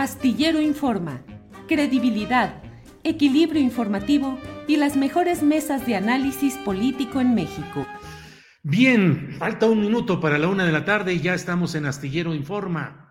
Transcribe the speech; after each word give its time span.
Astillero 0.00 0.62
Informa, 0.62 1.20
credibilidad, 1.68 2.62
equilibrio 3.04 3.60
informativo 3.60 4.38
y 4.66 4.76
las 4.76 4.96
mejores 4.96 5.42
mesas 5.42 5.86
de 5.86 5.94
análisis 5.94 6.56
político 6.56 7.20
en 7.20 7.34
México. 7.34 7.86
Bien, 8.62 9.36
falta 9.38 9.66
un 9.66 9.82
minuto 9.82 10.18
para 10.18 10.38
la 10.38 10.48
una 10.48 10.64
de 10.64 10.72
la 10.72 10.86
tarde 10.86 11.12
y 11.12 11.20
ya 11.20 11.34
estamos 11.34 11.74
en 11.74 11.84
Astillero 11.84 12.34
Informa. 12.34 13.09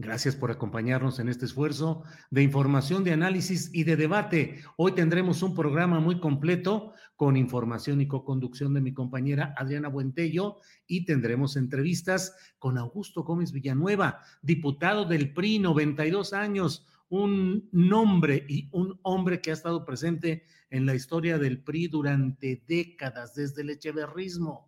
Gracias 0.00 0.36
por 0.36 0.52
acompañarnos 0.52 1.18
en 1.18 1.28
este 1.28 1.44
esfuerzo 1.44 2.04
de 2.30 2.44
información, 2.44 3.02
de 3.02 3.10
análisis 3.10 3.68
y 3.74 3.82
de 3.82 3.96
debate. 3.96 4.60
Hoy 4.76 4.92
tendremos 4.92 5.42
un 5.42 5.56
programa 5.56 5.98
muy 5.98 6.20
completo 6.20 6.92
con 7.16 7.36
información 7.36 8.00
y 8.00 8.06
co-conducción 8.06 8.72
de 8.74 8.80
mi 8.80 8.94
compañera 8.94 9.54
Adriana 9.56 9.88
Buentello 9.88 10.60
y 10.86 11.04
tendremos 11.04 11.56
entrevistas 11.56 12.36
con 12.60 12.78
Augusto 12.78 13.24
Gómez 13.24 13.50
Villanueva, 13.50 14.20
diputado 14.40 15.04
del 15.04 15.32
PRI, 15.34 15.58
92 15.58 16.32
años, 16.32 16.86
un 17.08 17.68
nombre 17.72 18.46
y 18.48 18.68
un 18.70 19.00
hombre 19.02 19.40
que 19.40 19.50
ha 19.50 19.54
estado 19.54 19.84
presente 19.84 20.44
en 20.70 20.86
la 20.86 20.94
historia 20.94 21.38
del 21.38 21.60
PRI 21.60 21.88
durante 21.88 22.62
décadas, 22.68 23.34
desde 23.34 23.62
el 23.62 23.70
echeverrismo. 23.70 24.67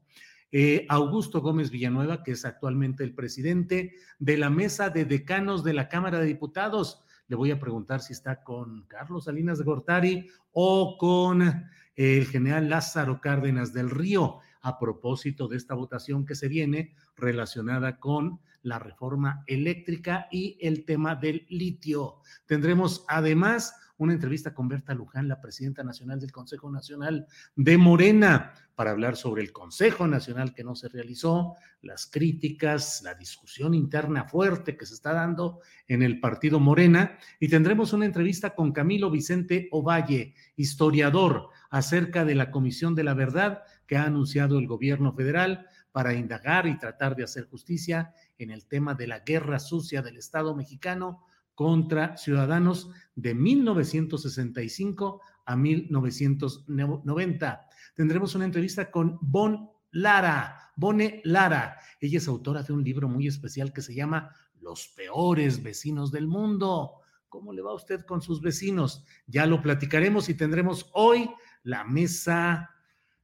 Eh, 0.52 0.86
Augusto 0.88 1.40
Gómez 1.40 1.70
Villanueva, 1.70 2.22
que 2.22 2.32
es 2.32 2.44
actualmente 2.44 3.04
el 3.04 3.14
presidente 3.14 3.94
de 4.18 4.36
la 4.36 4.50
mesa 4.50 4.90
de 4.90 5.04
decanos 5.04 5.62
de 5.62 5.74
la 5.74 5.88
Cámara 5.88 6.18
de 6.18 6.26
Diputados. 6.26 7.02
Le 7.28 7.36
voy 7.36 7.52
a 7.52 7.60
preguntar 7.60 8.00
si 8.00 8.12
está 8.12 8.42
con 8.42 8.82
Carlos 8.88 9.24
Salinas 9.24 9.58
de 9.58 9.64
Gortari 9.64 10.26
o 10.52 10.98
con 10.98 11.42
eh, 11.42 11.62
el 11.96 12.26
general 12.26 12.68
Lázaro 12.68 13.20
Cárdenas 13.20 13.72
del 13.72 13.90
Río 13.90 14.38
a 14.62 14.78
propósito 14.78 15.46
de 15.46 15.56
esta 15.56 15.74
votación 15.74 16.26
que 16.26 16.34
se 16.34 16.48
viene 16.48 16.94
relacionada 17.16 17.98
con 17.98 18.40
la 18.62 18.78
reforma 18.78 19.44
eléctrica 19.46 20.28
y 20.30 20.58
el 20.60 20.84
tema 20.84 21.14
del 21.14 21.46
litio. 21.48 22.16
Tendremos 22.46 23.04
además 23.08 23.74
una 24.00 24.14
entrevista 24.14 24.54
con 24.54 24.66
Berta 24.66 24.94
Luján, 24.94 25.28
la 25.28 25.42
presidenta 25.42 25.84
nacional 25.84 26.18
del 26.18 26.32
Consejo 26.32 26.70
Nacional 26.70 27.26
de 27.54 27.76
Morena, 27.76 28.54
para 28.74 28.92
hablar 28.92 29.14
sobre 29.14 29.42
el 29.42 29.52
Consejo 29.52 30.06
Nacional 30.06 30.54
que 30.54 30.64
no 30.64 30.74
se 30.74 30.88
realizó, 30.88 31.54
las 31.82 32.06
críticas, 32.06 33.02
la 33.04 33.14
discusión 33.14 33.74
interna 33.74 34.24
fuerte 34.24 34.78
que 34.78 34.86
se 34.86 34.94
está 34.94 35.12
dando 35.12 35.60
en 35.86 36.02
el 36.02 36.18
partido 36.18 36.58
Morena. 36.60 37.18
Y 37.38 37.48
tendremos 37.48 37.92
una 37.92 38.06
entrevista 38.06 38.54
con 38.54 38.72
Camilo 38.72 39.10
Vicente 39.10 39.68
Ovalle, 39.70 40.34
historiador, 40.56 41.50
acerca 41.68 42.24
de 42.24 42.34
la 42.34 42.50
Comisión 42.50 42.94
de 42.94 43.04
la 43.04 43.12
Verdad 43.12 43.64
que 43.86 43.98
ha 43.98 44.04
anunciado 44.04 44.58
el 44.58 44.66
gobierno 44.66 45.12
federal 45.12 45.66
para 45.92 46.14
indagar 46.14 46.66
y 46.66 46.78
tratar 46.78 47.16
de 47.16 47.24
hacer 47.24 47.44
justicia 47.50 48.14
en 48.38 48.50
el 48.50 48.66
tema 48.66 48.94
de 48.94 49.08
la 49.08 49.20
guerra 49.20 49.58
sucia 49.58 50.00
del 50.00 50.16
Estado 50.16 50.56
mexicano 50.56 51.26
contra 51.54 52.16
ciudadanos 52.16 52.90
de 53.14 53.34
1965 53.34 55.20
a 55.44 55.56
1990. 55.56 57.68
Tendremos 57.94 58.34
una 58.34 58.44
entrevista 58.44 58.90
con 58.90 59.18
Bon 59.20 59.70
Lara, 59.92 60.72
Bone 60.76 61.20
Lara. 61.24 61.78
Ella 62.00 62.18
es 62.18 62.28
autora 62.28 62.62
de 62.62 62.72
un 62.72 62.84
libro 62.84 63.08
muy 63.08 63.26
especial 63.26 63.72
que 63.72 63.82
se 63.82 63.94
llama 63.94 64.34
Los 64.60 64.88
peores 64.88 65.62
vecinos 65.62 66.10
del 66.10 66.26
mundo. 66.26 67.00
¿Cómo 67.28 67.52
le 67.52 67.62
va 67.62 67.70
a 67.70 67.74
usted 67.74 68.02
con 68.02 68.22
sus 68.22 68.40
vecinos? 68.40 69.04
Ya 69.26 69.46
lo 69.46 69.62
platicaremos 69.62 70.28
y 70.28 70.34
tendremos 70.34 70.90
hoy 70.94 71.30
la 71.62 71.84
mesa, 71.84 72.70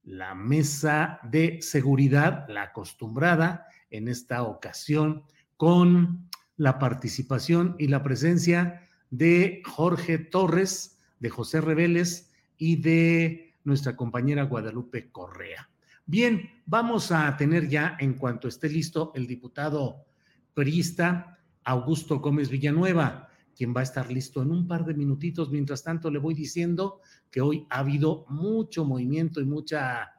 la 0.03 0.35
mesa 0.35 1.21
de 1.25 1.61
seguridad, 1.63 2.47
la 2.49 2.65
acostumbrada 2.65 3.67
en 3.91 4.09
esta 4.09 4.43
ocasión 4.43 5.25
con 5.57 6.26
la 6.57 6.79
participación 6.79 7.77
y 7.79 7.89
la 7.89 8.03
presencia 8.03 8.89
de 9.11 9.63
Jorge 9.65 10.19
Torres, 10.19 10.99
de 11.21 11.31
José 11.31 11.61
Reveles 11.61 12.33
y 12.57 12.77
de 12.77 13.55
nuestra 13.65 13.97
compañera 13.97 14.45
Guadalupe 14.45 15.11
Correa. 15.11 15.71
Bien, 16.07 16.51
vamos 16.67 17.11
a 17.11 17.37
tener 17.37 17.69
ya, 17.69 17.97
en 17.99 18.15
cuanto 18.15 18.49
esté 18.49 18.69
listo, 18.69 19.13
el 19.15 19.27
diputado 19.27 20.07
priista 20.55 21.41
Augusto 21.65 22.21
Gómez 22.21 22.49
Villanueva, 22.49 23.29
quien 23.57 23.75
va 23.75 23.81
a 23.81 23.85
estar 23.85 24.11
listo 24.11 24.43
en 24.43 24.53
un 24.53 24.69
par 24.69 24.85
de 24.85 24.95
minutitos. 24.95 25.51
Mientras 25.51 25.83
tanto, 25.83 26.11
le 26.11 26.19
voy 26.19 26.35
diciendo 26.35 27.01
que 27.31 27.41
hoy 27.41 27.67
ha 27.71 27.81
habido 27.81 28.25
mucho 28.29 28.85
movimiento 28.85 29.41
y 29.41 29.47
mucha, 29.47 30.13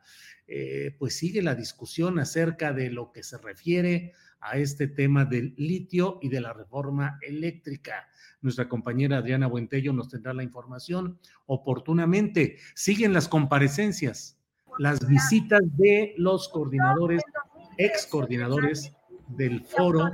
eh, 0.46 0.96
pues 1.00 1.16
sigue 1.16 1.42
la 1.42 1.56
discusión 1.56 2.20
acerca 2.20 2.74
de 2.74 2.92
lo 2.92 3.12
que 3.12 3.24
se 3.24 3.38
refiere 3.38 4.14
a 4.40 4.58
este 4.58 4.88
tema 4.88 5.26
del 5.26 5.54
litio 5.58 6.20
y 6.22 6.30
de 6.30 6.42
la 6.42 6.54
reforma 6.54 7.18
eléctrica. 7.22 8.08
Nuestra 8.42 8.70
compañera 8.70 9.18
Adriana 9.18 9.48
Buentello 9.48 9.94
nos 9.94 10.10
tendrá 10.10 10.34
la 10.34 10.44
información 10.44 11.20
oportunamente. 11.46 12.58
Siguen 12.76 13.14
las 13.14 13.28
comparecencias, 13.28 14.38
las 14.78 15.06
visitas 15.08 15.62
de 15.78 16.14
los 16.18 16.50
coordinadores, 16.50 17.24
ex 17.78 18.06
coordinadores 18.08 18.94
del 19.28 19.64
foro, 19.64 20.12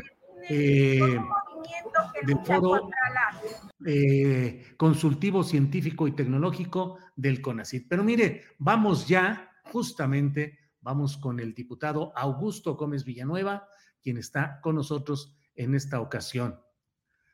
eh, 0.49 0.99
del 2.25 2.39
foro 2.45 2.89
eh, 3.85 4.73
consultivo 4.77 5.43
científico 5.43 6.07
y 6.07 6.13
tecnológico 6.13 6.97
del 7.15 7.41
CONACIT. 7.41 7.87
Pero 7.89 8.03
mire, 8.03 8.43
vamos 8.57 9.07
ya, 9.07 9.51
justamente, 9.71 10.57
vamos 10.81 11.17
con 11.17 11.39
el 11.39 11.53
diputado 11.53 12.13
Augusto 12.15 12.75
Gómez 12.75 13.03
Villanueva, 13.03 13.67
quien 14.03 14.17
está 14.17 14.59
con 14.61 14.75
nosotros 14.75 15.35
en 15.55 15.73
esta 15.73 15.99
ocasión. 16.01 16.59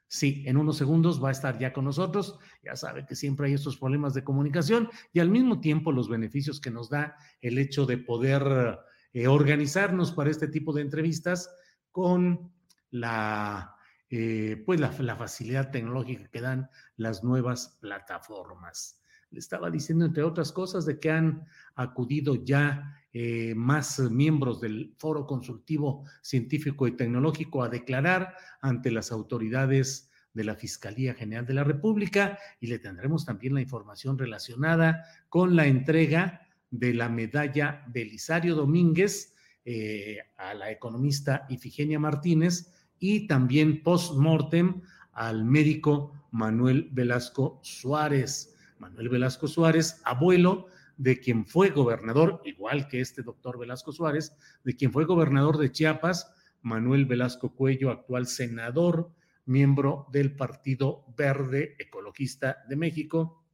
Sí, 0.08 0.44
en 0.48 0.58
unos 0.58 0.78
segundos 0.78 1.24
va 1.24 1.30
a 1.30 1.34
estar 1.34 1.60
ya 1.60 1.72
con 1.72 1.86
nosotros. 1.86 2.40
Ya 2.64 2.76
sabe 2.76 3.06
que 3.06 3.16
siempre 3.16 3.48
hay 3.48 3.54
estos 3.54 3.78
problemas 3.78 4.14
de 4.14 4.24
comunicación 4.24 4.90
y 5.14 5.20
al 5.20 5.30
mismo 5.30 5.60
tiempo 5.60 5.92
los 5.92 6.10
beneficios 6.10 6.60
que 6.60 6.72
nos 6.72 6.90
da 6.90 7.16
el 7.42 7.60
hecho 7.60 7.86
de 7.86 8.00
poder 8.00 8.80
eh, 9.14 9.28
organizarnos 9.28 10.12
para 10.12 10.32
este 10.32 10.48
tipo 10.48 10.74
de 10.74 10.82
entrevistas 10.82 11.54
con 11.92 12.52
la, 12.90 13.76
eh, 14.10 14.64
pues 14.66 14.80
la, 14.80 15.16
facilidad 15.16 15.70
tecnológica 15.70 16.28
que 16.30 16.42
dan 16.42 16.70
las 16.96 17.24
nuevas 17.24 17.78
plataformas. 17.80 19.04
Le 19.30 19.40
estaba 19.40 19.70
diciendo, 19.70 20.06
entre 20.06 20.24
otras 20.24 20.52
cosas, 20.52 20.88
de 20.88 21.00
que 21.00 21.12
han 21.12 21.46
acudido 21.76 22.34
ya 22.44 22.99
eh, 23.14 23.54
más 23.56 24.00
miembros 24.00 24.62
del 24.62 24.94
Foro 24.98 25.26
Consultivo 25.26 26.06
Científico 26.22 26.88
y 26.88 26.96
Tecnológico 26.96 27.64
a 27.64 27.70
declarar 27.70 28.36
ante 28.62 28.92
las 28.92 29.12
autoridades 29.12 30.12
de 30.34 30.44
la 30.44 30.56
Fiscalía 30.56 31.16
General 31.16 31.46
de 31.46 31.56
la 31.56 31.64
República 31.64 32.38
y 32.60 32.68
le 32.68 32.80
tendremos 32.80 33.26
también 33.26 33.56
la 33.56 33.62
información 33.62 34.18
relacionada 34.18 35.06
con 35.28 35.56
la 35.56 35.66
entrega 35.66 36.48
de 36.72 36.94
la 36.94 37.10
medalla 37.10 37.84
Belisario 37.88 38.56
Domínguez 38.56 39.34
eh, 39.66 40.20
a 40.38 40.54
la 40.54 40.72
economista 40.72 41.46
Ifigenia 41.50 42.00
Martínez 42.00 42.72
y 43.00 43.28
también 43.28 43.82
post-mortem 43.82 44.82
al 45.14 45.46
médico 45.46 46.14
Manuel 46.32 46.90
Velasco 46.92 47.60
Suárez. 47.64 48.56
Manuel 48.78 49.10
Velasco 49.10 49.48
Suárez, 49.48 50.00
abuelo 50.06 50.68
de 51.00 51.18
quien 51.22 51.46
fue 51.46 51.70
gobernador, 51.70 52.42
igual 52.44 52.90
que 52.90 53.00
este 53.00 53.24
doctor 53.24 53.58
Velasco 53.58 53.94
Suárez, 53.94 54.36
de 54.66 54.76
quien 54.76 54.92
fue 54.92 55.06
gobernador 55.06 55.58
de 55.58 55.72
Chiapas, 55.72 56.30
Manuel 56.62 57.06
Velasco 57.06 57.56
Cuello, 57.56 57.90
actual 57.90 58.28
senador, 58.28 59.10
miembro 59.46 60.08
del 60.12 60.36
Partido 60.36 61.06
Verde 61.18 61.78
Ecologista 61.80 62.58
de 62.68 62.76
México, 62.76 63.46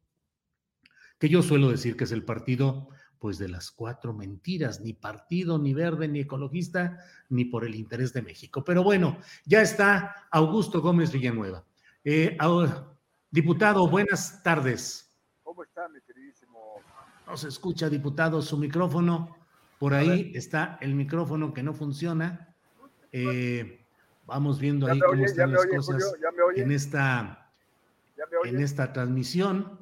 que 1.20 1.30
yo 1.30 1.44
suelo 1.44 1.70
decir 1.70 1.96
que 1.96 2.06
es 2.06 2.12
el 2.12 2.26
partido 2.26 2.90
pues 3.20 3.38
de 3.38 3.48
las 3.48 3.70
cuatro 3.70 4.12
mentiras, 4.12 4.82
ni 4.82 4.94
partido, 4.94 5.60
ni 5.60 5.74
verde, 5.74 6.08
ni 6.08 6.22
ecologista, 6.22 7.00
ni 7.30 7.46
por 7.46 7.64
el 7.64 7.76
interés 7.76 8.12
de 8.12 8.24
México. 8.24 8.64
Pero 8.64 8.84
bueno, 8.84 9.20
ya 9.46 9.62
está 9.62 10.28
Augusto 10.32 10.82
Gómez 10.82 11.12
Villanueva. 11.12 11.64
Eh, 12.04 12.38
diputado, 13.30 13.88
buenas 13.88 14.42
tardes. 14.42 15.16
¿Cómo 15.44 15.64
está, 15.64 15.88
mi 15.90 16.02
queridísimo? 16.02 16.82
No 17.28 17.38
se 17.38 17.48
escucha, 17.48 17.90
diputado, 17.90 18.42
su 18.42 18.58
micrófono. 18.58 19.36
Por 19.80 19.94
ahí 19.94 20.32
está 20.36 20.78
el 20.82 20.96
micrófono 20.96 21.54
que 21.54 21.64
no 21.64 21.74
funciona. 21.74 22.54
Eh, 23.12 23.86
vamos 24.26 24.60
viendo 24.60 24.88
ahí 24.88 25.00
cómo 25.00 25.26
están 25.26 25.52
las 25.52 25.66
cosas 25.66 26.16
en 26.56 26.72
esta, 26.72 27.52
en 28.44 28.60
esta 28.60 28.94
transmisión. 28.94 29.80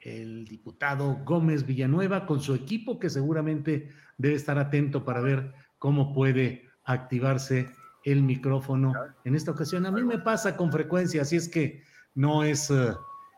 El 0.00 0.46
diputado 0.46 1.20
Gómez 1.24 1.64
Villanueva 1.64 2.26
con 2.26 2.40
su 2.40 2.54
equipo 2.54 2.98
que 2.98 3.08
seguramente 3.08 3.90
debe 4.18 4.34
estar 4.34 4.58
atento 4.58 5.04
para 5.04 5.20
ver 5.20 5.54
cómo 5.78 6.12
puede 6.12 6.68
activarse 6.84 7.70
el 8.04 8.22
micrófono 8.22 8.92
en 9.24 9.34
esta 9.34 9.52
ocasión. 9.52 9.86
A 9.86 9.90
mí 9.90 10.02
me 10.02 10.18
pasa 10.18 10.56
con 10.56 10.70
frecuencia, 10.70 11.22
así 11.22 11.36
es 11.36 11.48
que 11.48 11.82
no 12.14 12.44
es 12.44 12.70
eh, 12.70 12.94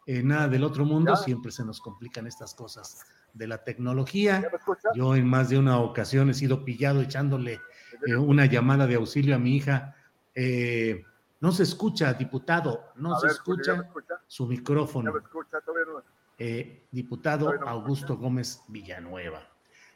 eh, 0.06 0.22
nada 0.24 0.48
del 0.48 0.64
otro 0.64 0.84
mundo, 0.84 1.14
siempre 1.14 1.52
se 1.52 1.64
nos 1.64 1.80
complican 1.80 2.26
estas 2.26 2.52
cosas 2.54 3.04
de 3.36 3.46
la 3.46 3.64
tecnología. 3.64 4.48
Yo 4.94 5.14
en 5.14 5.26
más 5.26 5.48
de 5.50 5.58
una 5.58 5.78
ocasión 5.78 6.30
he 6.30 6.34
sido 6.34 6.64
pillado 6.64 7.02
echándole 7.02 7.60
eh, 8.06 8.16
una 8.16 8.46
llamada 8.46 8.86
de 8.86 8.96
auxilio 8.96 9.36
a 9.36 9.38
mi 9.38 9.56
hija. 9.56 9.94
no 11.40 11.52
se 11.52 11.62
escucha, 11.62 12.14
diputado, 12.14 12.92
no 12.96 13.18
se 13.20 13.28
escucha, 13.28 13.88
su 14.26 14.46
micrófono. 14.46 15.12
Eh, 16.38 16.86
diputado 16.90 17.54
Augusto 17.66 18.16
Gómez 18.16 18.62
Villanueva. 18.68 19.48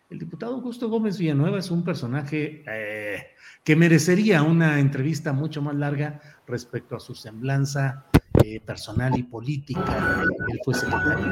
El 0.08 0.18
diputado 0.18 0.54
Augusto 0.54 0.88
Gómez 0.88 1.18
Villanueva 1.18 1.58
es 1.58 1.70
un 1.70 1.84
personaje 1.84 2.64
eh, 2.66 3.26
que 3.62 3.76
merecería 3.76 4.42
una 4.42 4.80
entrevista 4.80 5.32
mucho 5.32 5.60
más 5.62 5.74
larga 5.74 6.20
respecto 6.46 6.96
a 6.96 7.00
su 7.00 7.14
semblanza 7.14 8.09
eh, 8.44 8.60
personal 8.64 9.18
y 9.18 9.22
política. 9.22 10.24
Él 10.48 10.60
fue 10.64 10.74
secretario 10.74 11.26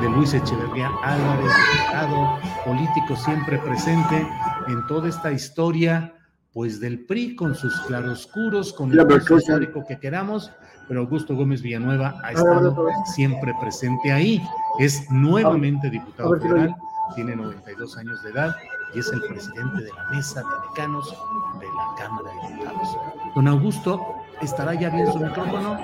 de 0.00 0.08
Luis 0.08 0.34
Echeverría 0.34 0.90
Álvarez, 1.02 1.52
diputado 1.72 2.38
político 2.64 3.16
siempre 3.16 3.58
presente 3.58 4.26
en 4.68 4.86
toda 4.86 5.08
esta 5.08 5.32
historia 5.32 6.14
pues 6.52 6.80
del 6.80 7.06
PRI 7.06 7.34
con 7.34 7.54
sus 7.54 7.80
claroscuros, 7.82 8.72
con 8.72 8.92
el 8.92 9.22
histórico 9.38 9.84
que 9.86 9.98
queramos, 9.98 10.52
pero 10.86 11.00
Augusto 11.00 11.34
Gómez 11.34 11.62
Villanueva 11.62 12.20
ha 12.22 12.32
estado 12.32 12.88
siempre 13.06 13.54
presente 13.60 14.12
ahí. 14.12 14.42
Es 14.78 15.10
nuevamente 15.10 15.88
diputado 15.88 16.38
federal, 16.38 16.74
tiene 17.14 17.36
92 17.36 17.96
años 17.96 18.22
de 18.22 18.30
edad 18.30 18.54
y 18.94 18.98
es 18.98 19.10
el 19.12 19.22
presidente 19.22 19.82
de 19.82 19.90
la 19.90 20.04
mesa 20.10 20.40
de 20.40 20.68
decanos 20.68 21.10
de 21.58 21.66
la 21.66 21.94
Cámara 21.96 22.30
de 22.30 22.48
Diputados. 22.48 22.98
Don 23.34 23.48
Augusto, 23.48 24.00
¿estará 24.42 24.74
ya 24.74 24.90
bien 24.90 25.10
su 25.12 25.18
micrófono? 25.18 25.78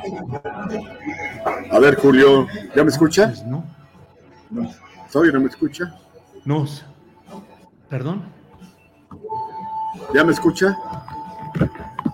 A 1.70 1.78
ver, 1.78 1.96
Julio, 1.96 2.46
¿ya 2.74 2.82
me 2.82 2.90
escucha? 2.90 3.26
Pues 3.28 3.44
no. 3.44 3.64
no. 4.50 4.70
no 5.14 5.40
me 5.40 5.46
escucha? 5.46 5.94
No. 6.44 6.66
¿Perdón? 7.88 8.22
¿Ya 10.14 10.24
me 10.24 10.32
escucha? 10.32 10.76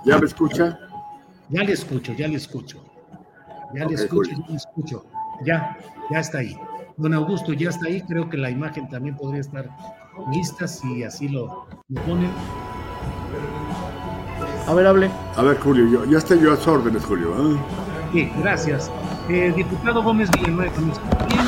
¿Ya 0.04 0.18
me 0.18 0.26
escucha? 0.26 0.78
Ya 1.48 1.62
le 1.62 1.72
escucho, 1.72 2.12
ya 2.12 2.28
le 2.28 2.36
escucho. 2.36 2.84
Ya 3.74 3.84
le 3.84 3.94
escucho, 3.94 4.30
ya 4.30 4.46
le 4.48 4.56
escucho. 4.56 5.04
Ya, 5.44 5.76
ya 6.10 6.20
está 6.20 6.38
ahí. 6.38 6.56
Don 6.96 7.12
Augusto 7.14 7.52
ya 7.52 7.70
está 7.70 7.86
ahí. 7.86 8.00
Creo 8.02 8.28
que 8.28 8.36
la 8.36 8.50
imagen 8.50 8.88
también 8.88 9.16
podría 9.16 9.40
estar 9.40 9.68
lista 10.32 10.68
si 10.68 11.02
así 11.02 11.28
lo, 11.28 11.66
ponen. 12.06 12.30
A 14.66 14.74
ver, 14.74 14.86
hable. 14.86 15.10
A 15.36 15.42
ver, 15.42 15.58
Julio, 15.60 15.86
yo, 15.88 16.04
ya 16.06 16.18
estoy 16.18 16.40
yo 16.40 16.52
a 16.52 16.56
sus 16.56 16.68
órdenes, 16.68 17.04
Julio. 17.04 17.34
¿eh? 17.36 17.56
Sí, 18.12 18.32
gracias. 18.40 18.90
Eh, 19.28 19.52
diputado 19.54 20.02
Gómez 20.02 20.30
Villanueva, 20.30 20.72
¿me 20.80 20.92
escucha 20.92 21.26
bien? 21.26 21.44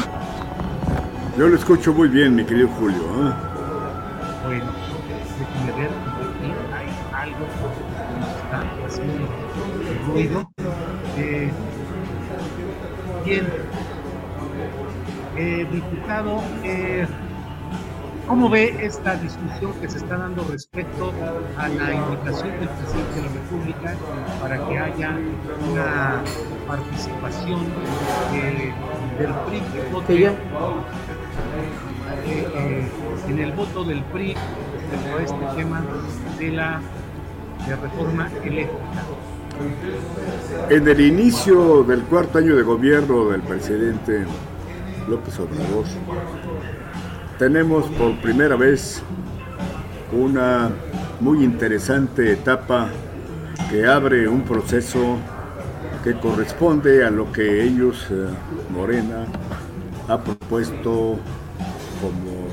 Yo 1.38 1.48
lo 1.48 1.56
escucho 1.56 1.92
muy 1.94 2.08
bien, 2.08 2.34
mi 2.34 2.44
querido 2.44 2.68
Julio. 2.78 2.98
¿eh? 2.98 3.32
Bueno, 4.44 4.66
déjeme 5.38 5.72
ver, 5.80 5.90
aquí 6.20 6.52
hay 6.74 6.88
algo 7.24 7.46
que 7.46 8.36
está 8.42 8.86
haciendo 8.86 9.28
ruido. 10.12 10.50
Eh, 11.16 11.50
bien, 13.24 13.46
eh, 15.36 15.66
diputado, 15.72 16.42
eh, 16.64 17.06
¿cómo 18.26 18.48
ve 18.48 18.74
esta 18.84 19.14
discusión 19.16 19.72
que 19.80 19.88
se 19.88 19.98
está 19.98 20.16
dando 20.16 20.44
respecto 20.50 21.12
a 21.56 21.68
la 21.68 21.94
invitación 21.94 22.50
del 22.58 22.68
presidente 22.68 23.14
de 23.14 23.22
la 23.22 23.32
República 23.32 23.94
para 24.40 24.68
que 24.68 24.78
haya 24.78 25.18
una 25.70 26.22
participación 26.66 27.60
del 28.32 29.32
PRI 29.46 29.60
que 29.60 29.92
vote, 29.92 30.32
en 33.28 33.38
el 33.38 33.52
voto 33.52 33.84
del 33.84 34.02
PRI 34.04 34.34
respecto 34.34 35.18
a 35.18 35.22
este 35.22 35.56
tema 35.56 35.84
de 36.38 36.50
la 36.50 36.80
de 37.66 37.76
reforma 37.76 38.30
eléctrica? 38.44 39.02
En 40.68 40.86
el 40.86 41.00
inicio 41.00 41.82
del 41.84 42.02
cuarto 42.02 42.38
año 42.38 42.56
de 42.56 42.62
gobierno 42.62 43.30
del 43.30 43.40
presidente 43.40 44.26
López 45.08 45.38
Obrador, 45.38 45.84
tenemos 47.38 47.86
por 47.90 48.16
primera 48.20 48.56
vez 48.56 49.02
una 50.12 50.70
muy 51.20 51.44
interesante 51.44 52.32
etapa 52.32 52.88
que 53.70 53.86
abre 53.86 54.28
un 54.28 54.42
proceso 54.42 55.18
que 56.02 56.14
corresponde 56.14 57.04
a 57.04 57.10
lo 57.10 57.32
que 57.32 57.64
ellos, 57.64 58.06
eh, 58.10 58.28
Morena, 58.70 59.26
ha 60.08 60.18
propuesto 60.18 61.18
como 62.00 62.46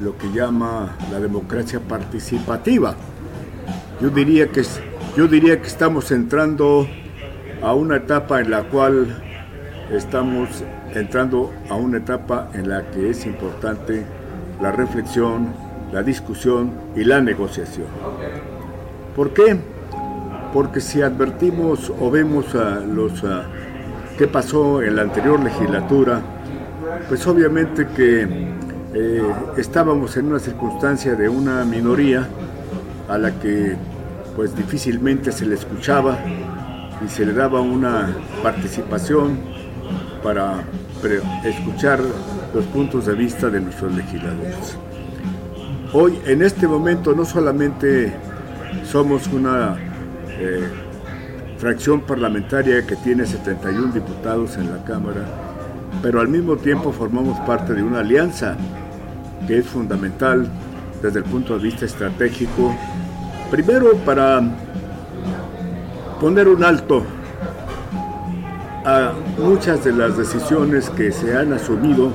lo 0.00 0.16
que 0.16 0.32
llama 0.32 0.96
la 1.12 1.20
democracia 1.20 1.78
participativa. 1.80 2.94
Yo 4.00 4.08
diría 4.08 4.48
que 4.48 4.62
yo 5.16 5.26
diría 5.26 5.60
que 5.60 5.66
estamos 5.66 6.10
entrando 6.10 6.88
a 7.62 7.74
una 7.74 7.96
etapa 7.96 8.40
en 8.40 8.50
la 8.50 8.62
cual 8.62 9.22
estamos 9.90 10.48
entrando 10.94 11.52
a 11.68 11.74
una 11.74 11.98
etapa 11.98 12.48
en 12.54 12.68
la 12.68 12.90
que 12.90 13.10
es 13.10 13.26
importante 13.26 14.04
la 14.60 14.72
reflexión, 14.72 15.48
la 15.92 16.02
discusión 16.02 16.72
y 16.96 17.04
la 17.04 17.20
negociación. 17.20 17.86
¿Por 19.14 19.32
qué? 19.32 19.56
Porque 20.52 20.80
si 20.80 21.02
advertimos 21.02 21.92
o 22.00 22.10
vemos 22.10 22.54
a 22.54 22.80
los 22.80 23.22
qué 24.18 24.26
pasó 24.26 24.82
en 24.82 24.96
la 24.96 25.02
anterior 25.02 25.40
legislatura, 25.40 26.20
pues 27.08 27.26
obviamente 27.26 27.86
que 27.96 28.50
eh, 28.92 29.22
estábamos 29.56 30.16
en 30.16 30.26
una 30.26 30.40
circunstancia 30.40 31.14
de 31.14 31.28
una 31.28 31.64
minoría 31.64 32.28
a 33.08 33.18
la 33.18 33.30
que 33.38 33.76
pues 34.36 34.54
difícilmente 34.56 35.32
se 35.32 35.46
le 35.46 35.54
escuchaba 35.54 36.18
y 37.04 37.08
se 37.08 37.24
le 37.24 37.32
daba 37.32 37.60
una 37.60 38.14
participación 38.42 39.38
para 40.22 40.64
escuchar 41.44 42.00
los 42.54 42.64
puntos 42.66 43.06
de 43.06 43.14
vista 43.14 43.48
de 43.48 43.60
nuestros 43.60 43.94
legisladores. 43.94 44.76
Hoy, 45.92 46.18
en 46.26 46.42
este 46.42 46.68
momento, 46.68 47.14
no 47.14 47.24
solamente 47.24 48.12
somos 48.84 49.26
una 49.28 49.76
eh, 50.28 50.68
fracción 51.58 52.02
parlamentaria 52.02 52.86
que 52.86 52.96
tiene 52.96 53.26
71 53.26 53.92
diputados 53.92 54.56
en 54.56 54.70
la 54.70 54.84
Cámara, 54.84 55.24
pero 56.02 56.20
al 56.20 56.28
mismo 56.28 56.56
tiempo 56.56 56.92
formamos 56.92 57.38
parte 57.40 57.74
de 57.74 57.82
una 57.82 58.00
alianza 58.00 58.56
que 59.46 59.58
es 59.58 59.66
fundamental 59.66 60.48
desde 61.02 61.18
el 61.18 61.24
punto 61.24 61.56
de 61.56 61.64
vista 61.64 61.86
estratégico 61.86 62.74
Primero 63.50 63.96
para 64.06 64.40
poner 66.20 66.46
un 66.46 66.62
alto 66.62 67.02
a 68.84 69.12
muchas 69.38 69.84
de 69.84 69.92
las 69.92 70.16
decisiones 70.16 70.88
que 70.90 71.12
se 71.12 71.36
han 71.36 71.52
asumido 71.52 72.12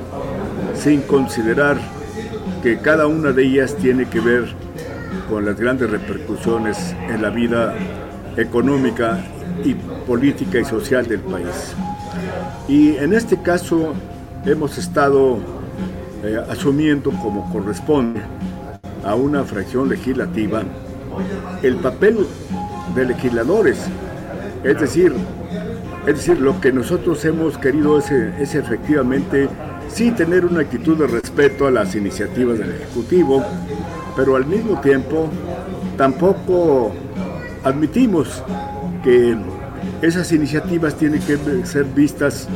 sin 0.74 1.02
considerar 1.02 1.78
que 2.62 2.78
cada 2.78 3.06
una 3.06 3.32
de 3.32 3.44
ellas 3.44 3.76
tiene 3.76 4.06
que 4.06 4.20
ver 4.20 4.46
con 5.28 5.44
las 5.44 5.58
grandes 5.58 5.90
repercusiones 5.90 6.94
en 7.08 7.22
la 7.22 7.30
vida 7.30 7.74
económica 8.36 9.18
y 9.64 9.74
política 9.74 10.58
y 10.58 10.64
social 10.64 11.06
del 11.06 11.20
país. 11.20 11.74
Y 12.68 12.96
en 12.96 13.12
este 13.12 13.40
caso 13.40 13.94
hemos 14.44 14.78
estado 14.78 15.38
eh, 16.24 16.38
asumiendo 16.48 17.10
como 17.10 17.50
corresponde 17.52 18.20
a 19.04 19.14
una 19.14 19.44
fracción 19.44 19.88
legislativa 19.88 20.62
el 21.62 21.76
papel 21.76 22.26
de 22.94 23.04
legisladores. 23.04 23.78
Es 24.64 24.80
decir, 24.80 25.14
es 26.06 26.14
decir, 26.14 26.40
lo 26.40 26.60
que 26.60 26.72
nosotros 26.72 27.24
hemos 27.24 27.58
querido 27.58 27.98
es, 27.98 28.10
es 28.10 28.54
efectivamente 28.54 29.48
sí 29.88 30.12
tener 30.12 30.44
una 30.44 30.60
actitud 30.60 30.96
de 30.96 31.06
respeto 31.06 31.66
a 31.66 31.70
las 31.70 31.94
iniciativas 31.96 32.58
del 32.58 32.70
Ejecutivo, 32.70 33.44
pero 34.14 34.36
al 34.36 34.46
mismo 34.46 34.80
tiempo 34.80 35.28
tampoco 35.96 36.92
admitimos 37.64 38.42
que 39.02 39.36
esas 40.00 40.30
iniciativas 40.32 40.94
tienen 40.94 41.20
que 41.22 41.38
ser 41.66 41.84
vistas 41.84 42.48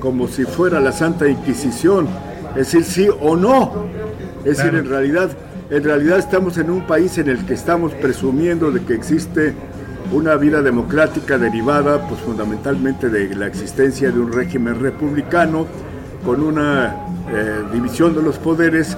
como 0.00 0.28
si 0.28 0.44
fuera 0.44 0.80
la 0.80 0.92
Santa 0.92 1.28
Inquisición, 1.28 2.08
es 2.50 2.72
decir, 2.72 2.84
sí 2.84 3.08
o 3.20 3.36
no. 3.36 3.86
Es 4.44 4.58
decir, 4.58 4.74
en 4.74 4.88
realidad, 4.88 5.30
en 5.68 5.84
realidad 5.84 6.18
estamos 6.18 6.56
en 6.58 6.70
un 6.70 6.86
país 6.86 7.18
en 7.18 7.28
el 7.28 7.44
que 7.44 7.54
estamos 7.54 7.92
presumiendo 7.92 8.70
de 8.70 8.82
que 8.82 8.94
existe 8.94 9.54
una 10.12 10.36
vida 10.36 10.62
democrática 10.62 11.38
derivada 11.38 12.06
pues 12.08 12.20
fundamentalmente 12.20 13.08
de 13.08 13.34
la 13.34 13.46
existencia 13.46 14.10
de 14.10 14.18
un 14.18 14.32
régimen 14.32 14.80
republicano 14.80 15.66
con 16.24 16.42
una 16.42 16.94
eh, 17.30 17.62
división 17.72 18.14
de 18.14 18.22
los 18.22 18.38
poderes 18.38 18.96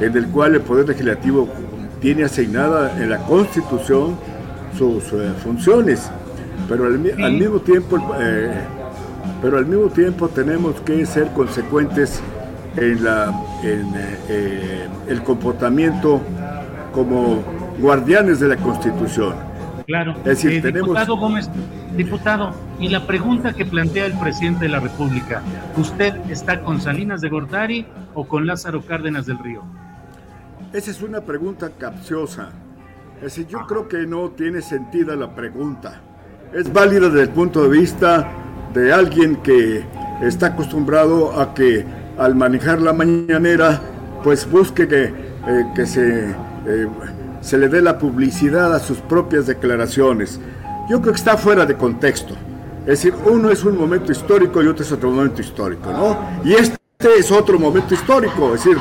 en 0.00 0.16
el 0.16 0.28
cual 0.28 0.54
el 0.54 0.60
poder 0.60 0.88
legislativo 0.88 1.48
tiene 2.00 2.24
asignada 2.24 3.00
en 3.00 3.10
la 3.10 3.18
constitución 3.18 4.16
sus 4.76 5.04
eh, 5.12 5.32
funciones 5.42 6.10
pero 6.68 6.86
al, 6.86 6.98
mismo 6.98 7.60
tiempo 7.60 7.98
eh, 8.20 8.52
pero 9.40 9.58
al 9.58 9.66
mismo 9.66 9.88
tiempo 9.88 10.28
tenemos 10.28 10.80
que 10.82 11.06
ser 11.06 11.28
consecuentes 11.28 12.20
en, 12.76 13.04
la, 13.04 13.32
en 13.62 13.86
el 15.08 15.22
comportamiento 15.22 16.20
como 16.92 17.42
guardianes 17.78 18.40
de 18.40 18.48
la 18.48 18.56
Constitución. 18.56 19.47
Claro. 19.88 20.14
Es 20.18 20.42
decir, 20.42 20.60
tenemos... 20.60 20.88
Diputado 20.88 21.16
Gómez, 21.16 21.50
diputado, 21.96 22.54
y 22.78 22.90
la 22.90 23.06
pregunta 23.06 23.54
que 23.54 23.64
plantea 23.64 24.04
el 24.04 24.18
presidente 24.18 24.66
de 24.66 24.68
la 24.68 24.80
República, 24.80 25.40
¿usted 25.78 26.14
está 26.28 26.60
con 26.60 26.78
Salinas 26.78 27.22
de 27.22 27.30
Gortari 27.30 27.86
o 28.12 28.28
con 28.28 28.46
Lázaro 28.46 28.82
Cárdenas 28.82 29.24
del 29.24 29.38
Río? 29.38 29.62
Esa 30.74 30.90
es 30.90 31.00
una 31.00 31.22
pregunta 31.22 31.70
capciosa. 31.78 32.50
Es 33.16 33.22
decir, 33.22 33.46
yo 33.46 33.60
creo 33.66 33.88
que 33.88 34.06
no 34.06 34.28
tiene 34.32 34.60
sentido 34.60 35.16
la 35.16 35.34
pregunta. 35.34 36.02
Es 36.52 36.70
válida 36.70 37.08
desde 37.08 37.22
el 37.22 37.30
punto 37.30 37.62
de 37.62 37.78
vista 37.78 38.28
de 38.74 38.92
alguien 38.92 39.36
que 39.36 39.86
está 40.20 40.48
acostumbrado 40.48 41.40
a 41.40 41.54
que 41.54 41.86
al 42.18 42.34
manejar 42.34 42.82
la 42.82 42.92
mañanera, 42.92 43.80
pues 44.22 44.50
busque 44.50 44.86
que, 44.86 45.04
eh, 45.04 45.12
que 45.74 45.86
se, 45.86 46.28
eh, 46.66 46.88
se 47.40 47.58
le 47.58 47.68
dé 47.68 47.82
la 47.82 47.98
publicidad 47.98 48.74
a 48.74 48.80
sus 48.80 48.98
propias 48.98 49.46
declaraciones. 49.46 50.40
Yo 50.88 51.00
creo 51.00 51.12
que 51.12 51.18
está 51.18 51.36
fuera 51.36 51.66
de 51.66 51.74
contexto. 51.74 52.34
Es 52.80 53.02
decir, 53.02 53.14
uno 53.26 53.50
es 53.50 53.64
un 53.64 53.76
momento 53.76 54.12
histórico 54.12 54.62
y 54.62 54.66
otro 54.66 54.84
es 54.84 54.92
otro 54.92 55.10
momento 55.10 55.42
histórico, 55.42 55.92
¿no? 55.92 56.16
Y 56.44 56.54
este 56.54 56.78
es 57.18 57.30
otro 57.30 57.58
momento 57.58 57.94
histórico, 57.94 58.54
es 58.54 58.64
decir, 58.64 58.78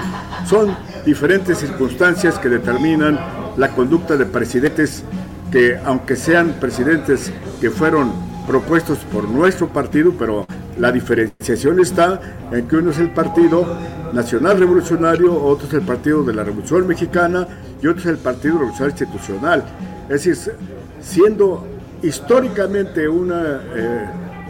son 0.48 0.76
diferentes 1.06 1.58
circunstancias 1.58 2.40
que 2.40 2.50
determinan 2.50 3.20
la 3.58 3.70
conducta 3.70 4.16
de 4.16 4.26
presidentes 4.26 5.04
que, 5.52 5.78
aunque 5.84 6.16
sean 6.16 6.56
presidentes 6.60 7.32
que 7.60 7.70
fueron 7.70 8.12
propuestos 8.48 9.00
por 9.12 9.28
nuestro 9.30 9.68
partido, 9.68 10.14
pero 10.18 10.48
la 10.80 10.92
diferenciación 10.92 11.80
está 11.80 12.20
en 12.52 12.68
que 12.68 12.78
uno 12.78 12.92
es 12.92 13.00
el 13.00 13.12
Partido 13.12 13.66
Nacional 14.14 14.58
Revolucionario, 14.60 15.34
otro 15.44 15.68
es 15.68 15.74
el 15.74 15.82
Partido 15.82 16.24
de 16.24 16.34
la 16.34 16.44
Revolución 16.44 16.88
Mexicana 16.88 17.48
y 17.82 17.88
otro 17.88 18.02
es 18.02 18.06
el 18.08 18.18
Partido 18.18 18.56
Revolucionario 18.56 18.96
Institucional. 18.98 19.64
Es 20.10 20.24
decir, 20.24 20.54
siendo 21.02 21.66
históricamente 22.02 23.08
una, 23.08 23.62
eh, 23.76 24.06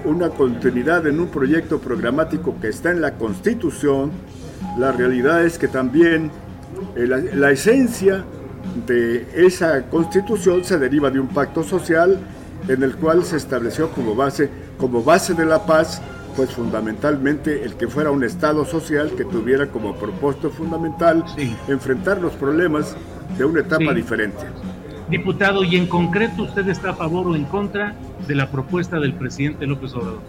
una 0.05 0.29
continuidad 0.29 1.07
en 1.07 1.19
un 1.19 1.27
proyecto 1.27 1.79
programático 1.79 2.55
que 2.59 2.69
está 2.69 2.91
en 2.91 3.01
la 3.01 3.13
Constitución, 3.13 4.11
la 4.77 4.91
realidad 4.91 5.43
es 5.43 5.57
que 5.57 5.67
también 5.67 6.31
eh, 6.95 7.07
la, 7.07 7.17
la 7.17 7.51
esencia 7.51 8.23
de 8.85 9.27
esa 9.33 9.83
constitución 9.89 10.63
se 10.63 10.77
deriva 10.77 11.09
de 11.09 11.19
un 11.19 11.29
pacto 11.29 11.63
social 11.63 12.19
en 12.67 12.83
el 12.83 12.95
cual 12.95 13.23
se 13.23 13.37
estableció 13.37 13.89
como 13.91 14.15
base, 14.15 14.49
como 14.77 15.03
base 15.03 15.33
de 15.33 15.45
la 15.45 15.65
paz, 15.65 16.01
pues 16.35 16.51
fundamentalmente 16.51 17.63
el 17.63 17.75
que 17.75 17.87
fuera 17.87 18.11
un 18.11 18.23
Estado 18.23 18.65
social 18.65 19.11
que 19.17 19.25
tuviera 19.25 19.67
como 19.67 19.95
propósito 19.95 20.51
fundamental 20.51 21.25
enfrentar 21.67 22.21
los 22.21 22.33
problemas 22.33 22.95
de 23.37 23.45
una 23.45 23.61
etapa 23.61 23.93
diferente. 23.93 24.45
Diputado, 25.09 25.63
y 25.63 25.77
en 25.77 25.87
concreto, 25.87 26.43
¿usted 26.43 26.67
está 26.67 26.89
a 26.89 26.93
favor 26.93 27.27
o 27.27 27.35
en 27.35 27.45
contra 27.45 27.95
de 28.27 28.35
la 28.35 28.51
propuesta 28.51 28.99
del 28.99 29.13
presidente 29.13 29.65
López 29.65 29.93
Obrador? 29.93 30.19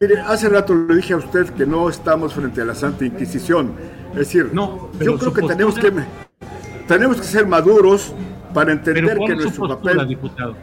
Mire, 0.00 0.20
hace 0.20 0.48
rato 0.48 0.74
le 0.74 0.96
dije 0.96 1.14
a 1.14 1.16
usted 1.16 1.46
que 1.50 1.66
no 1.66 1.88
estamos 1.88 2.34
frente 2.34 2.60
a 2.60 2.64
la 2.64 2.74
Santa 2.74 3.04
Inquisición. 3.04 3.72
Es 4.12 4.18
decir, 4.18 4.50
no, 4.52 4.90
yo 5.00 5.18
creo 5.18 5.32
que 5.32 5.42
tenemos 5.42 5.74
que 5.78 5.92
tenemos 6.86 7.16
que 7.16 7.24
ser 7.24 7.46
maduros 7.46 8.12
para 8.52 8.72
entender 8.72 9.18
que 9.18 9.34
nuestro 9.34 9.68
papel. 9.68 10.06
Diputado? 10.06 10.54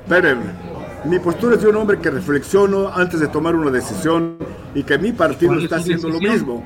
mi 1.03 1.17
postura 1.17 1.55
es 1.55 1.63
de 1.63 1.67
un 1.67 1.75
hombre 1.77 1.97
que 1.97 2.11
reflexiono 2.11 2.89
antes 2.93 3.19
de 3.19 3.27
tomar 3.27 3.55
una 3.55 3.71
decisión 3.71 4.37
y 4.75 4.83
que 4.83 4.97
mi 4.97 5.11
partido 5.11 5.55
está 5.59 5.77
haciendo 5.77 6.09
lo 6.09 6.19
mismo. 6.19 6.63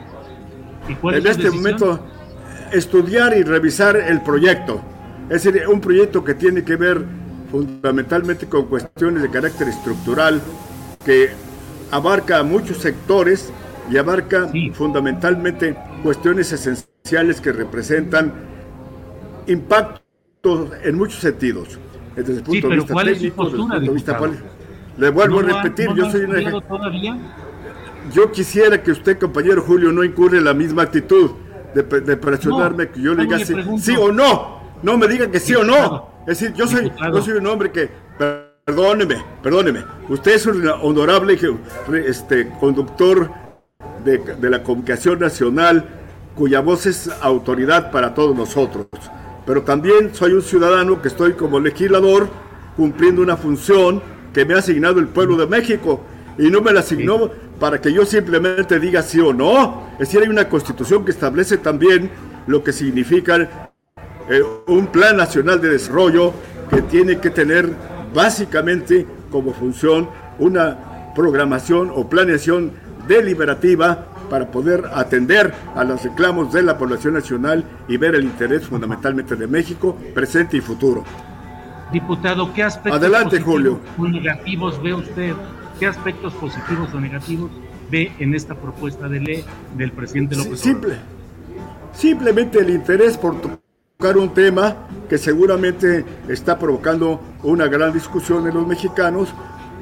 en 0.87 1.27
este 1.27 1.49
momento, 1.49 1.99
estudiar 2.71 3.37
y 3.37 3.43
revisar 3.43 3.95
el 3.95 4.21
proyecto. 4.21 4.81
Es 5.29 5.43
decir, 5.43 5.67
un 5.67 5.81
proyecto 5.81 6.23
que 6.23 6.33
tiene 6.33 6.63
que 6.63 6.75
ver 6.75 7.03
fundamentalmente 7.51 8.47
con 8.47 8.65
cuestiones 8.65 9.23
de 9.23 9.29
carácter 9.29 9.69
estructural 9.69 10.41
que 11.03 11.29
abarca 11.91 12.43
muchos 12.43 12.77
sectores 12.77 13.51
y 13.89 13.97
abarca 13.97 14.49
fundamentalmente 14.73 15.75
cuestiones 16.03 16.51
esenciales 16.51 17.39
que 17.41 17.51
representan 17.51 18.33
impacto 19.47 20.69
en 20.83 20.95
muchos 20.95 21.19
sentidos. 21.19 21.79
Desde 22.15 22.33
el 22.33 22.43
punto 22.43 22.69
de 22.69 22.75
vista 22.75 22.93
técnico, 22.93 23.43
desde 23.43 23.57
el 23.57 23.61
punto 23.61 23.79
de 23.79 23.89
vista. 23.89 24.19
Le 24.97 25.09
vuelvo 25.09 25.39
a 25.39 25.43
repetir, 25.43 25.89
yo 25.93 26.09
soy 26.09 26.21
una... 26.21 26.61
Yo 28.13 28.31
quisiera 28.31 28.81
que 28.81 28.91
usted, 28.91 29.17
compañero 29.17 29.63
Julio, 29.63 29.91
no 29.91 30.03
incurre 30.03 30.37
en 30.37 30.45
la 30.45 30.53
misma 30.53 30.83
actitud 30.83 31.31
de, 31.83 32.17
presionarme 32.17 32.89
que 32.89 33.01
yo 33.01 33.13
le 33.13 33.23
diga 33.23 33.39
sí, 33.77 33.95
o 33.97 34.11
no. 34.11 34.63
No 34.81 34.97
me 34.97 35.07
diga 35.07 35.29
que 35.29 35.39
sí 35.39 35.53
o 35.55 35.63
no. 35.63 36.09
Es 36.21 36.39
decir, 36.39 36.53
yo 36.55 36.67
soy, 36.67 36.91
yo 37.13 37.21
soy 37.21 37.33
un 37.33 37.47
hombre 37.47 37.71
que, 37.71 37.89
perdóneme, 38.65 39.23
perdóneme, 39.43 39.83
usted 40.09 40.33
es 40.33 40.45
un 40.45 40.67
honorable 40.67 41.37
este, 42.05 42.49
conductor 42.59 43.29
de, 44.03 44.17
de 44.17 44.49
la 44.49 44.63
comunicación 44.63 45.19
nacional 45.19 45.85
cuya 46.35 46.61
voz 46.61 46.85
es 46.85 47.09
autoridad 47.21 47.91
para 47.91 48.13
todos 48.13 48.35
nosotros. 48.35 48.87
Pero 49.45 49.61
también 49.61 50.13
soy 50.13 50.33
un 50.33 50.41
ciudadano 50.41 51.01
que 51.01 51.09
estoy 51.09 51.33
como 51.33 51.59
legislador 51.59 52.27
cumpliendo 52.75 53.21
una 53.21 53.37
función 53.37 54.01
que 54.33 54.45
me 54.45 54.53
ha 54.53 54.57
asignado 54.57 54.99
el 54.99 55.07
pueblo 55.07 55.37
de 55.37 55.47
México. 55.47 56.01
Y 56.37 56.49
no 56.49 56.61
me 56.61 56.73
la 56.73 56.81
asignó 56.81 57.29
para 57.59 57.79
que 57.79 57.93
yo 57.93 58.05
simplemente 58.05 58.79
diga 58.79 59.01
sí 59.01 59.19
o 59.19 59.33
no. 59.33 59.84
Es 59.95 59.99
decir, 59.99 60.21
hay 60.21 60.27
una 60.27 60.49
constitución 60.49 61.05
que 61.05 61.11
establece 61.11 61.57
también 61.57 62.11
lo 62.47 62.63
que 62.63 62.73
significa 62.73 63.69
eh, 64.29 64.41
un 64.67 64.87
plan 64.87 65.15
nacional 65.15 65.61
de 65.61 65.69
desarrollo 65.69 66.33
que 66.69 66.81
tiene 66.81 67.19
que 67.19 67.29
tener 67.29 67.69
básicamente 68.13 69.05
como 69.31 69.53
función 69.53 70.09
una 70.37 71.13
programación 71.15 71.91
o 71.95 72.09
planeación 72.09 72.73
deliberativa 73.07 74.07
para 74.29 74.51
poder 74.51 74.83
atender 74.93 75.53
a 75.75 75.83
los 75.85 76.03
reclamos 76.03 76.51
de 76.51 76.63
la 76.63 76.77
población 76.77 77.13
nacional 77.13 77.63
y 77.87 77.95
ver 77.95 78.15
el 78.15 78.25
interés 78.25 78.65
fundamentalmente 78.65 79.35
de 79.35 79.47
México, 79.47 79.97
presente 80.13 80.57
y 80.57 80.61
futuro. 80.61 81.05
Diputado, 81.93 82.51
¿qué 82.53 82.63
aspectos 82.63 82.99
Adelante, 82.99 83.39
Julio. 83.39 83.79
o 83.97 84.07
negativos 84.07 84.81
ve 84.81 84.93
usted? 84.93 85.33
¿Qué 85.79 85.87
aspectos 85.87 86.33
positivos 86.33 86.93
o 86.93 86.99
negativos 86.99 87.51
ve 87.89 88.11
en 88.19 88.35
esta 88.35 88.55
propuesta 88.55 89.07
de 89.07 89.19
ley 89.19 89.45
del 89.77 89.91
presidente 89.91 90.35
López 90.35 90.59
Simple, 90.59 90.95
Simplemente 91.93 92.59
el 92.59 92.69
interés 92.69 93.17
por 93.17 93.39
tocar 93.39 94.17
un 94.17 94.33
tema 94.33 94.75
que 95.07 95.17
seguramente 95.17 96.03
está 96.27 96.59
provocando 96.59 97.21
una 97.43 97.67
gran 97.67 97.93
discusión 97.93 98.45
en 98.47 98.53
los 98.53 98.67
mexicanos, 98.67 99.33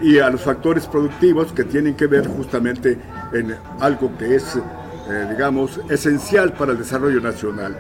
y 0.03 0.19
a 0.19 0.29
los 0.29 0.41
factores 0.41 0.85
productivos 0.85 1.53
que 1.53 1.63
tienen 1.63 1.95
que 1.95 2.07
ver 2.07 2.27
justamente 2.27 2.97
en 3.31 3.55
algo 3.79 4.15
que 4.17 4.35
es, 4.35 4.55
eh, 4.55 5.27
digamos, 5.29 5.79
esencial 5.89 6.53
para 6.53 6.73
el 6.73 6.77
desarrollo 6.77 7.21
nacional. 7.21 7.77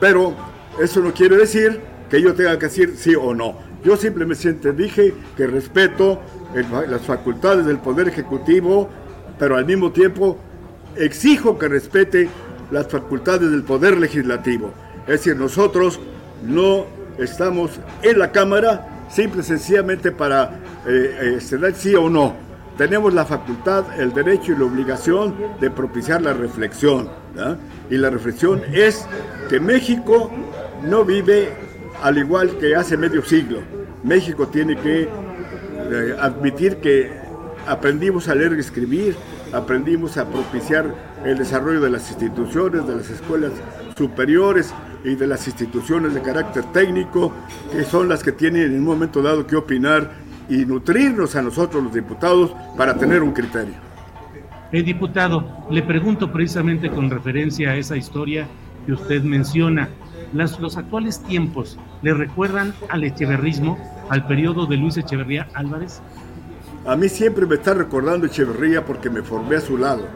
Pero 0.00 0.34
eso 0.82 1.00
no 1.00 1.12
quiere 1.12 1.36
decir 1.36 1.80
que 2.08 2.22
yo 2.22 2.34
tenga 2.34 2.58
que 2.58 2.66
decir 2.66 2.94
sí 2.96 3.14
o 3.14 3.34
no. 3.34 3.58
Yo 3.84 3.96
simplemente 3.96 4.72
dije 4.72 5.14
que 5.36 5.46
respeto 5.46 6.20
las 6.88 7.02
facultades 7.02 7.66
del 7.66 7.78
Poder 7.78 8.08
Ejecutivo, 8.08 8.88
pero 9.38 9.56
al 9.56 9.64
mismo 9.64 9.90
tiempo 9.92 10.38
exijo 10.96 11.58
que 11.58 11.68
respete 11.68 12.28
las 12.70 12.88
facultades 12.88 13.50
del 13.50 13.62
Poder 13.62 13.98
Legislativo. 13.98 14.72
Es 15.02 15.24
decir, 15.24 15.36
nosotros 15.36 16.00
no 16.42 16.86
estamos 17.18 17.70
en 18.02 18.18
la 18.18 18.32
Cámara 18.32 19.04
simple 19.10 19.42
y 19.42 19.44
sencillamente 19.44 20.10
para 20.10 20.58
eh, 20.86 21.38
eh 21.40 21.72
sí 21.74 21.94
o 21.94 22.10
no. 22.10 22.34
Tenemos 22.76 23.14
la 23.14 23.24
facultad, 23.24 23.98
el 23.98 24.12
derecho 24.12 24.52
y 24.52 24.56
la 24.56 24.64
obligación 24.64 25.34
de 25.60 25.70
propiciar 25.70 26.20
la 26.20 26.34
reflexión. 26.34 27.08
Y 27.88 27.96
la 27.96 28.10
reflexión 28.10 28.62
es 28.72 29.06
que 29.48 29.60
México 29.60 30.30
no 30.82 31.04
vive 31.04 31.52
al 32.02 32.18
igual 32.18 32.58
que 32.58 32.74
hace 32.76 32.98
medio 32.98 33.24
siglo. 33.24 33.60
México 34.02 34.48
tiene 34.48 34.76
que 34.76 35.02
eh, 35.04 36.16
admitir 36.20 36.76
que 36.76 37.10
aprendimos 37.66 38.28
a 38.28 38.34
leer 38.34 38.54
y 38.56 38.60
escribir, 38.60 39.16
aprendimos 39.52 40.16
a 40.16 40.28
propiciar 40.28 40.94
el 41.24 41.38
desarrollo 41.38 41.80
de 41.80 41.90
las 41.90 42.08
instituciones, 42.10 42.86
de 42.86 42.96
las 42.96 43.10
escuelas 43.10 43.52
superiores 43.96 44.72
y 45.04 45.14
de 45.14 45.26
las 45.26 45.46
instituciones 45.46 46.14
de 46.14 46.22
carácter 46.22 46.64
técnico, 46.72 47.32
que 47.72 47.84
son 47.84 48.08
las 48.08 48.22
que 48.22 48.32
tienen 48.32 48.62
en 48.72 48.78
un 48.78 48.84
momento 48.84 49.22
dado 49.22 49.46
que 49.46 49.56
opinar 49.56 50.10
y 50.48 50.64
nutrirnos 50.64 51.34
a 51.36 51.42
nosotros 51.42 51.82
los 51.82 51.92
diputados 51.92 52.52
para 52.76 52.96
tener 52.96 53.22
un 53.22 53.32
criterio. 53.32 53.74
El 54.72 54.84
diputado, 54.84 55.66
le 55.70 55.82
pregunto 55.82 56.32
precisamente 56.32 56.90
con 56.90 57.10
referencia 57.10 57.70
a 57.70 57.76
esa 57.76 57.96
historia 57.96 58.46
que 58.84 58.92
usted 58.92 59.22
menciona, 59.22 59.88
los 60.32 60.76
actuales 60.76 61.22
tiempos 61.22 61.78
le 62.02 62.12
recuerdan 62.14 62.74
al 62.88 63.04
echeverrismo, 63.04 63.78
al 64.10 64.26
periodo 64.26 64.66
de 64.66 64.76
Luis 64.76 64.96
Echeverría 64.96 65.48
Álvarez? 65.54 66.02
A 66.86 66.94
mí 66.94 67.08
siempre 67.08 67.46
me 67.46 67.56
está 67.56 67.74
recordando 67.74 68.26
Echeverría 68.26 68.84
porque 68.84 69.10
me 69.10 69.20
formé 69.22 69.56
a 69.56 69.60
su 69.60 69.76
lado. 69.76 70.06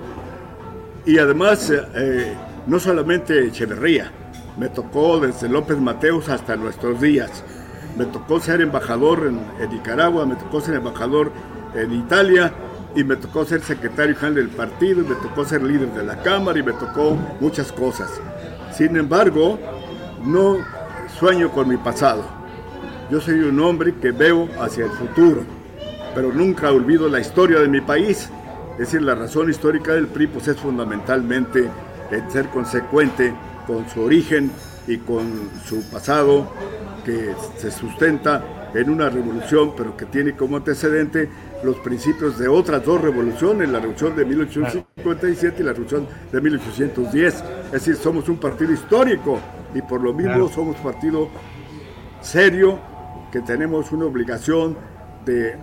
Y 1.05 1.19
además, 1.19 1.69
eh, 1.69 1.83
eh, 1.97 2.35
no 2.69 2.79
solamente 2.79 3.45
Echeverría, 3.45 4.13
me 4.57 4.69
tocó 4.69 5.19
desde 5.19 5.49
López 5.49 5.79
Mateos 5.79 6.29
hasta 6.29 6.55
nuestros 6.55 7.01
días. 7.01 7.43
Me 7.99 8.05
tocó 8.05 8.39
ser 8.39 8.61
embajador 8.61 9.27
en, 9.27 9.71
Nicaragua, 9.71 10.25
me 10.27 10.37
tocó 10.37 10.61
ser 10.61 10.77
embajador 10.77 11.33
en 11.75 11.93
Italia 11.93 12.53
y 12.95 13.03
me 13.03 13.17
tocó 13.17 13.45
ser 13.45 13.63
secretario 13.63 14.15
general 14.15 14.37
del 14.37 14.49
partido, 14.49 15.01
y 15.01 15.05
me 15.05 15.17
tocó 15.17 15.45
ser 15.45 15.63
líder 15.63 15.93
de 15.93 16.05
la 16.05 16.23
Cámara 16.23 16.59
y 16.59 16.63
me 16.63 16.73
tocó 16.73 17.17
muchas 17.41 17.73
cosas. 17.73 18.11
Sin 18.73 18.97
embargo, 18.97 19.59
no 20.25 20.59
sueño 21.19 21.51
con 21.51 21.69
mi 21.69 21.77
pasado. 21.77 22.23
Yo 23.11 23.21
soy 23.21 23.41
un 23.41 23.59
hombre 23.59 23.97
que 23.97 24.13
veo 24.13 24.49
hacia 24.61 24.85
el 24.85 24.93
futuro, 24.93 25.43
pero 26.15 26.33
nunca 26.33 26.71
olvido 26.73 27.09
la 27.09 27.21
historia 27.21 27.61
de 27.61 27.69
mi 27.69 27.81
país. 27.81 28.31
Es 28.73 28.79
decir, 28.79 29.03
la 29.03 29.15
razón 29.15 29.51
histórica 29.51 29.93
del 29.93 30.07
PRI 30.07 30.27
pues, 30.29 30.49
es 30.49 30.57
fundamentalmente 30.57 31.69
el 32.11 32.31
ser 32.31 32.49
consecuente 32.49 33.33
con 33.67 33.89
su 33.89 34.03
origen 34.03 34.51
y 34.87 34.99
con 34.99 35.51
su 35.65 35.83
pasado 35.91 36.53
que 37.05 37.35
se 37.57 37.71
sustenta 37.71 38.71
en 38.75 38.91
una 38.91 39.09
revolución, 39.09 39.73
pero 39.77 39.97
que 39.97 40.07
tiene 40.07 40.37
como 40.37 40.57
antecedente 40.57 41.29
los 41.63 41.77
principios 41.77 42.39
de 42.39 42.49
otras 42.49 42.85
dos 42.85 43.01
revoluciones, 43.01 43.69
la 43.69 43.81
revolución 43.81 44.17
de 44.17 44.25
1857 44.25 45.57
y 45.61 45.63
la 45.65 45.73
revolución 45.73 46.07
de 46.33 46.41
1810. 46.41 47.35
Es 47.67 47.73
decir, 47.73 47.97
somos 47.97 48.29
un 48.29 48.39
partido 48.39 48.73
histórico 48.73 49.39
y 49.75 49.83
por 49.83 50.01
lo 50.01 50.13
mismo 50.13 50.49
somos 50.49 50.77
partido 50.77 51.29
serio 52.21 52.79
que 53.31 53.41
tenemos 53.41 53.93
una 53.93 54.07
obligación 54.07 54.77
de 55.25 55.57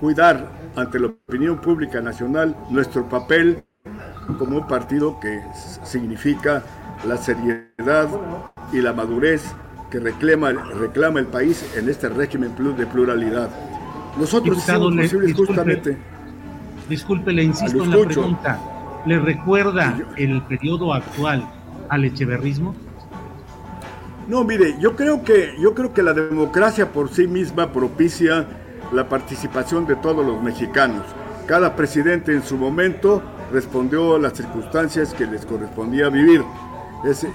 cuidar 0.00 0.50
ante 0.76 0.98
la 0.98 1.08
opinión 1.08 1.58
pública 1.58 2.00
nacional 2.00 2.56
nuestro 2.70 3.08
papel 3.08 3.64
como 4.38 4.58
un 4.58 4.66
partido 4.66 5.18
que 5.20 5.40
significa 5.84 6.62
la 7.06 7.16
seriedad 7.16 8.08
y 8.72 8.80
la 8.80 8.92
madurez 8.92 9.44
que 9.90 10.00
reclama, 10.00 10.52
reclama 10.52 11.20
el 11.20 11.26
país 11.26 11.64
en 11.76 11.88
este 11.88 12.08
régimen 12.08 12.52
de 12.76 12.86
pluralidad. 12.86 13.48
Nosotros 14.18 14.56
Diputado, 14.56 14.90
le, 14.90 15.08
justamente. 15.32 15.96
Disculpe, 16.88 17.32
le 17.32 17.44
insisto 17.44 17.84
en 17.84 17.90
la 17.90 18.06
pregunta. 18.06 18.60
¿Le 19.06 19.18
recuerda 19.20 19.96
el 20.16 20.42
periodo 20.42 20.92
actual 20.92 21.48
al 21.88 22.04
echeverrismo? 22.04 22.74
No, 24.26 24.42
mire, 24.42 24.74
yo 24.80 24.96
creo 24.96 25.22
que 25.22 25.54
yo 25.60 25.74
creo 25.74 25.94
que 25.94 26.02
la 26.02 26.12
democracia 26.12 26.90
por 26.90 27.10
sí 27.10 27.28
misma 27.28 27.70
propicia 27.70 28.46
la 28.92 29.08
participación 29.08 29.86
de 29.86 29.96
todos 29.96 30.24
los 30.24 30.42
mexicanos. 30.42 31.04
Cada 31.46 31.76
presidente 31.76 32.32
en 32.32 32.42
su 32.42 32.56
momento 32.56 33.22
respondió 33.52 34.16
a 34.16 34.18
las 34.18 34.34
circunstancias 34.34 35.14
que 35.14 35.26
les 35.26 35.46
correspondía 35.46 36.08
vivir. 36.08 36.42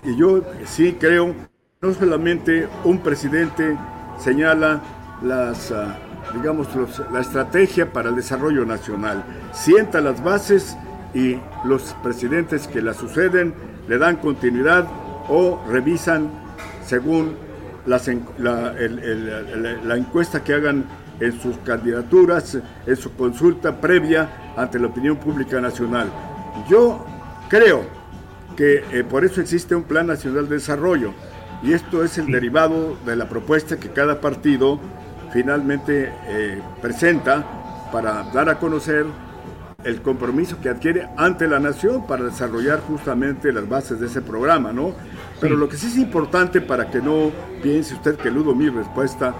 y 0.04 0.16
yo 0.16 0.42
sí 0.66 0.98
creo, 1.00 1.34
no 1.82 1.94
solamente 1.94 2.68
un 2.84 3.00
presidente 3.00 3.78
señala 4.20 4.82
las, 5.24 5.72
ah, 5.72 5.98
digamos, 6.34 6.68
la 7.12 7.22
estrategia 7.22 7.92
para 7.92 8.10
el 8.10 8.16
desarrollo 8.16 8.66
nacional, 8.66 9.24
sienta 9.54 10.02
las 10.02 10.24
bases 10.24 10.78
y 11.14 11.38
los 11.64 11.96
presidentes 12.04 12.68
que 12.68 12.82
la 12.82 12.94
suceden 12.94 13.54
le 13.88 13.98
dan 13.98 14.18
continuidad 14.18 14.88
o 15.30 15.62
revisan 15.70 16.30
según 16.86 17.36
la, 17.86 18.00
la, 18.38 19.98
encuesta 19.98 20.44
que 20.44 20.54
hagan 20.54 20.86
en 21.22 21.40
sus 21.40 21.56
candidaturas, 21.60 22.58
en 22.86 22.96
su 22.98 23.14
consulta 23.14 23.80
previa 23.80 24.54
ante 24.58 24.80
la 24.80 24.88
opinión 24.88 25.16
pública 25.18 25.62
nacional. 25.62 26.12
Yo 26.68 27.06
creo 27.48 27.86
que 28.58 28.84
eh, 28.92 29.04
por 29.04 29.24
eso 29.24 29.40
existe 29.40 29.76
un 29.76 29.84
Plan 29.84 30.08
Nacional 30.08 30.50
de 30.50 30.56
Desarrollo 30.56 31.14
y 31.64 31.74
esto 31.74 32.04
es 32.04 32.18
el 32.18 32.28
derivado 32.28 32.98
de 33.06 33.16
la 33.16 33.30
propuesta 33.30 33.78
que 33.78 33.90
cada 33.90 34.20
partido 34.20 34.80
finalmente 35.32 36.12
eh, 36.28 36.62
presenta 36.82 37.46
para 37.92 38.24
dar 38.34 38.50
a 38.50 38.58
conocer 38.58 39.06
el 39.84 40.02
compromiso 40.02 40.58
que 40.62 40.70
adquiere 40.70 41.08
ante 41.18 41.48
la 41.48 41.60
nación 41.60 42.06
para 42.06 42.26
desarrollar 42.26 42.82
justamente 42.82 43.52
las 43.52 43.68
bases 43.68 44.00
de 44.00 44.08
ese 44.08 44.22
programa, 44.22 44.72
¿no? 44.72 44.94
Pero 45.40 45.56
lo 45.56 45.68
que 45.68 45.78
sí 45.78 45.88
es 45.88 45.98
importante 45.98 46.62
para 46.62 46.90
que 46.90 47.02
no 47.02 47.32
piense 47.64 47.96
usted 47.96 48.16
que 48.16 48.28
eludo 48.28 48.54
mi 48.54 48.70
respuesta, 48.70 49.34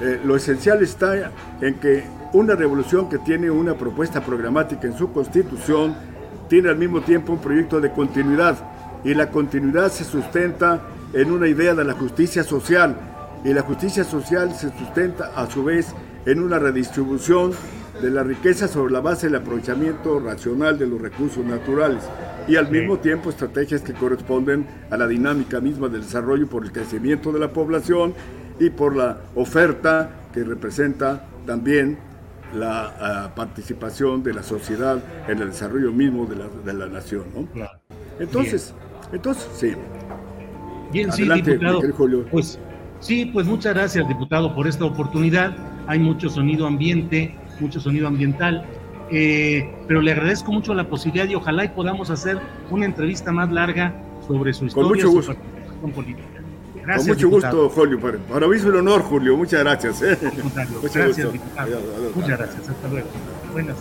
eh, 0.00 0.20
lo 0.24 0.36
esencial 0.36 0.82
está 0.82 1.30
en 1.60 1.74
que 1.74 2.04
una 2.32 2.54
revolución 2.56 3.08
que 3.08 3.18
tiene 3.18 3.50
una 3.50 3.74
propuesta 3.74 4.20
programática 4.20 4.86
en 4.86 4.96
su 4.96 5.12
constitución 5.12 5.94
tiene 6.48 6.68
al 6.68 6.76
mismo 6.76 7.00
tiempo 7.00 7.32
un 7.32 7.40
proyecto 7.40 7.80
de 7.80 7.92
continuidad 7.92 8.58
y 9.04 9.14
la 9.14 9.30
continuidad 9.30 9.92
se 9.92 10.04
sustenta 10.04 10.82
en 11.12 11.30
una 11.30 11.46
idea 11.46 11.74
de 11.74 11.84
la 11.84 11.92
justicia 11.92 12.42
social 12.42 12.96
y 13.44 13.52
la 13.52 13.62
justicia 13.62 14.02
social 14.02 14.54
se 14.54 14.70
sustenta 14.76 15.32
a 15.36 15.48
su 15.48 15.62
vez 15.62 15.94
en 16.26 16.42
una 16.42 16.58
redistribución 16.58 17.52
de 18.00 18.10
la 18.10 18.22
riqueza 18.22 18.66
sobre 18.66 18.92
la 18.92 19.00
base 19.00 19.26
del 19.26 19.36
aprovechamiento 19.36 20.18
racional 20.18 20.78
de 20.78 20.86
los 20.86 21.00
recursos 21.00 21.44
naturales 21.44 22.02
y 22.48 22.56
al 22.56 22.70
mismo 22.70 22.98
tiempo 22.98 23.30
estrategias 23.30 23.82
que 23.82 23.92
corresponden 23.92 24.66
a 24.90 24.96
la 24.96 25.06
dinámica 25.06 25.60
misma 25.60 25.88
del 25.88 26.02
desarrollo 26.02 26.48
por 26.48 26.64
el 26.64 26.72
crecimiento 26.72 27.30
de 27.30 27.38
la 27.38 27.52
población 27.52 28.14
y 28.58 28.70
por 28.70 28.96
la 28.96 29.18
oferta 29.34 30.10
que 30.32 30.44
representa 30.44 31.26
también 31.46 31.98
la 32.54 32.94
ah, 33.00 33.34
participación 33.34 34.22
de 34.22 34.34
la 34.34 34.42
sociedad 34.42 35.02
en 35.28 35.40
el 35.40 35.48
desarrollo 35.50 35.92
mismo 35.92 36.26
de 36.26 36.36
la, 36.36 36.48
de 36.64 36.72
la 36.72 36.86
nación. 36.86 37.24
¿no? 37.34 37.48
Entonces, 38.18 38.74
entonces, 39.12 39.48
sí. 39.54 39.72
Bien, 40.92 41.10
sí, 41.12 41.28
diputado. 41.28 41.80
Pues 42.30 42.58
sí, 43.00 43.26
pues 43.26 43.46
muchas 43.46 43.74
gracias, 43.74 44.06
diputado, 44.06 44.54
por 44.54 44.68
esta 44.68 44.84
oportunidad. 44.84 45.56
Hay 45.86 45.98
mucho 45.98 46.30
sonido 46.30 46.66
ambiente, 46.66 47.34
mucho 47.60 47.80
sonido 47.80 48.06
ambiental. 48.06 48.64
Eh, 49.10 49.70
pero 49.86 50.00
le 50.00 50.12
agradezco 50.12 50.50
mucho 50.50 50.72
la 50.74 50.88
posibilidad 50.88 51.28
y 51.28 51.34
ojalá 51.34 51.64
y 51.64 51.68
podamos 51.68 52.10
hacer 52.10 52.38
una 52.70 52.86
entrevista 52.86 53.32
más 53.32 53.52
larga 53.52 53.94
sobre 54.26 54.54
su 54.54 54.64
historia, 54.64 55.04
Con 55.04 55.14
mucho 55.14 55.34
su 55.34 55.90
política. 55.90 56.33
Gracias, 56.84 57.06
Con 57.06 57.16
mucho 57.16 57.28
gusto, 57.30 57.70
Julio. 57.70 58.00
Para 58.28 58.46
mí 58.46 58.56
es 58.56 58.64
un 58.64 58.76
honor, 58.76 59.02
Julio. 59.02 59.36
Muchas 59.36 59.60
gracias. 59.60 60.02
¿eh? 60.02 60.18
gracias, 60.20 61.32
diputado. 61.32 61.80
Muchas 62.14 62.38
gracias. 62.38 62.68
Hasta 62.68 62.88
luego. 62.88 63.08
Buenas 63.52 63.76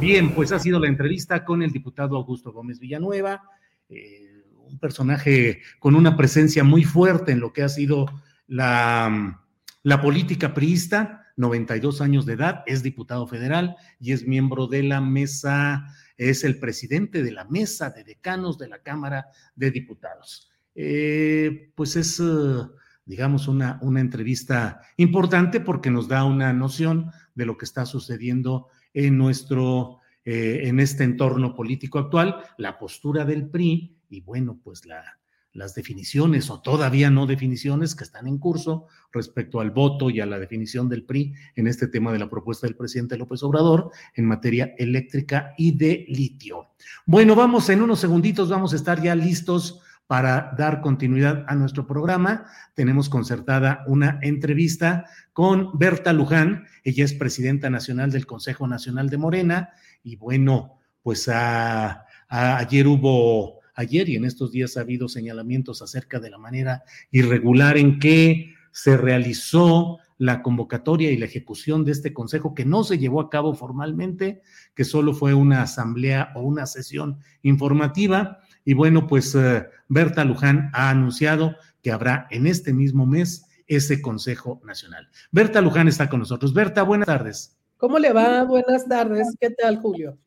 Bien, 0.00 0.34
pues 0.34 0.52
ha 0.52 0.58
sido 0.58 0.78
la 0.80 0.88
entrevista 0.88 1.44
con 1.44 1.62
el 1.62 1.72
diputado 1.72 2.16
Augusto 2.16 2.52
Gómez 2.52 2.80
Villanueva, 2.80 3.42
eh, 3.88 4.44
un 4.56 4.78
personaje 4.78 5.60
con 5.78 5.94
una 5.94 6.16
presencia 6.16 6.64
muy 6.64 6.84
fuerte 6.84 7.32
en 7.32 7.40
lo 7.40 7.52
que 7.52 7.62
ha 7.62 7.68
sido 7.68 8.06
la, 8.46 9.42
la 9.82 10.00
política 10.00 10.54
priista 10.54 11.20
92 11.36 12.00
años 12.00 12.26
de 12.26 12.34
edad, 12.34 12.62
es 12.66 12.82
diputado 12.82 13.26
federal 13.26 13.76
y 13.98 14.12
es 14.12 14.26
miembro 14.26 14.66
de 14.66 14.82
la 14.82 15.00
mesa, 15.00 15.86
es 16.16 16.44
el 16.44 16.58
presidente 16.58 17.22
de 17.22 17.32
la 17.32 17.44
mesa 17.44 17.90
de 17.90 18.04
decanos 18.04 18.58
de 18.58 18.68
la 18.68 18.82
Cámara 18.82 19.26
de 19.54 19.70
Diputados. 19.70 20.49
Eh, 20.82 21.72
pues 21.74 21.96
es 21.96 22.18
eh, 22.20 22.62
digamos, 23.04 23.48
una, 23.48 23.78
una 23.82 24.00
entrevista 24.00 24.80
importante 24.96 25.60
porque 25.60 25.90
nos 25.90 26.08
da 26.08 26.24
una 26.24 26.54
noción 26.54 27.10
de 27.34 27.44
lo 27.44 27.58
que 27.58 27.66
está 27.66 27.84
sucediendo 27.84 28.68
en 28.94 29.18
nuestro, 29.18 29.98
eh, 30.24 30.62
en 30.64 30.80
este 30.80 31.04
entorno 31.04 31.54
político 31.54 31.98
actual, 31.98 32.36
la 32.56 32.78
postura 32.78 33.26
del 33.26 33.50
PRI 33.50 33.94
y 34.08 34.22
bueno, 34.22 34.58
pues 34.62 34.86
la, 34.86 35.18
las 35.52 35.74
definiciones 35.74 36.48
o 36.48 36.62
todavía 36.62 37.10
no 37.10 37.26
definiciones 37.26 37.94
que 37.94 38.04
están 38.04 38.26
en 38.26 38.38
curso 38.38 38.86
respecto 39.12 39.60
al 39.60 39.72
voto 39.72 40.08
y 40.08 40.20
a 40.20 40.26
la 40.26 40.38
definición 40.38 40.88
del 40.88 41.04
PRI 41.04 41.34
en 41.56 41.66
este 41.66 41.88
tema 41.88 42.12
de 42.12 42.20
la 42.20 42.30
propuesta 42.30 42.66
del 42.66 42.76
presidente 42.76 43.18
López 43.18 43.42
Obrador 43.42 43.90
en 44.14 44.24
materia 44.24 44.74
eléctrica 44.78 45.52
y 45.58 45.76
de 45.76 46.06
litio. 46.08 46.68
Bueno, 47.04 47.34
vamos 47.34 47.68
en 47.68 47.82
unos 47.82 47.98
segunditos, 47.98 48.48
vamos 48.48 48.72
a 48.72 48.76
estar 48.76 49.02
ya 49.02 49.14
listos 49.14 49.80
para 50.10 50.52
dar 50.58 50.80
continuidad 50.80 51.44
a 51.46 51.54
nuestro 51.54 51.86
programa. 51.86 52.44
Tenemos 52.74 53.08
concertada 53.08 53.84
una 53.86 54.18
entrevista 54.22 55.04
con 55.32 55.78
Berta 55.78 56.12
Luján, 56.12 56.66
ella 56.82 57.04
es 57.04 57.14
presidenta 57.14 57.70
nacional 57.70 58.10
del 58.10 58.26
Consejo 58.26 58.66
Nacional 58.66 59.08
de 59.08 59.18
Morena 59.18 59.70
y 60.02 60.16
bueno, 60.16 60.80
pues 61.00 61.30
ayer 61.32 62.88
hubo 62.88 63.60
ayer 63.76 64.08
y 64.08 64.16
en 64.16 64.24
estos 64.24 64.50
días 64.50 64.76
ha 64.76 64.80
habido 64.80 65.08
señalamientos 65.08 65.80
acerca 65.80 66.18
de 66.18 66.30
la 66.30 66.38
manera 66.38 66.82
irregular 67.12 67.78
en 67.78 68.00
que 68.00 68.52
se 68.72 68.96
realizó 68.96 69.98
la 70.18 70.42
convocatoria 70.42 71.12
y 71.12 71.18
la 71.18 71.26
ejecución 71.26 71.84
de 71.84 71.92
este 71.92 72.12
consejo 72.12 72.52
que 72.52 72.64
no 72.64 72.82
se 72.82 72.98
llevó 72.98 73.20
a 73.20 73.30
cabo 73.30 73.54
formalmente, 73.54 74.42
que 74.74 74.84
solo 74.84 75.14
fue 75.14 75.34
una 75.34 75.62
asamblea 75.62 76.32
o 76.34 76.42
una 76.42 76.66
sesión 76.66 77.20
informativa. 77.42 78.40
Y 78.64 78.74
bueno, 78.74 79.06
pues 79.06 79.34
eh, 79.34 79.66
Berta 79.88 80.24
Luján 80.24 80.70
ha 80.72 80.90
anunciado 80.90 81.56
que 81.82 81.92
habrá 81.92 82.26
en 82.30 82.46
este 82.46 82.72
mismo 82.72 83.06
mes 83.06 83.46
ese 83.66 84.02
Consejo 84.02 84.60
Nacional. 84.64 85.08
Berta 85.30 85.60
Luján 85.60 85.88
está 85.88 86.08
con 86.08 86.20
nosotros. 86.20 86.52
Berta, 86.52 86.82
buenas 86.82 87.06
tardes. 87.06 87.56
¿Cómo 87.76 87.98
le 87.98 88.12
va? 88.12 88.44
Buenas 88.44 88.86
tardes. 88.86 89.28
¿Qué 89.40 89.50
tal, 89.50 89.78
Julio? 89.78 90.18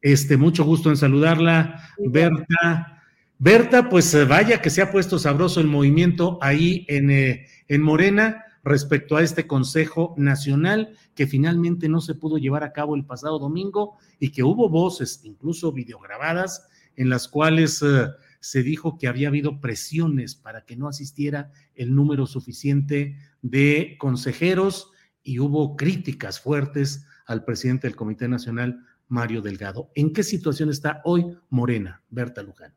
Este, 0.00 0.36
mucho 0.36 0.64
gusto 0.64 0.90
en 0.90 0.96
saludarla, 0.96 1.90
Berta. 1.98 3.02
Berta, 3.38 3.88
pues 3.88 4.12
eh, 4.14 4.24
vaya 4.24 4.62
que 4.62 4.70
se 4.70 4.80
ha 4.80 4.90
puesto 4.90 5.18
sabroso 5.18 5.60
el 5.60 5.66
movimiento 5.66 6.38
ahí 6.40 6.86
en, 6.88 7.10
eh, 7.10 7.46
en 7.68 7.82
Morena 7.82 8.44
respecto 8.64 9.16
a 9.16 9.22
este 9.22 9.46
Consejo 9.46 10.14
Nacional 10.16 10.96
que 11.14 11.26
finalmente 11.26 11.88
no 11.88 12.00
se 12.00 12.14
pudo 12.14 12.38
llevar 12.38 12.64
a 12.64 12.72
cabo 12.72 12.96
el 12.96 13.04
pasado 13.04 13.38
domingo 13.38 13.98
y 14.18 14.30
que 14.30 14.42
hubo 14.42 14.68
voces, 14.68 15.20
incluso 15.22 15.70
videograbadas, 15.70 16.68
en 16.96 17.08
las 17.08 17.28
cuales 17.28 17.82
eh, 17.82 18.08
se 18.40 18.62
dijo 18.62 18.98
que 18.98 19.08
había 19.08 19.28
habido 19.28 19.60
presiones 19.60 20.34
para 20.34 20.64
que 20.64 20.76
no 20.76 20.88
asistiera 20.88 21.52
el 21.74 21.94
número 21.94 22.26
suficiente 22.26 23.16
de 23.42 23.96
consejeros 23.98 24.90
y 25.22 25.38
hubo 25.38 25.76
críticas 25.76 26.40
fuertes 26.40 27.06
al 27.26 27.44
presidente 27.44 27.86
del 27.86 27.96
Comité 27.96 28.28
Nacional, 28.28 28.80
Mario 29.08 29.42
Delgado. 29.42 29.90
¿En 29.94 30.12
qué 30.12 30.22
situación 30.22 30.70
está 30.70 31.00
hoy 31.04 31.36
Morena, 31.50 32.02
Berta 32.08 32.42
Luján? 32.42 32.74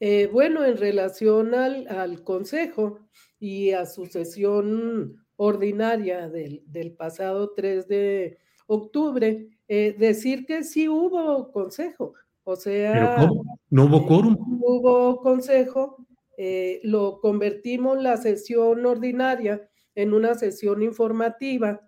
Eh, 0.00 0.28
bueno, 0.32 0.64
en 0.64 0.76
relación 0.76 1.54
al, 1.54 2.22
Consejo 2.22 3.08
y 3.38 3.70
a 3.70 3.86
su 3.86 4.06
sesión 4.06 5.24
ordinaria 5.36 6.28
del, 6.28 6.94
pasado 6.98 7.52
3 7.54 7.88
de 7.88 8.38
octubre, 8.66 9.48
eh, 9.68 9.96
decir 9.98 10.44
que 10.44 10.64
sí 10.64 10.88
hubo 10.88 11.50
Consejo, 11.52 12.14
o 12.46 12.56
sea... 12.56 13.28
¿No 13.68 13.84
hubo 13.84 14.06
quórum? 14.06 14.36
hubo 14.62 15.20
Consejo, 15.20 16.06
eh, 16.38 16.80
lo 16.82 17.20
convertimos 17.20 18.02
la 18.02 18.16
sesión 18.16 18.86
ordinaria 18.86 19.68
en 19.94 20.14
una 20.14 20.34
sesión 20.34 20.82
informativa 20.82 21.80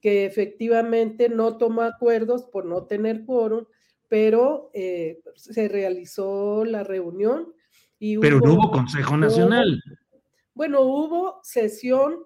que 0.00 0.24
efectivamente 0.24 1.28
no 1.28 1.58
tomó 1.58 1.82
acuerdos 1.82 2.44
por 2.44 2.64
no 2.64 2.86
tener 2.86 3.24
quórum, 3.24 3.64
pero 4.08 4.70
se 4.72 5.68
realizó 5.68 6.64
la 6.64 6.84
reunión 6.84 7.52
pero 7.98 8.40
no 8.40 8.54
hubo 8.54 8.70
Consejo 8.70 9.16
Nacional. 9.16 9.82
bueno, 10.54 10.82
hubo 10.82 11.40
sesión 11.42 12.24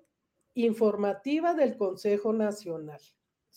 informativa 0.54 1.54
del 1.54 1.76
Consejo 1.76 2.32
Nacional. 2.32 3.00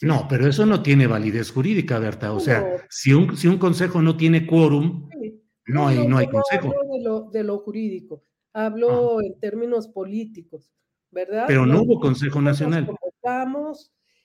No, 0.01 0.27
pero 0.27 0.47
eso 0.47 0.65
no 0.65 0.81
tiene 0.81 1.07
validez 1.07 1.51
jurídica, 1.51 1.99
Berta. 1.99 2.33
O 2.33 2.39
sea, 2.39 2.85
si 2.89 3.13
un, 3.13 3.37
si 3.37 3.47
un 3.47 3.57
consejo 3.57 4.01
no 4.01 4.17
tiene 4.17 4.45
quórum, 4.45 5.09
no, 5.67 5.87
hay, 5.87 6.07
no, 6.07 6.17
hay 6.17 6.27
consejo. 6.27 6.67
Hablo 6.67 6.93
de 6.93 7.03
lo, 7.03 7.21
de 7.31 7.43
lo 7.43 7.59
jurídico, 7.59 8.23
hablo 8.53 9.21
en 9.21 9.39
términos 9.39 9.87
políticos, 9.87 10.73
¿verdad? 11.11 11.45
Pero 11.47 11.65
no, 11.65 11.81
hubo 11.83 11.99
Consejo 11.99 12.41
Nacional. 12.41 12.89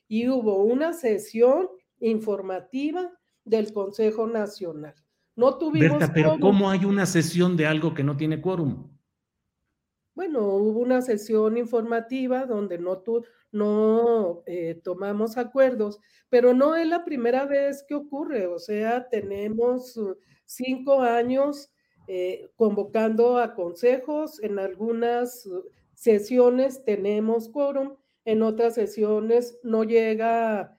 y 0.08 0.28
hubo 0.28 0.64
una 0.64 0.92
sesión 0.94 1.68
informativa 2.00 3.12
del 3.44 3.72
Consejo 3.72 4.26
Nacional. 4.26 4.94
No 5.36 5.58
tuvimos. 5.58 5.98
Berta, 5.98 6.12
pero 6.12 6.38
¿cómo 6.40 6.70
hay 6.70 6.84
una 6.84 7.06
sesión 7.06 7.56
de 7.56 7.66
algo 7.66 7.94
que 7.94 8.02
no 8.02 8.16
tiene 8.16 8.40
quórum? 8.40 8.97
Bueno, 10.18 10.48
hubo 10.48 10.80
una 10.80 11.00
sesión 11.00 11.56
informativa 11.56 12.44
donde 12.44 12.76
no, 12.76 13.04
no 13.52 14.42
eh, 14.46 14.74
tomamos 14.82 15.36
acuerdos, 15.38 16.00
pero 16.28 16.54
no 16.54 16.74
es 16.74 16.88
la 16.88 17.04
primera 17.04 17.46
vez 17.46 17.84
que 17.86 17.94
ocurre. 17.94 18.48
O 18.48 18.58
sea, 18.58 19.08
tenemos 19.08 19.96
uh, 19.96 20.18
cinco 20.44 21.02
años 21.02 21.70
eh, 22.08 22.50
convocando 22.56 23.38
a 23.38 23.54
consejos. 23.54 24.42
En 24.42 24.58
algunas 24.58 25.46
uh, 25.46 25.62
sesiones 25.94 26.84
tenemos 26.84 27.48
quórum, 27.48 27.94
en 28.24 28.42
otras 28.42 28.74
sesiones 28.74 29.60
no 29.62 29.84
llega 29.84 30.76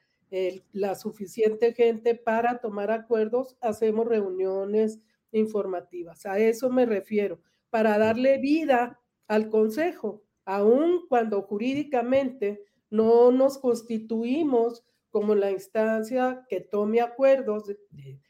la 0.73 0.95
suficiente 0.95 1.73
gente 1.73 2.13
para 2.13 2.59
tomar 2.59 2.91
acuerdos, 2.91 3.55
hacemos 3.61 4.05
reuniones 4.05 4.99
informativas. 5.31 6.25
A 6.25 6.39
eso 6.39 6.69
me 6.69 6.85
refiero, 6.85 7.39
para 7.69 7.97
darle 7.97 8.37
vida 8.37 8.99
al 9.29 9.49
Consejo, 9.49 10.23
aun 10.43 11.07
cuando 11.07 11.43
jurídicamente 11.43 12.65
no 12.89 13.31
nos 13.31 13.57
constituimos 13.57 14.83
como 15.11 15.35
la 15.35 15.51
instancia 15.51 16.45
que 16.49 16.59
tome 16.59 16.99
acuerdos 16.99 17.71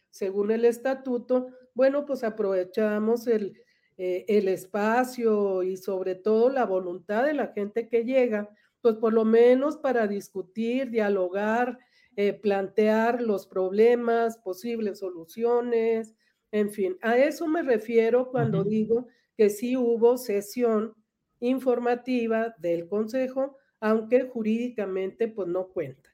según 0.09 0.51
el 0.51 0.65
estatuto, 0.65 1.47
bueno, 1.73 2.05
pues 2.05 2.23
aprovechamos 2.23 3.27
el, 3.27 3.61
eh, 3.97 4.25
el 4.27 4.49
espacio 4.49 5.63
y 5.63 5.77
sobre 5.77 6.15
todo 6.15 6.49
la 6.49 6.65
voluntad 6.65 7.25
de 7.25 7.33
la 7.33 7.47
gente 7.47 7.87
que 7.87 8.03
llega, 8.03 8.49
pues 8.81 8.95
por 8.95 9.13
lo 9.13 9.23
menos 9.23 9.77
para 9.77 10.07
discutir, 10.07 10.89
dialogar, 10.89 11.79
eh, 12.17 12.33
plantear 12.33 13.21
los 13.21 13.47
problemas, 13.47 14.37
posibles 14.37 14.99
soluciones, 14.99 16.15
en 16.51 16.69
fin, 16.71 16.97
a 17.01 17.17
eso 17.17 17.47
me 17.47 17.61
refiero 17.61 18.29
cuando 18.31 18.63
digo 18.63 19.07
que 19.39 19.49
sí 19.49 19.77
hubo 19.77 20.17
sesión 20.17 20.93
informativa 21.39 22.53
del 22.57 22.89
Consejo, 22.89 23.55
aunque 23.79 24.27
jurídicamente 24.27 25.29
pues 25.29 25.47
no 25.47 25.69
cuenta. 25.69 26.09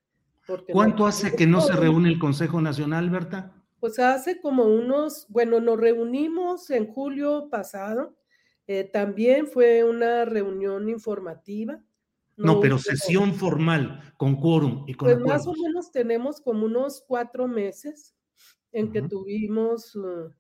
¿Cuánto 0.71 1.07
hace 1.07 1.35
que 1.35 1.47
no 1.47 1.59
se 1.59 1.73
reúne 1.73 2.09
el 2.09 2.19
Consejo 2.19 2.61
Nacional, 2.61 3.09
Berta? 3.09 3.51
Pues 3.79 3.97
hace 3.97 4.39
como 4.39 4.65
unos, 4.65 5.25
bueno, 5.29 5.59
nos 5.59 5.79
reunimos 5.79 6.69
en 6.69 6.85
julio 6.85 7.49
pasado, 7.49 8.15
eh, 8.67 8.83
también 8.83 9.47
fue 9.47 9.83
una 9.83 10.25
reunión 10.25 10.87
informativa, 10.87 11.81
no, 12.37 12.59
pero 12.59 12.77
sesión 12.77 13.33
formal 13.33 14.13
con 14.17 14.35
quórum 14.35 14.83
y 14.85 14.93
con 14.93 15.07
Pues 15.07 15.19
más 15.19 15.47
o 15.47 15.53
menos 15.53 15.91
tenemos 15.91 16.41
como 16.41 16.67
unos 16.67 17.03
cuatro 17.07 17.47
meses 17.47 18.15
en 18.71 18.91
que 18.91 19.01
tuvimos 19.01 19.95
uh, 19.95 20.31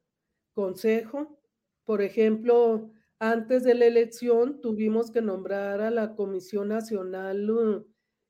consejo. 0.53 1.39
Por 1.85 2.01
ejemplo, 2.01 2.91
antes 3.19 3.63
de 3.63 3.75
la 3.75 3.85
elección 3.85 4.59
tuvimos 4.59 5.11
que 5.11 5.21
nombrar 5.21 5.81
a 5.81 5.91
la 5.91 6.15
Comisión 6.15 6.67
Nacional 6.67 7.49
uh, 7.49 7.87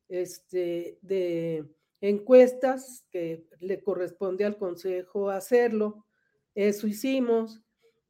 este, 0.08 1.00
de 1.02 1.66
Encuestas, 2.02 3.06
que 3.10 3.48
le 3.60 3.82
corresponde 3.82 4.46
al 4.46 4.58
Consejo 4.58 5.30
hacerlo. 5.30 6.06
Eso 6.54 6.88
hicimos. 6.88 7.62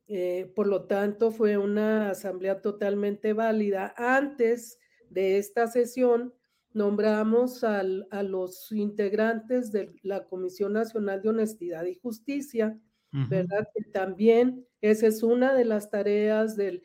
Eh, 0.08 0.52
por 0.56 0.68
lo 0.68 0.86
tanto, 0.86 1.32
fue 1.32 1.58
una 1.58 2.10
asamblea 2.10 2.62
totalmente 2.62 3.34
válida. 3.34 3.94
Antes 3.98 4.80
de 5.10 5.38
esta 5.38 5.68
sesión 5.68 6.34
nombramos 6.74 7.64
a 7.64 7.84
los 7.84 8.70
integrantes 8.74 9.72
de 9.72 9.96
la 10.04 10.26
Comisión 10.26 10.74
Nacional 10.74 11.22
de 11.22 11.30
Honestidad 11.30 11.86
y 11.86 11.96
Justicia, 11.96 12.78
¿verdad? 13.30 13.66
Que 13.74 13.90
también 13.92 14.68
esa 14.92 15.08
es 15.08 15.24
una 15.24 15.54
de 15.54 15.66
las 15.66 15.90
tareas 15.90 16.56
del, 16.56 16.82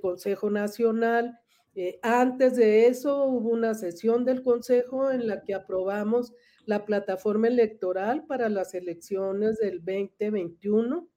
Consejo 0.00 0.50
Nacional. 0.50 1.38
Eh, 1.74 1.98
antes 2.02 2.56
de 2.56 2.86
eso 2.86 3.24
hubo 3.24 3.50
una 3.50 3.74
sesión 3.74 4.24
del 4.24 4.42
Consejo 4.42 5.10
en 5.10 5.26
la 5.26 5.42
que 5.42 5.54
aprobamos 5.54 6.32
la 6.64 6.84
plataforma 6.84 7.48
electoral 7.48 8.24
para 8.26 8.48
las 8.48 8.74
elecciones 8.74 9.58
del 9.58 9.78
2021, 9.84 11.08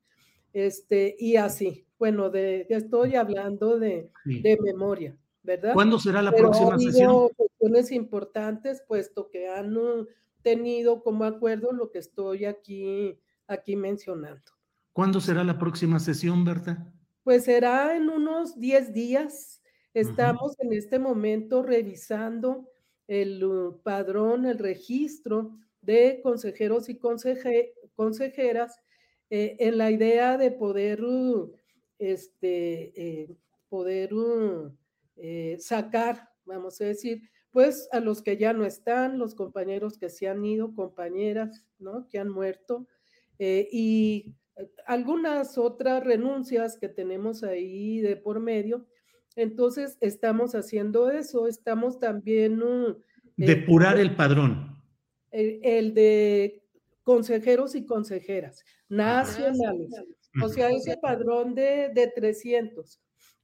este, 0.53 1.15
y 1.19 1.35
así. 1.35 1.85
Bueno, 1.99 2.29
de, 2.29 2.65
estoy 2.69 3.15
hablando 3.15 3.79
de, 3.79 4.09
de 4.25 4.57
memoria. 4.61 5.17
¿verdad? 5.47 5.73
¿Cuándo 5.73 5.97
será 5.97 6.21
la 6.21 6.33
próxima 6.33 6.77
sesión? 6.77 7.29
cuestiones 7.29 7.91
importantes, 7.91 8.83
puesto 8.85 9.29
que 9.29 9.47
han 9.47 9.75
uh, 9.77 10.05
tenido 10.41 11.01
como 11.01 11.23
acuerdo 11.23 11.71
lo 11.71 11.89
que 11.89 11.99
estoy 11.99 12.45
aquí, 12.45 13.17
aquí 13.47 13.77
mencionando. 13.77 14.56
¿Cuándo 14.97 15.21
será 15.21 15.43
la 15.43 15.60
próxima 15.60 15.99
sesión, 15.99 16.43
Berta? 16.43 16.91
Pues 17.23 17.43
será 17.43 17.95
en 17.95 18.10
unos 18.10 18.60
10 18.60 18.93
días. 18.93 19.62
Estamos 19.93 20.55
en 20.60 20.73
este 20.73 20.97
momento 20.97 21.62
revisando 21.62 22.67
el 23.05 23.43
uh, 23.43 23.79
padrón, 23.83 24.47
el 24.47 24.57
registro 24.57 25.55
de 25.81 26.19
consejeros 26.23 26.89
y 26.89 26.97
consejeras 26.97 28.81
eh, 29.29 29.55
en 29.60 29.77
la 29.77 29.91
idea 29.91 30.36
de 30.36 30.49
poder, 30.49 31.03
uh, 31.03 31.53
este, 31.99 32.91
eh, 32.99 33.38
poder 33.69 34.10
eh, 35.15 35.57
sacar, 35.60 36.27
vamos 36.43 36.81
a 36.81 36.86
decir, 36.86 37.21
pues 37.51 37.88
a 37.91 37.99
los 37.99 38.23
que 38.23 38.36
ya 38.36 38.51
no 38.51 38.65
están, 38.65 39.19
los 39.19 39.36
compañeros 39.36 39.99
que 39.99 40.10
se 40.10 40.27
han 40.27 40.43
ido, 40.43 40.73
compañeras, 40.73 41.67
¿no? 41.77 42.07
Que 42.10 42.17
han 42.17 42.29
muerto, 42.29 42.88
y 43.38 44.33
algunas 44.85 45.57
otras 45.57 46.03
renuncias 46.03 46.77
que 46.77 46.89
tenemos 46.89 47.43
ahí 47.43 48.01
de 48.01 48.15
por 48.15 48.39
medio. 48.39 48.85
Entonces, 49.35 49.97
estamos 50.01 50.55
haciendo 50.55 51.11
eso, 51.11 51.47
estamos 51.47 51.99
también... 51.99 52.61
Uh, 52.61 52.95
Depurar 53.35 53.99
el 53.99 54.15
padrón. 54.15 54.77
El, 55.29 55.93
de 55.93 56.63
consejeros 57.03 57.75
y 57.75 57.85
consejeras 57.85 58.63
nacionales. 58.89 59.91
O 60.43 60.49
sea, 60.49 60.71
ese 60.71 60.97
padrón 60.97 61.53
de, 61.53 61.91
de 61.93 62.07
300, 62.07 62.99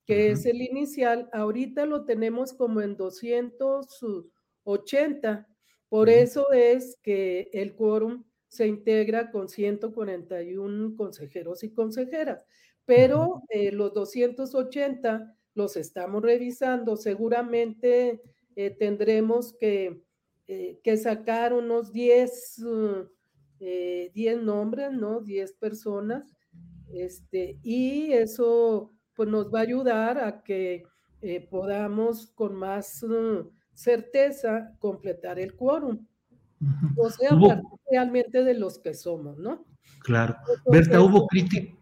que 0.06 0.32
es 0.32 0.48
el 0.48 0.62
inicial, 0.62 1.30
ahorita 1.32 1.86
lo 1.86 2.06
tenemos 2.06 2.54
como 2.54 2.82
en 2.82 2.98
280. 2.98 5.48
Por 5.90 6.10
eso 6.10 6.52
es 6.52 6.98
que 7.04 7.52
el 7.54 7.76
quórum 7.76 8.24
se 8.54 8.68
integra 8.68 9.32
con 9.32 9.50
141 9.50 10.96
consejeros 10.96 11.64
y 11.64 11.74
consejeras, 11.74 12.46
pero 12.86 13.42
eh, 13.50 13.72
los 13.72 13.96
280 13.96 15.36
los 15.56 15.76
estamos 15.76 16.22
revisando. 16.22 16.96
Seguramente 16.96 18.22
eh, 18.56 18.70
tendremos 18.70 19.56
que, 19.60 20.04
eh, 20.46 20.80
que, 20.84 20.98
sacar 20.98 21.54
unos 21.54 21.92
10, 21.92 22.64
10 24.14 24.42
nombres, 24.44 24.92
¿no? 24.92 25.22
10 25.22 25.54
personas. 25.54 26.32
Este, 26.94 27.58
y 27.64 28.14
eso 28.14 28.94
pues 29.16 29.28
nos 29.30 29.52
va 29.52 29.62
a 29.62 29.64
ayudar 29.64 30.20
a 30.20 30.44
que 30.44 30.84
podamos 31.50 32.28
con 32.36 32.54
más 32.54 33.04
certeza 33.74 34.76
completar 34.78 35.40
el 35.40 35.56
quórum. 35.56 36.06
O 36.98 37.10
sea, 37.10 37.62
realmente 37.90 38.44
de 38.44 38.54
los 38.54 38.80
que 38.80 38.94
somos, 38.94 39.38
¿no? 39.38 39.66
Claro. 40.00 40.36
Berta, 40.66 41.02
hubo 41.02 41.28
críticas. 41.28 41.76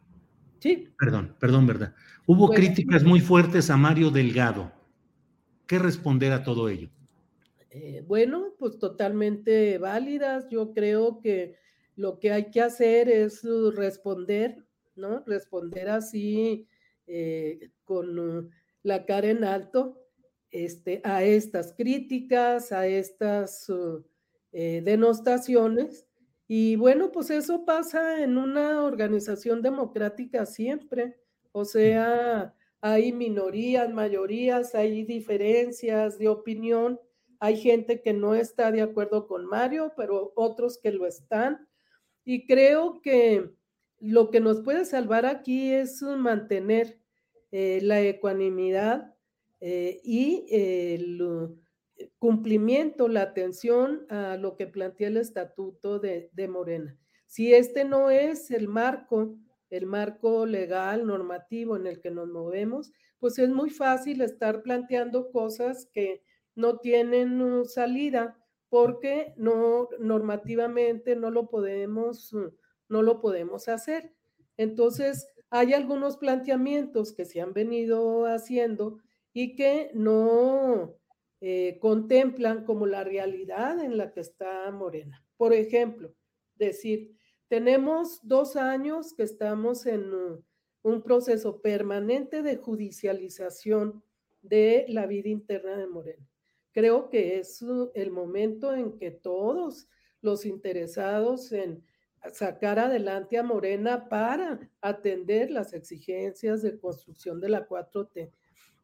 Sí. 0.60 0.88
Perdón, 0.98 1.36
perdón, 1.40 1.66
verdad. 1.68 1.94
Hubo 2.28 2.50
críticas 2.50 3.04
muy 3.04 3.20
fuertes 3.20 3.70
a 3.70 3.78
Mario 3.78 4.12
Delgado. 4.12 4.72
¿Qué 5.66 5.80
responder 5.80 6.32
a 6.34 6.44
todo 6.44 6.70
ello? 6.70 6.90
Eh, 7.72 8.04
bueno, 8.08 8.54
pues 8.60 8.78
totalmente 8.78 9.78
válidas. 9.78 10.48
Yo 10.50 10.74
creo 10.74 11.20
que 11.20 11.56
lo 11.96 12.20
que 12.20 12.32
hay 12.32 12.52
que 12.52 12.62
hacer 12.62 13.10
es 13.10 13.42
responder, 13.76 14.66
¿no? 14.96 15.24
Responder 15.26 15.90
así 15.90 16.68
eh, 17.08 17.72
con 17.84 18.52
la 18.84 19.06
cara 19.06 19.30
en 19.30 19.44
alto 19.44 20.02
este, 20.52 21.02
a 21.04 21.24
estas 21.24 21.74
críticas, 21.74 22.72
a 22.72 22.86
estas 22.86 23.70
uh, 23.70 24.04
eh, 24.52 24.82
denostaciones. 24.84 26.06
Y 26.48 26.76
bueno, 26.76 27.12
pues 27.12 27.30
eso 27.30 27.66
pasa 27.66 28.22
en 28.22 28.38
una 28.38 28.84
organización 28.84 29.62
democrática 29.62 30.46
siempre. 30.46 31.16
O 31.52 31.64
sea, 31.66 32.54
hay 32.82 33.14
minorías, 33.14 33.90
mayorías, 33.94 34.76
hay 34.76 35.04
diferencias 35.04 36.18
de 36.18 36.28
opinión. 36.28 37.00
Hay 37.40 37.58
gente 37.58 38.02
que 38.02 38.14
no 38.14 38.36
está 38.36 38.72
de 38.72 38.82
acuerdo 38.82 39.28
con 39.28 39.46
Mario, 39.46 39.94
pero 39.96 40.34
otros 40.36 40.78
que 40.78 40.92
lo 40.92 41.08
están. 41.08 41.68
Y 42.26 42.46
creo 42.46 43.02
que 43.02 43.52
lo 44.00 44.30
que 44.32 44.40
nos 44.40 44.62
puede 44.62 44.84
salvar 44.86 45.26
aquí 45.26 45.72
es 45.72 46.02
mantener 46.02 47.00
eh, 47.52 47.80
la 47.84 48.02
ecuanimidad 48.02 49.14
eh, 49.60 50.02
y 50.04 50.46
el 50.50 51.22
cumplimiento, 52.20 53.08
la 53.08 53.22
atención 53.22 54.06
a 54.10 54.38
lo 54.38 54.56
que 54.56 54.68
plantea 54.68 55.08
el 55.10 55.18
estatuto 55.18 56.00
de, 56.00 56.30
Morena. 56.50 56.98
Si 57.26 57.54
este 57.54 57.86
no 57.86 58.10
es 58.10 58.52
el 58.52 58.68
marco, 58.68 59.36
el 59.70 59.86
marco 59.86 60.46
legal, 60.46 61.06
normativo 61.06 61.76
en 61.76 61.88
el 61.88 62.02
que 62.02 62.12
nos 62.12 62.28
movemos, 62.28 62.92
pues 63.20 63.40
es 63.40 63.50
muy 63.50 63.70
fácil 63.70 64.22
estar 64.22 64.64
planteando 64.64 65.32
cosas 65.32 65.88
que 65.94 66.24
no 66.56 66.80
tienen 66.80 67.66
salida 67.66 68.38
porque 68.70 69.34
no 69.38 69.90
normativamente 70.00 71.16
no 71.16 71.30
lo 71.30 71.50
podemos 71.50 72.34
no 72.90 73.02
lo 73.02 73.22
podemos 73.22 73.70
hacer. 73.70 74.14
Entonces, 74.58 75.26
hay 75.50 75.74
algunos 75.74 76.18
planteamientos 76.18 77.14
que 77.14 77.26
se 77.26 77.42
han 77.42 77.54
venido 77.54 78.26
haciendo 78.26 79.00
y 79.34 79.56
que 79.56 79.92
no 79.94 80.96
eh, 81.44 81.80
contemplan 81.80 82.66
como 82.66 82.86
la 82.86 83.04
realidad 83.04 83.84
en 83.84 83.98
la 83.98 84.12
que 84.12 84.20
está 84.20 84.70
Morena. 84.72 85.26
Por 85.38 85.54
ejemplo, 85.54 86.14
decir, 86.56 87.18
tenemos 87.48 88.20
dos 88.22 88.56
años 88.56 89.16
que 89.16 89.24
estamos 89.24 89.88
en 89.88 90.12
un 90.84 91.02
proceso 91.02 91.60
permanente 91.60 92.44
de 92.44 92.58
judicialización 92.58 94.04
de 94.44 94.86
la 94.88 95.08
vida 95.08 95.30
interna 95.30 95.76
de 95.78 95.88
Morena. 95.88 96.30
Creo 96.74 97.10
que 97.10 97.40
es 97.40 97.66
el 97.96 98.12
momento 98.12 98.76
en 98.76 98.98
que 98.98 99.10
todos 99.10 99.88
los 100.22 100.46
interesados 100.46 101.52
en 101.52 101.84
sacar 102.32 102.78
adelante 102.78 103.38
a 103.38 103.44
Morena 103.44 104.08
para 104.08 104.60
atender 104.80 105.50
las 105.50 105.74
exigencias 105.74 106.62
de 106.62 106.80
construcción 106.80 107.42
de 107.42 107.50
la 107.50 107.68
4T, 107.68 108.32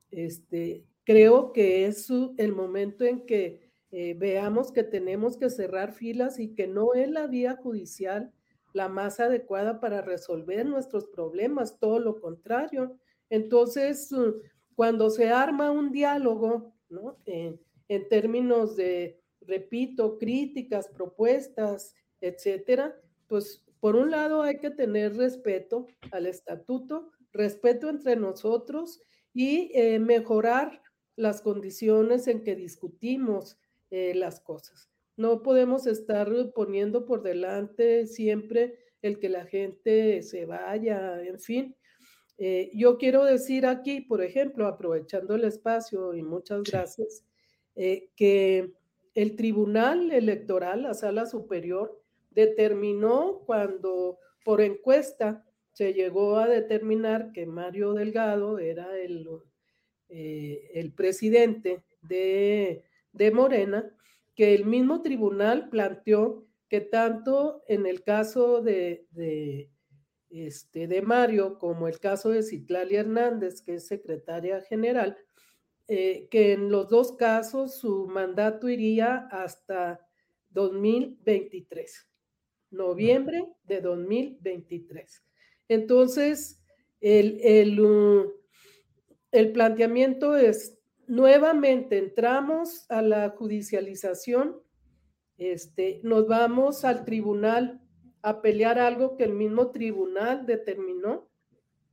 este, 0.09 0.83
creo 1.07 1.53
que 1.53 1.85
es 1.85 2.09
el 2.37 2.51
momento 2.51 3.05
en 3.05 3.25
que 3.25 3.71
eh, 3.91 4.13
veamos 4.19 4.73
que 4.73 4.83
tenemos 4.83 5.37
que 5.37 5.49
cerrar 5.49 5.93
filas 5.93 6.37
y 6.37 6.53
que 6.53 6.67
no 6.67 6.93
es 6.93 7.09
la 7.09 7.27
vía 7.27 7.55
judicial 7.55 8.33
la 8.73 8.89
más 8.89 9.21
adecuada 9.21 9.79
para 9.79 10.01
resolver 10.01 10.65
nuestros 10.65 11.07
problemas, 11.07 11.79
todo 11.79 11.99
lo 11.99 12.19
contrario. 12.19 12.97
Entonces, 13.29 14.11
uh, 14.11 14.41
cuando 14.75 15.09
se 15.09 15.29
arma 15.29 15.71
un 15.71 15.93
diálogo, 15.93 16.73
¿no? 16.89 17.17
en 17.25 18.09
términos 18.09 18.75
de, 18.75 19.17
repito, 19.39 20.17
críticas, 20.17 20.89
propuestas, 20.89 21.95
etcétera, 22.19 22.99
pues 23.27 23.63
por 23.79 23.95
un 23.95 24.11
lado 24.11 24.41
hay 24.41 24.57
que 24.57 24.71
tener 24.71 25.15
respeto 25.15 25.87
al 26.11 26.25
estatuto, 26.25 27.11
respeto 27.31 27.87
entre 27.87 28.17
nosotros 28.17 29.01
y 29.33 29.71
eh, 29.73 29.99
mejorar 29.99 30.81
las 31.17 31.41
condiciones 31.41 32.27
en 32.27 32.43
que 32.43 32.55
discutimos 32.55 33.57
eh, 33.89 34.13
las 34.15 34.39
cosas. 34.39 34.89
No 35.17 35.41
podemos 35.41 35.87
estar 35.87 36.31
poniendo 36.53 37.05
por 37.05 37.23
delante 37.23 38.05
siempre 38.05 38.77
el 39.01 39.19
que 39.19 39.27
la 39.27 39.45
gente 39.45 40.21
se 40.21 40.45
vaya, 40.45 41.21
en 41.23 41.39
fin. 41.39 41.75
Eh, 42.37 42.69
yo 42.73 42.97
quiero 42.97 43.25
decir 43.25 43.65
aquí, 43.65 44.01
por 44.01 44.21
ejemplo, 44.21 44.67
aprovechando 44.67 45.35
el 45.35 45.43
espacio 45.43 46.13
y 46.13 46.21
muchas 46.21 46.61
gracias, 46.63 47.25
eh, 47.75 48.11
que 48.15 48.73
el 49.15 49.35
Tribunal 49.35 50.11
Electoral, 50.11 50.83
la 50.83 50.93
Sala 50.93 51.25
Superior, 51.25 51.99
determinó 52.29 53.41
cuando 53.47 54.19
por 54.45 54.61
encuesta 54.61 55.43
se 55.73 55.93
llegó 55.93 56.37
a 56.37 56.47
determinar 56.47 57.31
que 57.31 57.47
Mario 57.47 57.93
Delgado 57.93 58.59
era 58.59 58.95
el 58.99 59.27
eh, 60.09 60.71
el 60.73 60.91
presidente 60.93 61.83
de, 62.01 62.83
Morena, 63.33 63.91
que 64.35 64.53
el 64.53 64.65
mismo 64.65 65.01
tribunal 65.01 65.69
planteó 65.69 66.45
que 66.69 66.81
tanto 66.81 67.63
en 67.67 67.85
el 67.85 68.03
caso 68.03 68.61
de, 68.61 69.05
este, 70.29 70.87
de 70.87 71.01
Mario 71.01 71.57
como 71.57 71.87
el 71.87 71.99
caso 71.99 72.29
de 72.29 72.43
Citlali 72.43 72.95
Hernández, 72.95 73.61
que 73.61 73.75
es 73.75 73.87
secretaria 73.87 74.61
general, 74.61 75.17
eh, 75.87 76.27
que 76.29 76.51
en 76.51 76.69
los 76.69 76.89
dos 76.89 77.13
casos 77.13 77.79
su 77.79 78.07
mandato 78.07 78.67
iría 78.67 79.27
hasta 79.31 80.05
2023, 80.49 82.07
noviembre 82.71 83.45
de 83.63 83.81
2023. 83.81 85.23
Entonces, 85.69 86.59
el, 86.99 87.39
el, 87.41 87.79
el 89.37 89.51
planteamiento 89.51 90.35
es, 90.35 90.79
nuevamente 91.07 91.97
entramos 91.97 92.85
a 92.89 93.01
la 93.01 93.29
judicialización, 93.29 94.61
este, 95.37 95.99
nos 96.03 96.27
vamos 96.27 96.83
al 96.83 97.05
tribunal 97.05 97.81
a 98.21 98.41
pelear 98.41 98.79
algo 98.79 99.15
que 99.15 99.23
el 99.23 99.33
mismo 99.33 99.71
tribunal 99.71 100.45
determinó. 100.45 101.29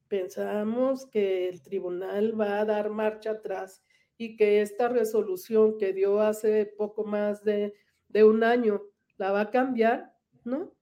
Pensamos 0.08 1.06
que 1.06 1.48
el 1.48 1.62
tribunal 1.62 2.38
va 2.40 2.60
a 2.60 2.64
dar 2.64 2.90
marcha 2.90 3.32
atrás 3.32 3.82
y 4.16 4.36
que 4.36 4.62
esta 4.62 4.88
resolución 4.88 5.76
que 5.78 5.92
dio 5.92 6.20
hace 6.20 6.66
poco 6.66 7.04
más 7.04 7.44
de, 7.44 7.74
de 8.08 8.24
un 8.24 8.42
año 8.42 8.82
la 9.16 9.32
va 9.32 9.42
a 9.42 9.50
cambiar, 9.50 10.14
¿no? 10.44 10.72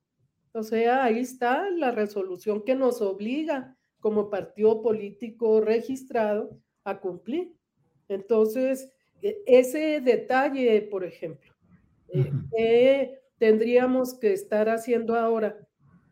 O 0.52 0.62
sea, 0.62 1.04
ahí 1.04 1.20
está 1.20 1.70
la 1.70 1.90
resolución 1.90 2.62
que 2.62 2.74
nos 2.74 3.00
obliga 3.00 3.76
como 4.02 4.28
partido 4.28 4.82
político 4.82 5.62
registrado 5.62 6.60
a 6.84 7.00
cumplir. 7.00 7.54
Entonces, 8.08 8.92
e, 9.22 9.42
ese 9.46 10.00
detalle, 10.00 10.82
por 10.82 11.04
ejemplo, 11.04 11.54
eh, 12.58 13.20
tendríamos 13.38 14.18
que 14.18 14.32
estar 14.32 14.68
haciendo 14.68 15.14
ahora? 15.14 15.56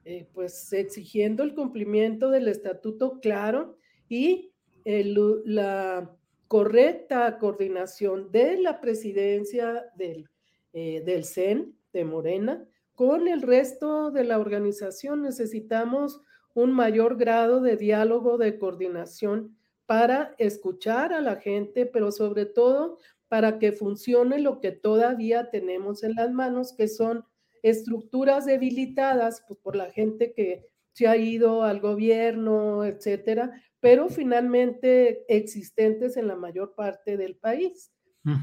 Eh, 0.06 0.26
pues 0.32 0.72
exigiendo 0.72 1.42
el 1.42 1.54
cumplimiento 1.54 2.30
del 2.30 2.48
estatuto 2.48 3.20
claro 3.20 3.76
y 4.08 4.54
la 4.84 6.16
correcta 6.48 7.38
coordinación 7.38 8.32
de 8.32 8.56
la 8.58 8.80
presidencia 8.80 9.84
del, 9.96 10.28
eh, 10.72 11.02
del 11.04 11.24
CEN 11.24 11.76
de 11.92 12.04
Morena 12.04 12.66
con 12.94 13.28
el 13.28 13.42
resto 13.42 14.10
de 14.10 14.24
la 14.24 14.38
organización. 14.38 15.22
Necesitamos 15.22 16.22
un 16.54 16.72
mayor 16.72 17.16
grado 17.16 17.60
de 17.60 17.76
diálogo, 17.76 18.38
de 18.38 18.58
coordinación 18.58 19.56
para 19.86 20.34
escuchar 20.38 21.12
a 21.12 21.20
la 21.20 21.36
gente, 21.36 21.86
pero 21.86 22.12
sobre 22.12 22.46
todo 22.46 22.98
para 23.28 23.58
que 23.58 23.72
funcione 23.72 24.40
lo 24.40 24.60
que 24.60 24.72
todavía 24.72 25.50
tenemos 25.50 26.02
en 26.02 26.14
las 26.14 26.32
manos, 26.32 26.74
que 26.76 26.88
son 26.88 27.24
estructuras 27.62 28.46
debilitadas 28.46 29.44
pues, 29.46 29.58
por 29.60 29.76
la 29.76 29.90
gente 29.90 30.32
que 30.32 30.66
se 30.92 31.06
ha 31.06 31.16
ido 31.16 31.62
al 31.62 31.80
gobierno, 31.80 32.84
etcétera, 32.84 33.52
pero 33.80 34.08
finalmente 34.08 35.24
existentes 35.34 36.16
en 36.16 36.26
la 36.28 36.36
mayor 36.36 36.74
parte 36.74 37.16
del 37.16 37.36
país. 37.36 37.92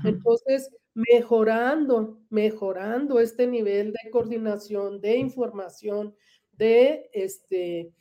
Entonces, 0.04 0.72
mejorando, 0.96 2.20
mejorando 2.30 3.20
este 3.20 3.46
nivel 3.46 3.92
de 3.92 4.10
coordinación, 4.10 5.00
de 5.02 5.18
información, 5.18 6.16
de 6.58 7.10
este, 7.14 7.94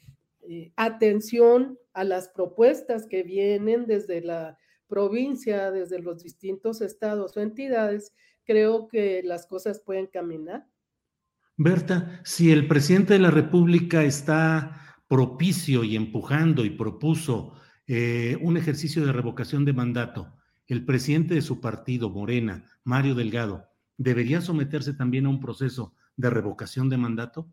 eh, 0.43 0.73
atención 0.77 1.79
a 1.93 2.05
las 2.05 2.29
propuestas 2.29 3.07
que 3.07 3.23
vienen 3.23 3.87
desde 3.87 4.21
la 4.21 4.59
provincia, 4.89 5.71
desde 5.71 6.01
los 6.01 6.23
distintos 6.23 6.81
estados 6.81 7.37
o 7.37 7.41
entidades, 7.41 8.13
creo 8.45 8.89
que 8.89 9.23
las 9.25 9.47
cosas 9.47 9.81
pueden 9.81 10.07
caminar. 10.07 10.67
Berta, 11.57 12.21
si 12.25 12.53
el 12.53 12.69
presidente 12.69 13.15
de 13.15 13.19
la 13.19 13.31
República 13.31 14.05
está 14.05 14.99
propicio 15.09 15.85
y 15.85 15.97
empujando 15.97 16.65
y 16.65 16.71
propuso 16.71 17.55
eh, 17.87 18.37
un 18.43 18.57
ejercicio 18.57 19.05
de 19.05 19.13
revocación 19.13 19.65
de 19.65 19.73
mandato, 19.73 20.35
el 20.67 20.85
presidente 20.85 21.35
de 21.35 21.43
su 21.43 21.61
partido, 21.61 22.11
Morena, 22.11 22.65
Mario 22.85 23.15
Delgado, 23.15 23.69
¿debería 23.97 24.41
someterse 24.41 24.93
también 24.93 25.27
a 25.27 25.31
un 25.31 25.41
proceso 25.41 25.95
de 26.17 26.31
revocación 26.31 26.89
de 26.89 26.97
mandato? 26.97 27.49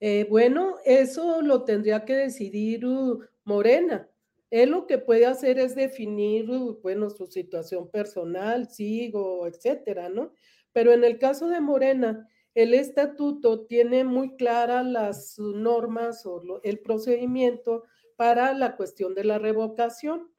Eh, 0.00 0.26
bueno, 0.28 0.76
eso 0.84 1.40
lo 1.42 1.64
tendría 1.64 2.04
que 2.04 2.14
decidir 2.14 2.84
uh, 2.84 3.20
Morena. 3.44 4.08
Él 4.50 4.70
lo 4.70 4.86
que 4.86 4.98
puede 4.98 5.26
hacer 5.26 5.58
es 5.58 5.74
definir, 5.74 6.50
uh, 6.50 6.78
bueno, 6.82 7.10
su 7.10 7.26
situación 7.26 7.90
personal, 7.90 8.68
sigo, 8.68 9.46
etcétera, 9.46 10.08
¿no? 10.08 10.32
Pero 10.72 10.92
en 10.92 11.04
el 11.04 11.18
caso 11.18 11.48
de 11.48 11.60
Morena, 11.60 12.28
el 12.54 12.74
estatuto 12.74 13.66
tiene 13.66 14.04
muy 14.04 14.36
claras 14.36 14.84
las 14.84 15.38
normas 15.38 16.24
o 16.26 16.60
el 16.62 16.78
procedimiento 16.80 17.84
para 18.16 18.52
la 18.54 18.76
cuestión 18.76 19.14
de 19.14 19.24
la 19.24 19.38
revocación. 19.38 20.30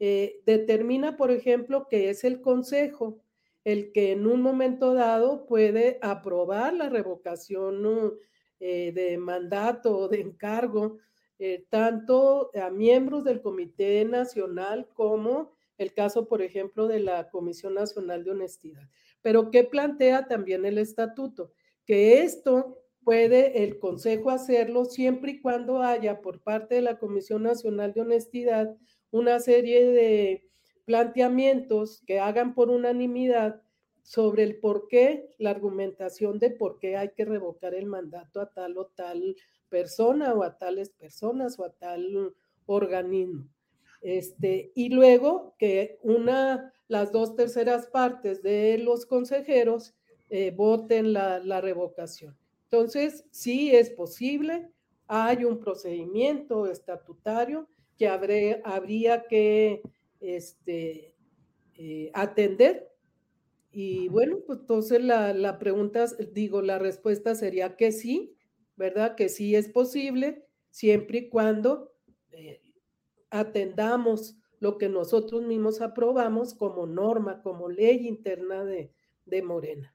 Eh, 0.00 0.40
determina, 0.44 1.16
por 1.16 1.30
ejemplo, 1.30 1.86
que 1.88 2.10
es 2.10 2.24
el 2.24 2.40
Consejo 2.40 3.24
el 3.64 3.92
que 3.92 4.12
en 4.12 4.26
un 4.26 4.42
momento 4.42 4.94
dado 4.94 5.46
puede 5.46 5.98
aprobar 6.02 6.74
la 6.74 6.90
revocación 6.90 7.84
uh, 7.86 8.18
eh, 8.66 8.92
de 8.92 9.18
mandato 9.18 9.94
o 9.94 10.08
de 10.08 10.22
encargo, 10.22 10.96
eh, 11.38 11.66
tanto 11.68 12.50
a 12.54 12.70
miembros 12.70 13.22
del 13.22 13.42
Comité 13.42 14.02
Nacional 14.06 14.88
como 14.94 15.52
el 15.76 15.92
caso, 15.92 16.26
por 16.26 16.40
ejemplo, 16.40 16.88
de 16.88 17.00
la 17.00 17.28
Comisión 17.28 17.74
Nacional 17.74 18.24
de 18.24 18.30
Honestidad. 18.30 18.88
Pero 19.20 19.50
¿qué 19.50 19.64
plantea 19.64 20.28
también 20.28 20.64
el 20.64 20.78
estatuto? 20.78 21.52
Que 21.84 22.22
esto 22.22 22.78
puede 23.04 23.64
el 23.64 23.78
Consejo 23.78 24.30
hacerlo 24.30 24.86
siempre 24.86 25.32
y 25.32 25.40
cuando 25.42 25.82
haya 25.82 26.22
por 26.22 26.40
parte 26.40 26.76
de 26.76 26.80
la 26.80 26.98
Comisión 26.98 27.42
Nacional 27.42 27.92
de 27.92 28.00
Honestidad 28.00 28.74
una 29.10 29.40
serie 29.40 29.84
de 29.84 30.48
planteamientos 30.86 32.02
que 32.06 32.18
hagan 32.18 32.54
por 32.54 32.70
unanimidad 32.70 33.60
sobre 34.04 34.42
el 34.42 34.60
por 34.60 34.86
qué, 34.86 35.34
la 35.38 35.50
argumentación 35.50 36.38
de 36.38 36.50
por 36.50 36.78
qué 36.78 36.96
hay 36.96 37.12
que 37.16 37.24
revocar 37.24 37.74
el 37.74 37.86
mandato 37.86 38.40
a 38.40 38.50
tal 38.50 38.76
o 38.76 38.86
tal 38.88 39.34
persona 39.70 40.34
o 40.34 40.42
a 40.42 40.58
tales 40.58 40.90
personas 40.90 41.58
o 41.58 41.64
a 41.64 41.70
tal 41.70 42.34
organismo. 42.66 43.48
Este, 44.02 44.70
y 44.74 44.90
luego 44.90 45.54
que 45.58 45.98
una, 46.02 46.70
las 46.86 47.12
dos 47.12 47.34
terceras 47.34 47.86
partes 47.86 48.42
de 48.42 48.76
los 48.76 49.06
consejeros 49.06 49.94
eh, 50.28 50.52
voten 50.54 51.14
la, 51.14 51.38
la, 51.38 51.62
revocación. 51.62 52.36
Entonces, 52.64 53.24
sí 53.30 53.74
es 53.74 53.88
posible, 53.88 54.70
hay 55.06 55.46
un 55.46 55.58
procedimiento 55.58 56.66
estatutario 56.66 57.66
que 57.96 58.08
habría 58.08 59.24
que 59.28 59.80
este, 60.20 61.14
eh, 61.76 62.10
atender 62.12 62.93
y 63.74 64.08
bueno, 64.08 64.38
pues 64.46 64.60
entonces 64.60 65.02
la, 65.02 65.58
pregunta, 65.58 66.06
digo, 66.32 66.62
la 66.62 66.78
respuesta 66.78 67.34
sería 67.34 67.76
que 67.76 67.90
sí, 67.90 68.36
¿verdad? 68.76 69.16
Que 69.16 69.28
sí 69.28 69.56
es 69.56 69.68
posible, 69.68 70.46
siempre 70.70 71.18
y 71.18 71.28
cuando 71.28 71.92
eh, 72.30 72.62
atendamos 73.30 74.36
lo 74.60 74.78
que 74.78 74.88
nosotros 74.88 75.42
mismos 75.42 75.80
aprobamos 75.80 76.54
como 76.54 76.86
norma, 76.86 77.42
como 77.42 77.68
ley 77.68 78.06
interna 78.06 78.64
de, 78.64 78.92
de 79.26 79.42
Morena. 79.42 79.94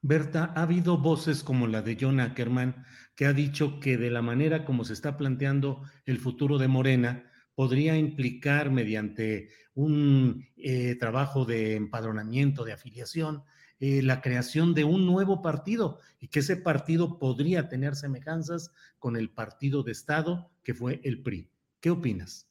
Berta, 0.00 0.52
ha 0.56 0.62
habido 0.62 0.96
voces 0.96 1.42
como 1.44 1.66
la 1.66 1.82
de 1.82 1.98
John 2.00 2.20
Ackerman 2.20 2.84
que 3.14 3.26
ha 3.26 3.32
dicho 3.32 3.78
que 3.80 3.98
de 3.98 4.10
la 4.10 4.22
manera 4.22 4.64
como 4.64 4.84
se 4.84 4.92
está 4.92 5.16
planteando 5.16 5.82
el 6.06 6.18
futuro 6.18 6.56
de 6.56 6.68
Morena, 6.68 7.27
podría 7.58 7.96
implicar 7.96 8.70
mediante 8.70 9.48
un 9.74 10.46
eh, 10.58 10.94
trabajo 10.94 11.44
de 11.44 11.74
empadronamiento, 11.74 12.64
de 12.64 12.72
afiliación, 12.72 13.42
eh, 13.80 14.00
la 14.00 14.20
creación 14.20 14.74
de 14.74 14.84
un 14.84 15.06
nuevo 15.06 15.42
partido 15.42 15.98
y 16.20 16.28
que 16.28 16.38
ese 16.38 16.56
partido 16.56 17.18
podría 17.18 17.68
tener 17.68 17.96
semejanzas 17.96 18.70
con 19.00 19.16
el 19.16 19.28
partido 19.30 19.82
de 19.82 19.90
Estado 19.90 20.52
que 20.62 20.72
fue 20.72 21.00
el 21.02 21.20
PRI. 21.20 21.50
¿Qué 21.80 21.90
opinas? 21.90 22.48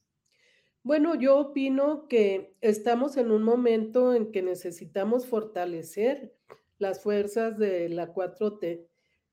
Bueno, 0.82 1.14
yo 1.14 1.38
opino 1.38 2.06
que 2.06 2.54
estamos 2.60 3.16
en 3.16 3.30
un 3.30 3.44
momento 3.44 4.12
en 4.12 4.30
que 4.30 4.42
necesitamos 4.42 5.26
fortalecer 5.26 6.36
las 6.76 7.02
fuerzas 7.02 7.56
de 7.56 7.88
la 7.88 8.12
4T. 8.12 8.86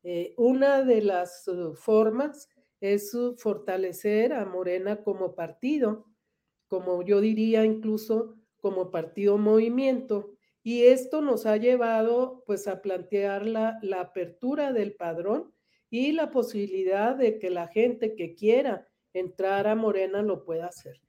Eh, 0.04 0.34
una 0.38 0.84
de 0.84 1.02
las 1.02 1.46
uh, 1.50 1.74
formas 1.74 2.48
es 2.94 3.18
fortalecer 3.38 4.34
a 4.34 4.46
Morena 4.46 5.04
como 5.04 5.36
partido, 5.36 6.06
como 6.68 7.04
yo 7.04 7.22
diría 7.22 7.66
incluso 7.66 8.36
como 8.58 8.92
partido 8.92 9.38
movimiento. 9.38 10.32
Y 10.64 10.84
esto 10.84 11.22
nos 11.22 11.46
ha 11.46 11.58
llevado 11.58 12.44
pues 12.46 12.68
a 12.68 12.82
plantear 12.82 13.46
la, 13.46 13.78
la 13.82 14.02
apertura 14.02 14.74
del 14.74 14.96
padrón 14.96 15.54
y 15.90 16.12
la 16.12 16.32
posibilidad 16.32 17.16
de 17.16 17.40
que 17.40 17.50
la 17.50 17.68
gente 17.68 18.16
que 18.16 18.36
quiera 18.36 18.88
entrar 19.14 19.68
a 19.68 19.76
Morena 19.76 20.22
lo 20.22 20.44
pueda 20.44 20.68
hacer. 20.68 21.00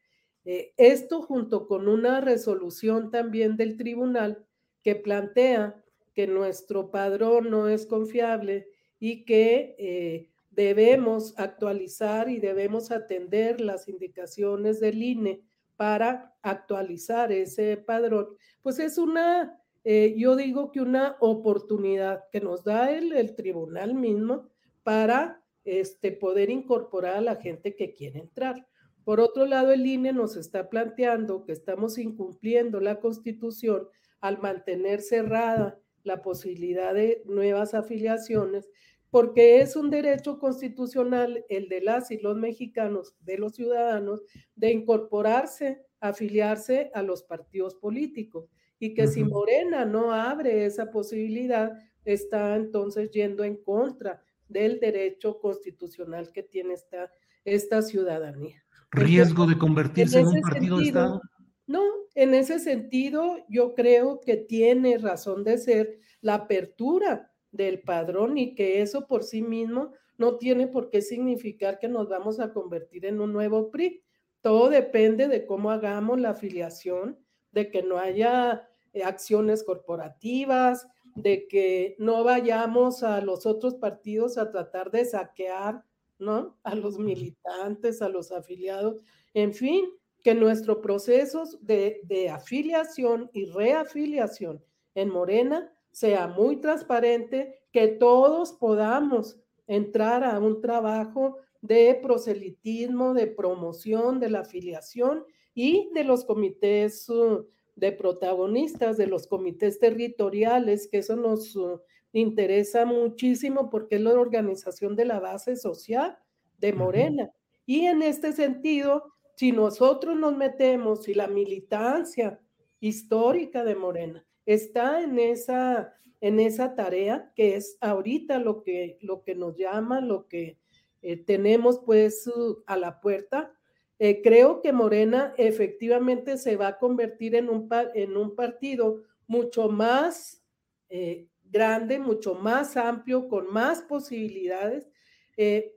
Eh, 0.44 0.74
esto 0.76 1.22
junto 1.22 1.66
con 1.66 1.88
una 1.88 2.20
resolución 2.20 3.10
también 3.10 3.56
del 3.56 3.76
tribunal 3.76 4.46
que 4.82 4.94
plantea 4.94 5.82
que 6.14 6.28
nuestro 6.28 6.90
padrón 6.92 7.50
no 7.50 7.68
es 7.68 7.84
confiable 7.84 8.68
y 9.00 9.24
que 9.24 9.74
eh, 9.78 10.30
debemos 10.56 11.38
actualizar 11.38 12.30
y 12.30 12.40
debemos 12.40 12.90
atender 12.90 13.60
las 13.60 13.88
indicaciones 13.88 14.80
del 14.80 15.02
INE 15.02 15.42
para 15.76 16.34
actualizar 16.42 17.30
ese 17.30 17.76
padrón, 17.76 18.28
pues 18.62 18.78
es 18.78 18.96
una, 18.96 19.60
eh, 19.84 20.14
yo 20.16 20.34
digo 20.34 20.72
que 20.72 20.80
una 20.80 21.16
oportunidad 21.20 22.24
que 22.32 22.40
nos 22.40 22.64
da 22.64 22.90
el, 22.90 23.12
el 23.12 23.34
tribunal 23.34 23.94
mismo 23.94 24.48
para 24.82 25.44
este, 25.64 26.12
poder 26.12 26.48
incorporar 26.48 27.16
a 27.16 27.20
la 27.20 27.36
gente 27.36 27.76
que 27.76 27.92
quiere 27.92 28.20
entrar. 28.20 28.66
Por 29.04 29.20
otro 29.20 29.44
lado, 29.44 29.72
el 29.72 29.86
INE 29.86 30.14
nos 30.14 30.36
está 30.36 30.70
planteando 30.70 31.44
que 31.44 31.52
estamos 31.52 31.98
incumpliendo 31.98 32.80
la 32.80 32.98
constitución 32.98 33.86
al 34.20 34.40
mantener 34.40 35.02
cerrada 35.02 35.78
la 36.02 36.22
posibilidad 36.22 36.94
de 36.94 37.22
nuevas 37.26 37.74
afiliaciones, 37.74 38.70
porque 39.10 39.60
es 39.60 39.76
un 39.76 39.90
derecho 39.90 40.38
constitucional 40.38 41.44
el 41.48 41.68
de 41.68 41.80
las 41.80 42.10
y 42.10 42.18
los 42.18 42.36
mexicanos, 42.36 43.14
de 43.20 43.38
los 43.38 43.54
ciudadanos, 43.54 44.22
de 44.54 44.72
incorporarse, 44.72 45.82
afiliarse 46.00 46.90
a 46.94 47.02
los 47.02 47.22
partidos 47.22 47.74
políticos. 47.74 48.50
Y 48.78 48.94
que 48.94 49.06
si 49.06 49.24
Morena 49.24 49.84
no 49.84 50.12
abre 50.12 50.66
esa 50.66 50.90
posibilidad, 50.90 51.72
está 52.04 52.56
entonces 52.56 53.10
yendo 53.10 53.42
en 53.44 53.56
contra 53.56 54.22
del 54.48 54.78
derecho 54.80 55.38
constitucional 55.40 56.30
que 56.32 56.42
tiene 56.42 56.74
esta, 56.74 57.10
esta 57.44 57.82
ciudadanía. 57.82 58.62
¿Riesgo 58.92 59.46
de 59.46 59.58
convertirse 59.58 60.20
en, 60.20 60.26
un 60.26 60.40
partido 60.40 60.78
de 60.78 60.84
Estado? 60.84 61.20
No, 61.66 61.82
en 62.14 62.34
ese 62.34 62.58
sentido 62.58 63.38
yo 63.48 63.74
creo 63.74 64.20
que 64.20 64.36
tiene 64.36 64.98
razón 64.98 65.42
de 65.42 65.58
ser 65.58 65.98
la 66.20 66.34
apertura 66.34 67.32
del 67.56 67.80
padrón 67.80 68.38
y 68.38 68.54
que 68.54 68.82
eso 68.82 69.06
por 69.06 69.24
sí 69.24 69.42
mismo 69.42 69.92
no 70.18 70.36
tiene 70.36 70.66
por 70.68 70.90
qué 70.90 71.02
significar 71.02 71.78
que 71.78 71.88
nos 71.88 72.08
vamos 72.08 72.40
a 72.40 72.52
convertir 72.52 73.06
en 73.06 73.20
un 73.20 73.32
nuevo 73.32 73.70
PRI. 73.70 74.02
Todo 74.40 74.68
depende 74.68 75.28
de 75.28 75.46
cómo 75.46 75.70
hagamos 75.70 76.20
la 76.20 76.30
afiliación, 76.30 77.18
de 77.52 77.70
que 77.70 77.82
no 77.82 77.98
haya 77.98 78.68
eh, 78.92 79.02
acciones 79.02 79.64
corporativas, 79.64 80.86
de 81.14 81.48
que 81.48 81.96
no 81.98 82.24
vayamos 82.24 83.02
a 83.02 83.20
los 83.20 83.46
otros 83.46 83.74
partidos 83.74 84.38
a 84.38 84.50
tratar 84.50 84.90
de 84.90 85.04
saquear, 85.04 85.82
¿no? 86.18 86.58
A 86.62 86.74
los 86.74 86.98
militantes, 86.98 88.02
a 88.02 88.08
los 88.08 88.32
afiliados, 88.32 88.96
en 89.34 89.52
fin, 89.52 89.86
que 90.22 90.34
nuestro 90.34 90.80
proceso 90.80 91.44
de, 91.60 92.00
de 92.04 92.30
afiliación 92.30 93.30
y 93.32 93.46
reafiliación 93.46 94.62
en 94.94 95.10
Morena 95.10 95.72
sea 95.96 96.28
muy 96.28 96.56
transparente, 96.56 97.58
que 97.72 97.88
todos 97.88 98.52
podamos 98.52 99.40
entrar 99.66 100.24
a 100.24 100.38
un 100.38 100.60
trabajo 100.60 101.38
de 101.62 101.98
proselitismo, 102.02 103.14
de 103.14 103.26
promoción 103.26 104.20
de 104.20 104.28
la 104.28 104.40
afiliación 104.40 105.24
y 105.54 105.88
de 105.94 106.04
los 106.04 106.26
comités 106.26 107.08
uh, 107.08 107.48
de 107.76 107.92
protagonistas 107.92 108.98
de 108.98 109.06
los 109.06 109.26
comités 109.26 109.78
territoriales, 109.78 110.86
que 110.86 110.98
eso 110.98 111.16
nos 111.16 111.56
uh, 111.56 111.80
interesa 112.12 112.84
muchísimo 112.84 113.70
porque 113.70 113.94
es 113.94 114.02
la 114.02 114.20
organización 114.20 114.96
de 114.96 115.06
la 115.06 115.18
base 115.18 115.56
social 115.56 116.18
de 116.58 116.74
Morena. 116.74 117.30
Y 117.64 117.86
en 117.86 118.02
este 118.02 118.34
sentido, 118.34 119.14
si 119.34 119.50
nosotros 119.50 120.14
nos 120.14 120.36
metemos 120.36 121.08
y 121.08 121.14
la 121.14 121.26
militancia 121.26 122.38
histórica 122.80 123.64
de 123.64 123.76
Morena 123.76 124.26
está 124.46 125.02
en 125.02 125.18
esa, 125.18 125.94
en 126.20 126.40
esa 126.40 126.74
tarea, 126.74 127.32
que 127.34 127.56
es 127.56 127.76
ahorita 127.80 128.38
lo 128.38 128.62
que, 128.62 128.98
lo 129.02 129.22
que 129.22 129.34
nos 129.34 129.56
llama, 129.56 130.00
lo 130.00 130.28
que 130.28 130.58
eh, 131.02 131.16
tenemos 131.16 131.80
pues 131.84 132.30
a 132.66 132.76
la 132.76 133.00
puerta, 133.00 133.52
eh, 133.98 134.22
creo 134.22 134.60
que 134.60 134.72
Morena 134.72 135.34
efectivamente 135.36 136.36
se 136.38 136.56
va 136.56 136.68
a 136.68 136.78
convertir 136.78 137.34
en 137.34 137.48
un, 137.48 137.68
en 137.94 138.16
un 138.16 138.34
partido 138.34 139.02
mucho 139.26 139.68
más 139.68 140.44
eh, 140.88 141.28
grande, 141.44 141.98
mucho 141.98 142.34
más 142.34 142.76
amplio, 142.76 143.28
con 143.28 143.52
más 143.52 143.82
posibilidades, 143.82 144.88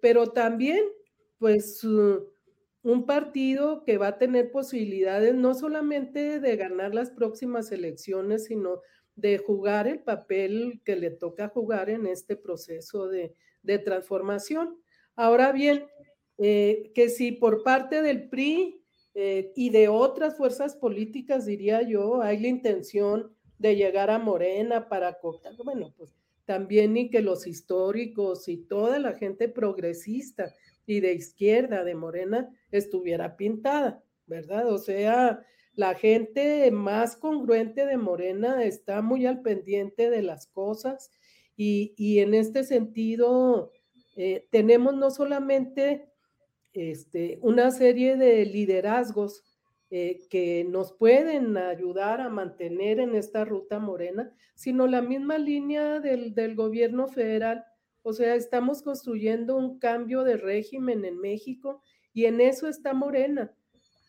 pero 0.02 0.32
también 0.32 0.80
pues 1.38 1.86
un 2.82 3.06
partido 3.06 3.84
que 3.84 3.98
va 3.98 4.08
a 4.08 4.18
tener 4.18 4.52
posibilidades 4.52 5.36
no 5.36 5.54
solamente 5.54 6.40
de 6.40 6.56
ganar 6.56 6.94
las 6.94 7.12
próximas 7.12 7.72
elecciones, 7.72 8.46
sino 8.46 8.82
de 9.16 9.38
jugar 9.38 9.88
el 9.88 10.00
papel 10.00 10.82
que 10.86 10.96
le 10.96 11.12
toca 11.12 11.50
jugar 11.50 11.90
en 11.90 12.08
este 12.08 12.36
proceso 12.38 13.08
de, 13.08 13.36
de 13.64 13.80
transformación. 13.80 14.80
Ahora 15.16 15.52
bien, 15.52 15.86
eh, 16.38 16.92
que 16.96 17.10
si 17.10 17.34
por 17.34 17.64
parte 17.64 18.02
del 18.02 18.30
PRI 18.30 18.82
eh, 19.14 19.52
y 19.56 19.72
de 19.72 19.90
otras 19.90 20.38
fuerzas 20.38 20.76
políticas, 20.76 21.46
diría 21.46 21.82
yo, 21.82 22.22
hay 22.22 22.40
la 22.40 22.48
intención 22.48 23.36
de 23.58 23.76
llegar 23.76 24.10
a 24.10 24.20
Morena 24.20 24.88
para 24.88 25.20
cooptar, 25.20 25.54
bueno, 25.66 25.94
pues 25.98 26.16
también 26.46 26.94
ni 26.94 27.10
que 27.10 27.22
los 27.22 27.46
históricos 27.46 28.48
y 28.48 28.58
toda 28.58 28.98
la 29.00 29.14
gente 29.14 29.50
progresista 29.50 30.56
y 30.94 31.00
de 31.00 31.14
izquierda 31.14 31.84
de 31.84 31.96
Morena 31.96 32.50
estuviera 32.72 33.36
pintada, 33.36 34.04
¿verdad? 34.26 34.72
O 34.72 34.78
sea, 34.78 35.46
la 35.76 35.96
gente 35.96 36.70
más 36.72 37.16
congruente 37.16 37.86
de 37.86 37.98
Morena 37.98 38.64
está 38.64 39.02
muy 39.02 39.26
al 39.26 39.42
pendiente 39.42 40.10
de 40.10 40.24
las 40.24 40.48
cosas 40.48 41.12
y, 41.56 41.94
y 41.98 42.20
en 42.20 42.34
este 42.34 42.64
sentido 42.64 43.72
eh, 44.16 44.48
tenemos 44.52 44.96
no 44.96 45.12
solamente 45.12 46.10
este, 46.74 47.40
una 47.42 47.72
serie 47.72 48.18
de 48.18 48.46
liderazgos 48.46 49.44
eh, 49.92 50.28
que 50.30 50.66
nos 50.70 50.94
pueden 50.94 51.58
ayudar 51.58 52.22
a 52.22 52.30
mantener 52.30 53.00
en 53.00 53.16
esta 53.16 53.44
ruta 53.44 53.80
morena, 53.80 54.32
sino 54.56 54.88
la 54.88 55.02
misma 55.02 55.38
línea 55.38 56.00
del, 56.00 56.56
gobierno 56.56 57.08
federal. 57.08 57.66
O 58.02 58.14
sea, 58.14 58.36
estamos 58.36 58.82
construyendo 58.82 59.56
un 59.56 59.80
cambio 59.80 60.24
de 60.24 60.38
régimen 60.38 61.06
en 61.06 61.20
México 61.20 61.82
y 62.14 62.26
en 62.26 62.41
eso 62.41 62.68
está 62.68 62.93
Morena. 62.93 63.52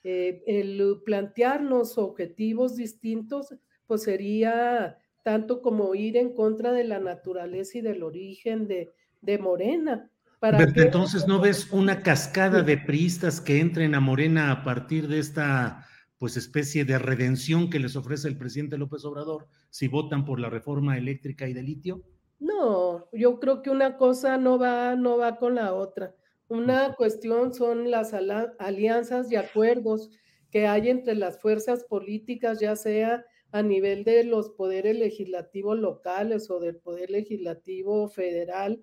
Eh, 0.05 0.43
el 0.47 1.03
plantearnos 1.05 1.99
objetivos 1.99 2.76
distintos, 2.76 3.55
pues 3.86 4.03
sería 4.05 4.99
tanto 5.22 5.61
como 5.61 5.95
ir 5.95 6.16
en 6.16 6.34
contra 6.34 6.72
de 6.72 6.84
la 6.84 6.99
naturaleza 6.99 7.78
y 7.78 7.80
del 7.82 8.03
origen 8.03 8.66
de, 8.66 8.91
de 9.20 9.38
Morena 9.38 10.11
entonces 10.43 11.26
no 11.26 11.41
ves 11.41 11.68
una 11.70 12.03
cascada 12.03 12.62
de 12.62 12.78
priistas 12.78 13.41
que 13.41 13.61
entren 13.61 13.95
a 13.95 14.01
Morena 14.01 14.51
a 14.51 14.64
partir 14.64 15.07
de 15.09 15.18
esta 15.18 15.86
pues 16.18 16.36
especie 16.36 16.84
de 16.84 16.99
redención 16.99 17.70
que 17.70 17.78
les 17.78 17.97
ofrece 17.97 18.28
el 18.28 18.36
presidente 18.36 18.78
López 18.78 19.05
Obrador 19.05 19.49
si 19.70 19.88
votan 19.88 20.24
por 20.24 20.41
la 20.41 20.51
reforma 20.51 20.97
eléctrica 20.97 21.47
y 21.49 21.53
de 21.53 21.62
litio? 21.62 22.03
No, 22.41 23.07
yo 23.12 23.38
creo 23.38 23.61
que 23.62 23.68
una 23.70 23.99
cosa 23.99 24.38
no 24.38 24.59
va, 24.59 24.97
no 24.97 25.18
va 25.18 25.36
con 25.36 25.57
la 25.57 25.74
otra. 25.74 26.16
Una 26.49 26.95
cuestión 26.97 27.53
son 27.53 27.91
las 27.91 28.14
alianzas 28.14 29.30
y 29.30 29.36
acuerdos 29.36 30.11
que 30.51 30.66
hay 30.66 30.88
entre 30.88 31.14
las 31.14 31.38
fuerzas 31.38 31.84
políticas, 31.84 32.59
ya 32.59 32.76
sea 32.76 33.26
a 33.53 33.62
nivel 33.62 34.05
de 34.05 34.24
los 34.24 34.51
poderes 34.51 34.97
legislativos 34.99 35.78
locales 35.78 36.51
o 36.51 36.61
del 36.61 36.76
poder 36.78 37.11
legislativo 37.11 38.09
federal, 38.09 38.82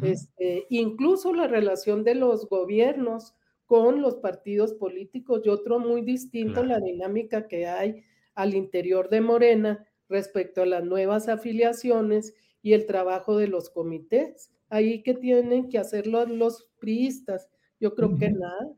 este, 0.00 0.66
incluso 0.68 1.32
la 1.32 1.46
relación 1.46 2.02
de 2.04 2.14
los 2.16 2.48
gobiernos 2.48 3.34
con 3.64 4.02
los 4.02 4.16
partidos 4.16 4.74
políticos 4.74 5.42
y 5.44 5.50
otro 5.50 5.78
muy 5.78 6.02
distinto, 6.02 6.64
la 6.64 6.80
dinámica 6.80 7.46
que 7.46 7.66
hay 7.66 8.04
al 8.34 8.54
interior 8.54 9.08
de 9.08 9.20
Morena 9.20 9.86
respecto 10.08 10.62
a 10.62 10.66
las 10.66 10.84
nuevas 10.84 11.28
afiliaciones 11.28 12.34
y 12.68 12.74
el 12.74 12.84
trabajo 12.84 13.38
de 13.38 13.48
los 13.48 13.70
comités. 13.70 14.52
Ahí 14.68 15.02
que 15.02 15.14
tienen 15.14 15.70
que 15.70 15.78
hacerlo 15.78 16.26
los 16.26 16.68
priistas. 16.78 17.48
Yo 17.80 17.94
creo 17.94 18.14
que 18.18 18.30
nada. 18.30 18.74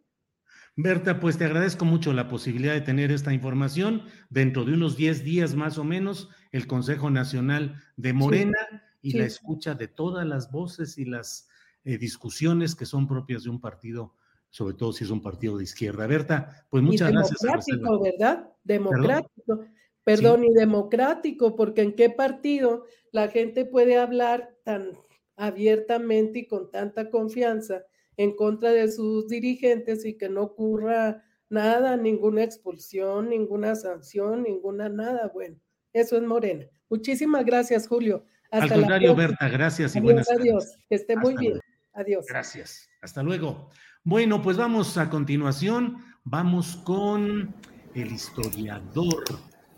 Berta, 0.77 1.19
pues 1.19 1.39
te 1.39 1.45
agradezco 1.45 1.85
mucho 1.85 2.13
la 2.13 2.29
posibilidad 2.29 2.73
de 2.73 2.83
tener 2.83 3.11
esta 3.11 3.33
información. 3.33 4.05
Dentro 4.29 4.65
de 4.65 4.75
unos 4.75 4.97
10 4.97 5.25
días 5.25 5.57
más 5.57 5.77
o 5.77 5.83
menos, 5.83 6.29
el 6.53 6.69
Consejo 6.69 7.11
Nacional 7.11 7.83
de 7.97 8.13
Morena 8.13 8.59
y 9.03 9.19
la 9.19 9.25
escucha 9.25 9.75
de 9.75 9.89
todas 9.89 10.25
las 10.25 10.53
voces 10.53 10.97
y 10.97 11.05
las 11.05 11.49
eh, 11.83 11.99
discusiones 11.99 12.77
que 12.77 12.87
son 12.87 13.09
propias 13.09 13.43
de 13.43 13.51
un 13.51 13.61
partido, 13.61 14.15
sobre 14.51 14.75
todo 14.75 14.93
si 14.93 15.03
es 15.03 15.11
un 15.11 15.21
partido 15.21 15.59
de 15.59 15.65
izquierda. 15.65 16.07
Berta, 16.07 16.65
pues 16.71 16.85
muchas 16.85 17.11
gracias. 17.11 17.41
Democrático, 17.41 18.01
¿verdad? 18.01 18.49
Democrático. 18.63 19.31
Perdón, 19.47 19.80
y 20.07 20.55
democrático, 20.55 21.57
porque 21.57 21.83
en 21.83 21.95
qué 21.95 22.11
partido 22.11 22.85
la 23.13 23.29
gente 23.29 23.65
puede 23.65 23.97
hablar 23.97 24.55
tan 24.65 24.93
abiertamente 25.37 26.41
y 26.41 26.47
con 26.47 26.71
tanta 26.71 27.11
confianza 27.11 27.83
en 28.17 28.35
contra 28.37 28.73
de 28.73 28.91
sus 28.91 29.29
dirigentes 29.29 30.05
y 30.05 30.17
que 30.17 30.29
no 30.29 30.43
ocurra 30.43 31.25
nada, 31.49 31.97
ninguna 31.97 32.45
expulsión, 32.45 33.31
ninguna 33.31 33.75
sanción, 33.75 34.43
ninguna 34.43 34.89
nada. 34.89 35.31
Bueno, 35.33 35.57
eso 35.93 36.17
es 36.17 36.23
Morena. 36.23 36.67
Muchísimas 36.89 37.45
gracias, 37.45 37.89
Julio. 37.89 38.25
Al 38.51 38.69
contrario, 38.69 39.15
Berta, 39.15 39.49
gracias 39.49 39.95
y 39.97 40.01
buenas 40.01 40.27
tardes. 40.27 40.43
Adiós, 40.43 40.77
que 40.89 40.97
esté 40.97 41.17
muy 41.17 41.37
bien. 41.37 41.61
Adiós. 41.93 42.27
Gracias. 42.29 42.89
Hasta 43.01 43.23
luego. 43.23 43.71
Bueno, 44.03 44.43
pues 44.43 44.57
vamos 44.57 44.97
a 44.99 45.09
continuación. 45.09 45.99
Vamos 46.25 46.77
con 46.85 47.55
el 47.95 48.13
historiador 48.13 49.25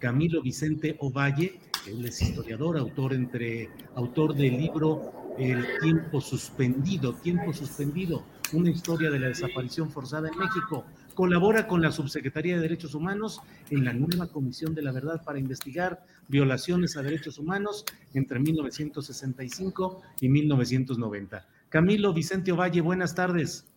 Camilo 0.03 0.43
Vicente 0.43 0.97
Ovalle, 0.99 1.61
Él 1.87 2.05
es 2.05 2.21
historiador, 2.21 2.77
autor 2.77 3.15
entre 3.15 3.71
autor 3.95 4.35
del 4.35 4.57
libro 4.59 5.13
El 5.39 5.65
tiempo 5.81 6.21
suspendido, 6.21 7.15
tiempo 7.15 7.53
suspendido, 7.53 8.25
una 8.53 8.71
historia 8.71 9.13
de 9.13 9.21
la 9.21 9.29
desaparición 9.29 9.93
forzada 9.93 10.29
en 10.29 10.37
México. 10.37 10.85
Colabora 11.15 11.69
con 11.69 11.81
la 11.81 11.93
Subsecretaría 11.93 12.57
de 12.57 12.63
Derechos 12.63 12.97
Humanos 12.97 13.43
en 13.71 13.85
la 13.85 13.93
nueva 13.93 14.27
Comisión 14.27 14.75
de 14.75 14.83
la 14.83 14.91
Verdad 14.91 15.23
para 15.25 15.39
investigar 15.39 16.03
violaciones 16.27 16.97
a 16.97 17.03
derechos 17.03 17.39
humanos 17.39 17.85
entre 18.13 18.41
1965 18.41 20.03
y 20.21 20.29
1990. 20.29 21.47
Camilo 21.69 22.13
Vicente 22.13 22.51
Ovalle, 22.51 22.81
buenas 22.81 23.15
tardes. 23.15 23.71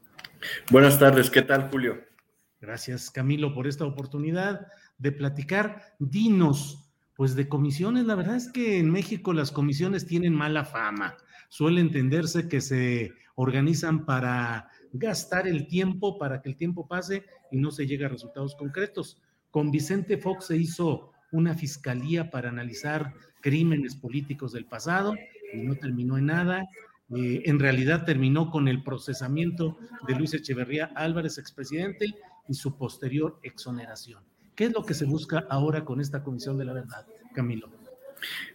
Buenas 0.72 0.98
tardes, 0.98 1.30
¿qué 1.30 1.44
tal, 1.44 1.70
Julio? 1.70 2.00
Gracias, 2.62 3.12
Camilo, 3.12 3.54
por 3.54 3.68
esta 3.68 3.86
oportunidad 3.86 4.66
de 4.98 5.12
platicar. 5.12 5.96
Dinos, 6.00 6.92
pues 7.16 7.36
de 7.36 7.48
comisiones, 7.48 8.06
la 8.06 8.16
verdad 8.16 8.36
es 8.36 8.52
que 8.52 8.78
en 8.80 8.90
México 8.90 9.34
las 9.34 9.52
comisiones 9.52 10.06
tienen 10.06 10.34
mala 10.34 10.66
fama. 10.66 11.16
Suele 11.50 11.82
entenderse 11.82 12.48
que 12.48 12.62
se 12.62 13.14
organizan 13.36 14.06
para 14.06 14.70
gastar 14.92 15.48
el 15.48 15.68
tiempo, 15.68 16.18
para 16.18 16.42
que 16.42 16.50
el 16.50 16.56
tiempo 16.56 16.88
pase 16.88 17.26
y 17.52 17.58
no 17.58 17.72
se 17.72 17.88
llegue 17.88 18.06
a 18.06 18.10
resultados 18.10 18.56
concretos. 18.56 19.22
Con 19.52 19.72
Vicente 19.72 20.18
Fox 20.18 20.48
se 20.48 20.58
hizo 20.58 21.12
una 21.32 21.54
fiscalía 21.54 22.30
para 22.30 22.50
analizar 22.50 23.14
crímenes 23.42 23.96
políticos 23.96 24.54
del 24.54 24.66
pasado 24.66 25.14
y 25.54 25.58
no 25.58 25.76
terminó 25.76 26.18
en 26.18 26.28
nada. 26.28 26.66
Eh, 27.16 27.44
en 27.46 27.60
realidad 27.60 28.06
terminó 28.06 28.50
con 28.50 28.68
el 28.68 28.84
procesamiento 28.84 29.78
de 30.08 30.16
Luis 30.16 30.34
Echeverría 30.34 30.92
Álvarez, 30.96 31.38
expresidente, 31.38 32.08
y 32.48 32.54
su 32.54 32.78
posterior 32.78 33.40
exoneración. 33.44 34.24
¿Qué 34.56 34.66
es 34.66 34.74
lo 34.74 34.86
que 34.86 34.94
se 34.94 35.06
busca 35.06 35.46
ahora 35.50 35.84
con 35.84 36.00
esta 36.00 36.24
Comisión 36.24 36.58
de 36.58 36.66
la 36.66 36.74
Verdad, 36.74 37.06
Camilo? 37.34 37.70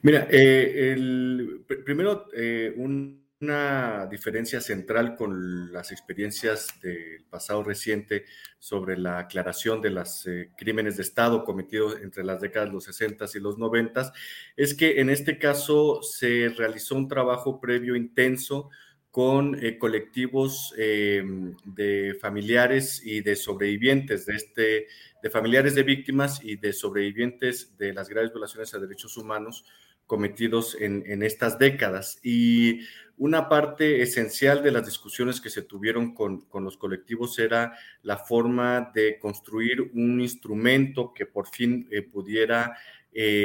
Mira, 0.02 0.26
eh, 0.30 0.92
el, 0.92 1.62
primero, 1.84 2.26
eh, 2.34 2.74
una 2.76 4.06
diferencia 4.06 4.60
central 4.60 5.14
con 5.14 5.72
las 5.72 5.92
experiencias 5.92 6.68
del 6.82 7.24
pasado 7.28 7.62
reciente 7.62 8.24
sobre 8.58 8.96
la 8.96 9.18
aclaración 9.18 9.82
de 9.82 9.90
los 9.90 10.26
eh, 10.26 10.50
crímenes 10.56 10.96
de 10.96 11.02
Estado 11.02 11.44
cometidos 11.44 12.00
entre 12.02 12.24
las 12.24 12.40
décadas 12.40 12.68
de 12.68 12.74
los 12.74 12.84
60 12.84 13.26
y 13.34 13.40
los 13.40 13.58
90 13.58 14.12
es 14.56 14.74
que 14.74 15.00
en 15.00 15.10
este 15.10 15.38
caso 15.38 16.02
se 16.02 16.48
realizó 16.56 16.94
un 16.96 17.08
trabajo 17.08 17.60
previo 17.60 17.94
intenso 17.94 18.70
con 19.10 19.58
eh, 19.60 19.76
colectivos 19.76 20.72
eh, 20.78 21.22
de 21.64 22.16
familiares 22.20 23.02
y 23.04 23.22
de 23.22 23.34
sobrevivientes 23.34 24.26
de 24.26 24.36
este, 24.36 24.86
de 25.20 25.30
familiares 25.30 25.74
de 25.74 25.82
víctimas 25.82 26.40
y 26.44 26.56
de 26.56 26.72
sobrevivientes 26.72 27.76
de 27.76 27.92
las 27.92 28.08
graves 28.08 28.30
violaciones 28.30 28.72
a 28.72 28.78
derechos 28.78 29.16
humanos 29.16 29.64
cometidos 30.06 30.76
en, 30.80 31.04
en, 31.06 31.22
estas 31.22 31.58
décadas. 31.58 32.18
Y 32.22 32.80
una 33.16 33.48
parte 33.48 34.02
esencial 34.02 34.62
de 34.62 34.72
las 34.72 34.86
discusiones 34.86 35.40
que 35.40 35.50
se 35.50 35.62
tuvieron 35.62 36.14
con, 36.14 36.42
con 36.42 36.64
los 36.64 36.76
colectivos 36.76 37.38
era 37.38 37.76
la 38.02 38.16
forma 38.16 38.92
de 38.94 39.18
construir 39.18 39.90
un 39.94 40.20
instrumento 40.20 41.12
que 41.14 41.26
por 41.26 41.48
fin 41.48 41.88
eh, 41.90 42.02
pudiera 42.02 42.76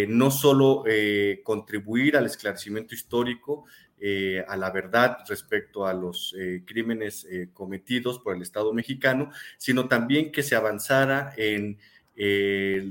no 0.08 0.30
solo 0.30 0.84
contribuir 1.44 2.16
al 2.18 2.28
esclarecimiento 2.28 2.94
histórico, 2.94 3.66
eh, 3.98 4.44
a 4.46 4.58
la 4.58 4.72
verdad 4.72 5.20
respecto 5.28 5.86
a 5.86 5.94
los 5.94 6.36
eh, 6.38 6.64
crímenes 6.66 7.26
eh, 7.32 7.50
cometidos 7.54 8.20
por 8.20 8.36
el 8.36 8.42
Estado 8.42 8.74
mexicano, 8.74 9.32
sino 9.58 9.88
también 9.88 10.34
que 10.34 10.44
se 10.44 10.56
avanzara 10.56 11.34
en 11.38 11.80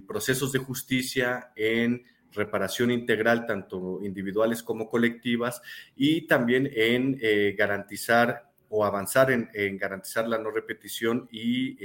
procesos 0.07 0.53
de 0.53 0.59
justicia, 0.59 1.51
en 1.57 2.05
reparación 2.33 2.91
integral, 2.91 3.47
tanto 3.47 4.01
individuales 4.03 4.63
como 4.63 4.91
colectivas, 4.91 5.63
y 5.97 6.27
también 6.27 6.71
en 6.75 7.19
garantizar 7.57 8.51
o 8.69 8.85
avanzar 8.85 9.31
en, 9.31 9.49
en, 9.55 9.79
garantizar 9.79 10.29
la 10.29 10.37
no 10.37 10.51
repetición 10.51 11.27
y 11.33 11.79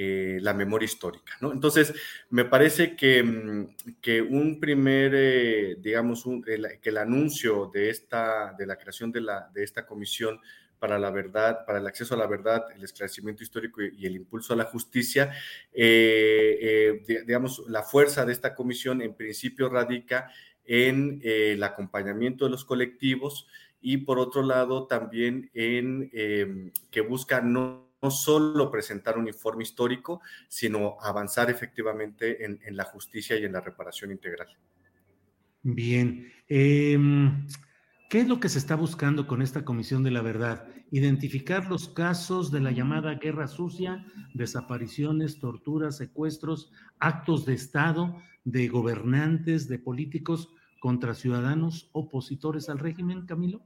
eh, 0.00 0.38
la 0.42 0.54
memoria 0.54 0.84
histórica. 0.84 1.32
¿no? 1.40 1.52
Entonces, 1.52 1.92
me 2.30 2.44
parece 2.44 2.94
que, 2.94 3.20
mm, 3.20 3.96
que 4.00 4.22
un 4.22 4.60
primer, 4.60 5.10
eh, 5.12 5.76
digamos, 5.80 6.24
que 6.44 6.88
el 6.88 6.98
anuncio 6.98 7.68
de, 7.74 7.90
esta, 7.90 8.54
de 8.56 8.64
la 8.64 8.76
creación 8.76 9.10
de, 9.10 9.22
la, 9.22 9.50
de 9.52 9.64
esta 9.64 9.86
comisión 9.86 10.38
para 10.78 11.00
la 11.00 11.10
verdad, 11.10 11.66
para 11.66 11.80
el 11.80 11.86
acceso 11.88 12.14
a 12.14 12.16
la 12.16 12.28
verdad, 12.28 12.66
el 12.76 12.84
esclarecimiento 12.84 13.42
histórico 13.42 13.82
y, 13.82 14.06
el 14.06 14.14
impulso 14.14 14.52
a 14.52 14.56
la 14.56 14.66
justicia, 14.66 15.32
eh, 15.72 17.02
digamos, 17.26 17.64
la 17.66 17.82
fuerza 17.82 18.24
de 18.24 18.30
esta 18.30 18.54
comisión 18.54 19.02
en 19.02 19.14
principio 19.14 19.68
radica 19.68 20.30
en 20.64 21.20
el 21.24 21.60
acompañamiento 21.64 22.44
de 22.44 22.52
los 22.52 22.64
colectivos 22.64 23.48
y 23.80 23.96
por 23.96 24.20
otro 24.20 24.44
lado 24.44 24.86
también 24.86 25.50
en 25.54 26.72
que 26.92 27.00
busca 27.00 27.40
no 27.40 27.87
no 28.02 28.10
solo 28.10 28.70
presentar 28.70 29.18
un 29.18 29.28
informe 29.28 29.62
histórico, 29.62 30.20
sino 30.48 30.96
avanzar 31.00 31.50
efectivamente 31.50 32.44
en, 32.44 32.76
la 32.76 32.84
justicia 32.84 33.36
y 33.38 33.44
en 33.44 33.52
la 33.52 33.60
reparación 33.60 34.10
integral. 34.12 34.48
Bien. 35.62 36.32
Em, 36.48 37.46
¿Qué 38.08 38.20
es 38.20 38.28
lo 38.28 38.40
que 38.40 38.48
se 38.48 38.58
está 38.58 38.74
buscando 38.74 39.26
con 39.26 39.42
esta 39.42 39.64
Comisión 39.64 40.02
de 40.02 40.10
la 40.10 40.22
Verdad? 40.22 40.66
Identificar 40.90 41.68
los 41.68 41.88
casos 41.88 42.50
de 42.50 42.60
la 42.60 42.70
llamada 42.70 43.14
guerra 43.14 43.48
sucia, 43.48 44.06
desapariciones, 44.32 45.40
torturas, 45.40 45.98
secuestros, 45.98 46.72
actos 46.98 47.44
de 47.44 47.54
Estado 47.54 48.16
de 48.44 48.68
gobernantes, 48.68 49.68
de 49.68 49.78
políticos 49.78 50.48
contra 50.80 51.14
ciudadanos 51.14 51.90
opositores 51.92 52.70
al 52.70 52.78
régimen, 52.78 53.26
Camilo. 53.26 53.60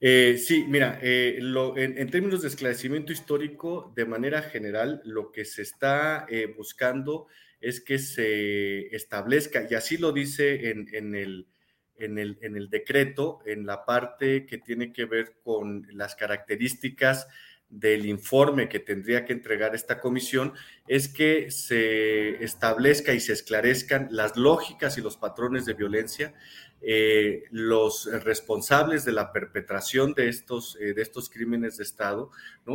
Eh, 0.00 0.38
sí, 0.38 0.64
mira, 0.68 0.98
eh, 1.02 1.38
en, 1.76 2.10
términos 2.10 2.42
de 2.42 2.48
esclarecimiento 2.48 3.12
histórico, 3.12 3.92
de 3.96 4.04
manera 4.04 4.42
general, 4.42 5.02
lo 5.04 5.32
que 5.32 5.44
se 5.44 5.62
está 5.62 6.24
eh, 6.28 6.46
buscando 6.56 7.26
es 7.60 7.80
que 7.80 7.98
se 7.98 8.94
establezca, 8.94 9.66
y 9.68 9.74
así 9.74 9.96
lo 9.96 10.12
dice 10.12 10.70
en, 10.70 10.86
el, 11.16 11.48
en, 11.96 12.18
el, 12.18 12.38
en 12.42 12.56
el 12.56 12.70
decreto, 12.70 13.40
en 13.44 13.66
la 13.66 13.84
parte 13.84 14.46
que 14.46 14.58
tiene 14.58 14.92
que 14.92 15.04
ver 15.04 15.34
con 15.42 15.84
las 15.90 16.14
características 16.14 17.26
del 17.68 18.06
informe 18.06 18.68
que 18.68 18.78
tendría 18.78 19.24
que 19.24 19.34
entregar 19.34 19.74
esta 19.74 20.00
comisión 20.00 20.54
es 20.86 21.08
que 21.08 21.50
se 21.50 22.42
establezca 22.42 23.12
y 23.12 23.20
se 23.20 23.34
esclarezcan 23.34 24.08
las 24.10 24.36
lógicas 24.36 24.96
y 24.96 25.02
los 25.02 25.18
patrones 25.18 25.66
de 25.66 25.74
violencia, 25.74 26.32
eh, 26.80 27.44
los 27.50 28.08
responsables 28.22 29.04
de 29.04 29.10
la 29.10 29.32
perpetración 29.32 30.14
de 30.14 30.28
estos, 30.28 30.78
eh, 30.80 30.94
de 30.94 31.02
estos 31.02 31.28
crímenes 31.28 31.76
de 31.76 31.82
Estado. 31.82 32.30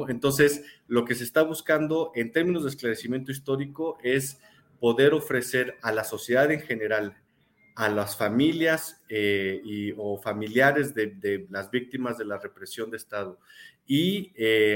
Entonces, 0.09 0.65
lo 0.87 1.05
que 1.05 1.15
se 1.15 1.23
está 1.23 1.41
buscando 1.43 2.11
en 2.13 2.33
términos 2.33 2.63
de 2.63 2.69
esclarecimiento 2.69 3.31
histórico 3.31 3.97
es 4.03 4.39
poder 4.81 5.13
ofrecer 5.13 5.77
a 5.81 5.93
la 5.93 6.03
sociedad 6.03 6.51
en 6.51 6.59
general, 6.59 7.17
a 7.75 7.87
las 7.87 8.17
familias 8.17 9.01
eh, 9.07 9.61
y, 9.63 9.93
o 9.97 10.21
familiares 10.21 10.93
de, 10.93 11.47
las 11.49 11.71
víctimas 11.71 12.17
de 12.17 12.25
la 12.25 12.37
represión 12.37 12.91
de 12.91 12.97
Estado 12.97 13.39
y 13.87 14.33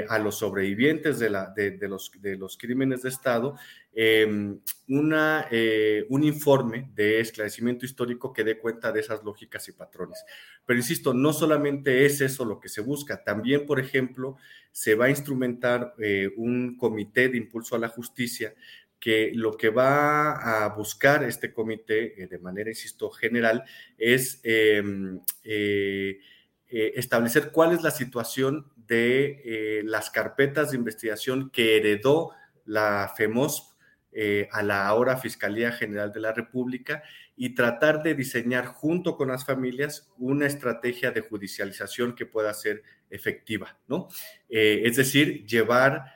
a 0.09 0.19
los 0.19 0.39
sobrevivientes 0.39 1.17
de, 1.19 1.30
los, 1.30 2.11
de 2.19 2.36
los 2.38 2.57
crímenes 2.57 3.03
de 3.03 3.09
Estado 3.09 3.57
em, 3.99 4.59
una, 4.87 5.47
eh, 5.49 6.05
un 6.09 6.23
informe 6.23 6.91
de 6.93 7.19
esclarecimiento 7.19 7.83
histórico 7.83 8.31
que 8.31 8.43
dé 8.43 8.59
cuenta 8.59 8.91
de 8.91 8.99
esas 8.99 9.23
lógicas 9.23 9.67
y 9.69 9.71
patrones. 9.71 10.23
Pero 10.67 10.77
insisto, 10.77 11.15
no 11.15 11.33
solamente 11.33 12.05
es 12.05 12.21
eso 12.21 12.45
lo 12.45 12.59
que 12.59 12.69
se 12.69 12.81
busca, 12.81 13.23
también, 13.23 13.65
por 13.65 13.79
ejemplo, 13.79 14.37
se 14.71 14.93
va 14.93 15.05
a 15.05 15.09
instrumentar 15.09 15.95
eh, 15.97 16.29
un 16.37 16.77
comité 16.77 17.27
de 17.27 17.37
impulso 17.37 17.75
a 17.75 17.79
la 17.79 17.89
justicia 17.89 18.53
que 18.99 19.31
lo 19.33 19.57
que 19.57 19.69
va 19.69 20.65
a 20.65 20.69
buscar 20.75 21.23
este 21.23 21.51
comité 21.51 22.27
de 22.29 22.37
manera, 22.37 22.69
insisto, 22.69 23.09
general 23.09 23.63
es 23.97 24.41
em, 24.43 25.19
establecer 26.67 27.51
cuál 27.51 27.73
es 27.73 27.81
la 27.81 27.91
situación 27.91 28.71
de 28.75 29.41
eh, 29.43 29.81
las 29.85 30.11
carpetas 30.11 30.69
de 30.69 30.77
investigación 30.77 31.49
que 31.49 31.77
heredó 31.77 32.31
la 32.65 33.11
FEMOSP 33.15 33.76
eh, 34.11 34.47
a 34.51 34.63
la 34.63 34.87
ahora 34.87 35.17
Fiscalía 35.17 35.71
General 35.71 36.11
de 36.11 36.19
la 36.19 36.33
República 36.33 37.03
y 37.35 37.53
tratar 37.53 38.03
de 38.03 38.15
diseñar 38.15 38.65
junto 38.65 39.15
con 39.15 39.29
las 39.29 39.45
familias 39.45 40.11
una 40.17 40.47
estrategia 40.47 41.11
de 41.11 41.21
judicialización 41.21 42.15
que 42.15 42.25
pueda 42.25 42.53
ser 42.53 42.83
efectiva, 43.09 43.77
¿no? 43.87 44.07
Eh, 44.49 44.81
es 44.85 44.97
decir, 44.97 45.45
llevar 45.45 46.13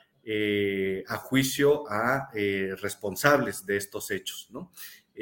a 1.08 1.18
juicio 1.18 1.84
a 1.90 2.30
responsables 2.80 3.66
de 3.66 3.76
estos 3.76 4.12
hechos, 4.12 4.50
¿no? 4.52 4.72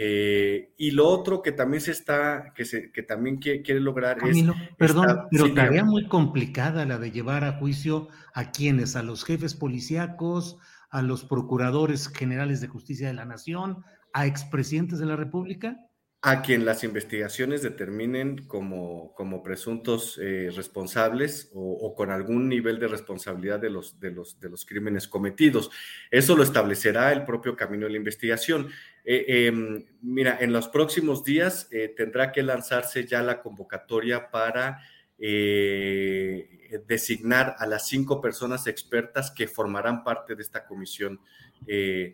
Eh, 0.02 0.72
y 0.78 0.92
lo 0.92 1.08
otro 1.08 1.42
que 1.42 1.52
también 1.52 1.82
se 1.82 1.92
está, 1.92 2.54
que, 2.56 2.64
se, 2.64 2.92
que 2.92 3.04
también 3.04 3.38
quiere, 3.38 3.80
lograr 3.80 4.18
es. 4.26 4.46
Perdón, 4.78 5.28
pero 5.32 5.54
tarea 5.54 5.84
muy 5.84 6.08
complicada 6.08 6.86
la 6.86 6.98
de 7.00 7.12
llevar 7.12 7.44
a 7.44 7.54
juicio 7.54 8.08
a 8.34 8.52
quienes, 8.52 8.96
a 8.96 9.04
los 9.04 9.26
jefes 9.26 9.56
policíacos, 9.56 10.58
a 10.90 11.02
los 11.02 11.24
procuradores 11.24 12.08
generales 12.08 12.62
de 12.62 12.68
justicia 12.68 13.08
de 13.08 13.14
la 13.14 13.26
nación, 13.26 13.84
a 14.14 14.26
expresidentes 14.26 15.00
de 15.00 15.06
la 15.06 15.16
República. 15.16 15.78
a 16.22 16.42
quien 16.42 16.66
las 16.66 16.84
investigaciones 16.84 17.62
determinen 17.62 18.46
como, 18.46 19.14
como 19.16 19.42
presuntos 19.42 20.20
eh, 20.22 20.52
responsables 20.54 21.50
o, 21.54 21.96
con 21.96 22.12
algún 22.12 22.50
nivel 22.50 22.78
de 22.78 22.90
responsabilidad 22.90 23.58
de 23.58 23.70
los, 23.70 24.02
de, 24.02 24.12
los, 24.12 24.38
de 24.38 24.50
los 24.50 24.66
crímenes 24.66 25.08
cometidos. 25.08 25.72
Eso 26.12 26.36
lo 26.36 26.44
establecerá 26.44 27.14
el 27.14 27.24
propio 27.24 27.56
camino 27.56 27.86
de 27.86 27.92
la 27.92 27.98
investigación. 27.98 28.68
Eh, 29.06 29.48
em, 29.48 29.86
mira, 30.02 30.38
en 30.42 30.52
los 30.52 30.68
próximos 30.68 31.24
días 31.24 31.70
eh, 31.72 31.94
tendrá 31.96 32.34
que 32.34 32.44
lanzarse 32.44 33.08
ya 33.08 33.22
la 33.22 33.42
convocatoria 33.42 34.30
para 34.30 34.82
designar 36.88 37.56
a 37.60 37.66
las 37.66 37.88
cinco 37.88 38.22
personas 38.22 38.68
expertas 38.68 39.32
que 39.32 39.48
formarán 39.48 40.04
parte 40.04 40.36
de 40.36 40.42
esta 40.42 40.66
comisión, 40.66 41.20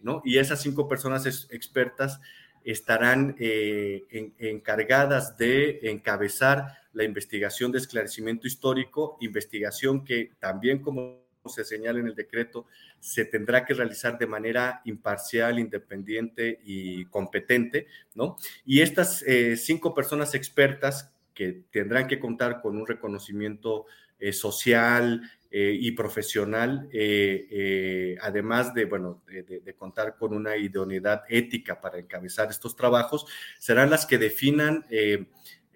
¿no? 0.01 0.21
Y 0.25 0.37
esas 0.37 0.61
cinco 0.61 0.87
personas 0.87 1.25
expertas 1.51 2.19
estarán 2.65 3.35
eh, 3.39 4.03
encargadas 4.39 5.37
de 5.37 5.79
encabezar 5.83 6.79
la 6.93 7.03
investigación 7.03 7.71
de 7.71 7.77
esclarecimiento 7.77 8.47
histórico, 8.47 9.17
investigación 9.21 10.03
que 10.03 10.31
también, 10.39 10.79
como 10.79 11.23
se 11.45 11.63
señala 11.63 11.99
en 11.99 12.07
el 12.07 12.15
decreto, 12.15 12.65
se 12.99 13.23
tendrá 13.25 13.65
que 13.65 13.75
realizar 13.75 14.17
de 14.17 14.25
manera 14.25 14.81
imparcial, 14.85 15.59
independiente 15.59 16.59
y 16.65 17.05
competente, 17.05 17.85
¿no? 18.15 18.35
Y 18.65 18.81
estas 18.81 19.21
eh, 19.21 19.55
cinco 19.57 19.93
personas 19.93 20.33
expertas 20.33 21.11
que 21.35 21.65
tendrán 21.69 22.07
que 22.07 22.19
contar 22.19 22.61
con 22.61 22.77
un 22.77 22.87
reconocimiento 22.87 23.85
eh, 24.17 24.31
social, 24.31 25.29
eh, 25.51 25.77
y 25.79 25.91
profesional, 25.91 26.89
eh, 26.91 28.17
además 28.21 28.73
de, 28.73 28.85
bueno, 28.85 29.23
de, 29.27 29.73
contar 29.77 30.17
con 30.17 30.33
una 30.33 30.57
idoneidad 30.57 31.23
ética 31.29 31.79
para 31.79 31.99
encabezar 31.99 32.49
estos 32.49 32.75
trabajos, 32.75 33.25
serán 33.57 33.89
las 33.89 34.05
que 34.05 34.17
definan 34.17 34.85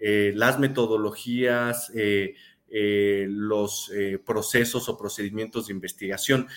las 0.01 0.59
metodologías, 0.59 1.93
los 2.69 3.91
procesos 4.25 4.89
o 4.89 4.97
procedimientos 4.97 5.67
de 5.67 5.73
investigación. 5.73 6.47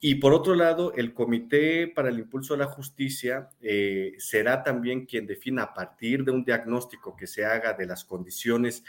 Y 0.00 0.14
por 0.16 0.32
otro 0.32 0.54
lado, 0.54 0.94
el 0.94 1.12
Comité 1.12 1.86
para 1.86 2.08
el 2.08 2.18
Impulso 2.18 2.54
a 2.54 2.56
la 2.56 2.66
Justicia 2.66 3.50
será 4.16 4.62
también 4.62 5.04
quien 5.04 5.26
defina 5.26 5.64
a 5.64 5.74
partir 5.74 6.24
de 6.24 6.32
un 6.32 6.42
diagnóstico 6.42 7.14
que 7.14 7.26
se 7.26 7.44
haga 7.44 7.74
de 7.74 7.84
las 7.86 8.04
condiciones 8.04 8.82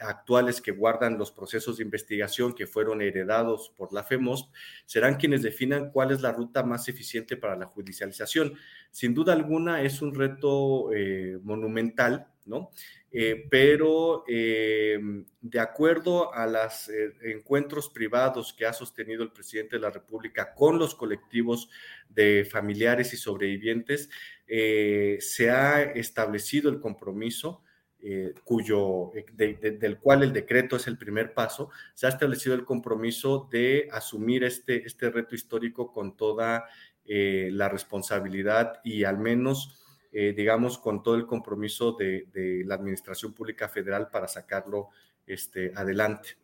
actuales 0.00 0.60
que 0.60 0.72
guardan 0.72 1.18
los 1.18 1.30
procesos 1.30 1.76
de 1.76 1.84
investigación 1.84 2.54
que 2.54 2.66
fueron 2.66 3.00
heredados 3.00 3.72
por 3.76 3.92
la 3.92 4.04
FEMOSP, 4.04 4.52
serán 4.84 5.16
quienes 5.16 5.42
definan 5.42 5.90
cuál 5.90 6.10
es 6.10 6.20
la 6.20 6.32
ruta 6.32 6.62
más 6.62 6.88
eficiente 6.88 7.36
para 7.36 7.56
la 7.56 7.66
judicialización. 7.66 8.54
Sin 8.90 9.14
duda 9.14 9.32
alguna 9.32 9.82
es 9.82 10.02
un 10.02 10.14
reto 10.14 10.92
eh, 10.92 11.38
monumental, 11.42 12.26
¿no? 12.44 12.70
Eh, 13.14 13.46
pero 13.50 14.24
eh, 14.26 14.98
de 15.40 15.60
acuerdo 15.60 16.32
a 16.32 16.46
los 16.46 16.90
encuentros 17.22 17.90
privados 17.90 18.54
que 18.54 18.64
ha 18.64 18.72
sostenido 18.72 19.22
el 19.22 19.32
presidente 19.32 19.76
de 19.76 19.82
la 19.82 19.90
República 19.90 20.54
con 20.54 20.78
los 20.78 20.94
colectivos 20.94 21.68
de 22.08 22.48
familiares 22.50 23.12
y 23.12 23.16
sobrevivientes, 23.16 24.08
se 24.46 25.50
ha 25.50 25.82
establecido 25.82 26.70
el 26.70 26.80
compromiso 26.80 27.62
eh, 28.04 28.34
cuyo, 28.42 29.12
eh, 29.14 29.76
del 29.78 29.98
cual 30.00 30.24
el 30.24 30.32
decreto 30.32 30.74
es 30.74 30.88
el 30.88 30.98
primer 30.98 31.34
paso, 31.34 31.70
se 31.94 32.06
ha 32.06 32.08
establecido 32.08 32.56
el 32.56 32.64
compromiso 32.64 33.48
de 33.48 33.88
asumir 33.92 34.42
este, 34.42 34.84
este 34.84 35.08
reto 35.08 35.36
histórico 35.36 35.92
con 35.92 36.16
toda 36.16 36.64
eh, 37.04 37.50
la 37.52 37.68
responsabilidad 37.68 38.80
y 38.82 39.04
al 39.04 39.18
menos, 39.18 39.81
digamos, 40.12 40.78
con 40.78 41.02
todo 41.02 41.14
el 41.14 41.26
compromiso 41.26 41.92
de, 41.92 42.62
la 42.66 42.74
Administración 42.74 43.32
Pública 43.32 43.68
Federal 43.68 44.08
para 44.10 44.28
sacarlo 44.28 44.88
este, 45.26 45.72
adelante. 45.74 46.36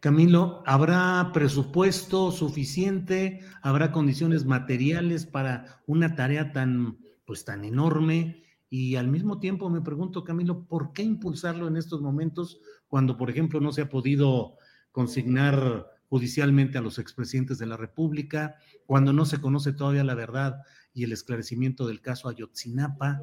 Camilo, 0.00 0.62
¿habrá 0.66 1.30
presupuesto 1.32 2.32
suficiente? 2.32 3.40
¿Habrá 3.62 3.92
condiciones 3.92 4.44
materiales 4.44 5.24
para 5.24 5.82
una 5.86 6.16
tarea 6.16 6.52
tan, 6.52 6.98
pues, 7.24 7.44
tan 7.44 7.64
enorme? 7.64 8.42
Y 8.68 8.96
al 8.96 9.06
mismo 9.06 9.38
tiempo 9.38 9.70
me 9.70 9.82
pregunto, 9.82 10.24
Camilo, 10.24 10.64
¿por 10.66 10.92
qué 10.92 11.02
impulsarlo 11.02 11.68
en 11.68 11.76
estos 11.76 12.02
momentos 12.02 12.60
cuando, 12.88 13.16
por 13.16 13.30
ejemplo, 13.30 13.60
no 13.60 13.70
se 13.70 13.82
ha 13.82 13.88
podido 13.88 14.56
consignar 14.90 15.86
judicialmente 16.08 16.78
a 16.78 16.82
los 16.82 16.98
expresidentes 16.98 17.58
de 17.58 17.66
la 17.66 17.76
República, 17.76 18.56
cuando 18.86 19.12
no 19.12 19.24
se 19.24 19.40
conoce 19.40 19.72
todavía 19.72 20.04
la 20.04 20.14
verdad 20.14 20.62
y 20.92 21.04
el 21.04 21.12
esclarecimiento 21.12 21.86
del 21.86 22.00
caso 22.00 22.28
Ayotzinapa? 22.28 23.22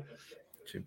Sí. 0.66 0.86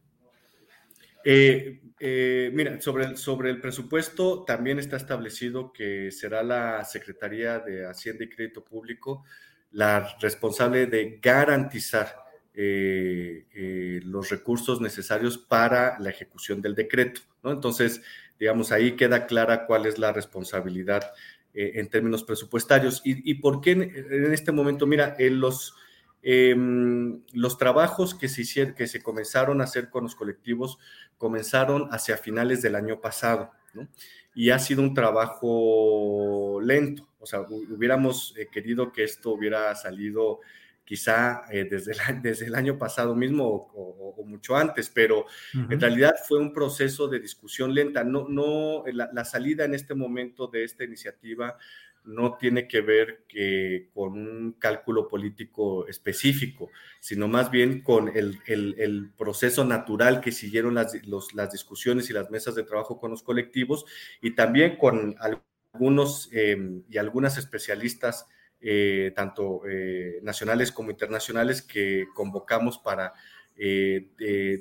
Eh, 1.25 1.81
eh, 1.99 2.51
mira, 2.53 2.81
sobre 2.81 3.07
el, 3.07 3.17
sobre 3.17 3.51
el 3.51 3.61
presupuesto 3.61 4.45
también 4.45 4.79
está 4.79 4.97
establecido 4.97 5.73
que 5.73 6.11
será 6.11 6.43
la 6.43 6.85
Secretaría 6.85 7.61
de 7.61 7.87
Hacienda 7.87 8.25
y 8.25 8.29
Crédito 8.29 8.63
Público 8.63 9.25
la 9.71 10.17
responsable 10.21 10.87
de 10.87 11.19
garantizar 11.21 12.15
eh, 12.55 14.01
los 14.05 14.31
recursos 14.31 14.81
necesarios 14.81 15.37
para 15.37 15.99
la 15.99 16.11
ejecución 16.11 16.63
del 16.63 16.77
decreto. 16.77 17.23
¿no? 17.43 17.51
Entonces, 17.51 18.01
digamos, 18.39 18.71
ahí 18.71 18.93
queda 18.95 19.27
clara 19.27 19.67
cuál 19.67 19.87
es 19.87 19.99
la 19.99 20.13
responsabilidad 20.13 21.13
eh, 21.55 21.73
en 21.77 21.89
términos 21.89 22.25
presupuestarios. 22.25 23.01
¿Y, 23.05 23.35
por 23.35 23.61
qué 23.61 23.73
en, 23.73 24.33
este 24.33 24.53
momento? 24.53 24.87
Mira, 24.87 25.17
los, 25.19 25.75
em, 26.23 27.23
los 27.33 27.57
trabajos 27.57 28.15
que 28.15 28.29
se, 28.29 28.43
hicieron, 28.43 28.75
que 28.75 28.87
se 28.87 29.03
comenzaron 29.03 29.61
a 29.61 29.65
hacer 29.65 29.89
con 29.89 30.05
los 30.05 30.15
colectivos 30.15 30.79
comenzaron 31.17 31.89
hacia 31.93 32.17
finales 32.17 32.61
del 32.61 32.75
año 32.75 33.01
pasado, 33.01 33.53
¿no? 33.73 33.89
Y 34.35 34.51
ha 34.51 34.59
sido 34.59 34.83
un 34.83 34.95
trabajo 34.95 36.61
lento. 36.61 37.09
O 37.21 37.27
sea, 37.27 37.41
hubiéramos 37.41 38.35
querido 38.53 38.93
que 38.93 39.05
esto 39.05 39.31
hubiera 39.31 39.75
salido 39.77 40.41
quizá 40.85 41.45
eh, 41.51 41.67
desde, 41.71 41.93
el, 41.93 42.23
desde 42.23 42.47
el 42.47 42.55
año 42.55 42.79
pasado 42.79 43.15
mismo 43.15 43.71
o, 43.75 44.25
mucho 44.27 44.57
antes, 44.57 44.89
pero 44.89 45.27
en 45.53 45.79
realidad 45.79 46.15
fue 46.27 46.39
un 46.39 46.53
proceso 46.55 47.09
de 47.09 47.21
discusión 47.21 47.75
lenta. 47.75 48.05
No, 48.05 48.27
no, 48.27 48.83
la, 48.87 49.25
salida 49.25 49.67
en 49.67 49.75
este 49.75 49.95
momento 49.95 50.47
de 50.47 50.65
esta 50.65 50.83
iniciativa 50.83 51.59
no 52.05 52.37
tiene 52.39 52.67
que 52.67 52.81
ver 52.81 53.25
que 53.29 53.91
con 53.93 54.13
un 54.15 54.53
cálculo 54.59 55.07
político 55.09 55.87
específico, 55.89 56.71
sino 57.01 57.29
más 57.29 57.51
bien 57.51 57.83
con 57.83 58.09
el, 58.17 58.39
el, 58.47 59.13
proceso 59.17 59.65
natural 59.65 60.21
que 60.21 60.33
siguieron 60.33 60.75
las, 60.75 60.95
las, 61.35 61.53
discusiones 61.53 62.09
y 62.09 62.15
las 62.15 62.31
mesas 62.31 62.55
de 62.55 62.65
trabajo 62.65 62.99
con 62.99 63.11
los 63.11 63.23
colectivos 63.23 63.85
y 64.23 64.33
también 64.33 64.77
con 64.77 65.17
algunos 65.21 66.31
em, 66.33 66.83
y 66.89 66.99
algunas 66.99 67.37
especialistas 67.37 68.27
eh, 68.67 69.13
tanto 69.15 69.61
eh, 69.69 70.21
nacionales 70.23 70.73
como 70.73 70.91
internacionales, 70.91 71.61
que 71.61 72.07
convocamos 72.15 72.79
para, 72.79 73.13
eh, 73.59 74.09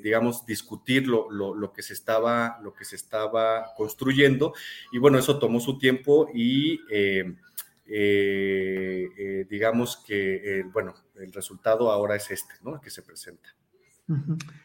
digamos, 0.02 0.44
discutir 0.44 1.08
lo, 1.08 1.30
lo, 1.30 1.72
que 1.72 1.82
se 1.82 1.94
estaba, 1.94 2.58
lo 2.62 2.74
que 2.74 2.84
se 2.84 2.96
estaba 2.96 3.72
construyendo. 3.74 4.52
Y 4.92 4.98
bueno, 4.98 5.18
eso 5.18 5.38
tomó 5.38 5.58
su 5.58 5.78
tiempo 5.78 6.28
y 6.34 6.80
digamos 9.48 9.96
que, 10.06 10.66
bueno, 10.70 10.94
el 11.16 11.32
resultado 11.32 11.90
ahora 11.90 12.16
es 12.16 12.30
este, 12.30 12.52
¿no? 12.62 12.74
El 12.74 12.82
que 12.82 12.90
se 12.90 13.00
presenta. 13.00 13.56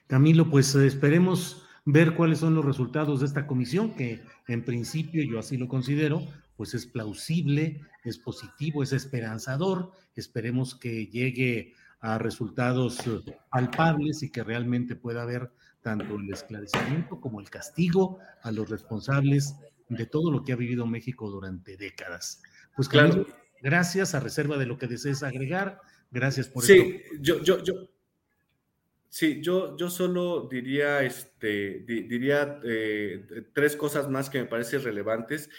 Camilo, 0.08 0.50
pues 0.50 0.76
esperemos 0.76 1.66
ver 1.86 2.14
cuáles 2.14 2.40
son 2.40 2.56
los 2.56 2.66
resultados 2.66 3.22
de 3.22 3.28
esta 3.28 3.48
comisión, 3.48 3.96
que 3.96 4.20
en 4.50 4.66
principio 4.66 5.24
yo 5.24 5.40
así 5.40 5.56
lo 5.56 5.70
considero, 5.70 6.22
pues 6.60 6.74
es 6.74 6.88
plausible, 6.88 7.80
es 8.04 8.18
positivo, 8.18 8.84
es 8.84 8.92
esperanzador. 8.92 9.94
Esperemos 10.14 10.76
que 10.76 11.08
llegue 11.08 11.74
a 12.02 12.18
resultados 12.18 13.00
eh, 13.08 13.38
palpables 13.50 14.24
y 14.24 14.30
que 14.30 14.44
realmente 14.44 14.98
pueda 14.98 15.22
haber 15.22 15.52
tanto 15.82 16.18
el 16.18 16.30
esclarecimiento 16.30 17.22
como 17.22 17.40
el 17.40 17.50
castigo 17.50 18.20
a 18.42 18.52
los 18.52 18.70
responsables 18.70 19.56
de 19.88 20.06
todo 20.06 20.32
lo 20.32 20.44
que 20.44 20.52
ha 20.52 20.58
vivido 20.58 20.86
México 20.86 21.30
durante 21.30 21.78
décadas. 21.78 22.44
Pues 22.76 22.90
claro, 22.90 23.26
gracias 23.62 24.14
a 24.14 24.20
reserva 24.20 24.58
de 24.58 24.66
lo 24.66 24.78
que 24.78 24.88
desees 24.88 25.24
agregar. 25.24 25.80
Gracias 26.12 26.50
por 26.50 26.66
Sí, 26.66 27.04
yo, 27.22 27.42
yo, 27.42 27.64
yo. 27.64 27.90
Sí, 29.08 29.40
yo, 29.42 29.78
yo 29.78 29.90
solo 29.90 30.50
diría, 30.52 31.04
este, 31.04 31.86
diría 31.88 32.60
eh, 32.66 33.46
tres 33.54 33.78
cosas 33.78 34.10
más 34.10 34.30
que 34.30 34.40
me 34.40 34.46
parecen 34.46 34.84
relevantes. 34.84 35.50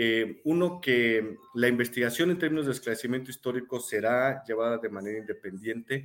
Eh, 0.00 0.40
uno, 0.44 0.80
que 0.80 1.38
la 1.54 1.66
investigación 1.66 2.30
en 2.30 2.38
términos 2.38 2.66
de 2.66 2.72
esclarecimiento 2.72 3.32
histórico 3.32 3.80
será 3.80 4.44
llevada 4.46 4.78
de 4.78 4.88
manera 4.88 5.18
independiente. 5.18 6.04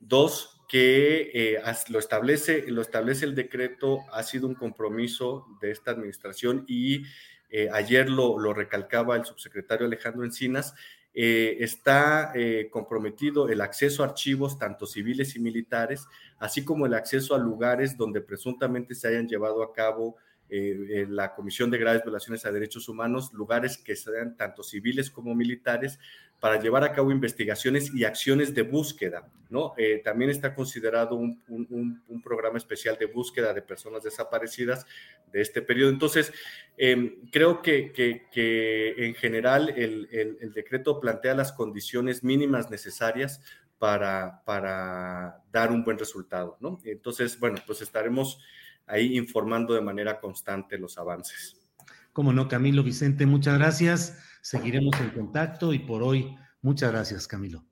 Dos, 0.00 0.62
que 0.66 1.30
eh, 1.34 1.62
lo, 1.90 1.98
establece, 1.98 2.64
lo 2.68 2.80
establece 2.80 3.26
el 3.26 3.34
decreto, 3.34 4.00
ha 4.12 4.22
sido 4.22 4.48
un 4.48 4.54
compromiso 4.54 5.46
de 5.60 5.72
esta 5.72 5.90
administración 5.90 6.64
y 6.66 7.02
eh, 7.50 7.68
ayer 7.70 8.08
lo, 8.08 8.38
lo, 8.38 8.54
recalcaba 8.54 9.14
el 9.14 9.26
subsecretario 9.26 9.84
Alejandro 9.84 10.24
Encinas, 10.24 10.74
está 11.12 12.32
comprometido 12.70 13.48
el 13.48 13.60
acceso 13.60 14.02
a 14.02 14.06
archivos, 14.06 14.58
tanto 14.58 14.84
civiles 14.84 15.36
y 15.36 15.38
militares, 15.38 16.08
así 16.38 16.64
como 16.64 16.86
el 16.86 16.94
acceso 16.94 17.36
a 17.36 17.38
lugares 17.38 17.96
donde 17.96 18.20
presuntamente 18.20 18.96
se 18.96 19.06
hayan 19.06 19.28
llevado 19.28 19.62
a 19.62 19.72
cabo 19.72 20.16
eh, 20.56 21.06
la 21.08 21.34
Comisión 21.34 21.70
de 21.70 21.78
Graves 21.78 22.02
Violaciones 22.04 22.44
a 22.44 22.52
Derechos 22.52 22.88
Humanos, 22.88 23.32
lugares 23.32 23.76
que 23.78 23.96
sean 23.96 24.36
tanto 24.36 24.62
civiles 24.62 25.10
como 25.10 25.34
militares, 25.34 25.98
para 26.38 26.60
llevar 26.60 26.84
a 26.84 26.92
cabo 26.92 27.10
investigaciones 27.10 27.92
y 27.94 28.04
acciones 28.04 28.54
de 28.54 28.62
búsqueda. 28.62 29.26
¿no? 29.50 29.72
Eh, 29.78 30.02
también 30.04 30.30
está 30.30 30.54
considerado 30.54 31.16
un, 31.16 31.42
programa 32.22 32.58
especial 32.58 32.96
de 32.98 33.06
búsqueda 33.06 33.52
de 33.52 33.62
personas 33.62 34.02
desaparecidas 34.02 34.86
de 35.32 35.40
este 35.40 35.62
periodo. 35.62 35.90
Entonces, 35.90 36.32
em, 36.76 37.28
creo 37.30 37.62
que, 37.62 37.92
en 38.98 39.14
general 39.14 39.70
el, 39.70 40.08
el, 40.10 40.52
decreto 40.52 41.00
plantea 41.00 41.34
las 41.34 41.52
condiciones 41.52 42.22
mínimas 42.22 42.70
necesarias 42.70 43.40
para, 43.78 44.42
para 44.44 45.42
dar 45.52 45.70
un 45.72 45.82
buen 45.84 45.98
resultado. 45.98 46.56
¿no? 46.60 46.78
Entonces, 46.84 47.38
bueno, 47.40 47.56
pues 47.66 47.82
estaremos 47.82 48.38
ahí 48.86 49.16
informando 49.16 49.74
de 49.74 49.80
manera 49.80 50.20
constante 50.20 50.78
los 50.78 50.98
avances. 50.98 51.56
Como 52.12 52.32
no, 52.32 52.48
Camilo 52.48 52.82
Vicente, 52.82 53.26
muchas 53.26 53.58
gracias. 53.58 54.18
Seguiremos 54.40 54.98
en 55.00 55.10
contacto 55.10 55.72
y 55.72 55.80
por 55.80 56.02
hoy, 56.02 56.36
muchas 56.62 56.92
gracias, 56.92 57.26
Camilo. 57.26 57.64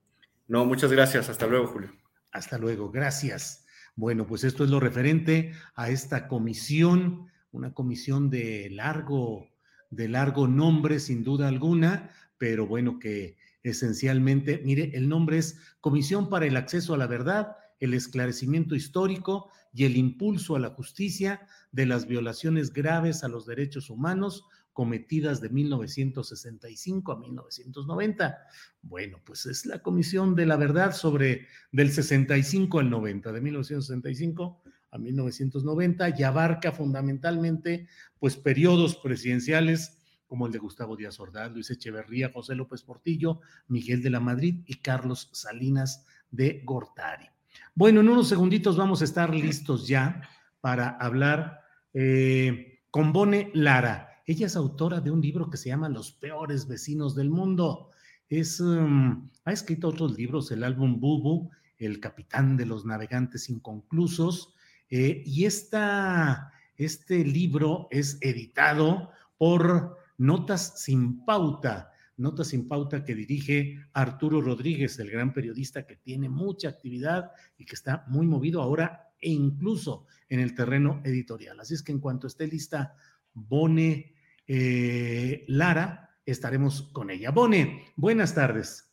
No, 0.48 0.64
muchas 0.64 0.90
gracias. 0.90 1.28
Hasta 1.28 1.46
luego, 1.46 1.68
Julio. 1.68 1.92
Hasta 2.32 2.58
luego, 2.58 2.90
gracias. 2.90 3.64
Bueno, 3.94 4.26
pues 4.26 4.44
esto 4.44 4.64
es 4.64 4.70
lo 4.70 4.80
referente 4.80 5.52
a 5.74 5.90
esta 5.90 6.28
comisión, 6.28 7.30
una 7.52 7.74
comisión 7.74 8.30
de 8.30 8.68
largo, 8.70 9.48
de 9.90 10.08
largo 10.08 10.48
nombre, 10.48 10.98
sin 10.98 11.22
duda 11.22 11.48
alguna, 11.48 12.10
pero 12.38 12.66
bueno, 12.66 12.98
que 12.98 13.36
esencialmente, 13.62 14.60
mire, 14.64 14.90
el 14.94 15.08
nombre 15.08 15.38
es 15.38 15.58
Comisión 15.80 16.28
para 16.28 16.46
el 16.46 16.56
Acceso 16.56 16.94
a 16.94 16.98
la 16.98 17.06
Verdad, 17.06 17.56
el 17.82 17.94
Esclarecimiento 17.94 18.76
Histórico 18.76 19.50
y 19.74 19.84
el 19.84 19.96
impulso 19.96 20.54
a 20.54 20.60
la 20.60 20.70
justicia 20.70 21.46
de 21.72 21.84
las 21.84 22.06
violaciones 22.06 22.72
graves 22.72 23.24
a 23.24 23.28
los 23.28 23.44
derechos 23.44 23.90
humanos 23.90 24.44
cometidas 24.72 25.40
de 25.40 25.48
1965 25.48 27.12
a 27.12 27.18
1990. 27.18 28.38
Bueno, 28.82 29.18
pues 29.24 29.46
es 29.46 29.66
la 29.66 29.80
Comisión 29.80 30.36
de 30.36 30.46
la 30.46 30.56
Verdad 30.56 30.94
sobre 30.94 31.48
del 31.72 31.90
65 31.90 32.78
al 32.78 32.88
90, 32.88 33.32
de 33.32 33.40
1965 33.40 34.62
a 34.92 34.98
1990, 34.98 36.20
y 36.20 36.22
abarca 36.22 36.70
fundamentalmente 36.70 37.88
pues 38.20 38.36
periodos 38.36 38.94
presidenciales 38.94 39.98
como 40.28 40.46
el 40.46 40.52
de 40.52 40.60
Gustavo 40.60 40.96
Díaz 40.96 41.18
Ordaz, 41.18 41.50
Luis 41.50 41.68
Echeverría, 41.70 42.30
José 42.32 42.54
López 42.54 42.82
Portillo, 42.82 43.40
Miguel 43.66 44.02
de 44.02 44.10
la 44.10 44.20
Madrid 44.20 44.62
y 44.66 44.74
Carlos 44.74 45.28
Salinas 45.32 46.06
de 46.30 46.62
Gortari. 46.64 47.32
Bueno, 47.74 48.00
en 48.00 48.10
unos 48.10 48.28
segunditos 48.28 48.76
vamos 48.76 49.00
a 49.00 49.04
estar 49.04 49.34
listos 49.34 49.88
ya 49.88 50.28
para 50.60 50.90
hablar 50.90 51.62
eh, 51.94 52.82
con 52.90 53.14
Bone 53.14 53.50
Lara. 53.54 54.22
Ella 54.26 54.44
es 54.44 54.56
autora 54.56 55.00
de 55.00 55.10
un 55.10 55.22
libro 55.22 55.48
que 55.48 55.56
se 55.56 55.70
llama 55.70 55.88
Los 55.88 56.12
peores 56.12 56.68
vecinos 56.68 57.14
del 57.14 57.30
mundo. 57.30 57.88
Es, 58.28 58.60
um, 58.60 59.30
ha 59.46 59.52
escrito 59.52 59.88
otros 59.88 60.18
libros, 60.18 60.50
el 60.50 60.64
álbum 60.64 61.00
Bubu, 61.00 61.50
El 61.78 61.98
capitán 61.98 62.58
de 62.58 62.66
los 62.66 62.84
navegantes 62.84 63.48
inconclusos, 63.48 64.54
eh, 64.90 65.22
y 65.24 65.46
esta, 65.46 66.52
este 66.76 67.24
libro 67.24 67.88
es 67.90 68.18
editado 68.20 69.12
por 69.38 69.96
Notas 70.18 70.78
sin 70.78 71.24
Pauta, 71.24 71.91
Nota 72.16 72.44
sin 72.44 72.68
pauta 72.68 73.04
que 73.04 73.14
dirige 73.14 73.86
Arturo 73.92 74.40
Rodríguez, 74.40 74.98
el 74.98 75.10
gran 75.10 75.32
periodista 75.32 75.86
que 75.86 75.96
tiene 75.96 76.28
mucha 76.28 76.68
actividad 76.68 77.32
y 77.56 77.64
que 77.64 77.74
está 77.74 78.04
muy 78.08 78.26
movido 78.26 78.60
ahora 78.60 79.12
e 79.18 79.30
incluso 79.30 80.06
en 80.28 80.40
el 80.40 80.54
terreno 80.54 81.00
editorial. 81.04 81.58
Así 81.60 81.74
es 81.74 81.82
que 81.82 81.92
en 81.92 82.00
cuanto 82.00 82.26
esté 82.26 82.46
lista 82.46 82.94
Bone 83.32 84.14
eh, 84.46 85.44
Lara, 85.48 86.10
estaremos 86.26 86.82
con 86.92 87.10
ella. 87.10 87.30
Bone, 87.30 87.92
buenas 87.96 88.34
tardes. 88.34 88.92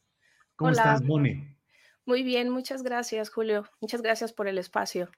¿Cómo 0.55 0.72
estás, 0.72 1.05
Bone? 1.05 1.57
Muy 2.05 2.24
bien, 2.24 2.49
muchas 2.49 2.84
gracias, 2.84 3.30
Julio. 3.30 3.65
Muchas 3.82 4.01
gracias 4.01 4.34
por 4.34 4.47
el 4.47 4.57
espacio. 4.57 5.09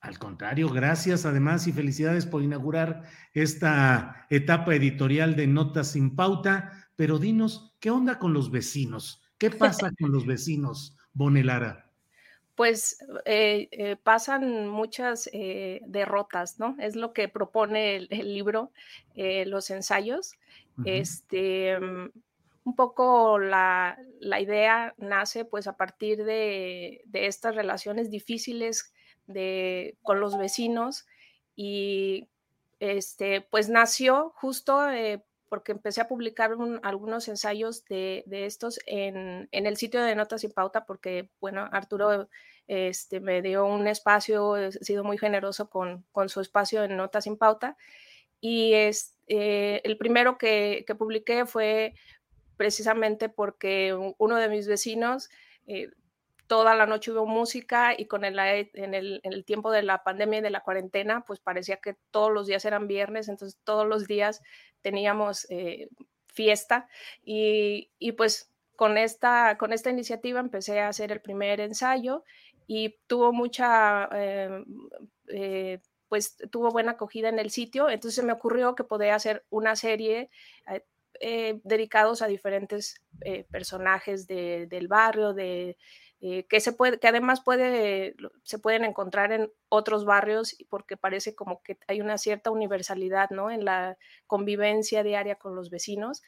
Al 0.00 0.18
contrario, 0.18 0.68
gracias 0.68 1.26
además 1.26 1.66
y 1.66 1.72
felicidades 1.72 2.26
por 2.26 2.42
inaugurar 2.42 3.02
esta 3.32 4.26
etapa 4.30 4.74
editorial 4.74 5.34
de 5.34 5.46
Notas 5.46 5.92
sin 5.92 6.14
Pauta 6.14 6.85
pero 6.96 7.18
dinos, 7.18 7.74
¿qué 7.78 7.90
onda 7.90 8.18
con 8.18 8.32
los 8.32 8.50
vecinos? 8.50 9.22
¿Qué 9.38 9.50
pasa 9.50 9.90
con 10.00 10.10
los 10.12 10.26
vecinos, 10.26 10.96
Bonelara? 11.12 11.90
Pues 12.54 12.98
eh, 13.26 13.68
eh, 13.70 13.96
pasan 14.02 14.66
muchas 14.66 15.28
eh, 15.34 15.82
derrotas, 15.86 16.58
¿no? 16.58 16.74
Es 16.80 16.96
lo 16.96 17.12
que 17.12 17.28
propone 17.28 17.96
el, 17.96 18.34
libro, 18.34 18.72
los 19.14 19.68
ensayos. 19.70 20.32
Este, 20.84 21.78
mm, 21.78 22.10
un 22.64 22.74
poco 22.74 23.38
la, 23.38 23.98
idea 24.20 24.94
nace 24.96 25.44
pues 25.44 25.66
a 25.66 25.76
partir 25.76 26.24
de, 26.24 27.02
de 27.04 27.26
estas 27.26 27.54
relaciones 27.54 28.10
difíciles 28.10 28.92
de, 29.26 29.96
con 30.02 30.20
los 30.20 30.38
vecinos 30.38 31.06
y 31.54 32.28
este, 32.80 33.40
pues 33.42 33.68
nació 33.68 34.32
justo 34.34 34.80
porque 35.56 35.72
empecé 35.72 36.02
a 36.02 36.06
publicar 36.06 36.54
algunos 36.82 37.28
ensayos 37.28 37.86
de, 37.86 38.24
estos 38.28 38.78
en, 38.84 39.48
el 39.50 39.76
sitio 39.78 40.02
de 40.02 40.14
Notas 40.14 40.42
sin 40.42 40.52
Pauta, 40.52 40.84
porque, 40.84 41.30
bueno, 41.40 41.66
Arturo 41.72 42.28
este, 42.66 43.20
me 43.20 43.40
dio 43.40 43.64
un 43.64 43.86
espacio, 43.86 44.58
he 44.58 44.70
sido 44.70 45.02
muy 45.02 45.16
generoso 45.16 45.70
con, 45.70 46.04
su 46.28 46.42
espacio 46.42 46.84
en 46.84 46.98
Notas 46.98 47.24
sin 47.24 47.38
Pauta. 47.38 47.78
Y 48.38 48.74
es, 48.74 49.16
eh, 49.28 49.80
el 49.84 49.96
primero 49.96 50.36
que, 50.36 50.84
publiqué 50.98 51.46
fue 51.46 51.94
precisamente 52.58 53.30
porque 53.30 53.94
uno 54.18 54.36
de 54.36 54.50
mis 54.50 54.68
vecinos 54.68 55.30
eh, 55.66 55.88
toda 56.46 56.74
la 56.74 56.86
noche 56.86 57.10
hubo 57.10 57.26
música 57.26 57.94
y 57.96 58.06
con 58.06 58.24
el, 58.24 58.38
en, 58.38 58.94
el, 58.94 59.20
en 59.22 59.32
el 59.32 59.44
tiempo 59.44 59.70
de 59.70 59.82
la 59.82 60.02
pandemia 60.04 60.38
y 60.38 60.42
de 60.42 60.50
la 60.50 60.62
cuarentena, 60.62 61.24
pues 61.26 61.40
parecía 61.40 61.78
que 61.78 61.96
todos 62.10 62.30
los 62.32 62.46
días 62.46 62.64
eran 62.64 62.86
viernes, 62.86 63.28
entonces 63.28 63.58
todos 63.64 63.86
los 63.86 64.06
días 64.06 64.42
teníamos 64.80 65.46
eh, 65.50 65.88
fiesta 66.26 66.88
y, 67.24 67.90
pues 68.16 68.50
con 68.76 68.98
esta, 68.98 69.56
con 69.58 69.72
esta 69.72 69.90
iniciativa 69.90 70.38
empecé 70.38 70.80
a 70.80 70.88
hacer 70.88 71.10
el 71.10 71.20
primer 71.20 71.60
ensayo 71.60 72.24
y 72.66 72.96
tuvo 73.06 73.32
mucha, 73.32 74.08
eh, 74.12 74.64
eh, 75.28 75.80
pues 76.08 76.36
tuvo 76.50 76.70
buena 76.70 76.92
acogida 76.92 77.28
en 77.28 77.38
el 77.38 77.50
sitio, 77.50 77.88
entonces 77.88 78.22
me 78.22 78.32
ocurrió 78.32 78.74
que 78.74 78.84
podía 78.84 79.14
hacer 79.14 79.44
una 79.50 79.76
serie 79.76 80.30
dedicados 81.64 82.20
a 82.20 82.26
diferentes 82.26 83.00
personajes 83.50 84.26
de, 84.26 84.66
del 84.66 84.86
barrio, 84.86 85.32
de 85.32 85.78
eh, 86.22 86.46
que, 86.48 86.60
se 86.60 86.72
puede, 86.72 86.98
que 86.98 87.08
además 87.08 87.42
puede, 87.44 88.16
se 88.42 88.58
pueden 88.58 88.84
encontrar 88.84 89.32
en 89.32 89.52
otros 89.68 90.06
barrios 90.06 90.56
porque 90.70 90.96
parece 90.96 91.34
como 91.34 91.62
que 91.62 91.78
hay 91.88 92.00
una 92.00 92.16
cierta 92.16 92.50
universalidad 92.50 93.28
¿no? 93.30 93.50
en 93.50 93.66
la 93.66 93.98
convivencia 94.26 95.02
diaria 95.02 95.34
con 95.36 95.54
los 95.54 95.68
vecinos. 95.68 96.22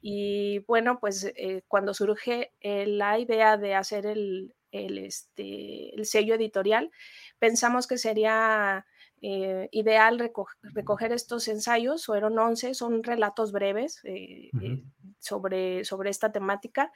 Y 0.00 0.60
bueno, 0.60 0.98
pues 0.98 1.24
eh, 1.36 1.62
cuando 1.68 1.92
surge 1.92 2.52
eh, 2.60 2.86
la 2.86 3.18
idea 3.18 3.58
de 3.58 3.74
hacer 3.74 4.06
el, 4.06 4.54
el, 4.70 4.96
este, 4.98 5.94
el 5.94 6.06
sello 6.06 6.34
editorial, 6.34 6.90
pensamos 7.38 7.86
que 7.86 7.98
sería 7.98 8.86
ideal 9.70 10.18
recoger, 10.18 11.12
estos 11.12 11.48
ensayos, 11.48 12.04
fueron 12.04 12.38
11, 12.38 12.74
son 12.74 13.02
relatos 13.02 13.52
breves 13.52 14.02
sobre, 15.18 15.82
sobre 15.86 16.10
esta 16.10 16.30
temática 16.30 16.92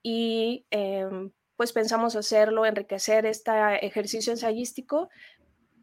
y 0.00 0.64
em, 0.70 1.32
pues 1.56 1.72
pensamos 1.72 2.16
hacerlo, 2.16 2.66
enriquecer 2.66 3.26
este 3.26 3.52
ejercicio 3.84 4.32
ensayístico 4.32 5.08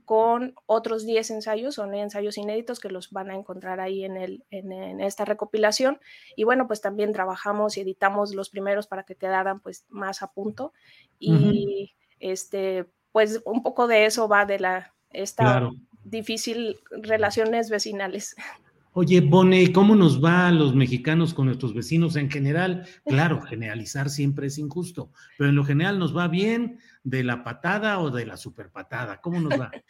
con 0.05 0.55
otros 0.65 1.05
10 1.05 1.31
ensayos, 1.31 1.75
son 1.75 1.93
ensayos 1.93 2.37
inéditos 2.37 2.79
que 2.79 2.89
los 2.89 3.11
van 3.11 3.31
a 3.31 3.35
encontrar 3.35 3.79
ahí 3.79 4.03
en, 4.03 4.17
el, 4.17 4.43
en, 4.51 4.99
esta 4.99 5.25
recopilación. 5.25 5.99
Y 6.35 6.43
bueno, 6.43 6.67
pues 6.67 6.81
también 6.81 7.13
trabajamos 7.13 7.77
y 7.77 7.81
editamos 7.81 8.35
los 8.35 8.49
primeros 8.49 8.87
para 8.87 9.03
que 9.03 9.15
quedaran 9.15 9.59
pues 9.61 9.85
más 9.89 10.21
a 10.21 10.27
punto. 10.27 10.73
Y 11.19 11.93
este, 12.19 12.85
pues 13.11 13.41
un 13.45 13.63
poco 13.63 13.87
de 13.87 14.05
eso 14.05 14.27
va 14.27 14.45
de 14.45 14.59
la, 14.59 14.93
esta 15.11 15.69
difícil 16.03 16.79
relaciones 16.91 17.69
vecinales. 17.69 18.35
Oye, 18.95 19.21
Bone, 19.21 19.73
¿cómo 19.73 19.95
nos 19.95 20.23
va 20.23 20.47
a 20.47 20.51
los 20.51 20.75
mexicanos 20.75 21.33
con 21.33 21.47
nuestros 21.47 21.73
vecinos 21.73 22.15
en 22.15 22.29
general? 22.29 22.85
Claro, 23.07 23.41
generalizar 23.41 24.07
siempre 24.07 24.45
es 24.45 24.59
injusto, 24.59 25.11
pero 25.35 25.49
en 25.49 25.55
lo 25.55 25.65
general 25.65 25.97
nos 25.97 26.15
va 26.15 26.27
bien. 26.27 26.77
De 27.03 27.23
la 27.23 27.43
patada 27.43 27.99
o 27.99 28.09
de 28.09 28.25
la 28.25 28.37
superpatada? 28.37 29.19
¿Cómo 29.21 29.39
nos 29.39 29.59
va? 29.59 29.71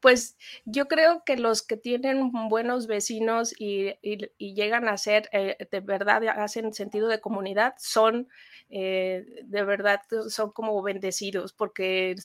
Pues 0.00 0.36
yo 0.64 0.88
creo 0.88 1.22
que 1.24 1.36
los 1.36 1.62
que 1.62 1.76
tienen 1.76 2.32
buenos 2.48 2.88
vecinos 2.88 3.54
y, 3.56 3.94
llegan 4.38 4.88
a 4.88 4.96
ser, 4.96 5.28
eh, 5.30 5.56
de 5.70 5.78
verdad, 5.78 6.26
hacen 6.26 6.72
sentido 6.74 7.06
de 7.06 7.20
comunidad, 7.20 7.74
son, 7.78 8.26
eh, 8.68 9.24
de 9.44 9.62
verdad, 9.62 10.00
son 10.28 10.50
como 10.50 10.82
bendecidos, 10.82 11.52
porque 11.52 12.16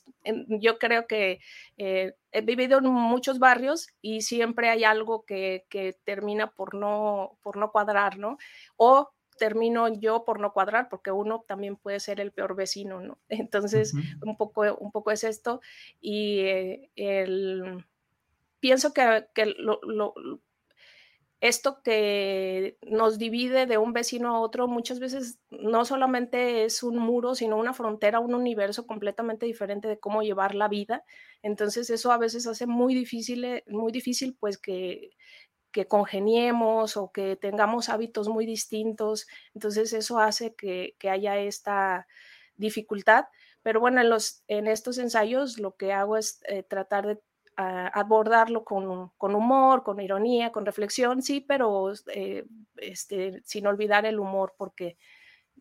yo 0.47 0.79
creo 0.79 1.05
que 1.05 1.39
eh, 1.77 2.15
he 2.31 2.41
vivido 2.41 2.79
en 2.79 2.85
muchos 2.85 3.37
barrios 3.37 3.89
y 4.01 4.21
siempre 4.21 4.69
hay 4.69 4.83
algo 4.83 5.23
que, 5.23 5.67
que 5.69 5.99
termina 6.03 6.49
por 6.49 6.73
no, 6.73 7.37
por 7.43 7.57
no 7.57 7.71
cuadrar, 7.71 8.17
¿no? 8.17 8.39
O 8.75 9.11
termino 9.37 9.87
yo 9.87 10.25
por 10.25 10.39
no 10.39 10.53
cuadrar, 10.53 10.89
porque 10.89 11.11
uno 11.11 11.45
también 11.47 11.75
puede 11.75 11.99
ser 11.99 12.19
el 12.19 12.31
peor 12.31 12.55
vecino, 12.55 13.01
¿no? 13.01 13.19
Entonces, 13.29 13.93
un, 14.21 14.37
poco, 14.37 14.61
un 14.79 14.91
poco 14.91 15.11
es 15.11 15.23
esto. 15.23 15.61
Y 16.01 16.39
eh, 16.39 16.89
el, 16.95 17.85
pienso 18.59 18.93
que, 18.93 19.27
esto 21.39 21.81
que 21.83 22.77
nos 22.81 23.19
divide 23.19 23.67
de 23.67 23.77
un 23.77 23.93
vecino 23.93 24.35
a 24.35 24.39
otro 24.39 24.67
muchas 24.67 24.99
veces 24.99 25.39
no 25.51 25.85
solamente 25.85 26.65
es 26.65 26.81
un 26.81 26.97
muro, 26.97 27.35
sino 27.35 27.57
una 27.57 27.73
frontera, 27.73 28.19
un 28.19 28.33
universo 28.33 28.87
completamente 28.87 29.45
diferente 29.45 29.87
de 29.87 29.99
cómo 29.99 30.23
llevar 30.23 30.55
la 30.55 30.67
vida. 30.67 31.03
Entonces 31.43 31.91
eso 31.91 32.11
a 32.11 32.17
veces 32.17 32.47
hace 32.47 32.65
muy 32.65 32.95
difícil, 32.95 33.45
eh, 33.45 33.63
muy 33.67 33.91
difícil 33.91 34.35
pues 34.39 34.57
que 34.57 35.11
que 35.77 35.85
congeniemos 35.87 36.97
o 36.97 37.11
que 37.11 37.35
tengamos 37.35 37.87
hábitos 37.87 38.27
muy 38.29 38.47
distintos. 38.47 39.27
Entonces 39.53 39.93
eso 39.93 40.17
hace 40.17 40.55
que, 40.55 40.95
haya 41.07 41.37
esta 41.37 42.07
dificultad. 42.55 43.25
Pero 43.61 43.79
bueno, 43.79 44.01
en, 44.01 44.09
los, 44.09 44.43
en 44.47 44.65
estos 44.65 44.97
ensayos 44.97 45.59
lo 45.59 45.75
que 45.75 45.93
hago 45.93 46.17
es 46.17 46.41
eh, 46.47 46.63
tratar 46.63 47.05
de 47.05 47.19
ah, 47.57 47.91
abordarlo 47.93 48.63
con, 48.63 49.11
con, 49.19 49.35
humor, 49.35 49.83
con 49.83 50.01
ironía, 50.01 50.51
con 50.51 50.65
reflexión, 50.65 51.21
sí, 51.21 51.41
pero 51.41 51.93
eh, 52.07 52.47
este, 52.77 53.43
sin 53.45 53.67
olvidar 53.67 54.07
el 54.07 54.19
humor, 54.19 54.55
porque 54.57 54.97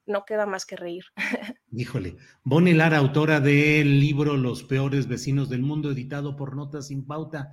no 0.06 0.24
queda 0.24 0.46
más 0.46 0.64
que 0.64 0.76
reír. 0.76 1.04
Híjole, 1.72 2.16
Bonnie 2.44 2.74
Lara, 2.74 2.98
autora 2.98 3.40
del 3.40 4.00
libro 4.00 4.36
Los 4.36 4.62
peores 4.64 5.08
vecinos 5.08 5.48
del 5.48 5.62
mundo, 5.62 5.90
editado 5.90 6.36
por 6.36 6.56
Notas 6.56 6.88
sin 6.88 7.06
Pauta. 7.06 7.50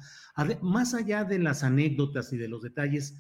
Más 0.62 0.94
allá 0.94 1.24
de 1.24 1.40
las 1.40 1.64
anécdotas 1.64 2.32
y 2.32 2.38
de 2.38 2.48
los 2.48 2.62
detalles, 2.62 3.18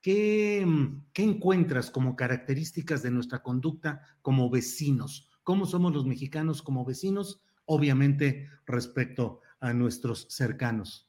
¿qué, 0.00 0.66
¿qué, 1.12 1.22
encuentras 1.24 1.90
como 1.90 2.16
características 2.16 3.02
de 3.02 3.10
nuestra 3.10 3.42
conducta 3.42 4.00
como 4.22 4.48
vecinos? 4.48 5.30
¿Cómo 5.42 5.66
somos 5.66 5.92
los 5.92 6.06
mexicanos 6.06 6.62
como 6.62 6.84
vecinos? 6.84 7.42
Obviamente 7.66 8.48
respecto 8.66 9.40
a 9.60 9.72
nuestros 9.72 10.26
cercanos. 10.30 11.08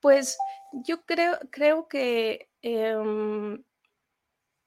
Pues 0.00 0.36
yo 0.84 1.04
creo, 1.04 1.38
creo 1.50 1.88
que 1.88 2.50
em, 2.62 3.62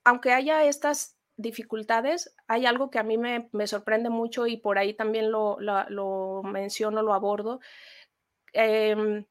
aunque 0.04 0.34
haya 0.34 0.64
estas 0.64 1.19
dificultades, 1.40 2.36
hay 2.48 2.66
algo 2.66 2.90
que 2.90 3.00
a 3.00 3.04
mí 3.04 3.18
me, 3.18 3.68
sorprende 3.68 4.10
mucho 4.10 4.46
y 4.46 4.58
por 4.58 4.78
ahí 4.78 4.94
también 4.94 5.32
lo, 5.32 5.58
lo 5.60 6.42
menciono, 6.44 7.02
lo 7.02 7.14
abordo. 7.14 7.62
Em, 8.54 9.26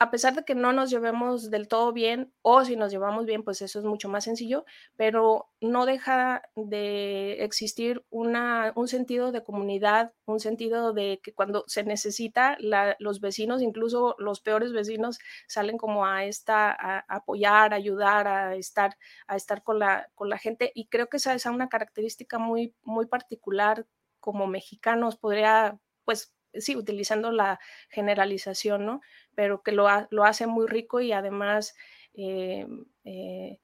a 0.00 0.10
pesar 0.10 0.34
de 0.34 0.44
que 0.44 0.54
no 0.54 0.72
nos 0.72 0.88
llevemos 0.88 1.50
del 1.50 1.68
todo 1.68 1.92
bien, 1.92 2.32
o 2.40 2.64
si 2.64 2.74
nos 2.74 2.90
llevamos 2.90 3.26
bien, 3.26 3.42
pues 3.44 3.60
eso 3.60 3.78
es 3.78 3.84
mucho 3.84 4.08
más 4.08 4.24
sencillo, 4.24 4.64
pero 4.96 5.50
no 5.60 5.84
deja 5.84 6.42
de 6.56 7.44
existir 7.44 8.02
un 8.08 8.88
sentido 8.88 9.30
de 9.30 9.44
comunidad, 9.44 10.14
un 10.24 10.40
sentido 10.40 10.94
de 10.94 11.20
que 11.22 11.34
cuando 11.34 11.64
se 11.66 11.84
necesita, 11.84 12.56
los 12.98 13.20
vecinos, 13.20 13.60
incluso 13.60 14.16
los 14.18 14.40
peores 14.40 14.72
vecinos, 14.72 15.18
salen 15.46 15.76
como 15.76 16.06
a, 16.06 16.24
esta, 16.24 16.70
a 16.70 17.04
apoyar, 17.06 17.74
a 17.74 17.76
ayudar, 17.76 18.26
a 18.26 18.56
estar, 18.56 18.96
a 19.26 19.36
estar 19.36 19.62
con, 19.62 19.78
la, 19.78 20.10
con 20.14 20.30
la 20.30 20.38
gente. 20.38 20.72
Y 20.74 20.86
creo 20.86 21.08
que 21.08 21.18
esa 21.18 21.34
es 21.34 21.44
una 21.44 21.68
característica 21.68 22.38
muy, 22.38 22.74
muy 22.82 23.04
particular 23.04 23.86
como 24.18 24.46
mexicanos, 24.46 25.16
podría, 25.18 25.78
pues, 26.06 26.32
sí, 26.54 26.76
utilizando 26.76 27.32
la 27.32 27.58
generalización, 27.88 28.86
¿no? 28.86 29.00
Pero 29.34 29.62
que 29.62 29.72
lo, 29.72 29.86
lo 30.10 30.24
hace 30.24 30.46
muy 30.46 30.66
rico 30.66 31.00
y 31.00 31.12
además, 31.12 31.74
eh, 32.14 32.66
eh, 33.04 33.58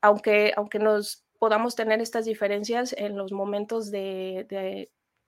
aunque, 0.00 0.52
aunque 0.56 0.78
nos 0.78 1.24
podamos 1.38 1.74
tener 1.74 2.00
estas 2.00 2.24
diferencias 2.24 2.94
en 2.96 3.16
los 3.16 3.32
momentos 3.32 3.90
de, 3.90 4.46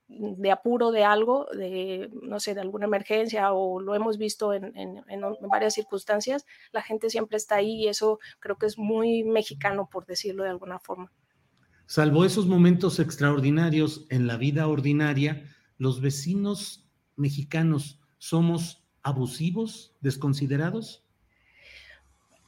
de, 0.07 0.51
apuro 0.51 0.91
de 0.91 1.03
algo, 1.03 1.45
de, 1.53 2.09
no 2.23 2.39
sé, 2.39 2.55
de 2.55 2.61
alguna 2.61 2.85
emergencia 2.85 3.53
o 3.53 3.79
lo 3.79 3.93
hemos 3.93 4.17
visto 4.17 4.53
en, 4.53 4.75
en, 4.75 5.03
en, 5.07 5.21
varias 5.49 5.73
circunstancias, 5.73 6.45
la 6.71 6.81
gente 6.81 7.09
siempre 7.09 7.37
está 7.37 7.55
ahí 7.55 7.83
y 7.83 7.87
eso 7.87 8.19
creo 8.39 8.57
que 8.57 8.65
es 8.65 8.77
muy 8.77 9.23
mexicano, 9.23 9.89
por 9.91 10.05
decirlo 10.05 10.43
de 10.43 10.49
alguna 10.49 10.79
forma. 10.79 11.11
Salvo 11.85 12.25
esos 12.25 12.47
momentos 12.47 12.99
extraordinarios 12.99 14.07
en 14.09 14.27
la 14.27 14.37
vida 14.37 14.67
ordinaria, 14.67 15.43
los 15.77 16.01
vecinos 16.01 16.87
mexicanos 17.15 17.99
somos 18.17 18.83
abusivos, 19.03 19.93
desconsiderados? 20.01 21.03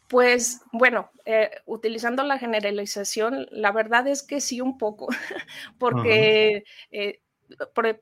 Pues 0.08 0.62
bueno, 0.72 1.12
eh, 1.26 1.52
utilizando 1.66 2.24
la 2.24 2.40
generalización, 2.40 3.48
la 3.52 3.72
verdad 3.72 4.08
es 4.08 4.24
que 4.24 4.42
sí 4.42 4.60
un 4.60 4.78
poco, 4.78 5.08
porque 5.78 6.64
eh, 6.92 7.22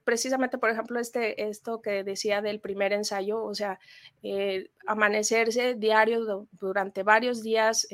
precisamente, 0.03 0.57
por 0.57 0.69
ejemplo, 0.69 0.99
este, 0.99 1.47
esto 1.47 1.81
que 1.81 2.03
decía 2.03 2.41
del 2.41 2.59
primer 2.59 2.93
ensayo, 2.93 3.43
o 3.43 3.53
sea, 3.53 3.79
eh, 4.23 4.69
amanecerse 4.85 5.75
diario 5.75 6.47
durante 6.51 7.03
varios 7.03 7.43
días, 7.43 7.87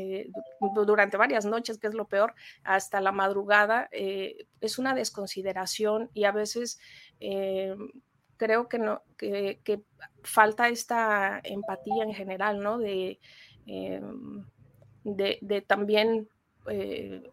durante 0.76 1.18
varias 1.18 1.46
noches, 1.46 1.78
que 1.78 1.88
es 1.88 1.94
lo 1.94 2.06
peor, 2.06 2.34
hasta 2.64 3.02
la 3.02 3.12
madrugada, 3.12 3.90
es 3.92 4.80
una 4.80 4.96
desconsideración 4.96 6.10
y 6.14 6.24
a 6.24 6.32
veces 6.32 6.80
creo 8.38 8.68
que, 8.68 8.78
no, 8.78 9.02
que, 9.18 9.82
falta 10.24 10.70
esta 10.70 11.40
empatía 11.44 12.04
en 12.04 12.14
general, 12.14 12.62
¿no? 12.62 12.78
De, 12.78 13.20
em, 13.66 14.46
de, 15.04 15.64
también, 15.66 16.28
eh, 16.68 17.24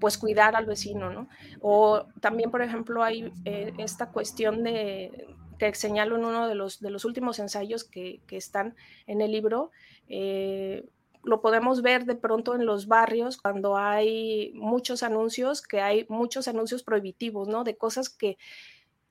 pues, 0.00 0.18
cuidar 0.18 0.56
al 0.56 0.66
vecino, 0.66 1.10
¿no? 1.10 1.28
O 1.60 2.06
también, 2.20 2.50
por 2.50 2.62
ejemplo, 2.62 3.02
hay 3.02 3.32
eh, 3.44 3.72
esta 3.78 4.10
cuestión 4.10 4.62
de 4.62 5.26
que 5.58 5.74
señalo 5.74 6.16
en 6.16 6.24
uno 6.24 6.48
de 6.48 6.54
los, 6.54 6.80
de 6.80 6.90
los 6.90 7.04
últimos 7.04 7.38
ensayos 7.38 7.84
que, 7.84 8.20
están 8.30 8.76
en 9.06 9.20
el 9.20 9.32
libro, 9.32 9.70
eh, 10.08 10.88
lo 11.24 11.42
podemos 11.42 11.82
ver 11.82 12.04
de 12.04 12.14
pronto 12.14 12.54
en 12.54 12.64
los 12.64 12.86
barrios 12.86 13.36
cuando 13.36 13.76
hay 13.76 14.52
muchos 14.54 15.02
anuncios, 15.02 15.62
que 15.62 15.80
hay 15.80 16.06
muchos 16.08 16.48
anuncios 16.48 16.82
prohibitivos, 16.82 17.48
¿no? 17.48 17.64
De 17.64 17.76
cosas 17.76 18.08
que 18.08 18.38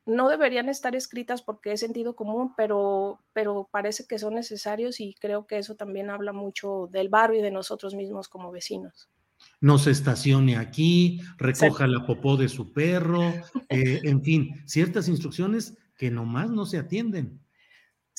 no 0.06 0.30
deberían 0.30 0.70
estar 0.70 0.96
escritas 0.96 1.42
porque 1.42 1.74
es 1.74 1.82
sentido 1.82 2.16
común, 2.16 2.54
pero, 2.56 3.20
pero 3.34 3.68
parece 3.70 4.08
que 4.08 4.18
son 4.18 4.36
necesarios 4.36 5.02
y 5.02 5.16
creo 5.16 5.46
que 5.46 5.58
eso 5.58 5.76
también 5.76 6.10
habla 6.10 6.32
mucho 6.32 6.88
del 6.92 7.10
barrio 7.10 7.40
y 7.40 7.44
de 7.44 7.52
nosotros 7.52 7.94
mismos 7.94 8.30
como 8.30 8.50
vecinos. 8.50 9.10
No 9.60 9.78
se 9.80 9.92
estacione 9.92 10.58
aquí, 10.58 11.22
recoja 11.38 11.88
la 11.88 12.06
popó 12.06 12.38
de 12.38 12.50
su 12.50 12.74
perro, 12.74 13.22
eh, 13.70 14.02
en 14.04 14.24
fin, 14.24 14.62
ciertas 14.66 15.08
instrucciones 15.08 15.76
que 15.98 16.12
nomás 16.12 16.50
no 16.52 16.66
se 16.66 16.78
atienden. 16.78 17.42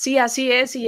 Sí, 0.01 0.17
así 0.17 0.53
es, 0.53 0.77
y, 0.77 0.87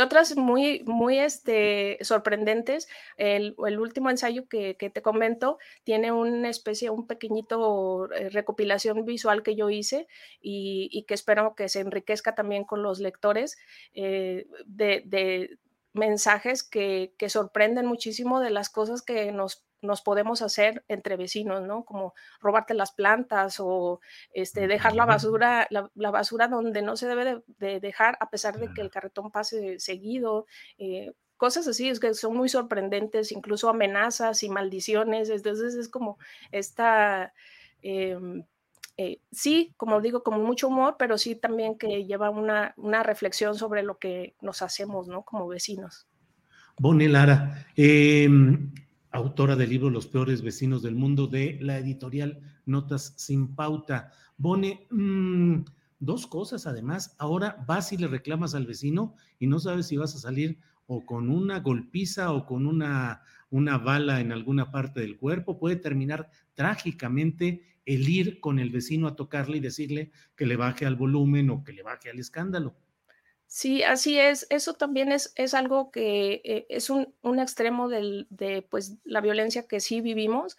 otras 0.00 0.36
muy, 0.36 0.82
muy 0.84 1.18
este, 1.18 1.96
sorprendentes. 2.02 2.88
El, 3.16 3.54
último 3.58 4.10
ensayo 4.10 4.48
que, 4.48 4.74
te 4.74 5.00
comento 5.00 5.56
tiene 5.82 6.12
una 6.12 6.50
especie, 6.50 6.90
un 6.90 7.06
pequeñito 7.06 8.12
eh, 8.12 8.28
recopilación 8.28 9.06
visual 9.06 9.42
que 9.42 9.56
yo 9.56 9.70
hice 9.70 10.08
y, 10.42 11.06
que 11.08 11.14
espero 11.14 11.54
que 11.54 11.70
se 11.70 11.80
enriquezca 11.80 12.34
también 12.34 12.64
con 12.64 12.82
los 12.82 13.00
lectores 13.00 13.56
eh, 13.94 14.46
de, 14.66 15.58
mensajes 15.94 16.62
que, 16.62 17.14
que 17.16 17.30
sorprenden 17.30 17.86
muchísimo 17.86 18.40
de 18.40 18.50
las 18.50 18.68
cosas 18.68 19.00
que 19.00 19.32
nos 19.32 19.64
nos 19.82 20.02
podemos 20.02 20.42
hacer 20.42 20.84
entre 20.88 21.16
vecinos, 21.16 21.62
¿no? 21.62 21.84
Como 21.84 22.14
robarte 22.40 22.74
las 22.74 22.92
plantas 22.92 23.56
o 23.60 24.00
este, 24.32 24.66
dejar 24.66 24.94
la 24.94 25.06
basura, 25.06 25.66
la, 25.70 26.10
basura 26.10 26.48
donde 26.48 26.82
no 26.82 26.96
se 26.96 27.08
debe 27.08 27.42
de, 27.46 27.80
dejar, 27.80 28.16
a 28.20 28.30
pesar 28.30 28.58
de 28.58 28.72
que 28.72 28.80
el 28.80 28.90
carretón 28.90 29.30
pase 29.30 29.78
seguido. 29.78 30.46
Eh, 30.78 31.12
cosas 31.36 31.66
así, 31.66 31.88
es 31.88 32.00
que 32.00 32.12
son 32.14 32.36
muy 32.36 32.48
sorprendentes, 32.48 33.32
incluso 33.32 33.68
amenazas 33.68 34.42
y 34.42 34.50
maldiciones. 34.50 35.30
Entonces 35.30 35.74
es 35.74 35.88
como 35.88 36.18
esta, 36.52 37.32
em, 37.82 38.44
eh, 38.98 39.20
sí, 39.32 39.72
como 39.78 40.02
digo, 40.02 40.22
con 40.22 40.42
mucho 40.42 40.68
humor, 40.68 40.96
pero 40.98 41.16
sí 41.16 41.34
también 41.34 41.78
que 41.78 42.04
lleva 42.04 42.28
una, 42.28 42.74
una 42.76 43.02
reflexión 43.02 43.54
sobre 43.56 43.82
lo 43.82 43.98
que 43.98 44.34
nos 44.42 44.60
hacemos, 44.60 45.08
¿no? 45.08 45.22
Como 45.22 45.48
vecinos. 45.48 46.06
Bonnie 46.78 47.08
Lara, 47.08 47.66
em, 47.76 48.72
autora 49.10 49.56
del 49.56 49.70
libro 49.70 49.90
Los 49.90 50.06
peores 50.06 50.42
vecinos 50.42 50.82
del 50.82 50.94
mundo 50.94 51.26
de 51.26 51.58
la 51.60 51.78
editorial 51.78 52.40
Notas 52.66 53.14
sin 53.16 53.54
Pauta. 53.54 54.12
Bone, 54.36 54.86
mm, 54.90 55.64
dos 55.98 56.26
cosas 56.26 56.66
además. 56.66 57.14
Ahora 57.18 57.64
vas 57.66 57.92
y 57.92 57.96
le 57.96 58.08
reclamas 58.08 58.54
al 58.54 58.66
vecino 58.66 59.14
y 59.38 59.46
no 59.46 59.58
sabes 59.58 59.86
si 59.86 59.96
vas 59.96 60.14
a 60.14 60.18
salir 60.18 60.58
o 60.86 61.04
con 61.04 61.30
una 61.30 61.60
golpiza 61.60 62.32
o 62.32 62.46
con 62.46 62.66
una, 62.66 63.22
una 63.50 63.78
bala 63.78 64.20
en 64.20 64.32
alguna 64.32 64.70
parte 64.70 65.00
del 65.00 65.18
cuerpo. 65.18 65.58
Puede 65.58 65.76
terminar 65.76 66.30
trágicamente 66.54 67.62
el 67.86 68.08
ir 68.08 68.40
con 68.40 68.58
el 68.58 68.70
vecino 68.70 69.08
a 69.08 69.16
tocarle 69.16 69.56
y 69.56 69.60
decirle 69.60 70.12
que 70.36 70.46
le 70.46 70.56
baje 70.56 70.86
al 70.86 70.96
volumen 70.96 71.50
o 71.50 71.64
que 71.64 71.72
le 71.72 71.82
baje 71.82 72.10
al 72.10 72.18
escándalo. 72.18 72.76
Sí, 73.52 73.82
así 73.82 74.16
es. 74.18 74.46
Eso 74.48 74.74
también 74.74 75.10
es, 75.10 75.32
es 75.34 75.54
algo 75.54 75.90
que 75.90 76.40
eh, 76.44 76.66
es 76.68 76.88
un, 76.88 77.12
un 77.22 77.40
extremo 77.40 77.88
de 77.88 78.64
pues, 78.70 78.96
la 79.02 79.20
violencia 79.20 79.66
que 79.66 79.80
sí 79.80 80.00
vivimos. 80.00 80.56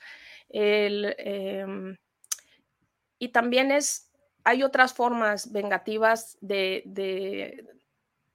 Em, 0.50 1.96
y 3.20 3.30
también 3.30 3.72
es, 3.72 4.12
hay 4.44 4.64
otras 4.64 4.94
formas 4.94 5.52
vengativas 5.52 6.38
de, 6.42 6.84
de, 6.86 7.66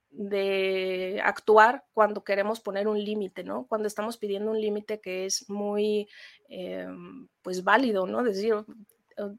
de 0.09 1.21
actuar 1.23 1.85
cuando 1.93 2.23
queremos 2.23 2.59
poner 2.61 2.87
un 2.87 3.03
límite, 3.03 3.43
¿no? 3.43 3.67
Cuando 3.67 3.87
estamos 3.87 4.17
pidiendo 4.17 4.51
un 4.51 4.61
límite 4.61 4.99
que 5.01 5.25
es 5.25 5.49
muy, 5.49 6.07
em, 6.49 7.27
pues, 7.41 7.63
válido, 7.63 8.07
¿no? 8.07 8.23
decir, 8.23 8.55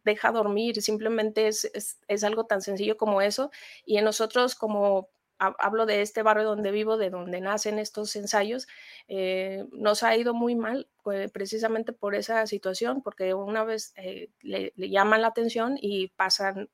deja 0.05 0.33
dormir, 0.33 0.81
simplemente 0.83 1.49
es, 1.49 1.71
es, 2.07 2.25
algo 2.25 2.45
tan 2.45 2.61
sencillo 2.63 2.97
como 2.97 3.23
eso. 3.23 3.51
Y 3.85 3.99
en 3.99 4.05
nosotros, 4.05 4.55
como 4.55 5.09
hablo 5.39 5.87
de 5.87 6.03
este 6.03 6.23
barrio 6.23 6.45
donde 6.45 6.73
vivo, 6.73 6.97
de 6.97 7.11
donde 7.11 7.41
nacen 7.41 7.79
estos 7.79 8.17
ensayos, 8.17 8.67
eh, 9.07 9.65
nos 9.73 10.03
ha 10.03 10.17
ido 10.17 10.35
muy 10.35 10.57
mal 10.57 10.89
eh, 11.13 11.29
precisamente 11.33 11.93
por 11.93 12.15
esa 12.15 12.47
situación, 12.47 13.03
porque 13.03 13.35
una 13.35 13.63
vez 13.65 13.93
eh, 13.97 14.31
le, 14.43 14.73
llaman 14.77 15.23
la 15.23 15.29
atención 15.29 15.79
y 15.81 16.09
pasan, 16.09 16.69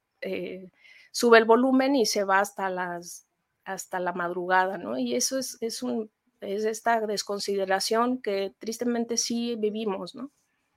sube 1.10 1.38
el 1.38 1.44
volumen 1.44 1.94
y 1.96 2.06
se 2.06 2.24
va 2.24 2.40
hasta 2.40 2.70
las 2.70 3.26
hasta 3.64 3.98
la 3.98 4.12
madrugada, 4.12 4.78
¿no? 4.78 4.98
Y 4.98 5.14
eso 5.14 5.38
es, 5.38 5.56
es, 5.60 5.82
un, 5.82 6.10
es 6.40 6.64
esta 6.64 7.00
desconsideración 7.00 8.20
que 8.20 8.54
tristemente 8.58 9.16
sí 9.16 9.56
vivimos, 9.56 10.14
¿no? 10.14 10.30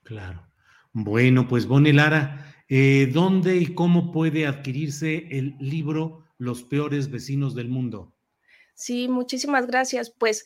Claro. 0.04 0.48
Bueno, 1.00 1.48
pues 1.48 1.68
Bonnie 1.68 1.94
Lara, 1.94 2.56
eh, 2.68 3.12
¿dónde 3.14 3.58
y 3.58 3.76
cómo 3.76 4.12
puede 4.12 4.48
adquirirse 4.48 5.28
el 5.30 5.56
libro 5.60 6.24
Los 6.40 6.64
peores 6.64 7.12
vecinos 7.12 7.54
del 7.54 7.70
mundo? 7.70 8.16
Sí, 8.74 9.08
muchísimas 9.08 9.68
gracias. 9.68 10.10
Pues 10.10 10.44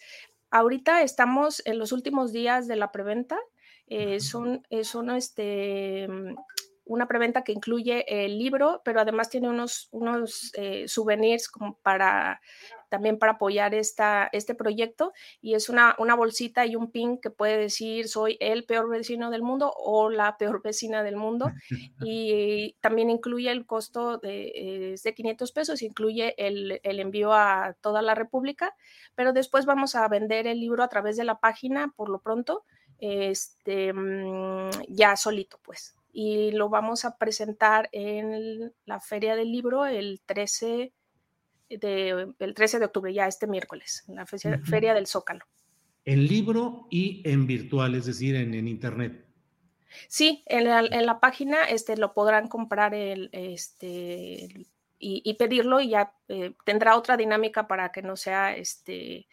ahorita 0.50 1.04
estamos 1.04 1.62
en 1.66 1.80
los 1.80 1.94
últimos 1.94 2.34
días 2.34 2.68
de 2.68 2.76
la 2.76 2.92
preventa. 2.92 3.40
Eh, 3.88 4.20
son, 4.20 4.62
eh, 4.70 4.84
son 4.84 5.10
este, 5.12 6.10
una 6.86 7.08
preventa 7.08 7.44
que 7.44 7.52
incluye 7.52 8.26
el 8.26 8.38
libro, 8.38 8.82
pero 8.84 9.00
además 9.02 9.30
tiene 9.30 9.50
unos, 9.50 9.88
unos 9.92 10.52
eh, 10.56 10.88
souvenirs 10.88 11.48
como 11.48 11.78
para 11.80 12.42
también 12.92 13.18
para 13.18 13.34
apoyar 13.34 13.74
esta, 13.74 14.30
este 14.34 14.54
proyecto 14.54 15.14
y 15.42 15.54
es 15.54 15.70
una, 15.70 15.96
una 15.98 16.14
bolsita 16.14 16.66
y 16.66 16.76
un 16.76 16.92
pin 16.92 17.20
que 17.20 17.30
puede 17.30 17.58
decir 17.58 18.10
soy 18.10 18.36
el 18.42 18.66
peor 18.66 18.90
vecino 18.90 19.32
del 19.32 19.44
mundo 19.44 19.74
o 19.78 20.10
la 20.10 20.38
peor 20.38 20.62
vecina 20.62 21.02
del 21.02 21.16
mundo 21.16 21.50
y 22.02 22.76
también 22.82 23.10
incluye 23.10 23.50
el 23.50 23.66
costo 23.66 24.18
de, 24.18 24.98
de 25.02 25.14
500 25.14 25.52
pesos, 25.54 25.82
incluye 25.82 26.36
el, 26.38 26.82
el 26.84 27.00
envío 27.00 27.32
a 27.32 27.78
toda 27.80 28.02
la 28.02 28.14
República, 28.14 28.76
pero 29.16 29.32
después 29.32 29.66
vamos 29.66 29.96
a 29.96 30.06
vender 30.10 30.46
el 30.46 30.60
libro 30.60 30.84
a 30.84 30.90
través 30.90 31.16
de 31.16 31.24
la 31.24 31.40
página 31.40 31.94
por 31.96 32.10
lo 32.10 32.20
pronto, 32.20 32.66
este, 33.00 33.94
mm, 33.94 34.70
ya 34.90 35.16
solito 35.16 35.60
pues 35.64 35.96
y 36.14 36.52
lo 36.52 36.70
vamos 36.70 37.06
a 37.06 37.18
presentar 37.18 37.90
en 37.92 38.74
la 38.86 39.00
Feria 39.00 39.36
del 39.36 39.52
Libro 39.52 39.86
el 39.86 40.22
13 40.26 40.94
de, 41.70 42.34
el 42.38 42.54
13 42.54 42.80
de 42.80 42.86
octubre, 42.86 43.14
ya 43.14 43.28
este 43.28 43.48
miércoles, 43.48 44.04
en 44.08 44.16
la 44.16 44.26
Feria, 44.26 44.94
del 44.94 45.08
Zócalo. 45.08 45.46
En 46.04 46.26
libro 46.28 46.88
y 46.90 47.22
en 47.30 47.48
virtual, 47.48 47.96
es 47.96 48.06
decir, 48.06 48.36
en, 48.36 48.54
en 48.54 48.68
internet. 48.68 49.26
Sí, 50.08 50.44
en 50.48 50.66
la, 50.66 50.80
en 50.80 51.06
la, 51.06 51.20
página 51.20 51.64
este, 51.66 51.98
lo 51.98 52.14
podrán 52.14 52.48
comprar 52.48 52.94
el, 52.94 53.30
este, 53.34 54.66
y, 54.98 55.22
y 55.24 55.34
pedirlo 55.36 55.80
y 55.80 55.90
ya 55.90 56.14
eh, 56.28 56.54
tendrá 56.66 56.98
otra 56.98 57.18
dinámica 57.18 57.68
para 57.68 57.92
que 57.92 58.02
no 58.02 58.16
sea 58.16 58.56
este, 58.56 59.28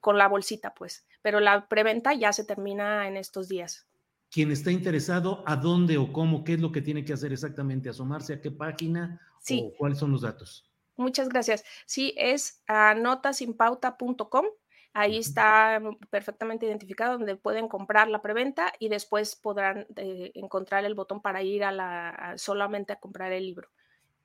con 0.00 0.18
la 0.18 0.28
bolsita, 0.28 0.74
pues. 0.74 1.06
Pero 1.22 1.40
la 1.40 1.66
preventa 1.68 2.14
ya 2.14 2.32
se 2.32 2.44
termina 2.44 3.08
en 3.08 3.16
estos 3.16 3.48
días 3.48 3.87
quien 4.30 4.50
está 4.50 4.70
interesado, 4.70 5.42
¿a 5.46 5.56
dónde 5.56 5.98
o 5.98 6.12
cómo? 6.12 6.44
¿Qué 6.44 6.54
es 6.54 6.60
lo 6.60 6.72
que 6.72 6.82
tiene 6.82 7.04
que 7.04 7.12
hacer 7.12 7.32
exactamente? 7.32 7.88
¿Asomarse 7.88 8.34
a 8.34 8.40
qué 8.40 8.50
página 8.50 9.20
o 9.50 9.72
cuáles 9.76 9.98
son 9.98 10.12
los 10.12 10.22
datos? 10.22 10.70
Muchas 10.96 11.28
gracias. 11.28 11.64
Sí, 11.86 12.12
es 12.16 12.62
a 12.66 12.94
notasinpauta.com. 12.94 14.46
Ahí 14.94 15.18
está 15.18 15.80
perfectamente 16.10 16.66
identificado 16.66 17.18
donde 17.18 17.36
pueden 17.36 17.68
comprar 17.68 18.08
la 18.08 18.20
preventa 18.20 18.72
y 18.80 18.88
después 18.88 19.36
podrán 19.36 19.86
eh, 19.96 20.32
encontrar 20.34 20.84
el 20.84 20.94
botón 20.94 21.22
para 21.22 21.42
ir 21.42 21.62
a 21.62 21.70
la 21.70 22.34
solamente 22.36 22.92
a 22.92 22.96
comprar 22.98 23.32
el 23.32 23.44
libro. 23.44 23.68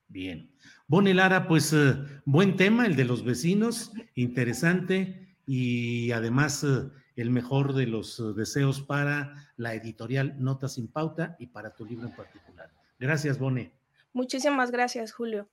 Bien. 0.08 0.52
Bone 0.88 1.14
Lara, 1.14 1.48
pues 1.48 1.74
eh, 1.74 1.96
buen 2.26 2.56
tema 2.56 2.86
el 2.86 2.96
de 2.96 3.06
los 3.06 3.24
vecinos, 3.24 3.92
interesante 4.16 5.38
y 5.46 6.12
además 6.12 6.64
eh, 6.64 6.90
el 7.16 7.30
mejor 7.30 7.74
de 7.74 7.88
los 7.88 8.20
eh, 8.20 8.24
deseos 8.36 8.82
para 8.82 9.52
la 9.58 9.74
editorial 9.74 10.36
Notas 10.40 10.74
sin 10.74 10.88
Pauta 10.88 11.36
y 11.40 11.48
para 11.48 11.76
tu 11.76 11.86
libro 11.86 12.08
en 12.08 12.16
particular. 12.16 12.72
Gracias, 13.00 13.40
Bone. 13.40 13.72
Muchísimas 14.14 14.72
gracias, 14.72 15.12
Julio. 15.12 15.50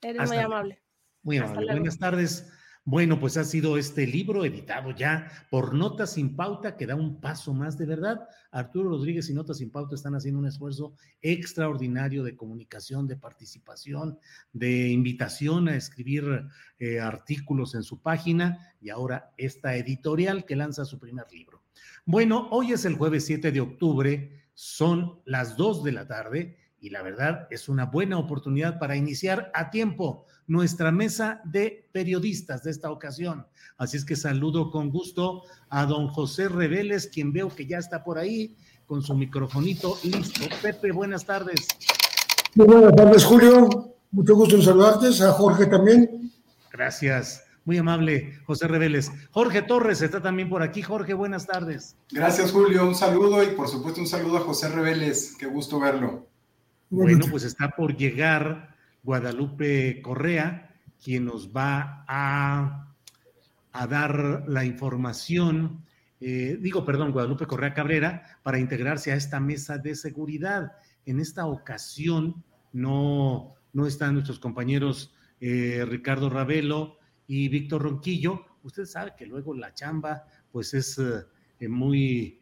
Eres 0.00 0.28
muy 0.28 0.38
amable. 0.38 0.80
Muy 1.22 1.38
amable. 1.38 1.72
Buenas 1.72 1.98
tardes. 1.98 2.50
Bueno, 2.90 3.20
pues 3.20 3.36
ha 3.36 3.44
sido 3.44 3.76
este 3.76 4.06
libro 4.06 4.46
editado 4.46 4.92
ya 4.92 5.30
por 5.50 5.74
Notas 5.74 6.14
sin 6.14 6.34
Pauta 6.34 6.74
que 6.74 6.86
da 6.86 6.94
un 6.94 7.20
paso 7.20 7.52
más 7.52 7.76
de 7.76 7.84
verdad. 7.84 8.26
Arturo 8.50 8.88
Rodríguez 8.88 9.28
y 9.28 9.34
Notas 9.34 9.58
sin 9.58 9.70
Pauta 9.70 9.94
están 9.94 10.14
haciendo 10.14 10.40
un 10.40 10.46
esfuerzo 10.46 10.94
extraordinario 11.20 12.24
de 12.24 12.34
comunicación, 12.34 13.06
de 13.06 13.18
participación, 13.18 14.18
de 14.54 14.88
invitación 14.88 15.68
a 15.68 15.76
escribir 15.76 16.48
eh, 16.78 16.98
artículos 16.98 17.74
en 17.74 17.82
su 17.82 18.00
página 18.00 18.72
y 18.80 18.88
ahora 18.88 19.34
esta 19.36 19.76
editorial 19.76 20.46
que 20.46 20.56
lanza 20.56 20.86
su 20.86 20.98
primer 20.98 21.30
libro. 21.30 21.62
Bueno, 22.06 22.48
hoy 22.52 22.72
es 22.72 22.86
el 22.86 22.94
jueves 22.94 23.26
7 23.26 23.52
de 23.52 23.60
octubre, 23.60 24.46
son 24.54 25.20
las 25.26 25.58
2 25.58 25.84
de 25.84 25.92
la 25.92 26.06
tarde 26.06 26.56
y 26.80 26.90
la 26.90 27.02
verdad 27.02 27.46
es 27.50 27.68
una 27.68 27.86
buena 27.86 28.18
oportunidad 28.18 28.78
para 28.78 28.96
iniciar 28.96 29.50
a 29.54 29.70
tiempo 29.70 30.26
nuestra 30.46 30.90
mesa 30.90 31.40
de 31.44 31.88
periodistas 31.92 32.62
de 32.62 32.70
esta 32.70 32.90
ocasión. 32.90 33.46
Así 33.76 33.96
es 33.96 34.04
que 34.04 34.16
saludo 34.16 34.70
con 34.70 34.90
gusto 34.90 35.42
a 35.68 35.84
don 35.86 36.08
José 36.08 36.48
Reveles, 36.48 37.08
quien 37.08 37.32
veo 37.32 37.48
que 37.48 37.66
ya 37.66 37.78
está 37.78 38.02
por 38.02 38.18
ahí 38.18 38.56
con 38.86 39.02
su 39.02 39.14
microfonito 39.14 39.98
listo. 40.04 40.48
Pepe, 40.62 40.90
buenas 40.92 41.24
tardes. 41.24 41.68
Muy 42.54 42.66
buenas 42.66 42.96
tardes, 42.96 43.24
Julio. 43.24 43.94
Mucho 44.10 44.34
gusto 44.34 44.56
en 44.56 44.62
saludarte, 44.62 45.08
a 45.22 45.32
Jorge 45.32 45.66
también. 45.66 46.32
Gracias. 46.72 47.44
Muy 47.66 47.76
amable, 47.76 48.38
José 48.46 48.66
Reveles. 48.66 49.12
Jorge 49.30 49.60
Torres 49.60 50.00
está 50.00 50.22
también 50.22 50.48
por 50.48 50.62
aquí. 50.62 50.80
Jorge, 50.80 51.12
buenas 51.12 51.46
tardes. 51.46 51.96
Gracias, 52.10 52.50
Julio. 52.50 52.86
Un 52.86 52.94
saludo 52.94 53.44
y 53.44 53.48
por 53.48 53.68
supuesto 53.68 54.00
un 54.00 54.06
saludo 54.06 54.38
a 54.38 54.40
José 54.40 54.70
Reveles. 54.70 55.36
Qué 55.38 55.44
gusto 55.44 55.78
verlo. 55.78 56.26
Bueno, 56.90 57.26
pues 57.30 57.44
está 57.44 57.70
por 57.70 57.96
llegar 57.96 58.74
Guadalupe 59.02 60.00
Correa, 60.02 60.74
quien 61.02 61.26
nos 61.26 61.54
va 61.54 62.04
a, 62.08 62.94
a 63.72 63.86
dar 63.86 64.44
la 64.48 64.64
información, 64.64 65.84
eh, 66.20 66.58
digo, 66.60 66.84
perdón, 66.84 67.12
Guadalupe 67.12 67.46
Correa 67.46 67.74
Cabrera, 67.74 68.38
para 68.42 68.58
integrarse 68.58 69.12
a 69.12 69.16
esta 69.16 69.38
mesa 69.38 69.78
de 69.78 69.94
seguridad. 69.94 70.72
En 71.06 71.20
esta 71.20 71.46
ocasión 71.46 72.42
no, 72.72 73.54
no 73.72 73.86
están 73.86 74.14
nuestros 74.14 74.38
compañeros 74.38 75.14
eh, 75.40 75.84
Ricardo 75.86 76.28
Ravelo 76.28 76.98
y 77.26 77.48
Víctor 77.48 77.82
Ronquillo. 77.82 78.44
Usted 78.62 78.86
sabe 78.86 79.12
que 79.16 79.26
luego 79.26 79.54
la 79.54 79.72
chamba 79.74 80.24
pues 80.50 80.74
es 80.74 80.98
eh, 80.98 81.68
muy 81.68 82.40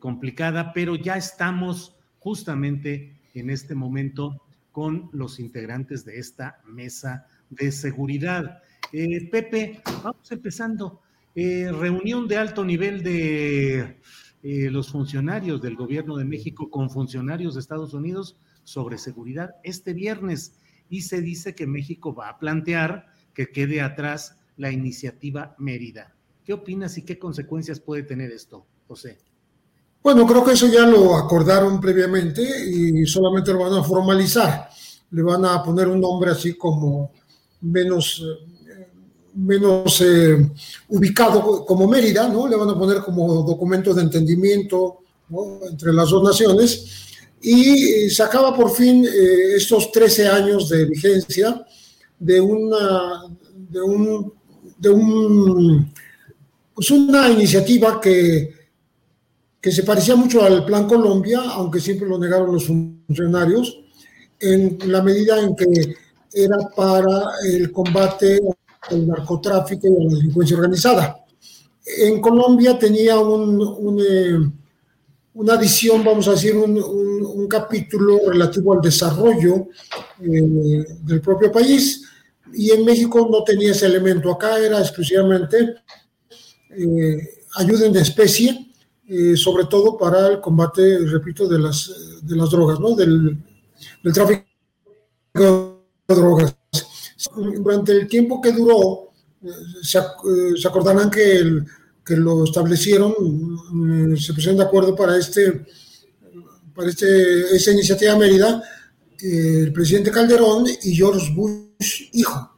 complicada, 0.00 0.74
pero 0.74 0.96
ya 0.96 1.16
estamos 1.16 1.96
justamente 2.18 3.21
en 3.34 3.50
este 3.50 3.74
momento 3.74 4.42
con 4.70 5.10
los 5.12 5.38
integrantes 5.38 6.04
de 6.04 6.18
esta 6.18 6.60
mesa 6.66 7.26
de 7.50 7.70
seguridad. 7.70 8.62
Eh, 8.92 9.28
Pepe, 9.30 9.82
vamos 10.02 10.30
empezando. 10.32 11.00
Eh, 11.34 11.70
reunión 11.72 12.28
de 12.28 12.36
alto 12.36 12.64
nivel 12.64 13.02
de 13.02 13.96
eh, 14.42 14.70
los 14.70 14.90
funcionarios 14.90 15.62
del 15.62 15.76
gobierno 15.76 16.16
de 16.16 16.24
México 16.24 16.68
con 16.68 16.90
funcionarios 16.90 17.54
de 17.54 17.60
Estados 17.60 17.94
Unidos 17.94 18.36
sobre 18.64 18.98
seguridad 18.98 19.54
este 19.64 19.94
viernes 19.94 20.58
y 20.90 21.02
se 21.02 21.22
dice 21.22 21.54
que 21.54 21.66
México 21.66 22.14
va 22.14 22.28
a 22.28 22.38
plantear 22.38 23.06
que 23.34 23.50
quede 23.50 23.80
atrás 23.80 24.38
la 24.56 24.70
iniciativa 24.70 25.54
Mérida. 25.58 26.14
¿Qué 26.44 26.52
opinas 26.52 26.98
y 26.98 27.02
qué 27.02 27.18
consecuencias 27.18 27.80
puede 27.80 28.02
tener 28.02 28.30
esto, 28.30 28.66
José? 28.88 29.18
Bueno, 30.02 30.26
creo 30.26 30.44
que 30.44 30.52
eso 30.52 30.66
ya 30.66 30.84
lo 30.84 31.14
acordaron 31.16 31.80
previamente 31.80 32.42
y 32.68 33.06
solamente 33.06 33.52
lo 33.52 33.60
van 33.60 33.74
a 33.74 33.84
formalizar. 33.84 34.68
le 35.12 35.22
van 35.22 35.44
a 35.44 35.62
poner 35.62 35.88
un 35.88 36.00
nombre 36.00 36.30
así 36.30 36.54
como 36.54 37.12
menos, 37.60 38.24
menos 39.34 40.00
eh, 40.00 40.50
ubicado 40.88 41.64
como 41.64 41.86
Mérida, 41.86 42.28
¿no? 42.28 42.48
Le 42.48 42.56
van 42.56 42.70
a 42.70 42.78
poner 42.78 43.02
como 43.02 43.42
documento 43.42 43.94
de 43.94 44.02
entendimiento 44.02 44.98
entre 45.70 45.92
las 45.92 46.10
dos 46.10 46.22
naciones. 46.22 46.84
Y 47.40 48.08
se 48.10 48.22
acaba 48.22 48.56
por 48.56 48.70
fin 48.70 49.04
eh, 49.04 49.54
estos 49.56 49.92
13 49.92 50.28
años 50.28 50.68
de 50.68 50.84
vigencia 50.86 51.64
de 52.18 52.40
una, 52.40 53.24
de 53.68 53.82
un, 53.82 54.32
de 54.78 54.90
un, 54.90 55.92
pues 56.74 56.90
una 56.90 57.28
iniciativa 57.30 58.00
que, 58.00 58.61
que 59.62 59.70
se 59.70 59.84
parecía 59.84 60.16
mucho 60.16 60.42
al 60.42 60.64
Plan 60.64 60.88
Colombia, 60.88 61.40
aunque 61.52 61.80
siempre 61.80 62.08
lo 62.08 62.18
negaron 62.18 62.52
los 62.52 62.66
funcionarios, 62.66 63.78
en 64.40 64.76
la 64.86 65.00
medida 65.00 65.40
en 65.40 65.54
que 65.54 65.66
era 66.32 66.56
para 66.74 67.26
el 67.48 67.70
combate 67.70 68.40
al 68.90 69.06
narcotráfico 69.06 69.86
y 69.86 69.90
a 69.90 70.04
la 70.04 70.14
delincuencia 70.16 70.56
organizada. 70.56 71.24
En 71.98 72.20
Colombia 72.20 72.76
tenía 72.76 73.20
un, 73.20 74.00
eh, 74.00 74.50
una 75.34 75.56
visión, 75.56 76.02
vamos 76.02 76.26
a 76.26 76.32
decir, 76.32 76.56
un, 76.56 77.46
capítulo 77.48 78.18
relativo 78.30 78.72
al 78.72 78.80
desarrollo 78.80 79.68
eh, 80.22 80.86
del 81.02 81.20
propio 81.20 81.52
país 81.52 82.02
y 82.54 82.70
en 82.70 82.82
México 82.82 83.28
no 83.30 83.44
tenía 83.44 83.72
ese 83.72 83.86
elemento. 83.86 84.32
Acá 84.32 84.58
era 84.58 84.80
exclusivamente 84.80 85.74
eh, 86.70 87.18
ayuda 87.56 87.86
en 87.86 87.96
especie, 87.96 88.71
sobre 89.36 89.66
todo 89.66 89.96
para 89.98 90.28
el 90.28 90.40
combate, 90.40 90.98
repito, 91.06 91.46
de 91.48 91.58
las, 91.58 91.90
de 92.22 92.36
las 92.36 92.50
drogas, 92.50 92.80
¿no? 92.80 92.94
del, 92.94 93.36
del 94.02 94.12
tráfico 94.12 94.44
de 95.34 96.14
drogas. 96.14 96.56
Durante 97.36 97.92
el 97.92 98.08
tiempo 98.08 98.40
que 98.40 98.52
duró, 98.52 99.12
eh, 99.42 99.48
se, 99.82 99.98
eh, 99.98 100.02
se 100.56 100.68
acordarán 100.68 101.10
que, 101.10 101.36
el, 101.36 101.66
que 102.04 102.16
lo 102.16 102.44
establecieron, 102.44 103.14
se 104.16 104.34
pusieron 104.34 104.58
de 104.58 104.64
acuerdo 104.64 104.94
para, 104.94 105.16
este, 105.16 105.64
para 106.74 106.88
este, 106.88 107.54
esta 107.54 107.72
iniciativa 107.72 108.16
Mérida, 108.16 108.62
eh, 109.20 109.64
el 109.64 109.72
presidente 109.72 110.10
Calderón 110.10 110.66
y 110.82 110.94
George 110.94 111.32
Bush, 111.34 112.10
hijo, 112.12 112.56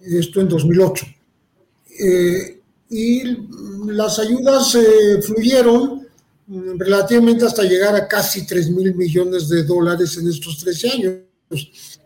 esto 0.00 0.40
en 0.40 0.48
2008. 0.48 1.06
Y 2.90 3.22
las 3.86 4.18
ayudas 4.18 4.76
fluyeron 5.22 6.06
mm, 6.46 6.78
relativamente 6.78 7.46
hasta 7.46 7.62
llegar 7.62 7.94
a 7.94 8.08
casi 8.08 8.46
3 8.46 8.70
mil 8.70 8.94
millones 8.94 9.48
de 9.48 9.62
dólares 9.62 10.18
en 10.18 10.28
estos 10.28 10.58
13 10.58 10.90
años 10.90 11.14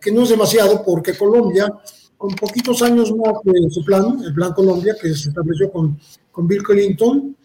que 0.00 0.12
no 0.12 0.22
es 0.22 0.28
demasiado 0.28 0.82
porque 0.84 1.16
Colombia, 1.16 1.72
con 2.16 2.34
poquitos 2.34 2.82
años 2.82 3.12
más 3.16 3.34
de 3.44 3.70
su 3.70 3.84
plan, 3.84 4.18
el 4.24 4.34
Plan 4.34 4.52
Colombia, 4.52 4.96
que 5.00 5.14
se 5.14 5.28
estableció 5.28 5.70
con, 5.70 5.98
con 6.30 6.46
Bill 6.46 6.62
Clinton, 6.62 7.36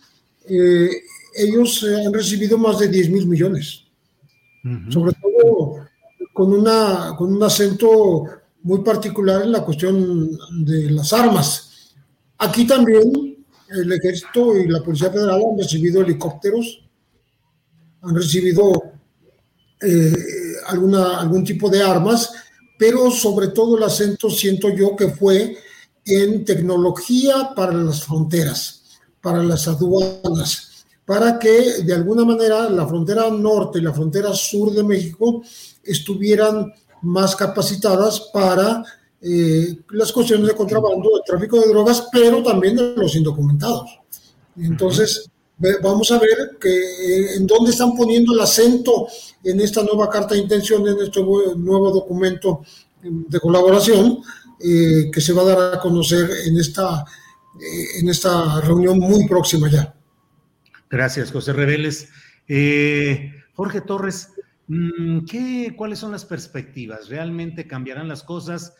eh, 0.45 0.89
ellos 1.35 1.85
han 2.05 2.13
recibido 2.13 2.57
más 2.57 2.79
de 2.79 2.87
10 2.87 3.09
mil 3.09 3.27
millones. 3.27 3.85
Sobre 4.89 5.13
todo 5.13 5.87
con, 6.33 6.51
una, 6.51 7.15
con 7.17 7.33
un 7.33 7.41
acento 7.41 8.25
muy 8.63 8.79
particular 8.79 9.43
en 9.43 9.53
la 9.53 9.63
cuestión 9.63 10.37
de 10.65 10.91
las 10.91 11.13
armas. 11.13 11.93
Aquí 12.37 12.67
también 12.67 13.28
el 13.70 13.91
ejército 13.91 14.57
y 14.57 14.67
la 14.67 14.82
Policía 14.82 15.11
Federal 15.11 15.41
han 15.51 15.57
recibido 15.57 16.01
helicópteros, 16.01 16.84
han 18.01 18.15
recibido 18.15 18.72
eh, 19.82 20.13
algún 20.67 21.43
tipo 21.43 21.70
de 21.70 21.82
armas, 21.82 22.32
pero 22.78 23.11
sobre 23.11 23.49
todo 23.49 23.78
el 23.78 23.84
acento 23.84 24.30
siento 24.30 24.70
yo 24.70 24.95
que 24.95 25.09
fue 25.09 25.57
en 26.05 26.45
tecnología 26.45 27.51
para 27.55 27.74
las 27.74 28.03
fronteras, 28.03 28.84
para 29.22 29.43
las 29.43 29.67
aduanas, 29.67 30.86
para 31.05 31.38
que 31.39 31.84
de 31.84 31.93
alguna 31.93 32.26
manera 32.26 32.70
la 32.70 32.88
frontera 32.88 33.30
norte 33.30 33.80
y 33.80 33.82
la 33.82 33.93
frontera 33.93 34.34
sur 34.34 34.72
de 34.74 34.84
México 34.84 35.43
estuvieran 35.84 36.72
más 37.01 37.36
capacitadas 37.36 38.30
para 38.34 38.84
eh, 39.22 39.80
las 39.91 40.11
cuestiones 40.11 40.47
de 40.47 40.55
contrabando, 40.55 41.09
de 41.15 41.22
tráfico 41.26 41.59
de 41.59 41.67
drogas, 41.67 42.07
pero 42.11 42.41
también 42.41 42.76
de 42.76 42.93
los 42.95 43.15
indocumentados. 43.15 43.99
Entonces, 44.57 45.30
vamos 45.82 46.11
a 46.11 46.20
ver 46.20 46.57
que, 46.59 46.70
eh, 46.70 47.36
en 47.36 47.47
dónde 47.47 47.72
están 47.72 47.95
poniendo 47.95 48.34
el 48.34 48.39
acento 48.39 49.07
en 49.43 49.59
esta 49.59 49.84
nueva 49.84 50.09
carta 50.09 50.36
de 50.36 50.41
intención, 50.41 50.88
en 50.88 50.99
este 50.99 51.22
nuevo 51.22 51.91
documento 51.91 52.61
de 53.01 53.39
colaboración 53.39 54.20
eh, 54.61 55.09
que 55.11 55.22
se 55.22 55.34
va 55.34 55.41
a 55.41 55.45
dar 55.45 55.74
a 55.76 55.80
conocer 55.80 56.30
en 56.45 56.57
esta, 56.57 57.05
eh, 57.59 57.99
en 57.99 58.09
esta 58.09 58.61
reunión 58.61 58.99
muy 58.99 59.28
próxima 59.28 59.70
ya. 59.70 59.93
Gracias, 60.89 61.32
José 61.32 61.53
Reveles. 61.53 62.09
Jorge 63.53 63.82
Torres, 63.82 64.30
mm, 64.67 65.26
¿qué, 65.26 65.74
¿cuáles 65.78 65.99
son 65.99 66.11
las 66.11 66.26
perspectivas? 66.26 67.09
¿Realmente 67.09 67.67
cambiarán 67.67 68.07
las 68.07 68.24
cosas 68.24 68.74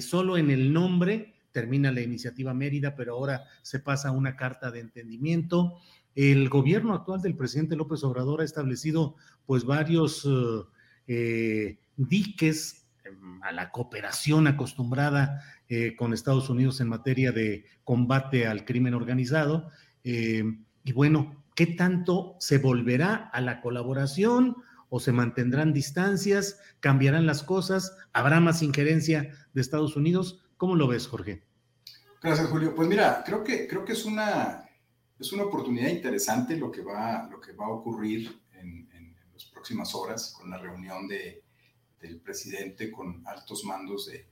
solo 0.00 0.36
en 0.36 0.50
el 0.50 0.72
nombre? 0.72 1.34
Termina 1.52 1.92
la 1.92 2.00
iniciativa 2.00 2.52
Mérida, 2.52 2.96
pero 2.96 3.14
ahora 3.14 3.44
se 3.62 3.78
pasa 3.78 4.08
a 4.08 4.12
una 4.12 4.34
carta 4.34 4.70
de 4.70 4.80
entendimiento. 4.80 5.78
El 6.14 6.48
gobierno 6.48 6.94
actual 6.94 7.20
del 7.22 7.36
presidente 7.36 7.76
López 7.76 8.04
Obrador 8.04 8.40
ha 8.40 8.44
establecido 8.44 9.16
pues 9.46 9.64
varios 9.64 10.24
eh, 10.24 10.62
eh, 11.08 11.78
diques 11.96 12.86
em, 13.04 13.42
a 13.42 13.52
la 13.52 13.70
cooperación 13.70 14.46
acostumbrada 14.46 15.42
eh, 15.68 15.96
con 15.96 16.12
Estados 16.12 16.48
Unidos 16.50 16.80
en 16.80 16.88
materia 16.88 17.32
de 17.32 17.64
combate 17.82 18.46
al 18.46 18.64
crimen 18.64 18.94
organizado. 18.94 19.70
y 20.04 20.92
bueno, 20.92 21.44
¿qué 21.54 21.66
tanto 21.66 22.36
se 22.38 22.58
volverá 22.58 23.30
a 23.32 23.40
la 23.40 23.60
colaboración 23.60 24.56
o 24.94 25.00
se 25.00 25.10
mantendrán 25.10 25.72
distancias? 25.72 26.60
¿Cambiarán 26.78 27.26
las 27.26 27.42
cosas? 27.42 27.96
¿Habrá 28.12 28.38
más 28.38 28.62
injerencia 28.62 29.28
de 29.52 29.60
Estados 29.60 29.96
Unidos? 29.96 30.46
¿Cómo 30.56 30.76
lo 30.76 30.86
ves, 30.86 31.08
Jorge? 31.08 31.42
Gracias, 32.22 32.46
Julio. 32.46 32.76
Pues 32.76 32.86
mira, 32.86 33.24
creo 33.26 33.42
que, 33.42 33.66
creo 33.66 33.84
que 33.84 33.94
es 33.94 34.04
una 34.04 34.70
es 35.18 35.32
una 35.32 35.42
oportunidad 35.42 35.88
interesante 35.88 36.56
lo 36.56 36.70
que 36.70 36.82
va, 36.82 37.28
lo 37.28 37.40
que 37.40 37.52
va 37.54 37.66
a 37.66 37.70
ocurrir 37.70 38.40
en, 38.52 38.88
las 39.32 39.46
próximas 39.46 39.92
horas 39.96 40.32
con 40.38 40.48
la 40.48 40.58
reunión 40.58 41.08
de, 41.08 41.42
del 42.00 42.20
presidente 42.20 42.92
con 42.92 43.26
altos 43.26 43.64
mandos 43.64 44.06
de, 44.06 44.28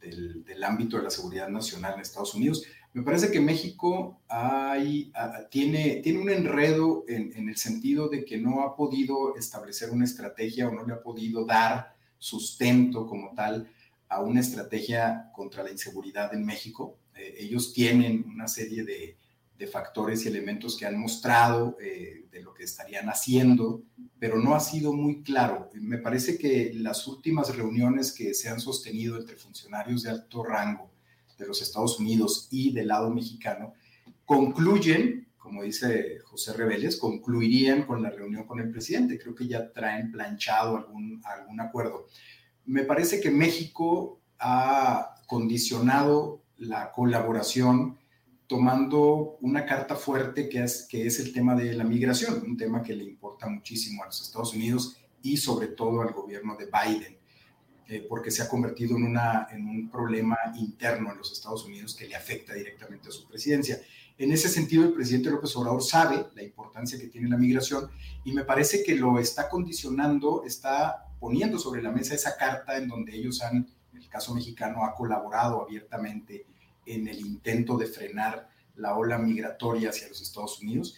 del, 0.00 0.42
del, 0.44 0.64
ámbito 0.64 0.96
de 0.96 1.02
la 1.02 1.10
seguridad 1.10 1.50
nacional 1.50 1.92
en 1.94 2.00
Estados 2.00 2.34
Unidos. 2.34 2.64
Me 2.92 3.02
parece 3.02 3.30
que 3.30 3.40
México 3.40 4.20
tiene, 5.48 6.02
un 6.20 6.30
enredo 6.30 7.04
en, 7.06 7.48
el 7.48 7.56
sentido 7.56 8.08
de 8.08 8.24
que 8.24 8.36
no 8.36 8.62
ha 8.62 8.74
podido 8.74 9.36
establecer 9.36 9.90
una 9.90 10.04
estrategia 10.04 10.68
o 10.68 10.72
no 10.72 10.84
le 10.84 10.94
ha 10.94 11.02
podido 11.02 11.44
dar 11.44 11.94
sustento 12.18 13.06
como 13.06 13.32
tal 13.34 13.70
a 14.08 14.20
una 14.20 14.40
estrategia 14.40 15.30
contra 15.32 15.62
la 15.62 15.70
inseguridad 15.70 16.34
en 16.34 16.44
México. 16.44 16.98
Eh, 17.14 17.36
ellos 17.38 17.72
tienen 17.72 18.24
una 18.28 18.48
serie 18.48 18.82
de, 18.82 19.16
de 19.56 19.66
factores 19.68 20.24
y 20.24 20.28
elementos 20.28 20.76
que 20.76 20.84
han 20.84 20.98
mostrado 20.98 21.76
eh, 21.80 22.26
de 22.32 22.42
lo 22.42 22.52
que 22.52 22.64
estarían 22.64 23.08
haciendo, 23.08 23.84
pero 24.18 24.38
no 24.38 24.56
ha 24.56 24.60
sido 24.60 24.92
muy 24.92 25.22
claro. 25.22 25.70
Me 25.74 25.98
parece 25.98 26.36
que 26.38 26.72
las 26.74 27.06
últimas 27.06 27.54
reuniones 27.54 28.10
que 28.10 28.34
se 28.34 28.48
han 28.48 28.58
sostenido 28.58 29.16
entre 29.16 29.36
funcionarios 29.36 30.02
de 30.02 30.10
alto 30.10 30.42
rango 30.42 30.89
de 31.40 31.48
los 31.48 31.62
Estados 31.62 31.98
Unidos 31.98 32.48
y 32.50 32.72
del 32.72 32.88
lado 32.88 33.10
mexicano 33.10 33.74
concluyen, 34.24 35.28
como 35.36 35.64
dice 35.64 36.20
José 36.20 36.52
Reveles, 36.52 36.96
concluirían 36.96 37.82
con 37.84 38.02
la 38.02 38.10
reunión 38.10 38.44
con 38.44 38.60
el 38.60 38.70
presidente. 38.70 39.18
Creo 39.18 39.34
que 39.34 39.48
ya 39.48 39.72
traen 39.72 40.12
planchado 40.12 40.76
algún, 40.76 41.20
algún 41.24 41.60
acuerdo. 41.60 42.06
Me 42.66 42.84
parece 42.84 43.20
que 43.20 43.30
México 43.30 44.20
ha 44.38 45.16
condicionado 45.26 46.42
la 46.58 46.92
colaboración 46.92 47.98
tomando 48.46 49.38
una 49.40 49.64
carta 49.64 49.94
fuerte 49.96 50.48
que 50.48 50.64
es, 50.64 50.86
que 50.88 51.06
es 51.06 51.20
el 51.20 51.32
tema 51.32 51.54
de 51.54 51.72
la 51.72 51.84
migración, 51.84 52.42
un 52.44 52.56
tema 52.56 52.82
que 52.82 52.94
le 52.94 53.04
importa 53.04 53.48
muchísimo 53.48 54.02
a 54.02 54.06
los 54.06 54.20
Estados 54.20 54.54
Unidos 54.54 54.96
y 55.22 55.36
sobre 55.36 55.68
todo 55.68 56.02
al 56.02 56.12
gobierno 56.12 56.56
de 56.56 56.66
Biden, 56.66 57.16
eh, 57.92 58.06
porque 58.08 58.30
se 58.30 58.40
ha 58.40 58.48
convertido 58.48 58.96
en, 58.96 59.02
una, 59.02 59.48
en 59.50 59.68
un 59.68 59.90
problema 59.90 60.36
interno 60.54 61.10
en 61.10 61.18
los 61.18 61.32
Estados 61.32 61.64
Unidos 61.64 61.92
que 61.96 62.06
le 62.06 62.14
afecta 62.14 62.54
directamente 62.54 63.08
a 63.08 63.10
su 63.10 63.26
presidencia. 63.26 63.80
En 64.16 64.30
ese 64.30 64.48
sentido, 64.48 64.84
el 64.84 64.92
presidente 64.92 65.28
López 65.28 65.56
Obrador 65.56 65.82
sabe 65.82 66.26
la 66.36 66.44
importancia 66.44 67.00
que 67.00 67.08
tiene 67.08 67.28
la 67.28 67.36
migración 67.36 67.90
y 68.22 68.32
me 68.32 68.44
parece 68.44 68.84
que 68.84 68.94
lo 68.94 69.18
está 69.18 69.48
condicionando, 69.48 70.44
está 70.46 71.08
poniendo 71.18 71.58
sobre 71.58 71.82
la 71.82 71.90
mesa 71.90 72.14
esa 72.14 72.36
carta 72.36 72.76
en 72.76 72.86
donde 72.86 73.12
ellos 73.12 73.42
han, 73.42 73.66
en 73.92 73.98
el 73.98 74.08
caso 74.08 74.36
mexicano, 74.36 74.84
ha 74.84 74.94
colaborado 74.94 75.60
abiertamente 75.60 76.46
en 76.86 77.08
el 77.08 77.18
intento 77.18 77.76
de 77.76 77.86
frenar 77.86 78.50
la 78.76 78.94
ola 78.94 79.18
migratoria 79.18 79.90
hacia 79.90 80.06
los 80.06 80.22
Estados 80.22 80.62
Unidos, 80.62 80.96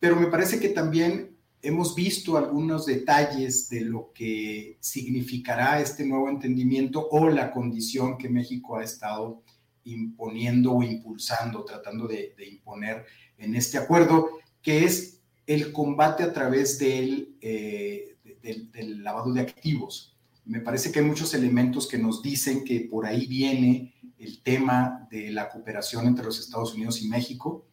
pero 0.00 0.16
me 0.16 0.28
parece 0.28 0.58
que 0.58 0.70
también 0.70 1.36
hemos 1.62 1.94
visto 1.94 2.36
algunos 2.36 2.86
detalles 2.86 3.68
de 3.68 3.82
lo 3.82 4.12
que 4.12 4.76
significará 4.80 5.80
este 5.80 6.04
nuevo 6.04 6.28
entendimiento 6.28 7.08
o 7.10 7.28
la 7.28 7.52
condición 7.52 8.18
que 8.18 8.28
México 8.28 8.76
ha 8.76 8.82
estado 8.82 9.42
imponiendo 9.84 10.72
o 10.72 10.82
impulsando, 10.82 11.64
tratando 11.64 12.08
de, 12.08 12.34
imponer 12.50 13.06
en 13.38 13.54
este 13.54 13.78
acuerdo, 13.78 14.28
que 14.60 14.84
es 14.84 15.20
el 15.46 15.72
combate 15.72 16.24
a 16.24 16.32
través 16.32 16.78
del, 16.78 17.36
eh, 17.40 18.16
del, 18.42 19.02
lavado 19.02 19.32
de 19.32 19.40
activos. 19.40 20.16
Me 20.44 20.60
parece 20.60 20.90
que 20.90 20.98
hay 20.98 21.04
muchos 21.04 21.32
elementos 21.34 21.86
que 21.86 21.98
nos 21.98 22.22
dicen 22.22 22.64
que 22.64 22.80
por 22.80 23.06
ahí 23.06 23.26
viene 23.26 23.94
el 24.18 24.42
tema 24.42 25.06
de 25.10 25.30
la 25.30 25.48
cooperación 25.48 26.06
entre 26.06 26.24
los 26.24 26.40
Estados 26.40 26.74
Unidos 26.74 27.00
y 27.02 27.08
México. 27.08 27.66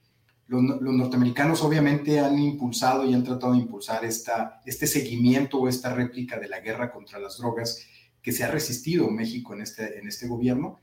Los, 0.49 0.81
norteamericanos 0.81 1.61
obviamente 1.61 2.19
han 2.19 2.37
impulsado 2.37 3.05
y 3.05 3.13
han 3.13 3.23
tratado 3.23 3.53
de 3.53 3.59
impulsar 3.59 4.03
esta, 4.03 4.61
este 4.65 4.87
seguimiento 4.87 5.59
o 5.59 5.67
esta 5.67 5.93
réplica 5.93 6.39
de 6.39 6.49
la 6.49 6.59
guerra 6.59 6.91
contra 6.91 7.19
las 7.19 7.37
drogas 7.37 7.85
que 8.21 8.31
se 8.31 8.43
ha 8.43 8.51
resistido 8.51 9.09
México 9.09 9.53
en 9.53 9.61
este, 9.61 9.99
en 9.99 10.07
este 10.07 10.27
gobierno 10.27 10.79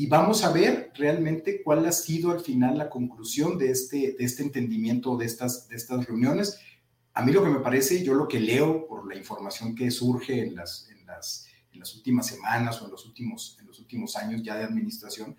y 0.00 0.06
vamos 0.06 0.44
a 0.44 0.50
ver 0.50 0.92
realmente 0.94 1.62
cuál 1.62 1.84
ha 1.84 1.92
sido 1.92 2.30
al 2.30 2.40
final 2.40 2.78
la 2.78 2.88
conclusión 2.88 3.58
de 3.58 3.70
este, 3.70 4.16
de 4.18 4.24
este 4.24 4.42
entendimiento 4.42 5.14
de 5.18 5.26
estas, 5.26 5.68
de 5.68 5.76
estas 5.76 6.06
reuniones. 6.06 6.58
A 7.12 7.22
mí 7.22 7.32
lo 7.32 7.44
que 7.44 7.50
me 7.50 7.60
parece, 7.60 8.02
yo 8.02 8.14
lo 8.14 8.26
que 8.26 8.40
leo 8.40 8.86
por 8.86 9.06
la 9.06 9.14
información 9.14 9.74
que 9.74 9.90
surge 9.90 10.46
en 10.46 10.54
las, 10.54 10.88
en 10.90 11.04
las, 11.04 11.48
en 11.72 11.80
las 11.80 11.94
últimas 11.94 12.28
semanas 12.28 12.80
o 12.80 12.86
en 12.86 12.92
los 12.92 13.04
últimos, 13.04 13.58
en 13.60 13.66
los 13.66 13.78
últimos 13.78 14.16
años 14.16 14.42
ya 14.42 14.56
de 14.56 14.64
administración, 14.64 15.36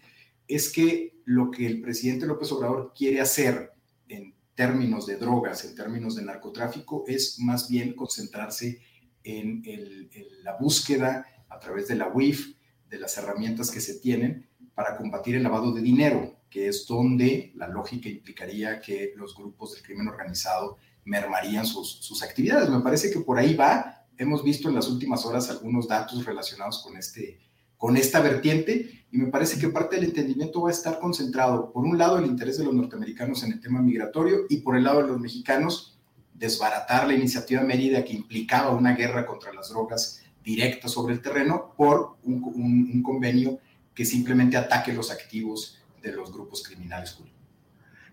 es 0.55 0.71
que 0.71 1.21
lo 1.25 1.51
que 1.51 1.65
el 1.65 1.81
presidente 1.81 2.25
López 2.25 2.51
Obrador 2.51 2.93
quiere 2.95 3.21
hacer 3.21 3.71
en 4.07 4.35
términos 4.55 5.05
de 5.05 5.15
drogas, 5.15 5.63
en 5.65 5.75
términos 5.75 6.15
de 6.15 6.23
narcotráfico, 6.23 7.03
es 7.07 7.39
más 7.39 7.69
bien 7.69 7.95
concentrarse 7.95 8.81
en, 9.23 9.63
la 10.43 10.57
búsqueda 10.57 11.25
a 11.49 11.59
través 11.59 11.87
de 11.87 11.95
la 11.95 12.09
UIF, 12.09 12.55
de 12.89 12.99
las 12.99 13.17
herramientas 13.17 13.71
que 13.71 13.79
se 13.79 13.99
tienen 13.99 14.49
para 14.73 14.97
combatir 14.97 15.35
el 15.35 15.43
lavado 15.43 15.71
de 15.71 15.81
dinero, 15.81 16.41
que 16.49 16.67
es 16.67 16.85
donde 16.85 17.53
la 17.55 17.67
lógica 17.67 18.09
implicaría 18.09 18.81
que 18.81 19.13
los 19.15 19.35
grupos 19.35 19.73
del 19.73 19.83
crimen 19.83 20.07
organizado 20.07 20.77
mermarían 21.05 21.65
sus, 21.65 22.21
actividades. 22.21 22.69
Me 22.69 22.81
parece 22.81 23.11
que 23.11 23.21
por 23.21 23.37
ahí 23.37 23.55
va. 23.55 24.05
Hemos 24.17 24.43
visto 24.43 24.67
en 24.69 24.75
las 24.75 24.89
últimas 24.89 25.25
horas 25.25 25.49
algunos 25.49 25.87
datos 25.87 26.25
relacionados 26.25 26.83
con, 26.83 26.97
este, 26.97 27.39
con 27.81 27.97
esta 27.97 28.19
vertiente 28.21 29.05
y 29.11 29.17
me 29.17 29.31
parece 29.31 29.59
que 29.59 29.69
parte 29.69 29.95
del 29.95 30.05
entendimiento 30.05 30.61
va 30.61 30.69
a 30.69 30.71
estar 30.71 30.99
concentrado, 30.99 31.71
por 31.71 31.83
un 31.83 31.97
lado, 31.97 32.19
el 32.19 32.27
interés 32.27 32.59
de 32.59 32.63
los 32.63 32.75
norteamericanos 32.75 33.41
en 33.43 33.53
el 33.53 33.59
tema 33.59 33.81
migratorio 33.81 34.41
y 34.49 34.57
por 34.57 34.77
el 34.77 34.83
lado 34.83 35.01
de 35.01 35.07
los 35.07 35.19
mexicanos, 35.19 35.97
desbaratar 36.31 37.07
la 37.07 37.15
iniciativa 37.15 37.63
Mérida 37.63 38.05
que 38.05 38.13
implicaba 38.13 38.69
una 38.69 38.93
guerra 38.93 39.25
contra 39.25 39.51
las 39.51 39.69
drogas 39.69 40.21
directa 40.43 40.87
sobre 40.87 41.15
el 41.15 41.23
terreno 41.23 41.73
por 41.75 42.17
un 42.21 43.01
convenio 43.01 43.57
que 43.95 44.05
simplemente 44.05 44.57
ataque 44.57 44.93
los 44.93 45.09
activos 45.09 45.79
de 46.03 46.11
los 46.11 46.31
grupos 46.31 46.61
criminales. 46.61 47.17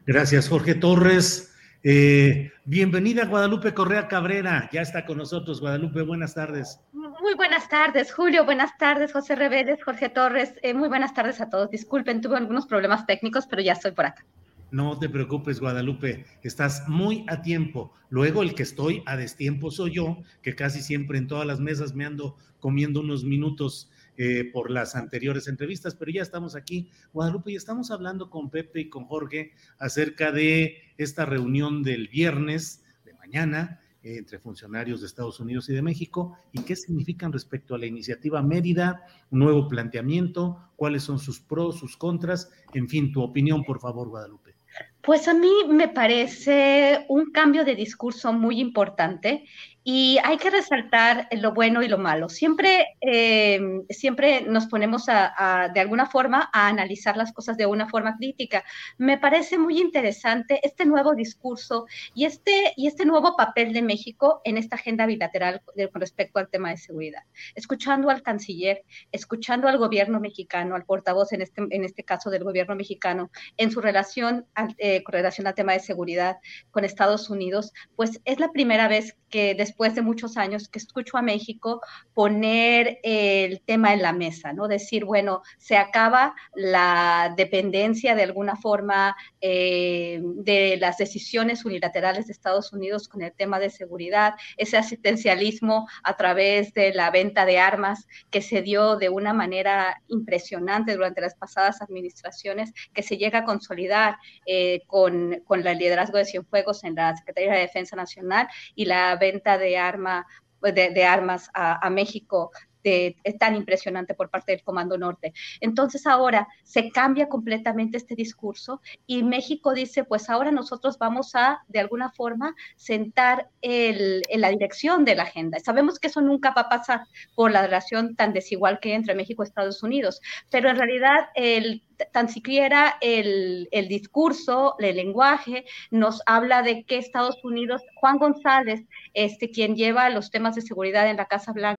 Gracias, 0.06 0.48
Jorge 0.48 0.76
Torres. 0.76 1.52
Eh, 1.84 2.50
bienvenida 2.64 3.26
Guadalupe 3.26 3.72
Correa 3.72 4.08
Cabrera, 4.08 4.68
ya 4.72 4.80
está 4.80 5.06
con 5.06 5.18
nosotros. 5.18 5.60
Guadalupe, 5.60 6.02
buenas 6.02 6.34
tardes. 6.34 6.80
Muy 7.28 7.36
buenas 7.36 7.68
tardes, 7.68 8.10
Julio. 8.10 8.46
Buenas 8.46 8.78
tardes, 8.78 9.12
José 9.12 9.36
Reveles, 9.36 9.84
Jorge 9.84 10.08
Torres. 10.08 10.54
Eh, 10.62 10.72
muy 10.72 10.88
buenas 10.88 11.12
tardes 11.12 11.42
a 11.42 11.50
todos. 11.50 11.70
Disculpen, 11.70 12.22
tuve 12.22 12.38
algunos 12.38 12.66
problemas 12.66 13.04
técnicos, 13.04 13.46
pero 13.46 13.60
ya 13.60 13.74
estoy 13.74 13.92
por 13.92 14.06
acá. 14.06 14.24
No 14.70 14.98
te 14.98 15.10
preocupes, 15.10 15.60
Guadalupe, 15.60 16.24
estás 16.42 16.88
muy 16.88 17.26
a 17.28 17.42
tiempo. 17.42 17.92
Luego 18.08 18.42
el 18.42 18.54
que 18.54 18.62
estoy 18.62 19.02
a 19.04 19.18
destiempo 19.18 19.70
soy 19.70 19.96
yo, 19.96 20.22
que 20.40 20.54
casi 20.54 20.80
siempre 20.80 21.18
en 21.18 21.26
todas 21.26 21.46
las 21.46 21.60
mesas 21.60 21.94
me 21.94 22.06
ando 22.06 22.34
comiendo 22.60 23.00
unos 23.00 23.24
minutos 23.24 23.90
eh, 24.16 24.48
por 24.50 24.70
las 24.70 24.96
anteriores 24.96 25.48
entrevistas, 25.48 25.94
pero 25.96 26.10
ya 26.10 26.22
estamos 26.22 26.56
aquí, 26.56 26.88
Guadalupe, 27.12 27.52
y 27.52 27.56
estamos 27.56 27.90
hablando 27.90 28.30
con 28.30 28.48
Pepe 28.48 28.80
y 28.80 28.88
con 28.88 29.04
Jorge 29.04 29.52
acerca 29.78 30.32
de 30.32 30.78
esta 30.96 31.26
reunión 31.26 31.82
del 31.82 32.08
viernes 32.08 32.82
de 33.04 33.12
mañana 33.12 33.80
entre 34.16 34.38
funcionarios 34.38 35.00
de 35.00 35.06
Estados 35.06 35.40
Unidos 35.40 35.68
y 35.68 35.74
de 35.74 35.82
México 35.82 36.36
y 36.52 36.62
qué 36.62 36.76
significan 36.76 37.32
respecto 37.32 37.74
a 37.74 37.78
la 37.78 37.86
iniciativa 37.86 38.42
Mérida, 38.42 39.04
un 39.30 39.40
nuevo 39.40 39.68
planteamiento, 39.68 40.70
cuáles 40.76 41.02
son 41.02 41.18
sus 41.18 41.40
pros, 41.40 41.78
sus 41.78 41.96
contras, 41.96 42.50
en 42.72 42.88
fin, 42.88 43.12
tu 43.12 43.22
opinión, 43.22 43.64
por 43.64 43.80
favor, 43.80 44.08
Guadalupe. 44.08 44.54
Pues 45.02 45.26
a 45.26 45.34
mí 45.34 45.50
me 45.70 45.88
parece 45.88 47.06
un 47.08 47.30
cambio 47.30 47.64
de 47.64 47.74
discurso 47.74 48.32
muy 48.32 48.60
importante 48.60 49.44
y 49.90 50.18
hay 50.22 50.36
que 50.36 50.50
resaltar 50.50 51.28
lo 51.30 51.54
bueno 51.54 51.82
y 51.82 51.88
lo 51.88 51.96
malo. 51.96 52.28
Siempre, 52.28 52.88
eh, 53.00 53.58
siempre 53.88 54.42
nos 54.42 54.66
ponemos 54.66 55.06
a, 55.08 55.70
de 55.72 55.80
alguna 55.80 56.04
forma 56.04 56.50
a 56.52 56.68
analizar 56.68 57.16
las 57.16 57.32
cosas 57.32 57.56
de 57.56 57.64
una 57.64 57.88
forma 57.88 58.18
crítica. 58.18 58.64
Me 58.98 59.16
parece 59.16 59.56
muy 59.56 59.80
interesante 59.80 60.60
este 60.62 60.84
nuevo 60.84 61.14
discurso 61.14 61.86
y 62.12 62.26
este, 62.26 62.74
y 62.76 62.86
este 62.86 63.06
nuevo 63.06 63.34
papel 63.34 63.72
de 63.72 63.80
México 63.80 64.42
en 64.44 64.58
esta 64.58 64.76
agenda 64.76 65.06
bilateral 65.06 65.62
con 65.64 66.00
respecto 66.02 66.38
al 66.38 66.50
tema 66.50 66.68
de 66.68 66.76
seguridad. 66.76 67.22
Escuchando 67.54 68.10
al 68.10 68.22
canciller, 68.22 68.82
escuchando 69.10 69.68
al 69.68 69.78
gobierno 69.78 70.20
mexicano, 70.20 70.74
al 70.74 70.84
portavoz 70.84 71.32
en 71.32 71.40
este, 71.40 71.62
en 71.70 71.84
este 71.84 72.04
caso 72.04 72.28
del 72.28 72.44
gobierno 72.44 72.76
mexicano, 72.76 73.30
en 73.56 73.70
su 73.70 73.80
relación, 73.80 74.44
eh, 74.76 75.02
con 75.02 75.14
relación 75.14 75.46
al 75.46 75.54
tema 75.54 75.72
de 75.72 75.80
seguridad 75.80 76.36
con 76.72 76.84
Estados 76.84 77.30
Unidos, 77.30 77.72
pues 77.96 78.20
es 78.26 78.38
la 78.38 78.52
primera 78.52 78.86
vez 78.86 79.16
que 79.30 79.54
después 79.54 79.77
de 79.78 80.02
muchos 80.02 80.36
años 80.36 80.68
que 80.68 80.80
escucho 80.80 81.16
a 81.16 81.22
México 81.22 81.80
poner 82.12 82.98
el 83.04 83.60
tema 83.60 83.94
en 83.94 84.02
la 84.02 84.12
mesa, 84.12 84.52
¿no? 84.52 84.66
Decir, 84.66 85.04
bueno, 85.04 85.42
se 85.56 85.76
acaba 85.76 86.34
la 86.54 87.32
dependencia 87.36 88.16
de 88.16 88.24
alguna 88.24 88.56
forma 88.56 89.16
eh, 89.40 90.20
de 90.20 90.76
las 90.78 90.98
decisiones 90.98 91.64
unilaterales 91.64 92.26
de 92.26 92.32
Estados 92.32 92.72
Unidos 92.72 93.08
con 93.08 93.22
el 93.22 93.32
tema 93.32 93.60
de 93.60 93.70
seguridad, 93.70 94.34
ese 94.56 94.76
asistencialismo 94.76 95.88
a 96.02 96.16
través 96.16 96.74
de 96.74 96.92
la 96.92 97.10
venta 97.10 97.46
de 97.46 97.60
armas 97.60 98.08
que 98.30 98.42
se 98.42 98.62
dio 98.62 98.96
de 98.96 99.08
una 99.08 99.32
manera 99.32 100.02
impresionante 100.08 100.94
durante 100.94 101.20
las 101.20 101.36
pasadas 101.36 101.80
administraciones, 101.82 102.72
que 102.92 103.04
se 103.04 103.16
llega 103.16 103.40
a 103.40 103.44
consolidar 103.44 104.16
eh, 104.44 104.82
con, 104.88 105.40
con 105.46 105.64
el 105.64 105.78
liderazgo 105.78 106.18
de 106.18 106.24
Cienfuegos 106.24 106.82
en 106.82 106.96
la 106.96 107.16
Secretaría 107.16 107.52
de 107.52 107.60
Defensa 107.60 107.94
Nacional 107.94 108.48
y 108.74 108.86
la 108.86 109.14
venta 109.16 109.56
de 109.56 109.67
arma, 109.76 110.26
de, 110.62 111.04
armas 111.04 111.48
a, 111.54 111.88
México 111.90 112.50
es 112.84 113.38
tan 113.38 113.56
impresionante 113.56 114.14
por 114.14 114.30
parte 114.30 114.52
del 114.52 114.62
Comando 114.62 114.98
Norte. 114.98 115.32
Entonces 115.60 116.06
ahora 116.06 116.48
se 116.62 116.90
cambia 116.90 117.28
completamente 117.28 117.96
este 117.96 118.14
discurso 118.14 118.80
y 119.06 119.22
México 119.22 119.74
dice, 119.74 120.04
pues 120.04 120.30
ahora 120.30 120.50
nosotros 120.50 120.98
vamos 120.98 121.34
a, 121.34 121.62
de 121.68 121.80
alguna 121.80 122.10
forma, 122.10 122.54
sentar 122.76 123.48
en 123.62 124.22
la 124.40 124.50
dirección 124.50 125.04
de 125.04 125.14
la 125.14 125.24
agenda. 125.24 125.58
Sabemos 125.60 125.98
que 125.98 126.08
eso 126.08 126.20
nunca 126.20 126.52
va 126.52 126.62
a 126.62 126.68
pasar 126.68 127.02
por 127.34 127.50
la 127.50 127.62
relación 127.62 128.16
tan 128.16 128.32
desigual 128.32 128.80
que 128.80 128.90
hay 128.90 128.94
entre 128.96 129.14
México 129.14 129.42
y 129.42 129.46
Estados 129.46 129.82
Unidos, 129.82 130.20
pero 130.50 130.70
en 130.70 130.76
realidad 130.76 131.28
el 131.34 131.82
tan 132.12 132.28
siquiera 132.28 132.96
el, 133.00 133.68
discurso, 133.88 134.76
el 134.78 134.96
lenguaje, 134.96 135.64
nos 135.90 136.22
habla 136.26 136.62
de 136.62 136.84
que 136.84 136.98
Estados 136.98 137.42
Unidos, 137.44 137.82
Juan 137.96 138.18
González, 138.18 138.84
este, 139.14 139.50
quien 139.50 139.74
lleva 139.74 140.10
los 140.10 140.30
temas 140.30 140.54
de 140.54 140.62
seguridad 140.62 141.08
en 141.10 141.16
la 141.16 141.26
Casa 141.26 141.52
Blanca. 141.52 141.78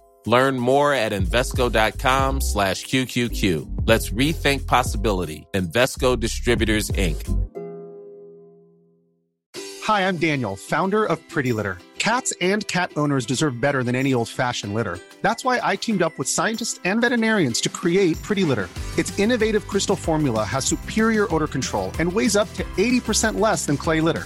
Learn 0.25 0.59
more 0.59 0.93
at 0.93 1.11
Invesco.com 1.11 2.41
slash 2.41 2.85
QQQ. 2.85 3.87
Let's 3.87 4.11
rethink 4.11 4.67
possibility. 4.67 5.47
Investco 5.53 6.19
Distributors, 6.19 6.89
Inc. 6.91 7.37
Hi, 9.83 10.07
I'm 10.07 10.17
Daniel, 10.17 10.55
founder 10.55 11.05
of 11.05 11.27
Pretty 11.27 11.53
Litter. 11.53 11.79
Cats 11.97 12.33
and 12.39 12.67
cat 12.67 12.91
owners 12.97 13.25
deserve 13.25 13.59
better 13.59 13.83
than 13.83 13.95
any 13.95 14.13
old-fashioned 14.13 14.73
litter. 14.73 14.99
That's 15.21 15.43
why 15.43 15.59
I 15.61 15.75
teamed 15.75 16.01
up 16.01 16.17
with 16.17 16.27
scientists 16.27 16.79
and 16.83 17.01
veterinarians 17.01 17.61
to 17.61 17.69
create 17.69 18.21
Pretty 18.21 18.43
Litter. 18.43 18.69
Its 18.97 19.17
innovative 19.19 19.67
crystal 19.67 19.95
formula 19.95 20.43
has 20.43 20.65
superior 20.65 21.33
odor 21.33 21.47
control 21.47 21.91
and 21.99 22.11
weighs 22.11 22.35
up 22.35 22.51
to 22.53 22.63
80% 22.77 23.39
less 23.39 23.65
than 23.65 23.77
clay 23.77 24.01
litter. 24.01 24.25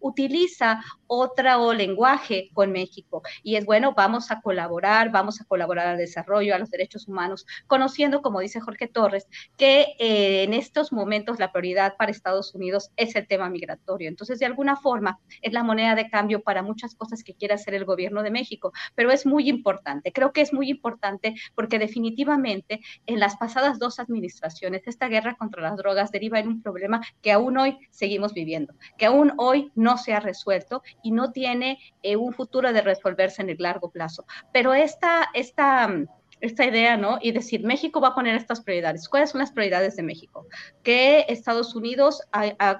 Utiliza 0.00 0.82
otro 1.06 1.72
lenguaje 1.72 2.50
con 2.54 2.72
México 2.72 3.22
y 3.42 3.56
es 3.56 3.66
bueno, 3.66 3.92
vamos 3.94 4.30
a 4.30 4.40
colaborar, 4.40 5.10
vamos 5.10 5.40
a 5.40 5.44
colaborar 5.44 5.86
al 5.86 5.98
desarrollo, 5.98 6.54
a 6.54 6.58
los 6.58 6.70
derechos 6.70 7.08
humanos, 7.08 7.46
conociendo, 7.66 8.22
como 8.22 8.40
dice 8.40 8.60
Jorge 8.60 8.88
Torres, 8.88 9.26
que 9.56 9.94
eh, 9.98 10.44
en 10.44 10.54
estos 10.54 10.92
momentos 10.92 11.38
la 11.38 11.52
prioridad 11.52 11.96
para 11.96 12.10
Estados 12.10 12.54
Unidos 12.54 12.90
es 12.96 13.14
el 13.14 13.26
tema 13.26 13.50
migratorio. 13.50 14.08
Entonces, 14.08 14.38
de 14.38 14.46
alguna 14.46 14.76
forma, 14.76 15.18
es 15.42 15.52
la 15.52 15.62
moneda 15.62 15.94
de 15.94 16.08
cambio 16.08 16.42
para 16.42 16.62
muchas 16.62 16.94
cosas 16.94 17.22
que 17.22 17.34
quiere 17.34 17.54
hacer 17.54 17.74
el 17.74 17.84
gobierno 17.84 18.22
de 18.22 18.30
México, 18.30 18.72
pero 18.94 19.10
es 19.10 19.26
muy 19.26 19.48
importante, 19.48 20.12
creo 20.12 20.32
que 20.32 20.40
es 20.40 20.52
muy 20.52 20.70
importante 20.70 21.34
porque 21.54 21.78
definitivamente 21.78 22.80
en 23.06 23.20
las 23.20 23.36
pasadas 23.36 23.78
dos 23.78 23.98
administraciones 23.98 24.82
esta 24.86 25.08
guerra 25.08 25.36
contra 25.36 25.62
las 25.62 25.76
drogas 25.76 26.10
deriva 26.10 26.38
en 26.38 26.48
un 26.48 26.62
problema 26.62 27.00
que 27.20 27.32
aún 27.32 27.58
hoy 27.58 27.78
seguimos 27.90 28.32
viviendo, 28.32 28.74
que 28.96 29.06
aún 29.06 29.32
hoy 29.36 29.51
no 29.74 29.98
se 29.98 30.12
ha 30.14 30.20
resuelto 30.20 30.82
y 31.02 31.10
no 31.10 31.32
tiene 31.32 31.78
eh, 32.02 32.16
un 32.16 32.32
futuro 32.32 32.72
de 32.72 32.82
resolverse 32.82 33.42
en 33.42 33.50
el 33.50 33.56
largo 33.58 33.90
plazo. 33.90 34.24
Pero 34.52 34.74
esta, 34.74 35.28
esta, 35.34 35.88
esta 36.40 36.64
idea, 36.64 36.96
¿no? 36.96 37.18
Y 37.20 37.32
decir, 37.32 37.64
México 37.64 38.00
va 38.00 38.08
a 38.08 38.14
poner 38.14 38.34
estas 38.34 38.60
prioridades. 38.60 39.08
¿Cuáles 39.08 39.30
son 39.30 39.40
las 39.40 39.52
prioridades 39.52 39.96
de 39.96 40.02
México? 40.02 40.46
Que 40.82 41.24
Estados 41.28 41.74
Unidos 41.74 42.22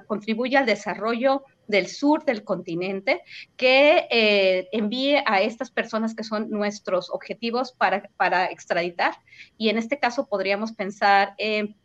contribuya 0.06 0.60
al 0.60 0.66
desarrollo 0.66 1.44
del 1.66 1.86
sur 1.86 2.24
del 2.24 2.44
continente 2.44 3.22
que 3.56 4.06
eh, 4.10 4.68
envíe 4.72 5.22
a 5.26 5.42
estas 5.42 5.70
personas 5.70 6.14
que 6.14 6.24
son 6.24 6.50
nuestros 6.50 7.10
objetivos 7.10 7.72
para, 7.72 8.10
para 8.16 8.46
extraditar. 8.46 9.14
Y 9.58 9.68
en 9.68 9.78
este 9.78 9.98
caso 9.98 10.26
podríamos 10.26 10.72
pensar 10.72 11.34
en, 11.38 11.76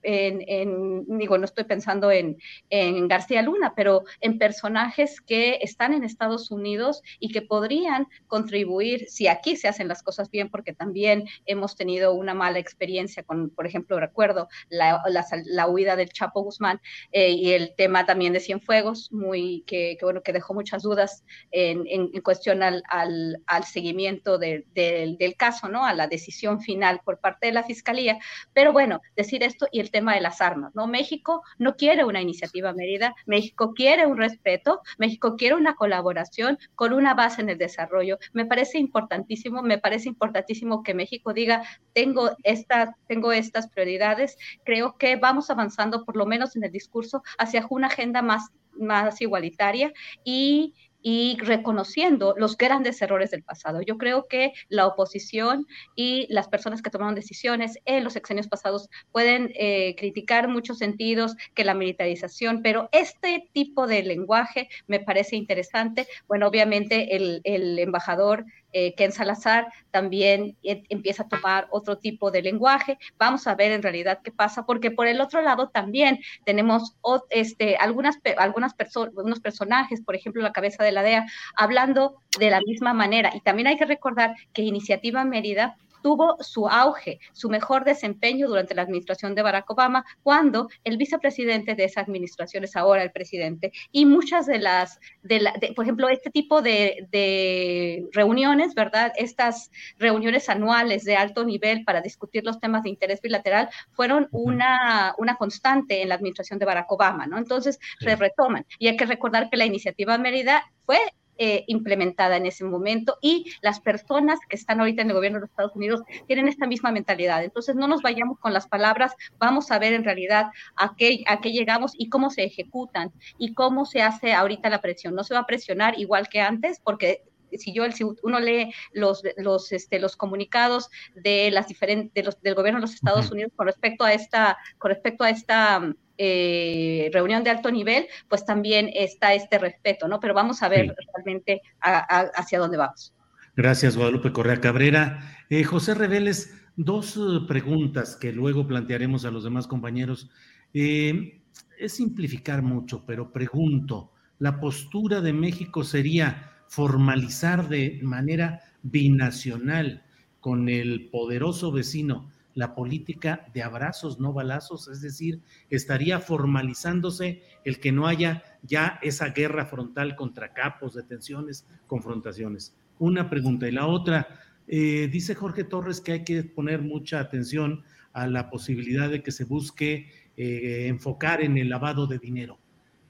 digo, 1.08 1.38
no 1.38 1.46
estoy 1.46 1.64
pensando 1.64 2.12
en, 2.12 2.38
en, 2.70 3.08
García 3.08 3.42
Luna, 3.42 3.74
pero 3.76 4.04
en 4.22 4.38
personajes 4.38 5.22
que 5.22 5.60
están 5.62 5.94
en 5.94 6.04
Estados 6.04 6.52
Unidos 6.52 7.02
y 7.20 7.32
que 7.32 7.42
podrían 7.42 8.08
contribuir, 8.28 9.06
si 9.10 9.28
aquí 9.28 9.56
se 9.56 9.68
hacen 9.68 9.88
las 9.88 10.04
cosas 10.04 10.30
bien, 10.30 10.50
porque 10.50 10.74
también 10.74 11.26
hemos 11.46 11.76
tenido 11.76 12.14
una 12.14 12.34
mala 12.34 12.60
experiencia 12.60 13.24
con, 13.24 13.50
por 13.50 13.66
ejemplo, 13.66 14.00
recuerdo 14.00 14.48
la, 14.70 15.02
la, 15.46 15.68
huida 15.68 15.96
del 15.96 16.10
Chapo 16.10 16.42
Guzmán 16.42 16.82
eh, 17.12 17.32
y 17.32 17.52
el 17.52 17.74
tema 17.76 18.06
también 18.06 18.34
de 18.34 18.40
Cienfuegos, 18.40 19.12
muy 19.12 19.64
que, 19.68 19.98
bueno, 20.02 20.24
que 20.24 20.34
dejó 20.34 20.56
muchas 20.56 20.82
dudas 20.82 21.24
en, 21.52 21.84
en, 21.86 22.22
cuestión 22.22 22.64
al, 22.64 22.82
al, 22.90 23.44
al 23.46 23.64
seguimiento 23.64 24.40
de, 24.40 24.66
del 24.74 25.36
caso, 25.36 25.70
¿no? 25.70 25.86
A 25.86 25.94
la 25.94 26.08
decisión 26.08 26.62
final 26.62 27.02
por 27.06 27.20
parte 27.20 27.46
de 27.46 27.54
la 27.54 27.64
Fiscalía. 27.64 28.18
Pero 28.54 28.74
bueno, 28.74 29.02
decir 29.16 29.44
esto 29.44 29.68
y 29.72 29.80
el 29.80 29.92
tema 29.92 30.16
de 30.16 30.22
las 30.22 30.42
armas, 30.42 30.74
¿no? 30.74 30.88
México 30.88 31.44
no 31.60 31.76
quiere 31.76 32.04
una 32.04 32.22
iniciativa 32.22 32.74
Mérida, 32.74 33.14
México 33.28 33.74
quiere 33.76 34.08
un 34.08 34.18
respeto, 34.18 34.82
México 34.98 35.36
quiere 35.36 35.56
una 35.56 35.76
colaboración 35.76 36.58
con 36.74 36.94
una 36.94 37.14
base 37.14 37.42
en 37.42 37.50
el 37.50 37.58
desarrollo. 37.58 38.18
Me 38.34 38.46
parece 38.46 38.80
importantísimo, 38.80 39.62
me 39.62 39.78
parece 39.78 40.10
importantísimo 40.10 40.82
que 40.82 40.94
México 40.94 41.34
diga, 41.34 41.64
tengo, 41.94 42.32
esta, 42.44 42.96
tengo 43.08 43.32
estas 43.32 43.68
prioridades, 43.68 44.38
creo 44.64 44.98
que 44.98 45.18
vamos 45.18 45.50
avanzando 45.50 46.06
por 46.06 46.16
lo 46.16 46.26
menos 46.26 46.56
en 46.56 46.64
el 46.64 46.72
discurso 46.72 47.24
hacia 47.38 47.66
una 47.70 47.88
agenda 47.88 48.22
más 48.22 48.52
más 48.80 49.22
igualitaria 49.22 49.94
y 50.24 50.74
y 51.10 51.38
reconociendo 51.40 52.36
los 52.38 52.58
grandes 52.58 53.02
errores 53.02 53.32
del 53.32 53.42
pasado. 53.42 53.82
Yo 53.82 53.98
creo 53.98 54.28
que 54.28 54.52
la 54.68 54.88
oposición 54.88 55.66
y 55.96 56.28
las 56.30 56.50
personas 56.50 56.82
que 56.82 56.90
tomaron 56.90 57.16
decisiones 57.16 57.80
en 57.86 58.04
los 58.04 58.12
sexenios 58.12 58.50
pasados 58.50 58.90
pueden 59.14 59.52
eh, 59.56 59.96
criticar 59.98 60.50
muchos 60.50 60.80
sentidos 60.80 61.36
que 61.54 61.64
la 61.64 61.76
militarización, 61.76 62.62
pero 62.62 62.90
este 62.92 63.50
tipo 63.54 63.88
de 63.88 64.04
lenguaje 64.04 64.68
me 64.88 65.00
parece 65.00 65.38
interesante. 65.38 66.08
Bueno, 66.28 66.48
obviamente 66.48 67.16
el, 67.16 67.40
el 67.46 67.80
embajador 67.80 68.46
eh, 68.80 68.94
Ken 68.94 69.12
Salazar 69.12 69.74
también 69.90 70.56
e, 70.62 70.84
empieza 70.90 71.24
a 71.24 71.28
tomar 71.28 71.68
otro 71.72 71.98
tipo 71.98 72.30
de 72.30 72.44
lenguaje. 72.44 73.00
Vamos 73.18 73.48
a 73.48 73.56
ver 73.56 73.72
en 73.72 73.82
realidad 73.82 74.20
qué 74.24 74.32
pasa, 74.32 74.68
porque 74.68 74.92
por 74.92 75.08
el 75.08 75.20
otro 75.20 75.42
lado 75.42 75.70
también 75.70 76.20
tenemos 76.46 76.96
este, 77.32 77.76
algunas, 77.78 78.20
algunas 78.38 78.76
personas, 78.76 79.16
unos 79.16 79.40
personajes, 79.40 80.02
por 80.02 80.16
ejemplo, 80.16 80.44
la 80.44 80.52
cabeza 80.52 80.84
de 80.84 80.92
la 80.92 81.02
DEA, 81.02 81.26
hablando 81.56 82.22
de 82.40 82.52
la 82.52 82.62
misma 82.62 82.94
manera. 82.94 83.32
Y 83.34 83.42
también 83.42 83.68
hay 83.68 83.78
que 83.78 83.86
recordar 83.86 84.36
que 84.54 84.62
Iniciativa 84.62 85.26
Mérida 85.26 85.76
tuvo 86.02 86.38
su 86.42 86.68
auge, 86.68 87.20
su 87.34 87.50
mejor 87.50 87.84
desempeño 87.84 88.48
durante 88.48 88.76
la 88.76 88.84
administración 88.84 89.36
de 89.36 89.42
Barack 89.42 89.70
Obama, 89.70 90.06
cuando 90.24 90.70
el 90.84 90.98
vicepresidente 90.98 91.76
de 91.76 91.86
esa 91.86 92.02
administración 92.02 92.64
es 92.64 92.76
ahora 92.76 93.04
el 93.04 93.12
presidente. 93.12 93.72
Y 93.92 94.06
muchas 94.06 94.46
de 94.46 94.60
las, 94.60 95.00
de 95.24 95.40
la, 95.40 95.54
por 95.76 95.86
ejemplo, 95.86 96.10
este 96.10 96.30
tipo 96.30 96.62
de, 96.62 97.08
de, 97.12 98.08
reuniones, 98.12 98.74
¿verdad? 98.74 99.14
Estas 99.16 99.72
reuniones 99.98 100.50
anuales 100.50 101.04
de 101.04 101.16
alto 101.16 101.44
nivel 101.44 101.84
para 101.84 102.02
discutir 102.02 102.44
los 102.44 102.60
temas 102.60 102.84
de 102.84 102.90
interés 102.90 103.22
bilateral 103.22 103.70
fueron 103.92 104.28
una, 104.32 105.14
una 105.18 105.36
constante 105.36 106.02
en 106.02 106.10
la 106.10 106.16
administración 106.16 106.60
de 106.60 106.66
Barack 106.66 106.92
Obama, 106.92 107.28
¿no? 107.28 107.38
Entonces 107.38 107.80
se 108.00 108.16
retoman. 108.16 108.66
Y 108.80 108.88
hay 108.88 108.98
que 108.98 109.06
recordar 109.06 109.50
que 109.50 109.58
la 109.58 109.66
iniciativa 109.66 110.18
Mérida 110.18 110.64
fue 110.86 111.00
eh, 111.38 111.64
implementada 111.68 112.38
en 112.38 112.46
ese 112.46 112.64
momento 112.64 113.18
y 113.22 113.52
las 113.62 113.80
personas 113.80 114.40
que 114.50 114.56
están 114.56 114.80
ahorita 114.80 115.02
en 115.02 115.10
el 115.10 115.16
gobierno 115.16 115.40
de 115.40 115.46
Estados 115.46 115.76
Unidos 115.76 116.02
tienen 116.28 116.48
esta 116.48 116.68
misma 116.68 116.92
mentalidad. 116.92 117.44
Entonces, 117.44 117.76
no 117.76 117.88
nos 117.88 118.02
vayamos 118.02 118.40
con 118.40 118.54
las 118.54 118.68
palabras, 118.68 119.16
vamos 119.38 119.72
a 119.72 119.80
ver 119.80 119.94
en 119.94 120.04
realidad 120.04 120.48
a 120.76 120.96
qué, 120.96 121.24
a 121.28 121.40
qué 121.42 121.52
llegamos 121.52 121.94
y 121.98 122.10
cómo 122.10 122.30
se 122.30 122.44
ejecutan 122.44 123.12
y 123.38 123.54
cómo 123.54 123.86
se 123.86 124.02
hace 124.02 124.34
ahorita 124.34 124.70
la 124.70 124.82
presión. 124.82 125.16
No 125.16 125.24
se 125.24 125.34
va 125.34 125.42
a 125.42 125.46
presionar 125.46 126.00
igual 126.00 126.30
que 126.30 126.42
antes 126.42 126.80
porque 126.84 127.24
si 127.52 127.74
yo 127.74 127.90
si 127.92 128.04
uno 128.24 128.40
lee 128.40 128.74
los 128.94 129.24
los 129.38 129.72
este 129.72 130.00
los 130.00 130.16
comunicados 130.16 130.90
de 131.16 131.52
las 131.52 131.68
diferentes 131.68 132.26
los, 132.26 132.42
del 132.42 132.56
gobierno 132.56 132.80
de 132.80 132.88
los 132.88 132.94
Estados 132.94 133.32
Unidos 133.32 133.52
con 133.56 133.68
respecto 133.68 134.04
a 134.04 134.14
esta 134.14 134.58
con 134.78 134.90
respecto 134.90 135.24
a 135.24 135.30
esta 135.30 135.94
eh, 136.20 137.12
reunión 137.14 137.44
de 137.44 137.52
alto 137.52 137.70
nivel, 137.70 138.08
pues 138.28 138.44
también 138.44 138.90
está 138.92 139.36
este 139.36 139.60
respeto, 139.60 140.08
¿no? 140.08 140.20
Pero 140.20 140.34
vamos 140.34 140.64
a 140.64 140.68
ver 140.68 140.96
realmente 141.14 141.62
hacia 141.80 142.58
dónde 142.58 142.78
vamos. 142.78 143.14
Gracias, 143.56 143.96
Guadalupe 143.96 144.32
Correa 144.32 144.60
Cabrera. 144.60 145.46
Eh, 145.52 145.64
José 145.64 145.94
Reveles, 145.94 146.56
dos 146.76 147.18
eh, 147.18 147.46
preguntas 147.48 148.16
que 148.16 148.34
luego 148.34 148.68
plantearemos 148.68 149.26
a 149.26 149.32
los 149.32 149.44
demás 149.44 149.68
compañeros. 149.68 150.30
es 150.74 151.94
simplificar 151.94 152.64
mucho, 152.64 153.06
pero 153.06 153.32
pregunto, 153.32 154.12
¿la 154.40 154.60
postura 154.60 155.22
de 155.22 155.34
México 155.34 155.84
sería 155.84 156.57
formalizar 156.68 157.70
de 157.70 158.00
manera 158.04 158.62
binacional 158.84 160.04
con 160.40 160.70
el 160.70 161.10
poderoso 161.10 161.72
vecino 161.72 162.30
la 162.58 162.74
política 162.74 163.46
de 163.54 163.62
abrazos, 163.62 164.20
no 164.20 164.34
balazos, 164.34 164.88
es 164.88 165.00
decir, 165.02 165.42
estaría 165.70 166.20
formalizándose 166.20 167.44
el 167.64 167.80
que 167.80 167.92
no 167.92 168.08
haya 168.08 168.42
ya 168.64 168.98
esa 169.04 169.30
guerra 169.30 169.68
frontal 169.68 170.16
contra 170.16 170.54
capos, 170.54 170.96
detenciones, 170.96 171.68
confrontaciones. 171.86 172.76
Una 172.98 173.30
pregunta. 173.30 173.68
Y 173.68 173.74
la 173.74 173.86
otra, 173.86 174.28
eh, 174.68 175.08
dice 175.12 175.36
Jorge 175.36 175.66
Torres 175.66 176.02
que 176.02 176.14
hay 176.14 176.24
que 176.24 176.46
poner 176.46 176.82
mucha 176.82 177.20
atención 177.20 177.84
a 178.12 178.26
la 178.26 178.50
posibilidad 178.50 179.08
de 179.08 179.22
que 179.22 179.32
se 179.32 179.44
busque 179.44 180.10
eh, 180.36 180.88
enfocar 180.88 181.44
en 181.44 181.60
el 181.60 181.70
lavado 181.70 182.08
de 182.08 182.18
dinero. 182.18 182.58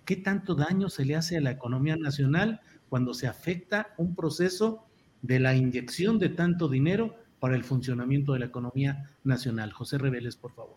¿Qué 0.03 0.17
tanto 0.17 0.55
daño 0.55 0.89
se 0.89 1.05
le 1.05 1.15
hace 1.15 1.37
a 1.37 1.41
la 1.41 1.51
economía 1.51 1.95
nacional 1.95 2.59
cuando 2.89 3.13
se 3.13 3.27
afecta 3.27 3.93
un 3.97 4.15
proceso 4.15 4.83
de 5.21 5.39
la 5.39 5.55
inyección 5.55 6.19
de 6.19 6.29
tanto 6.29 6.67
dinero 6.67 7.15
para 7.39 7.55
el 7.55 7.63
funcionamiento 7.63 8.33
de 8.33 8.39
la 8.39 8.45
economía 8.45 9.11
nacional. 9.23 9.71
José 9.71 9.97
Reveles, 9.97 10.35
por 10.35 10.53
favor. 10.53 10.75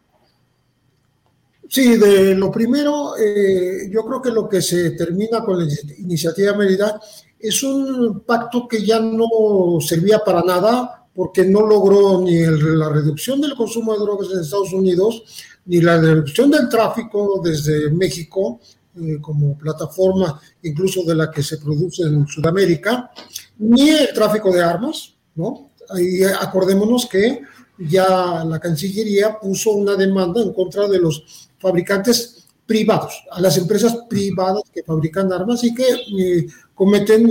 Sí, 1.69 1.97
de 1.97 2.35
lo 2.35 2.51
primero, 2.51 3.17
eh, 3.17 3.89
yo 3.93 4.05
creo 4.05 4.21
que 4.21 4.31
lo 4.31 4.49
que 4.49 4.61
se 4.61 4.91
termina 4.91 5.45
con 5.45 5.59
la 5.59 5.73
iniciativa 5.99 6.53
Mérida 6.57 7.01
es 7.39 7.63
un 7.63 8.25
pacto 8.27 8.67
que 8.67 8.85
ya 8.85 8.99
no 8.99 9.29
servía 9.81 10.19
para 10.19 10.43
nada 10.43 11.07
porque 11.15 11.45
no 11.45 11.67
logró 11.67 12.21
ni 12.21 12.41
la 12.41 12.89
reducción 12.89 13.41
del 13.41 13.55
consumo 13.55 13.93
de 13.93 14.01
drogas 14.01 14.29
en 14.33 14.41
Estados 14.41 14.73
Unidos, 14.73 15.23
ni 15.67 15.81
la 15.81 16.01
reducción 16.01 16.51
del 16.51 16.69
tráfico 16.69 17.41
desde 17.43 17.91
México 17.91 18.61
eh, 19.01 19.19
como 19.21 19.57
plataforma 19.57 20.41
incluso 20.63 21.03
de 21.05 21.15
la 21.15 21.31
que 21.31 21.43
se 21.43 21.59
produce 21.59 22.03
en 22.03 22.27
Sudamérica, 22.27 23.11
ni 23.59 23.91
el 23.91 24.13
tráfico 24.13 24.53
de 24.53 24.63
armas, 24.63 25.15
¿no? 25.35 25.71
y 25.99 26.23
acordémonos 26.23 27.07
que 27.07 27.43
ya 27.79 28.45
la 28.45 28.59
Cancillería 28.59 29.39
puso 29.41 29.73
una 29.73 29.97
demanda 29.97 30.43
en 30.43 30.53
contra 30.53 30.87
de 30.87 30.99
los 30.99 31.49
fabricantes 31.59 32.47
privados, 32.67 33.25
a 33.33 33.41
las 33.41 33.57
empresas 33.59 33.97
privadas 34.09 34.63
que 34.73 34.83
fabrican 34.83 35.33
armas 35.33 35.65
y 35.65 35.75
que 35.75 35.89
eh, 35.89 36.47
cometen 36.75 37.29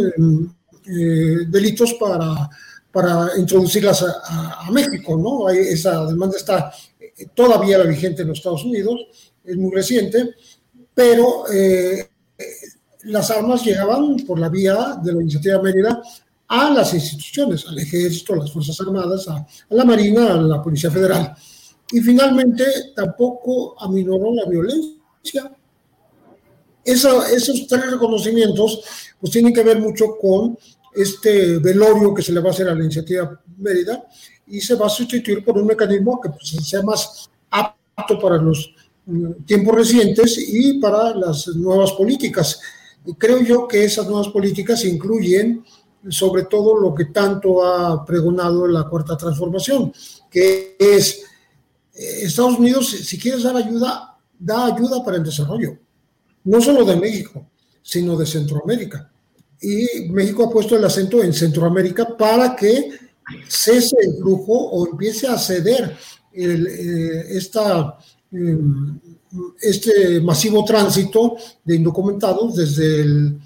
eh, 0.86 1.46
delitos 1.48 1.94
para, 1.94 2.50
para 2.92 3.38
introducirlas 3.38 4.04
a, 4.04 4.70
México, 4.72 5.16
¿no? 5.18 5.50
esa 5.50 6.06
demanda 6.06 6.38
está 6.38 6.72
todavía 7.34 7.82
vigente 7.84 8.22
en 8.22 8.30
los 8.30 8.40
Estados 8.40 8.66
Unidos, 8.66 9.00
es 9.44 9.56
muy 9.58 9.74
reciente, 9.74 10.36
pero 11.00 11.46
las 13.04 13.32
armas 13.32 13.64
llegaban 13.64 14.18
por 14.28 14.38
la 14.38 14.50
vía 14.50 15.00
de 15.02 15.14
la 15.14 15.22
iniciativa 15.22 15.62
Mérida 15.62 16.02
a 16.46 16.70
las 16.72 16.94
instituciones, 16.94 17.66
al 17.66 17.80
ejército, 17.80 18.34
a 18.34 18.38
las 18.40 18.52
Fuerzas 18.52 18.82
Armadas, 18.82 19.26
a, 19.30 19.48
la 19.70 19.86
Marina, 19.86 20.34
a 20.34 20.42
la 20.42 20.62
Policía 20.62 20.92
Federal. 20.92 21.34
Y 21.94 22.02
finalmente 22.02 22.66
tampoco 22.94 23.82
aminoró 23.82 24.34
la 24.34 24.44
violencia. 24.44 25.50
esos 26.84 27.66
tres 27.66 27.92
reconocimientos 27.92 28.82
pues 29.22 29.32
tienen 29.32 29.54
que 29.54 29.64
ver 29.64 29.80
mucho 29.80 30.18
con 30.22 30.58
este 30.94 31.60
velorio 31.60 32.14
que 32.14 32.24
se 32.24 32.34
le 32.34 32.42
va 32.42 32.50
a 32.50 32.52
hacer 32.52 32.68
a 32.68 32.76
la 32.76 32.84
iniciativa 32.84 33.42
Mérida 33.58 34.04
y 34.48 34.60
se 34.60 34.76
va 34.76 34.88
a 34.88 34.90
sustituir 34.90 35.46
por 35.46 35.58
un 35.58 35.68
mecanismo 35.68 36.20
que 36.20 36.28
pues, 36.28 36.50
sea 36.68 36.82
más 36.82 37.30
apto 37.50 38.20
para 38.20 38.36
los 38.36 38.74
tiempos 39.46 39.76
recientes 39.76 40.38
y 40.38 40.80
para 40.80 41.16
las 41.16 41.48
nuevas 41.48 41.92
políticas. 41.94 42.60
Creo 43.18 43.42
yo 43.42 43.68
que 43.68 43.84
esas 43.84 44.08
nuevas 44.08 44.30
políticas 44.30 44.84
incluyen 44.86 45.64
sobre 46.08 46.46
todo 46.46 46.78
lo 46.78 46.94
que 46.96 47.06
tanto 47.06 47.64
ha 47.64 48.06
pregonado 48.06 48.68
la 48.68 48.88
cuarta 48.88 49.18
transformación, 49.18 49.92
que 50.30 50.76
es 50.80 51.24
eh, 51.94 52.22
Estados 52.24 52.58
Unidos, 52.58 52.90
si 52.90 53.20
quieres 53.20 53.44
dar 53.44 53.58
ayuda, 53.58 54.18
da 54.38 54.66
ayuda 54.68 55.04
para 55.04 55.18
el 55.18 55.24
desarrollo, 55.24 55.78
no 56.46 56.62
solo 56.62 56.86
de 56.86 56.96
México, 56.96 57.46
sino 57.82 58.16
de 58.16 58.26
Centroamérica. 58.26 59.12
Y 59.62 60.10
México 60.10 60.46
ha 60.46 60.50
puesto 60.50 60.78
el 60.78 60.86
acento 60.86 61.22
en 61.22 61.34
Centroamérica 61.34 62.16
para 62.18 62.56
que 62.56 62.92
cese 63.48 63.96
el 64.00 64.16
flujo 64.16 64.54
o 64.54 64.88
empiece 64.88 65.28
a 65.28 65.38
ceder 65.38 65.98
eh, 66.32 67.26
esta 67.32 67.98
este 69.62 70.22
masivo 70.22 70.64
tránsito 70.64 71.36
de 71.64 71.76
indocumentados 71.76 72.56
desde, 72.56 73.38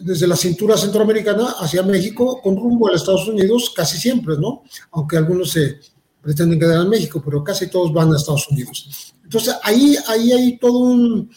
desde 0.00 0.26
la 0.26 0.36
cintura 0.36 0.76
centroamericana 0.76 1.54
hacia 1.58 1.82
México 1.82 2.40
con 2.42 2.56
rumbo 2.56 2.88
a 2.88 2.94
Estados 2.94 3.28
Unidos 3.28 3.72
casi 3.74 3.98
siempre, 3.98 4.36
¿no? 4.38 4.62
Aunque 4.92 5.16
algunos 5.16 5.50
se 5.50 5.78
pretenden 6.20 6.58
quedar 6.58 6.82
en 6.82 6.88
México, 6.88 7.22
pero 7.24 7.44
casi 7.44 7.68
todos 7.68 7.92
van 7.92 8.12
a 8.12 8.16
Estados 8.16 8.48
Unidos. 8.48 9.14
Entonces, 9.22 9.54
ahí, 9.62 9.96
ahí 10.08 10.32
hay 10.32 10.58
todo 10.58 10.78
un, 10.78 11.30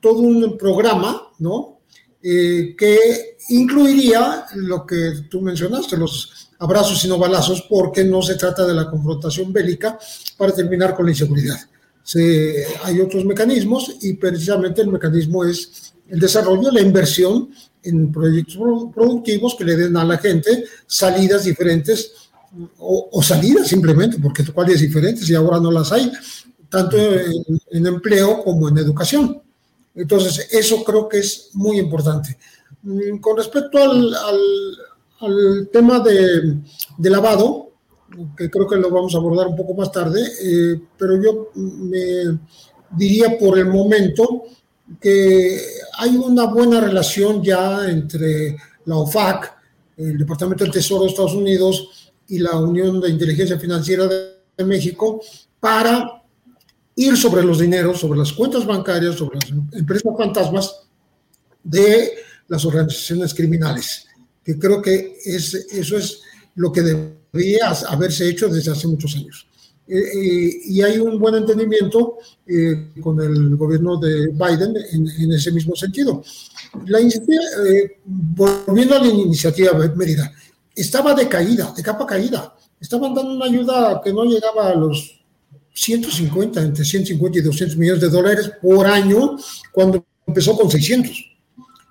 todo 0.00 0.18
un 0.18 0.56
programa, 0.58 1.28
¿no? 1.38 1.78
Eh, 2.22 2.74
que 2.78 3.36
incluiría 3.48 4.46
lo 4.54 4.86
que 4.86 5.26
tú 5.28 5.40
mencionaste, 5.40 5.96
los 5.96 6.50
abrazos 6.58 7.04
y 7.04 7.08
no 7.08 7.18
balazos, 7.18 7.66
porque 7.68 8.04
no 8.04 8.22
se 8.22 8.36
trata 8.36 8.64
de 8.64 8.74
la 8.74 8.88
confrontación 8.88 9.52
bélica 9.52 9.98
para 10.36 10.52
terminar 10.52 10.94
con 10.94 11.06
la 11.06 11.12
inseguridad 11.12 11.58
se, 12.02 12.66
hay 12.84 13.00
otros 13.00 13.24
mecanismos 13.24 13.96
y 14.00 14.14
precisamente 14.14 14.82
el 14.82 14.88
mecanismo 14.88 15.44
es 15.44 15.92
el 16.08 16.20
desarrollo, 16.20 16.70
la 16.70 16.80
inversión 16.80 17.50
en 17.82 18.12
proyectos 18.12 18.56
productivos 18.94 19.54
que 19.54 19.64
le 19.64 19.76
den 19.76 19.96
a 19.96 20.04
la 20.04 20.18
gente 20.18 20.64
salidas 20.86 21.44
diferentes 21.44 22.12
o, 22.78 23.22
salidas 23.22 23.68
simplemente, 23.68 24.18
porque 24.18 24.44
cuáles 24.44 24.80
diferentes 24.80 25.28
y 25.30 25.34
ahora 25.34 25.58
no 25.58 25.70
las 25.70 25.90
hay, 25.90 26.12
tanto 26.68 26.96
en, 26.98 27.86
empleo 27.86 28.42
como 28.42 28.68
en 28.68 28.78
educación. 28.78 29.40
Entonces, 29.94 30.48
eso 30.50 30.84
creo 30.84 31.08
que 31.08 31.18
es 31.18 31.50
muy 31.54 31.78
importante. 31.78 32.36
Mm, 32.82 33.18
con 33.18 33.36
respecto 33.36 33.78
al, 33.78 34.14
al, 35.20 35.68
tema 35.72 36.00
de, 36.00 36.58
de 36.98 37.10
lavado, 37.10 37.71
que 38.36 38.50
creo 38.50 38.66
que 38.66 38.76
lo 38.76 38.90
vamos 38.90 39.14
a 39.14 39.18
abordar 39.18 39.48
un 39.48 39.56
poco 39.56 39.74
más 39.74 39.90
tarde, 39.90 40.20
eh, 40.42 40.80
pero 40.98 41.22
yo 41.22 41.50
me 41.54 42.38
diría 42.90 43.38
por 43.38 43.58
el 43.58 43.66
momento 43.66 44.44
que 45.00 45.60
hay 45.98 46.16
una 46.16 46.46
buena 46.46 46.80
relación 46.80 47.42
ya 47.42 47.88
entre 47.88 48.56
la 48.84 48.96
OFAC, 48.96 49.56
el 49.96 50.18
Departamento 50.18 50.64
del 50.64 50.72
Tesoro 50.72 51.04
de 51.04 51.10
Estados 51.10 51.34
Unidos 51.34 52.12
y 52.28 52.38
la 52.38 52.58
Unión 52.58 53.00
de 53.00 53.10
Inteligencia 53.10 53.58
Financiera 53.58 54.06
de 54.06 54.64
México 54.64 55.20
para 55.60 56.22
ir 56.96 57.16
sobre 57.16 57.42
los 57.42 57.58
dineros, 57.58 58.00
sobre 58.00 58.18
las 58.18 58.32
cuentas 58.32 58.66
bancarias, 58.66 59.16
sobre 59.16 59.38
las 59.40 59.50
empresas 59.72 60.12
fantasmas 60.16 60.82
de 61.62 62.12
las 62.48 62.64
organizaciones 62.64 63.32
criminales, 63.32 64.06
que 64.44 64.58
creo 64.58 64.82
que 64.82 65.16
es, 65.24 65.54
eso 65.54 65.96
es 65.96 66.20
lo 66.54 66.72
que 66.72 66.82
haberse 67.88 68.28
hecho 68.28 68.48
desde 68.48 68.72
hace 68.72 68.86
muchos 68.86 69.14
años. 69.16 69.46
Eh, 69.88 69.98
eh, 69.98 70.60
y 70.66 70.82
hay 70.82 70.98
un 70.98 71.18
buen 71.18 71.34
entendimiento 71.34 72.18
eh, 72.46 72.92
con 73.00 73.20
el 73.20 73.56
gobierno 73.56 73.98
de 73.98 74.28
Biden 74.28 74.74
en, 74.92 75.32
ese 75.32 75.50
mismo 75.50 75.74
sentido. 75.74 76.22
La 76.86 77.00
volviendo 78.04 78.94
a 78.94 79.00
la 79.00 79.06
iniciativa 79.06 79.72
Mérida, 79.94 80.32
estaba 80.74 81.14
de 81.14 81.28
caída, 81.28 81.72
de 81.76 81.82
capa 81.82 82.06
caída. 82.06 82.54
Estaban 82.80 83.14
dando 83.14 83.34
una 83.34 83.46
ayuda 83.46 84.00
que 84.02 84.12
no 84.12 84.24
llegaba 84.24 84.70
a 84.70 84.74
los 84.74 85.20
150, 85.74 86.62
entre 86.62 86.84
150 86.84 87.38
y 87.38 87.42
200 87.42 87.76
millones 87.76 88.02
de 88.02 88.08
dólares 88.08 88.52
por 88.60 88.86
año, 88.86 89.36
cuando 89.72 90.04
empezó 90.26 90.56
con 90.56 90.70
600. 90.70 91.10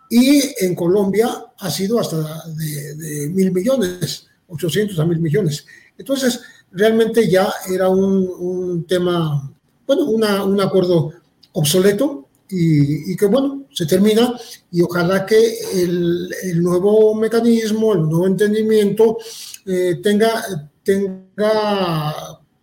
Y 0.09 0.65
en 0.65 0.75
Colombia 0.75 1.45
ha 1.57 1.69
sido 1.69 1.99
hasta 1.99 2.45
de, 2.47 2.95
de 2.95 3.29
mil 3.29 3.51
millones. 3.51 4.27
800 4.51 4.99
a 4.99 5.05
mil 5.05 5.19
millones. 5.19 5.65
Entonces, 5.97 6.41
realmente 6.71 7.29
ya 7.29 7.51
era 7.71 7.89
un, 7.89 8.85
tema, 8.87 9.51
bueno, 9.85 10.05
un 10.05 10.61
acuerdo 10.61 11.11
obsoleto 11.53 12.27
y, 12.49 13.15
que, 13.15 13.25
bueno, 13.27 13.65
se 13.71 13.85
termina 13.85 14.33
y 14.71 14.81
ojalá 14.81 15.25
que 15.25 15.39
el, 15.73 16.61
nuevo 16.61 17.15
mecanismo, 17.15 17.93
el 17.93 18.01
nuevo 18.01 18.27
entendimiento 18.27 19.17
eh, 19.65 19.99
tenga, 20.03 20.43
tenga, 20.83 22.13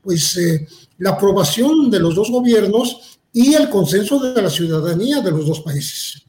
pues, 0.02 0.36
eh, 0.36 0.66
la 0.98 1.10
aprobación 1.10 1.90
de 1.90 2.00
los 2.00 2.14
dos 2.14 2.30
gobiernos 2.30 3.20
y 3.32 3.54
el 3.54 3.70
consenso 3.70 4.18
de 4.18 4.42
la 4.42 4.50
ciudadanía 4.50 5.20
de 5.20 5.30
los 5.30 5.46
dos 5.46 5.60
países. 5.60 6.27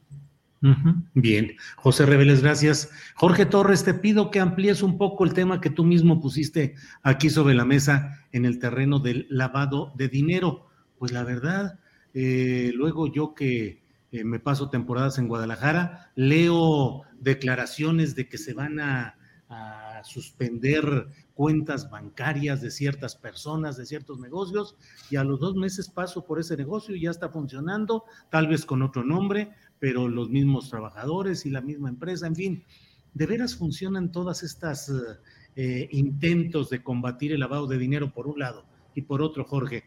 Bien, 1.14 1.56
José 1.77 2.06
Reveles, 2.06 2.41
gracias. 2.41 2.91
Jorge 3.15 3.45
Torres, 3.45 3.86
te 3.86 3.94
pido 3.94 4.30
que 4.30 4.41
amplíes 4.41 4.84
un 4.84 4.98
poco 4.98 5.23
el 5.23 5.34
tema 5.34 5.61
que 5.61 5.69
tú 5.69 5.86
mismo 5.86 6.19
pusiste 6.19 6.76
aquí 7.02 7.30
sobre 7.30 7.53
la 7.53 7.64
mesa 7.64 8.26
en 8.34 8.45
el 8.45 8.60
terreno 8.60 8.99
del 8.99 9.26
lavado 9.30 9.94
de 9.95 10.10
dinero. 10.10 10.68
Pues 10.98 11.14
la 11.14 11.23
verdad, 11.23 11.80
eh, 12.14 12.72
luego 12.76 13.07
yo 13.11 13.34
que 13.34 13.81
eh, 14.11 14.23
me 14.26 14.40
paso 14.40 14.69
temporadas 14.69 15.18
en 15.18 15.30
Guadalajara, 15.30 16.11
leo 16.15 17.03
declaraciones 17.19 18.15
de 18.15 18.27
que 18.27 18.38
se 18.38 18.53
van 18.53 18.81
a, 18.81 19.15
a 19.48 20.03
suspender 20.03 21.07
cuentas 21.34 21.90
bancarias 21.90 22.61
de 22.61 22.69
ciertas 22.69 23.15
personas, 23.15 23.77
de 23.77 23.86
ciertos 23.86 24.19
negocios, 24.19 24.76
y 25.10 25.15
a 25.15 25.23
los 25.23 25.40
dos 25.40 25.56
meses 25.56 25.90
paso 25.90 26.26
por 26.26 26.40
ese 26.40 26.57
negocio 26.57 26.95
y 26.95 27.02
ya 27.02 27.11
está 27.11 27.30
funcionando, 27.30 28.03
tal 28.30 28.48
vez 28.48 28.65
con 28.65 28.81
otro 28.81 29.03
nombre, 29.03 29.52
pero 29.80 30.07
los 30.07 30.30
mismos 30.30 30.69
trabajadores 30.69 31.45
y 31.45 31.49
la 31.49 31.61
misma 31.61 31.89
empresa, 31.89 32.27
en 32.27 32.35
fin, 32.35 32.64
de 33.14 33.26
veras 33.26 33.56
funcionan 33.56 34.11
todas 34.11 34.43
estas 34.43 34.91
eh, 35.56 35.89
intentos 35.91 36.69
de 36.69 36.84
combatir 36.84 37.31
el 37.31 37.39
lavado 37.39 37.68
de 37.68 37.77
dinero 37.77 38.14
por 38.14 38.27
un 38.27 38.39
lado 38.39 38.65
y 38.93 39.01
por 39.01 39.22
otro, 39.22 39.45
Jorge. 39.45 39.84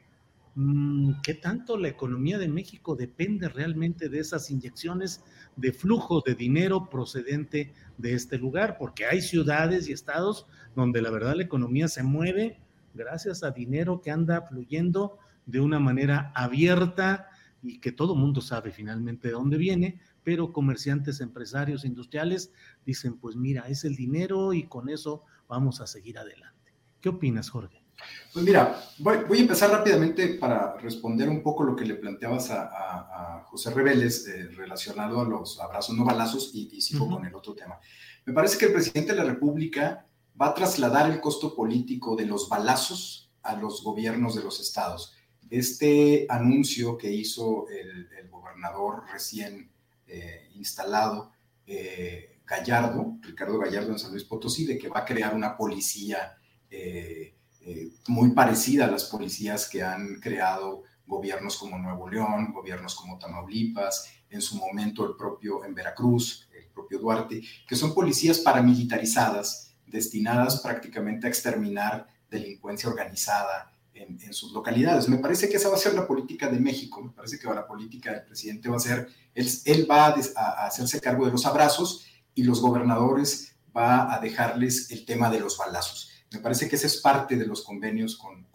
Mm, 0.54 1.14
¿Qué 1.22 1.34
tanto 1.34 1.78
la 1.78 1.88
economía 1.88 2.38
de 2.38 2.48
México 2.48 2.94
depende 2.94 3.48
realmente 3.48 4.08
de 4.08 4.18
esas 4.18 4.50
inyecciones 4.50 5.24
de 5.56 5.72
flujo 5.72 6.22
de 6.24 6.34
dinero 6.34 6.90
procedente 6.90 7.72
de 7.96 8.14
este 8.14 8.38
lugar? 8.38 8.76
Porque 8.78 9.06
hay 9.06 9.22
ciudades 9.22 9.88
y 9.88 9.92
estados 9.92 10.46
donde 10.76 11.00
la 11.00 11.10
verdad 11.10 11.36
la 11.36 11.44
economía 11.44 11.88
se 11.88 12.02
mueve 12.02 12.58
gracias 12.94 13.42
a 13.42 13.50
dinero 13.50 14.02
que 14.02 14.10
anda 14.10 14.42
fluyendo 14.42 15.18
de 15.46 15.60
una 15.60 15.78
manera 15.78 16.32
abierta, 16.34 17.28
y 17.62 17.78
que 17.78 17.92
todo 17.92 18.14
mundo 18.14 18.40
sabe 18.40 18.72
finalmente 18.72 19.28
de 19.28 19.34
dónde 19.34 19.56
viene, 19.56 20.00
pero 20.24 20.52
comerciantes, 20.52 21.20
empresarios, 21.20 21.84
industriales 21.84 22.52
dicen, 22.84 23.18
pues 23.18 23.36
mira, 23.36 23.68
es 23.68 23.84
el 23.84 23.96
dinero 23.96 24.52
y 24.52 24.64
con 24.64 24.88
eso 24.88 25.24
vamos 25.48 25.80
a 25.80 25.86
seguir 25.86 26.18
adelante. 26.18 26.74
¿Qué 27.00 27.08
opinas, 27.08 27.50
Jorge? 27.50 27.82
Pues 28.32 28.44
mira, 28.44 28.82
voy, 28.98 29.38
a 29.38 29.40
empezar 29.40 29.70
rápidamente 29.70 30.34
para 30.34 30.76
responder 30.78 31.28
un 31.28 31.42
poco 31.42 31.62
lo 31.62 31.76
que 31.76 31.84
le 31.84 31.94
planteabas 31.94 32.50
a, 32.50 33.46
José 33.46 33.70
Reveles 33.70 34.26
eh, 34.28 34.48
relacionado 34.48 35.20
a 35.20 35.24
los 35.28 35.60
abrazos 35.60 35.94
no 35.94 36.06
balazos 36.06 36.52
y, 36.54 36.80
sigo 36.80 37.06
con 37.06 37.26
el 37.26 37.34
otro 37.34 37.54
tema. 37.54 37.78
Me 38.24 38.32
parece 38.32 38.56
que 38.56 38.64
el 38.64 38.72
presidente 38.72 39.12
de 39.12 39.18
la 39.18 39.24
República 39.24 40.06
va 40.40 40.48
a 40.48 40.54
trasladar 40.54 41.10
el 41.10 41.20
costo 41.20 41.54
político 41.54 42.16
de 42.16 42.24
los 42.24 42.48
balazos 42.48 43.30
a 43.42 43.56
los 43.56 43.82
gobiernos 43.82 44.34
de 44.34 44.42
los 44.42 44.58
estados 44.58 45.14
este 45.52 46.24
anuncio 46.30 46.96
que 46.96 47.12
hizo 47.12 47.66
el, 47.68 48.08
gobernador 48.30 49.04
recién 49.12 49.70
eh, 50.06 50.48
instalado, 50.54 51.32
eh, 51.66 52.38
Gallardo, 52.46 53.18
Ricardo 53.20 53.58
Gallardo 53.58 53.92
en 53.92 53.98
San 53.98 54.12
Luis 54.12 54.24
Potosí, 54.24 54.64
de 54.64 54.78
que 54.78 54.88
va 54.88 55.00
a 55.00 55.04
crear 55.04 55.34
una 55.34 55.56
policía 55.56 56.36
eh, 56.70 57.34
muy 58.08 58.30
parecida 58.30 58.86
a 58.86 58.90
las 58.90 59.04
policías 59.04 59.68
que 59.68 59.82
han 59.82 60.20
creado 60.20 60.84
gobiernos 61.06 61.58
como 61.58 61.78
Nuevo 61.78 62.08
León, 62.08 62.52
gobiernos 62.52 62.94
como 62.94 63.18
Tamaulipas, 63.18 64.10
en 64.30 64.40
su 64.40 64.56
momento 64.56 65.06
el 65.06 65.16
propio 65.16 65.64
en 65.64 65.74
Veracruz, 65.74 66.48
el 66.54 66.66
propio 66.68 66.98
Duarte, 66.98 67.42
que 67.68 67.76
son 67.76 67.94
policías 67.94 68.38
paramilitarizadas 68.38 69.74
destinadas 69.86 70.60
prácticamente 70.60 71.26
a 71.26 71.30
exterminar 71.30 72.06
delincuencia 72.30 72.88
organizada 72.88 73.71
en, 74.08 74.32
sus 74.32 74.52
localidades. 74.52 75.08
Me 75.08 75.18
parece 75.18 75.48
que 75.48 75.56
esa 75.56 75.68
va 75.68 75.76
a 75.76 75.78
ser 75.78 75.94
la 75.94 76.06
política 76.06 76.48
de 76.48 76.58
México, 76.58 77.02
me 77.02 77.10
parece 77.10 77.38
que 77.38 77.46
la 77.46 77.66
política 77.66 78.12
del 78.12 78.24
presidente 78.24 78.68
va 78.68 78.76
a 78.76 78.80
ser, 78.80 79.08
él, 79.34 79.86
va 79.90 80.06
a, 80.36 80.66
hacerse 80.66 81.00
cargo 81.00 81.26
de 81.26 81.32
los 81.32 81.46
abrazos 81.46 82.06
y 82.34 82.44
los 82.44 82.60
gobernadores 82.60 83.56
va 83.76 84.12
a 84.12 84.20
dejarles 84.20 84.90
el 84.90 85.04
tema 85.04 85.30
de 85.30 85.40
los 85.40 85.56
balazos. 85.56 86.10
Me 86.32 86.40
parece 86.40 86.68
que 86.68 86.76
esa 86.76 86.86
es 86.86 86.98
parte 86.98 87.36
de 87.36 87.46
los 87.46 87.62
convenios 87.62 88.16
con, 88.16 88.50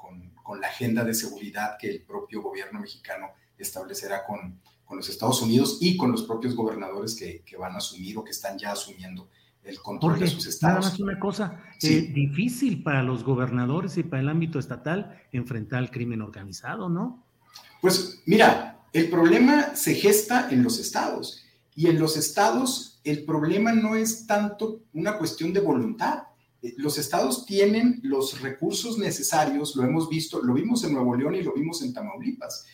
la 0.62 0.68
agenda 0.68 1.04
de 1.04 1.14
seguridad 1.14 1.78
que 1.78 1.90
el 1.90 2.04
propio 2.04 2.42
gobierno 2.42 2.80
mexicano 2.80 3.28
establecerá 3.58 4.24
con, 4.26 4.62
los 4.90 5.10
Estados 5.10 5.42
Unidos 5.42 5.80
y 5.82 5.98
con 5.98 6.10
los 6.14 6.24
propios 6.24 6.56
gobernadores 6.56 7.14
que, 7.16 7.44
que, 7.44 7.58
van 7.58 7.74
a 7.74 7.80
asumir 7.80 8.18
o 8.18 8.24
que 8.24 8.32
están 8.32 8.58
ya 8.58 8.72
asumiendo 8.72 9.28
el 9.68 9.80
control 9.80 10.20
de 10.20 10.28
sus 10.28 10.48
estados. 10.48 10.78
Nada 10.80 10.92
más 10.92 11.00
una 11.00 11.20
cosa, 11.20 11.62
eh, 11.82 12.12
difícil 12.14 12.84
para 12.84 13.04
los 13.04 13.24
gobernadores 13.24 13.98
y 13.98 14.04
para 14.04 14.22
el 14.22 14.30
ámbito 14.30 14.60
estatal 14.60 15.22
enfrentar 15.32 15.84
el 15.84 15.92
crimen 15.92 16.22
organizado, 16.22 16.90
¿no? 16.90 17.24
Pues 17.82 18.22
mira, 18.26 18.80
el 18.94 19.10
problema 19.10 19.76
se 19.76 19.94
gesta 19.94 20.50
en 20.50 20.64
los 20.64 20.80
estados 20.80 21.44
y 21.76 21.88
en 21.88 22.00
los 22.00 22.18
estados 22.18 23.00
el 23.04 23.24
problema 23.26 23.72
no 23.72 23.96
es 23.96 24.26
tanto 24.26 24.82
una 24.94 25.18
cuestión 25.18 25.54
de 25.54 25.60
voluntad. 25.60 26.24
Eh, 26.62 26.74
los 26.78 26.98
estados 26.98 27.46
tienen 27.46 28.00
los 28.04 28.42
recursos 28.42 28.98
necesarios, 28.98 29.76
lo 29.76 29.84
hemos 29.84 30.10
visto, 30.10 30.42
lo 30.42 30.54
vimos 30.54 30.84
en 30.84 30.94
Nuevo 30.94 31.16
León 31.16 31.36
y 31.36 31.44
lo 31.44 31.54
vimos 31.54 31.82
en 31.84 31.94
Tamaulipas. 31.94 32.66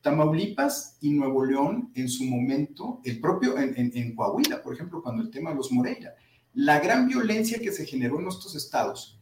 Tamaulipas 0.00 0.98
y 1.00 1.10
Nuevo 1.10 1.44
León 1.44 1.90
en 1.94 2.08
su 2.08 2.24
momento, 2.24 3.00
el 3.04 3.20
propio 3.20 3.58
en, 3.58 3.92
en 3.94 4.14
Coahuila, 4.14 4.62
por 4.62 4.74
ejemplo, 4.74 5.02
cuando 5.02 5.22
el 5.22 5.30
tema 5.30 5.50
de 5.50 5.56
los 5.56 5.72
Moreira, 5.72 6.14
la 6.58 6.80
gran 6.80 7.06
violencia 7.06 7.60
que 7.60 7.70
se 7.70 7.86
generó 7.86 8.18
en 8.18 8.26
estos 8.26 8.56
estados 8.56 9.16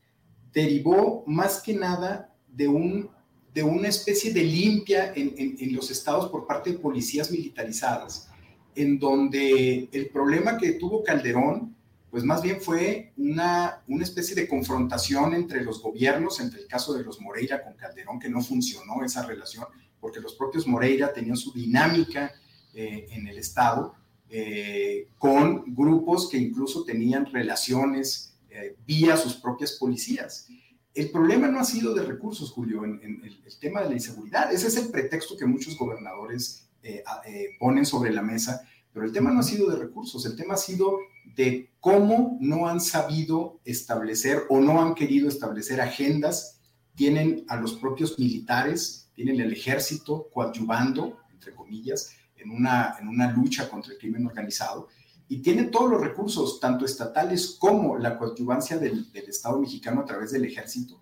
derivó 0.55 1.23
más 1.27 1.61
que 1.61 1.75
nada 1.75 2.35
de, 2.49 2.67
un, 2.67 3.11
de 3.53 3.63
una 3.63 3.89
especie 3.89 4.33
de 4.33 4.43
limpia 4.43 5.13
en, 5.15 5.75
los 5.75 5.91
estados 5.91 6.31
por 6.31 6.47
parte 6.47 6.73
de 6.73 6.79
policías 6.79 7.31
militarizadas, 7.31 8.31
en 8.75 8.99
donde 8.99 9.87
el 9.93 10.09
problema 10.09 10.57
que 10.57 10.73
tuvo 10.73 11.05
Calderón, 11.05 11.77
pues 12.11 12.25
más 12.25 12.41
bien 12.41 12.59
fue 12.59 13.13
una, 13.19 13.83
una 13.87 14.05
especie 14.05 14.35
de 14.35 14.49
confrontación 14.49 15.35
entre 15.35 15.63
los 15.63 15.83
gobiernos, 15.83 16.41
entre 16.41 16.63
el 16.63 16.67
caso 16.67 16.95
de 16.95 17.05
los 17.05 17.21
Moreira 17.21 17.63
con 17.63 17.75
Calderón, 17.75 18.19
que 18.19 18.31
no 18.31 18.41
funcionó 18.41 19.05
esa 19.05 19.27
relación, 19.27 19.67
porque 20.01 20.21
los 20.21 20.37
propios 20.37 20.67
Moreira 20.67 21.13
tenían 21.13 21.37
su 21.37 21.53
dinámica 21.53 22.33
eh, 22.73 23.09
en 23.11 23.27
el 23.27 23.37
estado, 23.37 23.95
eh, 24.29 25.09
con 25.19 25.75
grupos 25.75 26.29
que 26.29 26.37
incluso 26.37 26.85
tenían 26.85 27.27
relaciones 27.27 28.37
eh, 28.51 28.77
vía 28.87 29.17
sus 29.17 29.35
propias 29.35 29.73
policías. 29.73 30.49
El 30.95 31.11
problema 31.11 31.49
no 31.49 31.61
ha 31.61 31.65
sido 31.65 31.95
de 31.95 32.03
recursos, 32.03 32.51
Julio, 32.51 32.85
en, 32.85 33.01
el, 33.23 33.59
tema 33.61 33.83
de 33.83 33.91
la 33.91 33.95
inseguridad. 33.95 34.53
Ese 34.53 34.69
es 34.69 34.77
el 34.77 34.89
pretexto 34.89 35.37
que 35.37 35.47
muchos 35.47 35.77
gobernadores 35.77 36.69
eh, 36.83 37.03
ponen 37.59 37.85
sobre 37.85 38.13
la 38.13 38.23
mesa, 38.23 38.67
pero 38.93 39.05
el 39.05 39.13
tema 39.13 39.31
no 39.31 39.41
ha 39.41 39.43
sido 39.43 39.71
de 39.71 39.77
recursos, 39.77 40.25
el 40.25 40.37
tema 40.37 40.55
ha 40.55 40.57
sido 40.57 40.99
de 41.37 41.71
cómo 41.81 42.39
no 42.41 42.67
han 42.67 42.81
sabido 42.81 43.61
establecer 43.65 44.45
o 44.49 44.59
no 44.59 44.83
han 44.83 44.95
querido 44.95 45.29
establecer 45.29 45.81
agendas. 45.81 46.61
Tienen 46.95 47.45
a 47.49 47.57
los 47.57 47.75
propios 47.75 48.19
militares, 48.19 49.11
tienen 49.15 49.41
el 49.41 49.53
ejército 49.53 50.31
coadyuvando, 50.33 51.19
entre 51.31 51.55
comillas, 51.55 52.11
en 52.47 52.53
una, 52.53 52.97
en 53.01 53.09
una 53.09 53.31
lucha 53.33 53.69
contra 53.69 53.93
el 53.93 53.99
crimen 53.99 54.27
organizado 54.27 54.89
y 55.29 55.43
tiene 55.43 55.65
todos 55.65 55.91
los 55.91 56.01
recursos, 56.01 56.61
tanto 56.61 56.85
estatales 56.85 57.57
como 57.59 57.99
la 57.99 58.17
coadyuvancia 58.17 58.79
del, 58.79 59.11
del, 59.13 59.29
Estado 59.29 59.59
mexicano 59.59 60.01
a 60.03 60.05
través 60.05 60.31
del 60.31 60.45
ejército, 60.45 61.01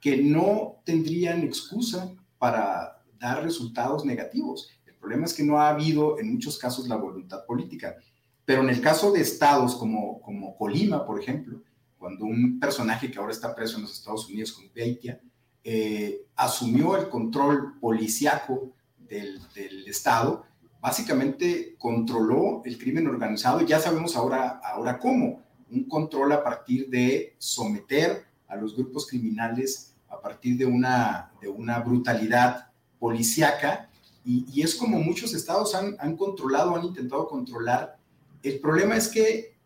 que 0.00 0.22
no 0.22 0.80
tendrían 0.84 1.42
excusa 1.42 2.14
para 2.38 3.02
dar 3.18 3.42
resultados 3.42 4.04
negativos. 4.04 4.70
El 4.86 4.94
problema 4.94 5.24
es 5.24 5.34
que 5.34 5.42
no 5.42 5.60
ha 5.60 5.70
habido 5.70 6.20
en 6.20 6.32
muchos 6.32 6.56
casos 6.56 6.86
la 6.86 6.94
voluntad 6.94 7.44
política. 7.46 7.96
Pero 8.44 8.62
en 8.62 8.70
el 8.70 8.80
caso 8.80 9.10
de 9.10 9.22
estados 9.22 9.74
como, 9.74 10.20
como 10.20 10.56
Colima, 10.56 11.04
por 11.04 11.20
ejemplo, 11.20 11.60
cuando 11.98 12.26
un 12.26 12.60
personaje 12.60 13.10
que 13.10 13.18
ahora 13.18 13.32
está 13.32 13.54
preso 13.56 13.76
en 13.76 13.82
los 13.82 13.94
Estados 13.94 14.28
Unidos, 14.28 14.52
como 14.52 14.68
Beitia, 14.72 15.20
eh, 15.64 16.26
asumió 16.36 16.96
el 16.96 17.08
control 17.08 17.78
policiaco 17.80 18.72
del, 18.96 19.40
del 19.52 19.88
Estado, 19.88 20.44
básicamente 20.80 21.76
controló 21.78 22.62
el 22.64 22.78
crimen 22.78 23.06
organizado 23.06 23.60
y 23.60 23.66
ya 23.66 23.80
sabemos 23.80 24.16
ahora, 24.16 24.60
ahora 24.64 24.98
cómo. 24.98 25.42
Un 25.70 25.84
control 25.84 26.32
a 26.32 26.42
partir 26.42 26.88
de 26.88 27.34
someter 27.38 28.24
a 28.46 28.56
los 28.56 28.74
grupos 28.74 29.06
criminales 29.06 29.94
a 30.08 30.20
partir 30.20 30.56
de 30.56 30.64
una, 30.64 31.32
de 31.40 31.48
una 31.48 31.80
brutalidad 31.80 32.70
policíaca 32.98 33.90
y, 34.24 34.60
es 34.60 34.74
como 34.74 34.98
muchos 34.98 35.32
estados 35.32 35.74
han, 35.74 35.96
han 35.98 36.14
controlado, 36.14 36.76
han 36.76 36.84
intentado 36.84 37.26
controlar. 37.28 37.98
El 38.42 38.60
problema 38.60 38.94
es 38.94 39.08
que 39.08 39.56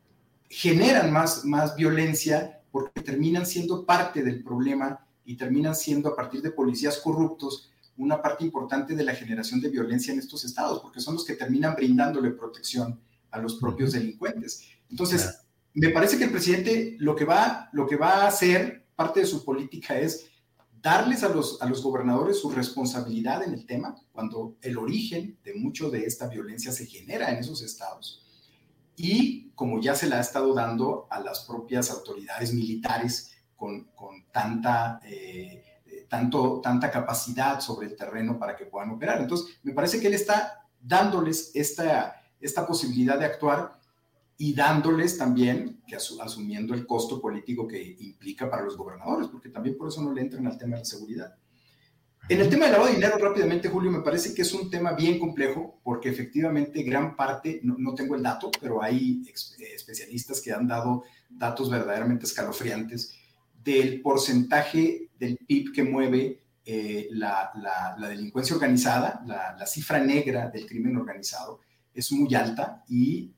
generan 0.48 1.12
más, 1.12 1.44
más 1.44 1.74
violencia 1.74 2.60
porque 2.70 3.01
terminan 3.01 3.44
siendo 3.44 3.84
parte 3.84 4.22
del 4.22 4.44
problema 4.44 5.05
y 5.24 5.36
terminan 5.36 5.74
siendo 5.74 6.10
a 6.10 6.16
partir 6.16 6.43
de 6.43 6.52
policías 6.52 6.98
corruptos 6.98 7.72
una 8.02 8.20
parte 8.20 8.44
importante 8.44 8.94
de 8.94 9.04
la 9.04 9.14
generación 9.14 9.60
de 9.60 9.68
violencia 9.68 10.12
en 10.12 10.18
estos 10.18 10.44
estados, 10.44 10.80
porque 10.80 11.00
son 11.00 11.14
los 11.14 11.24
que 11.24 11.34
terminan 11.34 11.74
brindándole 11.76 12.30
protección 12.32 13.00
a 13.30 13.38
los 13.38 13.56
propios 13.56 13.92
delincuentes. 13.92 14.68
Entonces, 14.90 15.40
me 15.74 15.90
parece 15.90 16.18
que 16.18 16.24
el 16.24 16.32
presidente 16.32 16.96
lo 16.98 17.14
que 17.14 17.24
va, 17.24 17.70
lo 17.72 17.86
que 17.86 17.96
va 17.96 18.24
a 18.24 18.28
hacer, 18.28 18.86
parte 18.94 19.20
de 19.20 19.26
su 19.26 19.44
política 19.44 19.98
es 19.98 20.28
darles 20.82 21.22
a 21.22 21.28
los, 21.28 21.62
a 21.62 21.66
los 21.66 21.82
gobernadores 21.82 22.40
su 22.40 22.50
responsabilidad 22.50 23.42
en 23.44 23.54
el 23.54 23.64
tema, 23.64 23.96
cuando 24.10 24.56
el 24.60 24.76
origen 24.76 25.38
de 25.44 25.54
mucho 25.54 25.90
de 25.90 26.04
esta 26.04 26.28
violencia 26.28 26.72
se 26.72 26.86
genera 26.86 27.30
en 27.30 27.38
esos 27.38 27.62
estados. 27.62 28.26
Y 28.96 29.50
como 29.54 29.80
ya 29.80 29.94
se 29.94 30.08
la 30.08 30.18
ha 30.18 30.20
estado 30.20 30.52
dando 30.54 31.06
a 31.08 31.20
las 31.20 31.44
propias 31.44 31.90
autoridades 31.90 32.52
militares 32.52 33.32
con, 33.56 33.84
con 33.94 34.24
tanta... 34.32 35.00
Eh, 35.04 35.61
tanto, 36.12 36.60
tanta 36.62 36.90
capacidad 36.90 37.59
sobre 37.60 37.86
el 37.86 37.97
terreno 37.97 38.39
para 38.39 38.55
que 38.55 38.66
puedan 38.66 38.90
operar. 38.90 39.22
Entonces, 39.22 39.56
me 39.62 39.72
parece 39.72 39.98
que 39.98 40.09
él 40.09 40.12
está 40.12 40.68
dándoles 40.78 41.52
esta, 41.55 42.22
esta 42.39 42.66
posibilidad 42.66 43.18
de 43.18 43.24
actuar 43.24 43.80
y 44.36 44.52
dándoles 44.52 45.16
también, 45.16 45.80
que 45.86 45.97
asumiendo 45.97 46.74
el 46.74 46.86
costo 46.86 47.18
político 47.18 47.66
que 47.66 47.97
implica 48.01 48.51
para 48.51 48.62
los 48.62 48.76
gobernadores, 48.76 49.28
porque 49.28 49.48
también 49.48 49.78
por 49.78 49.89
eso 49.89 50.02
no 50.02 50.12
le 50.12 50.20
entran 50.20 50.47
al 50.47 50.59
tema 50.59 50.76
de 50.76 50.80
la 50.80 50.84
seguridad. 50.84 51.34
En 52.28 52.43
el 52.43 52.51
tema 52.51 52.66
del 52.66 52.72
lavado 52.72 52.90
de 52.90 52.97
dinero, 52.97 53.16
rápidamente, 53.16 53.70
Julio, 53.70 53.90
me 53.90 54.02
parece 54.02 54.34
que 54.34 54.43
es 54.43 54.52
un 54.52 54.68
tema 54.68 54.93
bien 54.93 55.18
complejo, 55.18 55.80
porque 55.82 56.10
efectivamente 56.10 56.82
gran 56.82 57.16
parte, 57.16 57.60
no, 57.62 57.76
no 57.78 57.94
tengo 57.94 58.16
el 58.16 58.22
dato, 58.22 58.51
pero 58.60 58.82
hay 58.82 59.22
especialistas 59.74 60.43
que 60.43 60.52
han 60.52 60.68
dado 60.68 61.05
datos 61.30 61.70
verdaderamente 61.70 62.26
escalofriantes 62.26 63.16
del 63.62 64.01
porcentaje 64.01 65.10
del 65.18 65.39
PIB 65.39 65.72
que 65.72 65.82
mueve 65.82 66.40
eh, 66.64 67.09
la, 67.12 67.51
delincuencia 68.09 68.55
organizada, 68.55 69.22
la, 69.26 69.66
cifra 69.66 69.98
negra 69.98 70.48
del 70.48 70.66
crimen 70.66 70.97
organizado, 70.97 71.60
es 71.94 72.10
muy 72.12 72.34
alta 72.34 72.84
y 72.89 73.30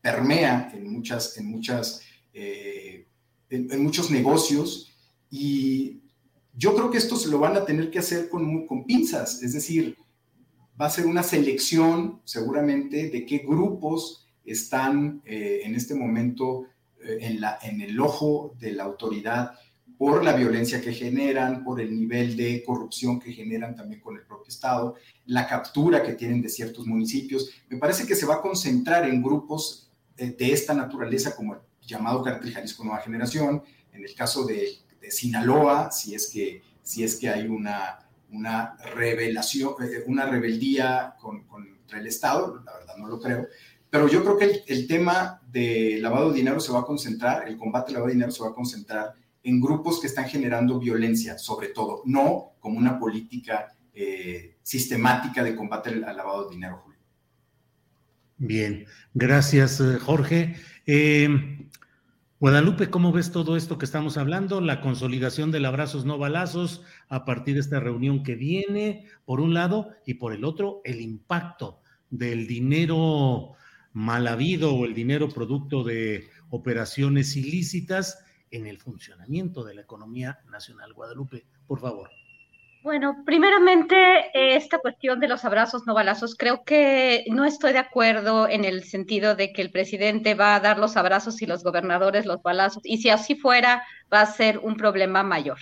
permea 0.00 0.70
en, 0.74 0.90
muchas, 0.90 1.36
en, 1.36 1.46
muchas, 1.46 2.02
eh, 2.32 3.06
en, 3.50 3.82
muchos 3.82 4.10
negocios. 4.10 4.92
Y 5.30 6.00
yo 6.54 6.74
creo 6.74 6.90
que 6.90 6.98
esto 6.98 7.16
se 7.16 7.28
lo 7.28 7.38
van 7.38 7.56
a 7.56 7.64
tener 7.64 7.90
que 7.90 7.98
hacer 7.98 8.28
con, 8.28 8.66
con 8.66 8.84
pinzas, 8.84 9.42
es 9.42 9.52
decir, 9.52 9.96
va 10.80 10.86
a 10.86 10.90
ser 10.90 11.06
una 11.06 11.22
selección 11.22 12.20
seguramente 12.24 13.10
de 13.10 13.26
qué 13.26 13.38
grupos 13.38 14.26
están 14.44 15.22
eh, 15.24 15.62
en 15.64 15.74
este 15.74 15.94
momento 15.94 16.66
en, 17.02 17.40
la, 17.40 17.58
en 17.62 17.80
el 17.80 17.98
ojo 18.00 18.54
de 18.58 18.72
la 18.72 18.84
autoridad 18.84 19.52
por 19.98 20.24
la 20.24 20.32
violencia 20.32 20.80
que 20.80 20.92
generan, 20.92 21.64
por 21.64 21.80
el 21.80 21.94
nivel 21.98 22.36
de 22.36 22.62
corrupción 22.64 23.18
que 23.18 23.32
generan 23.32 23.74
también 23.74 24.00
con 24.00 24.16
el 24.16 24.22
propio 24.22 24.48
Estado, 24.48 24.94
la 25.26 25.46
captura 25.48 26.04
que 26.04 26.14
tienen 26.14 26.40
de 26.40 26.48
ciertos 26.48 26.86
municipios. 26.86 27.50
Me 27.68 27.78
parece 27.78 28.06
que 28.06 28.14
se 28.14 28.24
va 28.24 28.36
a 28.36 28.40
concentrar 28.40 29.08
en 29.08 29.20
grupos 29.20 29.90
eh, 30.16 30.34
de 30.38 30.52
esta 30.52 30.72
naturaleza 30.72 31.34
como 31.34 31.54
el 31.54 31.60
llamado 31.80 32.22
Cartel 32.22 32.52
Jalisco 32.52 32.84
Nueva 32.84 33.00
Generación, 33.00 33.62
en 33.92 34.04
el 34.04 34.14
caso 34.14 34.46
de, 34.46 34.78
Sinaloa, 35.10 35.90
si 35.90 36.14
es 36.14 36.28
que, 36.30 36.62
si 36.82 37.02
es 37.02 37.16
que 37.16 37.30
hay 37.30 37.46
una, 37.48 37.98
una 38.30 38.76
revelación, 38.94 39.72
eh, 39.82 40.04
una 40.06 40.26
rebeldía 40.26 41.14
contra 41.18 41.98
el 41.98 42.06
Estado, 42.06 42.62
la 42.62 42.74
verdad 42.74 42.96
no 42.98 43.08
lo 43.08 43.18
creo, 43.18 43.46
pero 43.90 44.08
yo 44.08 44.22
creo 44.22 44.36
que 44.36 44.62
el, 44.66 44.86
tema 44.86 45.40
de 45.50 45.98
lavado 46.00 46.30
de 46.30 46.36
dinero 46.36 46.60
se 46.60 46.72
va 46.72 46.80
a 46.80 46.84
concentrar, 46.84 47.48
el 47.48 47.56
combate 47.56 47.88
al 47.88 47.94
lavado 47.94 48.08
de 48.08 48.14
dinero 48.14 48.32
se 48.32 48.42
va 48.42 48.50
a 48.50 48.54
concentrar 48.54 49.14
en 49.42 49.60
grupos 49.60 50.00
que 50.00 50.06
están 50.06 50.26
generando 50.26 50.78
violencia, 50.78 51.38
sobre 51.38 51.68
todo, 51.68 52.02
no 52.04 52.52
como 52.60 52.78
una 52.78 52.98
política 52.98 53.74
eh, 53.94 54.56
sistemática 54.62 55.42
de 55.42 55.56
combate 55.56 55.90
al 55.90 56.16
lavado 56.16 56.48
de 56.48 56.54
dinero, 56.54 56.82
Julio. 56.84 57.00
Bien, 58.36 58.86
gracias 59.14 59.80
eh, 59.80 59.98
Jorge. 59.98 60.56
Eh, 60.86 61.58
Guadalupe, 62.40 62.88
¿cómo 62.88 63.10
ves 63.10 63.32
todo 63.32 63.56
esto 63.56 63.78
que 63.78 63.84
estamos 63.84 64.16
hablando? 64.16 64.60
La 64.60 64.80
consolidación 64.80 65.50
del 65.50 65.64
abrazos 65.64 66.04
no 66.04 66.18
balazos 66.18 66.84
a 67.08 67.24
partir 67.24 67.54
de 67.54 67.60
esta 67.60 67.80
reunión 67.80 68.22
que 68.22 68.36
viene, 68.36 69.06
por 69.24 69.40
un 69.40 69.54
lado, 69.54 69.88
y 70.06 70.14
por 70.14 70.32
el 70.32 70.44
otro, 70.44 70.80
el 70.84 71.00
impacto 71.00 71.80
del 72.10 72.46
dinero 72.46 73.54
mal 73.98 74.28
habido 74.28 74.76
o 74.76 74.84
el 74.84 74.94
dinero 74.94 75.28
producto 75.28 75.82
de 75.82 76.30
operaciones 76.50 77.36
ilícitas 77.36 78.24
en 78.52 78.68
el 78.68 78.78
funcionamiento 78.78 79.64
de 79.64 79.74
la 79.74 79.80
economía 79.80 80.38
nacional. 80.48 80.92
Guadalupe, 80.92 81.44
por 81.66 81.80
favor. 81.80 82.08
Bueno, 82.84 83.24
primeramente, 83.26 83.96
esta 84.32 84.78
cuestión 84.78 85.18
de 85.18 85.26
los 85.26 85.44
abrazos 85.44 85.84
no 85.84 85.94
balazos, 85.94 86.36
creo 86.36 86.62
que 86.62 87.24
no 87.28 87.44
estoy 87.44 87.72
de 87.72 87.80
acuerdo 87.80 88.48
en 88.48 88.64
el 88.64 88.84
sentido 88.84 89.34
de 89.34 89.52
que 89.52 89.62
el 89.62 89.72
presidente 89.72 90.34
va 90.34 90.54
a 90.54 90.60
dar 90.60 90.78
los 90.78 90.96
abrazos 90.96 91.42
y 91.42 91.46
los 91.46 91.64
gobernadores 91.64 92.24
los 92.24 92.40
balazos, 92.40 92.82
y 92.84 92.98
si 92.98 93.10
así 93.10 93.34
fuera, 93.34 93.82
va 94.14 94.20
a 94.20 94.26
ser 94.26 94.58
un 94.58 94.76
problema 94.76 95.24
mayor. 95.24 95.58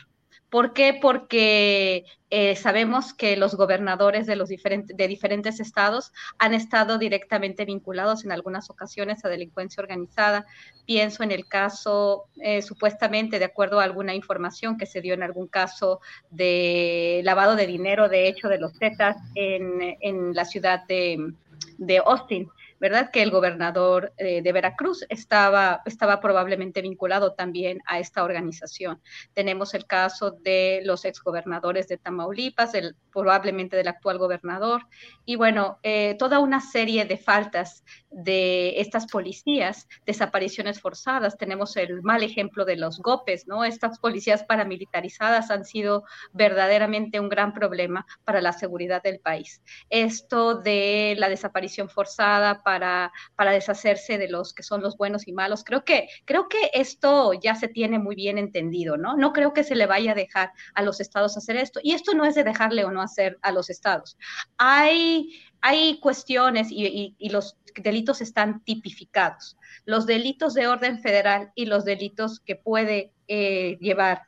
¿Por 0.51 0.73
qué? 0.73 0.97
Porque 1.01 2.05
eh, 2.31 2.55
sabemos 2.57 3.13
que 3.13 3.37
los 3.37 3.57
gobernadores 3.57 4.27
de 4.27 4.37
los 4.37 4.49
diferentes, 4.49 4.97
de 4.97 5.09
diferentes 5.09 5.59
estados 5.59 6.13
han 6.39 6.55
estado 6.55 6.99
directamente 6.99 7.65
vinculados 7.65 8.25
en 8.25 8.31
algunas 8.31 8.71
ocasiones 8.71 9.25
a 9.25 9.29
delincuencia 9.29 9.81
organizada. 9.81 10.47
Pienso 10.87 11.25
en 11.25 11.33
el 11.33 11.47
caso, 11.47 12.27
eh, 12.41 12.63
supuestamente, 12.63 13.41
de 13.41 13.45
acuerdo 13.45 13.81
a 13.81 13.85
alguna 13.85 14.15
información 14.15 14.77
que 14.77 14.87
se 14.87 15.01
dio 15.01 15.15
en 15.15 15.25
algún 15.25 15.49
caso 15.49 16.01
de 16.31 17.23
lavado 17.25 17.57
de 17.57 17.67
dinero, 17.67 18.09
de 18.09 18.29
hecho, 18.29 18.49
de 18.49 18.59
los 18.59 18.79
Zetas 18.79 19.17
en, 19.35 19.97
en 20.01 20.35
la 20.35 20.45
ciudad 20.45 20.87
de, 20.87 21.33
de 21.79 21.99
Austin. 21.99 22.49
¿Verdad? 22.81 23.11
Que 23.11 23.23
el 23.23 23.31
gobernador 23.31 24.13
eh, 24.17 24.43
de 24.43 24.53
Veracruz 24.53 25.05
estaba, 25.09 25.83
estaba 25.85 26.21
probablemente 26.21 26.83
vinculado 26.83 27.33
también 27.33 27.81
a 27.87 27.99
esta 27.99 28.25
organización. 28.25 29.01
Tenemos 29.35 29.75
el 29.75 29.87
caso 29.87 30.31
de 30.31 30.83
los 30.85 31.05
exgobernadores 31.05 31.89
de 31.89 31.99
Tamaulipas, 31.99 32.75
el, 32.75 32.97
probablemente 33.13 33.77
del 33.77 33.89
actual 33.89 34.19
gobernador, 34.19 34.87
y 35.25 35.37
bueno, 35.37 35.79
eh, 35.83 36.17
toda 36.19 36.39
una 36.39 36.61
serie 36.61 37.05
de 37.05 37.17
faltas 37.17 37.85
de 38.11 38.81
estas 38.81 39.07
policías, 39.07 39.89
desapariciones 40.07 40.81
forzadas. 40.81 41.37
Tenemos 41.37 41.77
el 41.77 42.03
mal 42.03 42.23
ejemplo 42.23 42.65
de 42.65 42.77
los 42.77 42.99
GOPES, 43.01 43.47
¿no? 43.47 43.65
Estas 43.65 43.99
policías 43.99 44.45
paramilitarizadas 44.45 45.51
han 45.51 45.65
sido 45.65 46.05
verdaderamente 46.33 47.21
un 47.21 47.29
gran 47.29 47.53
problema 47.53 48.07
para 48.25 48.41
la 48.41 48.53
seguridad 48.53 49.03
del 49.03 49.21
país. 49.21 49.63
Esto 49.91 50.55
de 50.55 51.15
la 51.19 51.29
desaparición 51.29 51.89
forzada 51.89 52.63
para, 52.67 53.13
para 53.37 53.53
deshacerse 53.53 54.19
de 54.19 54.29
los 54.29 54.53
que 54.53 54.65
son 54.65 54.83
los 54.83 54.97
buenos 54.97 55.29
y 55.29 55.33
malos, 55.33 55.63
creo 55.63 55.85
que, 55.85 56.09
creo 56.25 56.49
que 56.49 56.73
esto 56.75 57.33
ya 57.33 57.55
se 57.55 57.69
tiene 57.69 58.01
muy 58.01 58.17
bien 58.17 58.39
entendido, 58.39 58.97
¿no? 58.97 59.17
No 59.17 59.33
creo 59.33 59.53
que 59.53 59.63
se 59.63 59.77
le 59.77 59.87
vaya 59.87 60.11
a 60.11 60.17
dejar 60.17 60.51
a 60.75 60.83
los 60.83 60.99
estados 60.99 61.37
hacer 61.37 61.55
esto. 61.55 61.79
Y 61.81 61.93
esto 61.93 62.13
no 62.13 62.25
es 62.25 62.35
de 62.35 62.43
dejarle 62.43 62.85
o 62.85 62.91
no 62.91 63.03
hacer 63.03 63.39
a 63.43 63.53
los 63.53 63.71
estados. 63.71 64.19
Hay 64.59 65.31
hay 65.61 65.99
cuestiones 66.01 66.69
y, 66.71 67.15
los 67.31 67.57
delitos 67.77 68.21
están 68.21 68.63
tipificados. 68.65 69.57
Los 69.85 70.07
delitos 70.07 70.55
de 70.55 70.67
orden 70.67 70.99
federal 71.01 71.53
y 71.55 71.67
los 71.67 71.85
delitos 71.85 72.41
que 72.41 72.57
puede 72.57 73.13
eh, 73.29 73.77
llevar 73.81 74.23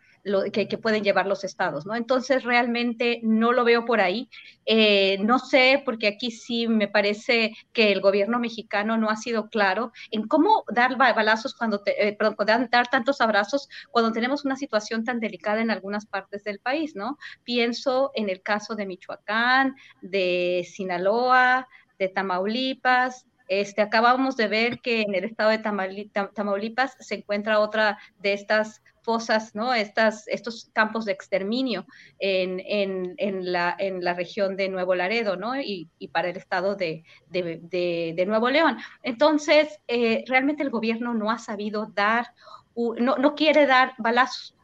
que, 0.52 0.78
pueden 0.78 1.02
llevar 1.02 1.26
los 1.26 1.44
estados, 1.44 1.86
¿no? 1.86 1.94
Entonces, 1.94 2.44
realmente 2.44 3.20
no 3.22 3.52
lo 3.52 3.64
veo 3.64 3.84
por 3.84 4.00
ahí. 4.00 4.28
Eh, 4.66 5.18
no 5.20 5.38
sé, 5.38 5.82
porque 5.84 6.09
aquí 6.09 6.30
sí 6.30 6.68
me 6.68 6.88
parece 6.88 7.52
que 7.72 7.92
el 7.92 8.00
gobierno 8.00 8.38
mexicano 8.38 8.96
no 8.96 9.10
ha 9.10 9.16
sido 9.16 9.48
claro 9.48 9.92
en 10.10 10.26
cómo 10.26 10.64
dar 10.68 10.96
balazos 10.96 11.55
cuando, 11.55 11.82
eh, 11.86 12.16
perdón, 12.16 12.36
dar 12.70 12.88
tantos 12.88 13.20
abrazos 13.20 13.68
cuando 13.90 14.12
tenemos 14.12 14.44
una 14.44 14.56
situación 14.56 15.05
tan 15.05 15.20
delicada 15.20 15.60
en 15.60 15.70
algunas 15.70 16.06
partes 16.06 16.44
del 16.44 16.60
país, 16.60 16.94
¿no? 16.94 17.18
Pienso 17.44 18.10
en 18.14 18.28
el 18.28 18.42
caso 18.42 18.74
de 18.74 18.86
Michoacán, 18.86 19.76
de 20.00 20.66
Sinaloa, 20.70 21.68
de 21.98 22.09
Tamaulipas, 22.09 23.26
este, 23.48 23.80
acabamos 23.80 24.36
de 24.36 24.46
ver 24.46 24.80
que 24.80 25.00
en 25.00 25.14
el 25.14 25.24
estado 25.24 25.50
de 25.50 25.59
Tamaulipas 25.59 26.96
se 27.00 27.16
encuentra 27.16 27.60
otra 27.60 27.98
de 28.18 28.34
estas 28.34 28.82
fosas, 29.09 29.55
¿no? 29.55 29.72
Estas, 29.72 30.28
estos 30.28 30.68
campos 30.74 31.06
de 31.06 31.12
exterminio 31.12 31.86
en, 32.18 33.51
la, 33.51 34.14
región 34.14 34.55
de 34.55 34.68
Nuevo 34.68 34.94
Laredo, 34.94 35.36
¿no? 35.36 35.59
Y, 35.59 35.89
para 36.12 36.28
el 36.28 36.36
estado 36.36 36.76
de, 36.76 37.05
Nuevo 38.26 38.51
León. 38.51 38.76
Entonces, 39.02 39.80
eh, 39.89 40.24
realmente 40.28 40.62
el 40.62 40.68
gobierno 40.68 41.14
no 41.14 41.30
ha 41.30 41.39
sabido 41.39 41.86
dar, 41.94 42.35
no, 42.76 43.16
no 43.16 43.35
quiere 43.35 43.64
dar 43.64 43.94
balazos 43.97 44.55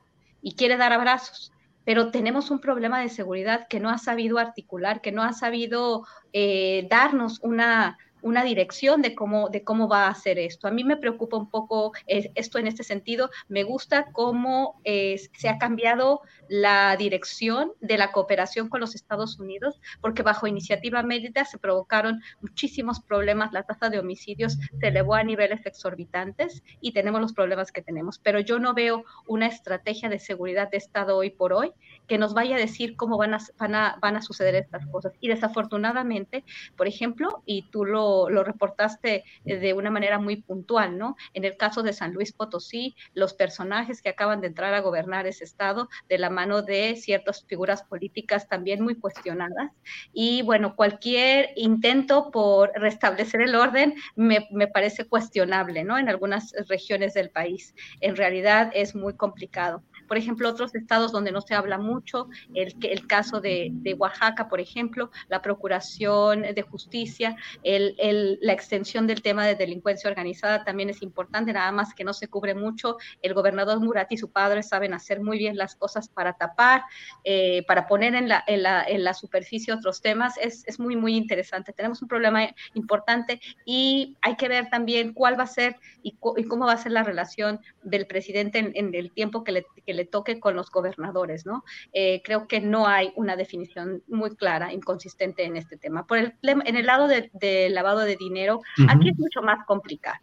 y 0.43 0.57
quiere 0.57 0.77
dar 0.77 0.93
abrazos 0.93 1.51
pero 1.87 2.11
tenemos 2.11 2.51
un 2.51 2.61
problema 2.61 3.01
de 3.01 3.11
seguridad 3.11 3.67
que 3.69 3.79
no 3.79 3.91
ha 3.91 3.99
sabido 3.99 4.39
articular, 4.39 5.03
que 5.03 5.13
no 5.13 5.23
ha 5.23 5.35
sabido 5.35 6.07
eh, 6.33 6.87
darnos 6.89 7.41
una, 7.43 7.99
una 8.25 8.43
dirección 8.43 9.03
de 9.03 9.15
cómo, 9.15 9.51
de 9.51 9.63
cómo 9.65 9.87
va 9.87 10.07
a 10.07 10.11
hacer 10.11 10.39
esto. 10.39 10.67
A 10.67 10.71
mí 10.71 10.83
me 10.83 10.97
preocupa 10.97 11.37
un 11.37 11.51
poco 11.51 11.93
eh, 12.07 12.33
esto 12.35 12.59
en 12.59 12.67
este 12.67 12.83
sentido. 12.83 13.31
Me 13.49 13.65
gusta 13.65 14.07
cómo 14.13 14.81
eh, 14.85 15.21
se 15.37 15.51
ha 15.51 15.59
cambiado 15.59 16.23
la 16.49 16.97
dirección 16.97 17.73
de 17.83 17.99
la 17.99 18.13
cooperación 18.13 18.71
con 18.71 18.81
los 18.81 18.95
Estados 18.95 19.39
Unidos, 19.39 19.79
porque 20.01 20.23
bajo 20.23 20.47
iniciativa 20.47 21.03
Mérida 21.03 21.45
se 21.45 21.59
provocaron 21.59 22.23
muchísimos 22.41 22.99
problemas, 23.01 23.53
la 23.53 23.65
tasa 23.65 23.91
de 23.91 23.99
homicidios 23.99 24.57
se 24.81 24.89
elevó 24.89 25.15
a 25.15 25.23
niveles 25.23 25.67
exorbitantes 25.67 26.63
y 26.81 26.93
tenemos 26.93 27.21
los 27.21 27.35
problemas 27.35 27.73
que 27.73 27.83
tenemos. 27.83 28.19
Pero 28.19 28.41
yo 28.41 28.59
no 28.59 28.73
veo 28.73 29.05
una 29.27 29.49
estrategia 29.49 30.09
de 30.09 30.19
seguridad 30.19 30.71
de 30.71 30.79
Estado 30.79 31.15
hoy 31.19 31.29
por 31.29 31.53
hoy 31.53 31.73
que 32.09 32.17
nos 32.17 32.33
vaya 32.33 32.57
a 32.57 32.59
decir 32.59 32.97
cómo 32.97 33.19
van 33.19 33.35
a, 33.35 33.39
van 33.59 33.75
a, 33.75 33.99
van 34.01 34.17
a 34.17 34.23
suceder 34.23 34.55
estas 34.55 34.87
cosas. 34.87 35.13
Y 35.21 35.29
desafortunadamente, 35.29 36.45
por 36.77 36.87
ejemplo, 36.87 37.43
y 37.45 37.69
tú 37.71 37.85
lo, 37.85 38.14
lo 38.31 38.45
reportaste 38.45 39.25
eh, 39.45 39.57
de 39.57 39.73
una 39.73 39.91
manera 39.91 40.19
muy 40.19 40.37
puntual, 40.43 40.99
¿no? 40.99 41.17
En 41.33 41.45
el 41.45 41.57
caso 41.57 41.83
de 41.83 41.93
San 41.93 42.13
Luis 42.13 42.33
Potosí, 42.33 42.95
los 43.15 43.35
personajes 43.35 44.03
que 44.03 44.11
acaban 44.11 44.41
de 44.41 44.49
entrar 44.49 44.75
a 44.75 44.81
gobernar 44.81 45.27
ese 45.27 45.45
estado 45.45 45.89
de 46.09 46.19
la 46.19 46.31
mano 46.31 46.63
de 46.63 46.97
ciertas 46.97 47.45
figuras 47.47 47.83
políticas 47.83 48.49
también 48.49 48.83
muy 48.83 48.97
cuestionadas. 48.97 49.73
Y 50.13 50.43
bueno, 50.43 50.77
cualquier 50.77 51.51
intento 51.57 52.31
por 52.31 52.73
restablecer 52.75 53.41
el 53.43 53.55
orden 53.55 53.95
me, 54.17 54.47
me 54.51 54.69
parece 54.69 55.07
cuestionable, 55.07 55.85
¿no? 55.85 55.99
En 55.99 56.09
algunas 56.09 56.53
regiones 56.69 57.15
del 57.15 57.31
país. 57.31 57.75
En 58.01 58.17
realidad 58.17 58.71
es 58.75 58.95
muy 58.95 59.15
complicado 59.15 59.83
por 60.07 60.17
ejemplo, 60.17 60.49
otros 60.49 60.75
estados 60.75 61.13
donde 61.13 61.33
no 61.33 61.41
se 61.41 61.55
habla 61.55 61.79
mucho, 61.79 62.29
el, 62.55 62.75
el 62.83 63.07
caso 63.07 63.41
de, 63.41 63.73
Oaxaca, 63.99 64.49
por 64.49 64.61
ejemplo, 64.61 65.11
la 65.29 65.41
Procuración 65.43 66.43
de 66.43 66.63
Justicia, 66.63 67.37
el, 67.63 68.39
la 68.41 68.53
extensión 68.53 69.07
del 69.07 69.23
tema 69.23 69.47
de 69.47 69.55
delincuencia 69.55 70.11
organizada 70.11 70.65
también 70.65 70.91
es 70.91 71.03
importante, 71.03 71.53
nada 71.53 71.73
más 71.73 71.95
que 71.95 72.05
no 72.05 72.13
se 72.13 72.29
cubre 72.29 72.55
mucho. 72.55 72.97
El 73.23 73.35
gobernador 73.35 73.81
Murat 73.81 74.11
y 74.13 74.17
su 74.17 74.31
padre 74.31 74.63
saben 74.63 74.95
hacer 74.95 75.21
muy 75.21 75.39
bien 75.39 75.57
las 75.57 75.77
cosas 75.77 76.09
para 76.09 76.35
tapar, 76.35 76.83
eh, 77.25 77.65
para 77.67 77.87
poner 77.87 78.15
en 78.15 78.29
la, 78.29 78.43
en, 78.47 78.63
la, 78.63 78.85
en 78.85 79.05
la, 79.05 79.15
superficie 79.15 79.73
otros 79.73 80.01
temas. 80.01 80.37
Es, 80.39 80.67
es 80.67 80.79
muy, 80.81 80.97
muy 80.97 81.17
interesante. 81.17 81.73
Tenemos 81.73 82.03
un 82.03 82.09
problema 82.09 82.49
importante 82.75 83.41
y 83.65 84.17
hay 84.23 84.37
que 84.37 84.49
ver 84.49 84.69
también 84.71 85.13
cuál 85.13 85.39
va 85.39 85.45
a 85.45 85.49
ser 85.49 85.77
y, 86.03 86.17
cómo 86.17 86.67
va 86.67 86.73
a 86.73 86.79
ser 86.79 86.93
la 86.93 87.03
relación 87.03 87.61
del 87.83 88.07
presidente 88.07 88.59
en, 88.59 88.95
el 88.95 89.11
tiempo 89.13 89.45
que 89.45 89.53
le, 89.53 89.67
que 89.87 89.94
le 89.95 90.05
toque 90.05 90.41
con 90.41 90.55
los 90.55 90.71
gobernadores, 90.71 91.47
¿no? 91.47 91.65
Eh, 91.93 92.23
creo 92.25 92.47
que 92.47 92.61
no 92.61 92.87
hay 92.87 93.13
una 93.17 93.37
definición 93.37 94.03
muy 94.09 94.37
clara, 94.37 94.73
inconsistente 94.73 95.45
en 95.45 95.57
este 95.57 95.77
tema. 95.77 96.07
Por 96.07 96.19
el, 96.19 96.35
en 96.43 96.77
el 96.77 96.87
lado 96.87 97.09
de, 97.09 97.31
lavado 97.71 98.01
de 98.01 98.17
dinero, 98.17 98.61
aquí 98.89 99.11
es 99.11 99.19
mucho 99.19 99.43
más 99.43 99.65
complicado. 99.67 100.19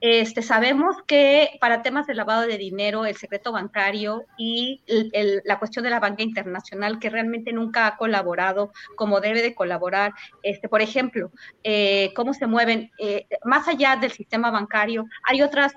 Este, 0.00 0.42
sabemos 0.42 0.96
que 1.06 1.56
para 1.60 1.82
temas 1.82 2.06
de 2.06 2.14
lavado 2.14 2.42
de 2.42 2.58
dinero, 2.58 3.06
el 3.06 3.16
secreto 3.16 3.52
bancario 3.52 4.24
y 4.36 4.82
la 5.44 5.58
cuestión 5.58 5.84
de 5.84 5.90
la 5.90 6.00
banca 6.00 6.22
internacional, 6.22 6.98
que 6.98 7.10
realmente 7.10 7.52
nunca 7.52 7.86
ha 7.86 7.96
colaborado 7.96 8.72
como 8.96 9.20
debe 9.20 9.42
de 9.42 9.54
colaborar, 9.54 10.12
este, 10.42 10.68
por 10.68 10.82
ejemplo, 10.82 11.30
eh, 11.62 12.12
cómo 12.14 12.34
se 12.34 12.46
mueven, 12.46 12.90
eh, 12.98 13.26
más 13.44 13.68
allá 13.68 13.96
del 13.96 14.12
sistema 14.12 14.50
bancario, 14.50 15.06
hay 15.24 15.42
otras 15.42 15.72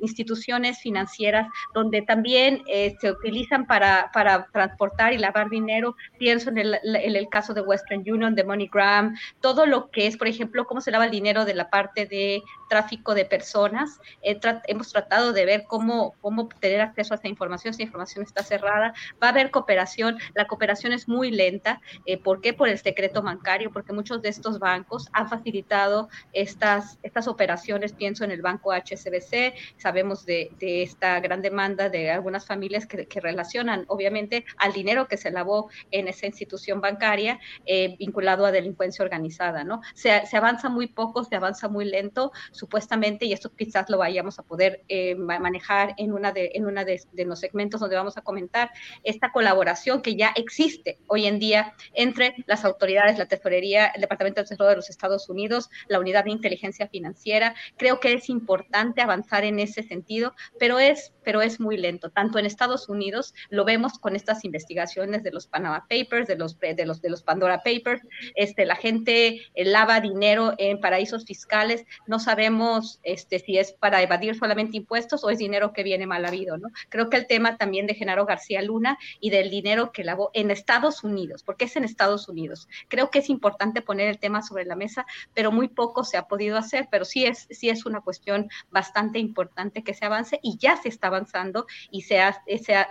instituciones 0.00 0.78
financieras 0.80 1.48
donde 1.72 2.02
también 2.02 2.62
eh, 2.66 2.96
se 3.00 3.10
utilizan 3.10 3.66
para, 3.66 4.10
para 4.12 4.46
transportar 4.46 5.12
y 5.12 5.18
lavar 5.18 5.50
dinero. 5.50 5.96
Pienso 6.18 6.50
en 6.50 6.58
el, 6.58 6.78
en 6.82 7.16
el 7.16 7.28
caso 7.28 7.54
de 7.54 7.60
Western 7.60 8.00
Union, 8.00 8.34
de 8.34 8.44
MoneyGram, 8.44 9.16
todo 9.40 9.66
lo 9.66 9.90
que 9.90 10.06
es, 10.06 10.16
por 10.16 10.28
ejemplo, 10.28 10.66
cómo 10.66 10.80
se 10.80 10.90
lava 10.90 11.04
el 11.06 11.10
dinero 11.10 11.44
de 11.44 11.54
la 11.54 11.70
parte 11.70 12.06
de 12.06 12.42
tráfico 12.68 13.14
de 13.14 13.24
personas. 13.24 14.00
hemos 14.22 14.90
tratado 14.90 15.32
de 15.32 15.44
ver 15.44 15.64
cómo, 15.66 16.14
cómo 16.20 16.48
tener 16.48 16.80
acceso 16.80 17.14
a 17.14 17.16
esta 17.16 17.28
información. 17.28 17.70
Esta 17.70 17.82
información 17.82 18.24
está 18.24 18.42
cerrada. 18.42 18.94
Va 19.22 19.28
a 19.28 19.30
haber 19.30 19.50
cooperación. 19.50 20.18
La 20.34 20.46
cooperación 20.46 20.92
es 20.92 21.08
muy 21.08 21.30
lenta. 21.30 21.80
Eh, 22.06 22.18
¿Por 22.18 22.40
qué? 22.40 22.52
Por 22.52 22.68
el 22.68 22.78
secreto 22.78 23.22
bancario, 23.22 23.70
porque 23.70 23.92
muchos 23.92 24.22
de 24.22 24.28
estos 24.28 24.58
bancos 24.58 25.08
han 25.12 25.28
facilitado 25.28 26.08
estas, 26.32 26.98
estas 27.02 27.28
operaciones. 27.28 27.92
Pienso 27.92 28.24
en 28.24 28.30
el 28.30 28.42
banco 28.42 28.72
HSBC. 28.72 29.54
Sabemos 29.76 30.24
de, 30.26 30.50
de 30.58 30.82
esta 30.82 31.20
gran 31.20 31.42
demanda 31.42 31.88
de 31.88 32.10
algunas 32.10 32.46
familias 32.46 32.53
que, 32.88 33.06
que, 33.06 33.20
relacionan, 33.20 33.84
obviamente, 33.88 34.44
al 34.58 34.72
dinero 34.72 35.08
que 35.08 35.16
se 35.16 35.30
lavó 35.30 35.70
en 35.90 36.08
esa 36.08 36.26
institución 36.26 36.80
bancaria 36.80 37.40
eh, 37.66 37.96
vinculado 37.98 38.46
a 38.46 38.52
delincuencia 38.52 39.04
organizada, 39.04 39.64
¿no? 39.64 39.80
Se, 39.94 40.26
se 40.26 40.36
avanza 40.36 40.68
muy 40.68 40.86
poco, 40.86 41.24
se 41.24 41.36
avanza 41.36 41.68
muy 41.68 41.84
lento 41.84 42.32
supuestamente, 42.52 43.26
y 43.26 43.32
esto 43.32 43.52
quizás 43.54 43.88
lo 43.90 43.98
vayamos 43.98 44.38
a 44.38 44.42
poder 44.42 44.82
eh, 44.88 45.14
manejar 45.14 45.94
en 45.96 46.12
una, 46.12 46.32
de, 46.32 46.52
en 46.54 46.66
una 46.66 46.84
de, 46.84 47.00
los 47.24 47.40
segmentos 47.40 47.80
donde 47.80 47.96
vamos 47.96 48.16
a 48.16 48.22
comentar, 48.22 48.70
esta 49.02 49.32
colaboración 49.32 50.02
que 50.02 50.16
ya 50.16 50.32
existe 50.36 50.98
hoy 51.06 51.26
en 51.26 51.38
día 51.38 51.74
entre 51.92 52.34
las 52.46 52.64
autoridades, 52.64 53.18
la 53.18 53.26
Tesorería, 53.26 53.86
el 53.88 54.00
Departamento 54.00 54.40
del 54.40 54.48
Tesoro 54.48 54.70
de 54.70 54.76
los 54.76 54.90
Estados 54.90 55.28
Unidos, 55.28 55.70
la 55.88 55.98
Unidad 55.98 56.24
de 56.24 56.30
Inteligencia 56.30 56.88
Financiera. 56.88 57.54
Creo 57.76 58.00
que 58.00 58.12
es 58.12 58.28
importante 58.28 59.00
avanzar 59.00 59.44
en 59.44 59.58
ese 59.58 59.82
sentido, 59.82 60.34
pero 60.58 60.78
es, 60.78 61.12
pero 61.22 61.42
es 61.42 61.60
muy 61.60 61.76
lento. 61.76 62.10
Tanto 62.10 62.38
en 62.38 62.43
Estados 62.46 62.88
Unidos, 62.88 63.34
lo 63.48 63.64
vemos 63.64 63.98
con 63.98 64.16
estas 64.16 64.44
investigaciones 64.44 65.22
de 65.22 65.30
los 65.30 65.46
Panama 65.46 65.86
Papers, 65.88 66.26
de 66.26 66.36
los, 66.36 66.58
de 66.58 66.86
los, 66.86 67.00
de 67.00 67.10
los 67.10 67.22
Pandora 67.22 67.62
Papers, 67.62 68.02
este, 68.34 68.66
la 68.66 68.76
gente 68.76 69.42
eh, 69.54 69.64
lava 69.64 70.00
dinero 70.00 70.54
en 70.58 70.80
paraísos 70.80 71.24
fiscales, 71.24 71.84
no 72.06 72.18
sabemos 72.18 73.00
este, 73.02 73.38
si 73.38 73.58
es 73.58 73.72
para 73.72 74.02
evadir 74.02 74.36
solamente 74.36 74.76
impuestos 74.76 75.24
o 75.24 75.30
es 75.30 75.38
dinero 75.38 75.72
que 75.72 75.82
viene 75.82 76.06
mal 76.06 76.24
habido, 76.24 76.58
¿no? 76.58 76.68
Creo 76.88 77.10
que 77.10 77.16
el 77.16 77.26
tema 77.26 77.56
también 77.56 77.86
de 77.86 77.94
Genaro 77.94 78.26
García 78.26 78.62
Luna 78.62 78.98
y 79.20 79.30
del 79.30 79.50
dinero 79.50 79.92
que 79.92 80.04
lavó 80.04 80.30
en 80.34 80.50
Estados 80.50 81.04
Unidos, 81.04 81.42
porque 81.42 81.66
es 81.66 81.76
en 81.76 81.84
Estados 81.84 82.28
Unidos. 82.28 82.68
Creo 82.88 83.10
que 83.10 83.20
es 83.20 83.30
importante 83.30 83.82
poner 83.82 84.08
el 84.08 84.18
tema 84.18 84.42
sobre 84.42 84.64
la 84.64 84.76
mesa, 84.76 85.06
pero 85.34 85.52
muy 85.52 85.68
poco 85.68 86.04
se 86.04 86.16
ha 86.16 86.26
podido 86.26 86.56
hacer, 86.56 86.88
pero 86.90 87.04
sí 87.04 87.24
es, 87.24 87.46
sí 87.50 87.68
es 87.68 87.86
una 87.86 88.00
cuestión 88.00 88.48
bastante 88.70 89.18
importante 89.18 89.82
que 89.82 89.94
se 89.94 90.04
avance 90.04 90.40
y 90.42 90.58
ya 90.58 90.76
se 90.76 90.88
está 90.88 91.08
avanzando 91.08 91.66
y 91.90 92.02
se 92.02 92.20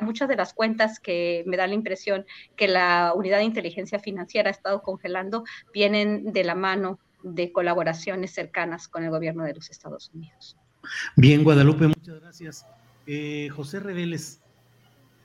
muchas 0.01 0.29
de 0.29 0.35
las 0.35 0.53
cuentas 0.53 0.99
que 0.99 1.43
me 1.45 1.57
da 1.57 1.67
la 1.67 1.73
impresión 1.73 2.25
que 2.55 2.67
la 2.67 3.13
unidad 3.15 3.37
de 3.37 3.45
inteligencia 3.45 3.99
financiera 3.99 4.49
ha 4.49 4.51
estado 4.51 4.81
congelando 4.81 5.43
vienen 5.73 6.33
de 6.33 6.43
la 6.43 6.55
mano 6.55 6.99
de 7.23 7.51
colaboraciones 7.51 8.31
cercanas 8.31 8.87
con 8.87 9.03
el 9.03 9.09
gobierno 9.09 9.43
de 9.43 9.53
los 9.53 9.69
Estados 9.69 10.11
Unidos. 10.13 10.57
Bien, 11.15 11.43
Guadalupe, 11.43 11.87
muchas 11.87 12.19
gracias. 12.19 12.65
Eh, 13.07 13.49
José 13.49 13.79
Reveles, 13.79 14.41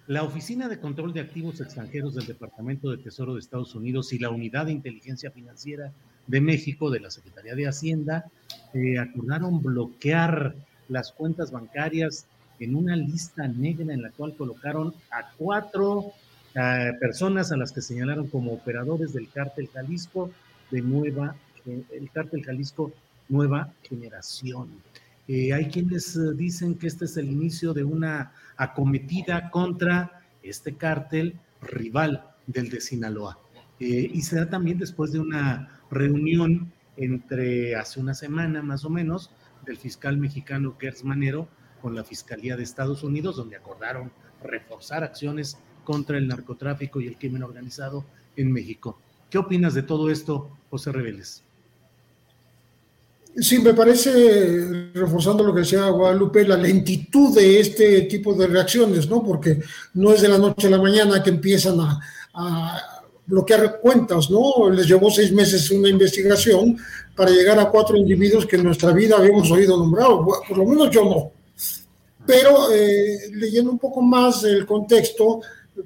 la 0.07 0.23
Oficina 0.23 0.69
de 0.69 0.81
Control 0.81 1.13
de 1.13 1.21
Activos 1.21 1.61
Extranjeros 1.61 2.15
del 2.15 2.27
Departamento 2.27 2.91
de 2.91 2.99
Tesoro 2.99 3.35
de 3.35 3.41
Estados 3.41 3.75
Unidos 3.75 4.13
y 4.13 4.19
la 4.19 4.31
Unidad 4.31 4.67
de 4.67 4.73
Inteligencia 4.73 5.31
Financiera 5.31 5.93
de 6.27 6.41
México 6.41 6.91
de 6.91 7.01
la 7.01 7.11
Secretaría 7.11 7.55
de 7.55 7.67
Hacienda 7.67 8.31
eh, 8.75 8.99
acordaron 8.99 9.63
bloquear 9.63 10.55
las 10.89 11.13
cuentas 11.13 11.51
bancarias 11.51 12.27
en 12.61 12.75
una 12.75 12.97
lista 12.97 13.47
negra 13.49 13.93
en 13.93 14.03
la 14.03 14.11
cual 14.11 14.35
colocaron 14.37 14.95
a 15.11 15.31
cuatro 15.37 16.13
personas 16.99 17.53
a 17.53 17.57
las 17.57 17.71
que 17.71 17.81
señalaron 17.81 18.27
como 18.27 18.53
operadores 18.53 19.13
del 19.13 19.29
cártel 19.31 19.69
Jalisco 19.69 20.31
de 20.73 20.83
Nueva 20.83 21.37
el 21.67 22.11
cártel 22.13 22.45
Jalisco 22.45 22.93
Nueva 23.29 23.73
Generación. 23.83 24.69
Eh, 25.27 25.53
hay 25.53 25.67
quienes 25.67 26.17
eh, 26.17 26.33
dicen 26.35 26.75
que 26.77 26.87
este 26.87 27.05
es 27.05 27.17
el 27.17 27.31
inicio 27.31 27.75
de 27.75 27.85
una 27.85 28.33
acometida 28.57 29.51
contra 29.51 30.23
este 30.43 30.75
cártel 30.75 31.39
rival 31.61 32.25
del 32.47 32.71
de 32.71 32.81
Sinaloa. 32.81 33.39
Eh, 33.79 34.11
y 34.13 34.23
será 34.23 34.49
también 34.49 34.79
después 34.79 35.13
de 35.13 35.21
una 35.21 35.69
reunión 35.91 36.73
entre 36.97 37.77
hace 37.77 38.01
una 38.01 38.15
semana 38.15 38.63
más 38.63 38.85
o 38.85 38.91
menos 38.91 39.31
del 39.67 39.77
fiscal 39.77 40.17
mexicano 40.17 40.77
Gertz 40.81 41.05
Manero 41.05 41.49
con 41.81 41.95
la 41.95 42.05
Fiscalía 42.05 42.57
de 42.57 42.63
Estados 42.63 43.03
Unidos, 43.03 43.37
donde 43.37 43.57
acordaron 43.57 44.11
reforzar 44.43 45.05
acciones 45.05 45.59
contra 45.85 46.19
el 46.19 46.29
narcotráfico 46.29 47.01
y 47.01 47.07
el 47.07 47.17
crimen 47.17 47.43
organizado 47.43 48.05
en 48.37 48.53
México. 48.53 48.99
¿Qué 49.31 49.39
opinas 49.39 49.75
de 49.75 49.83
todo 49.83 50.11
esto, 50.11 50.51
José 50.71 50.93
Reveles? 50.93 51.43
Sí, 53.41 53.61
me 53.61 53.73
parece, 53.73 54.91
reforzando 54.95 55.45
lo 55.45 55.55
que 55.55 55.61
decía 55.61 55.89
Guadalupe, 55.89 56.47
la 56.47 56.57
lentitud 56.57 57.35
de 57.35 57.61
este 57.61 58.03
tipo 58.03 58.35
de 58.35 58.49
reacciones, 58.49 59.09
¿no? 59.09 59.23
Porque 59.23 59.61
no 59.95 60.13
es 60.13 60.23
de 60.23 60.29
la 60.29 60.39
noche 60.39 60.67
a 60.67 60.71
la 60.71 60.83
mañana 60.83 61.23
que 61.23 61.31
empiezan 61.31 61.79
a, 61.81 62.01
bloquear 63.27 63.81
cuentas, 63.81 64.31
¿no? 64.31 64.71
Les 64.71 64.89
llevó 64.89 65.11
seis 65.11 65.31
meses 65.33 65.71
una 65.71 65.91
investigación 65.91 66.79
para 67.15 67.31
llegar 67.31 67.59
a 67.59 67.69
cuatro 67.69 67.95
individuos 67.95 68.47
que 68.47 68.57
en 68.57 68.65
nuestra 68.65 68.91
vida 68.93 69.19
habíamos 69.19 69.51
oído 69.51 69.77
nombrados, 69.77 70.41
por 70.49 70.57
lo 70.57 70.65
menos 70.65 70.91
yo 70.91 71.05
no. 71.05 71.38
Pero 72.29 72.71
eh, 72.71 73.31
leyendo 73.33 73.71
un 73.71 73.79
poco 73.79 74.03
más 74.03 74.45
el 74.45 74.67
contexto, 74.67 75.41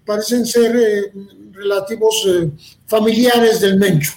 parecen 0.05 0.47
ser 0.47 0.77
eh, 0.77 1.13
relativos 1.53 2.27
eh, 2.27 2.51
familiares 2.87 3.61
del 3.61 3.79
Mencho. 3.79 4.13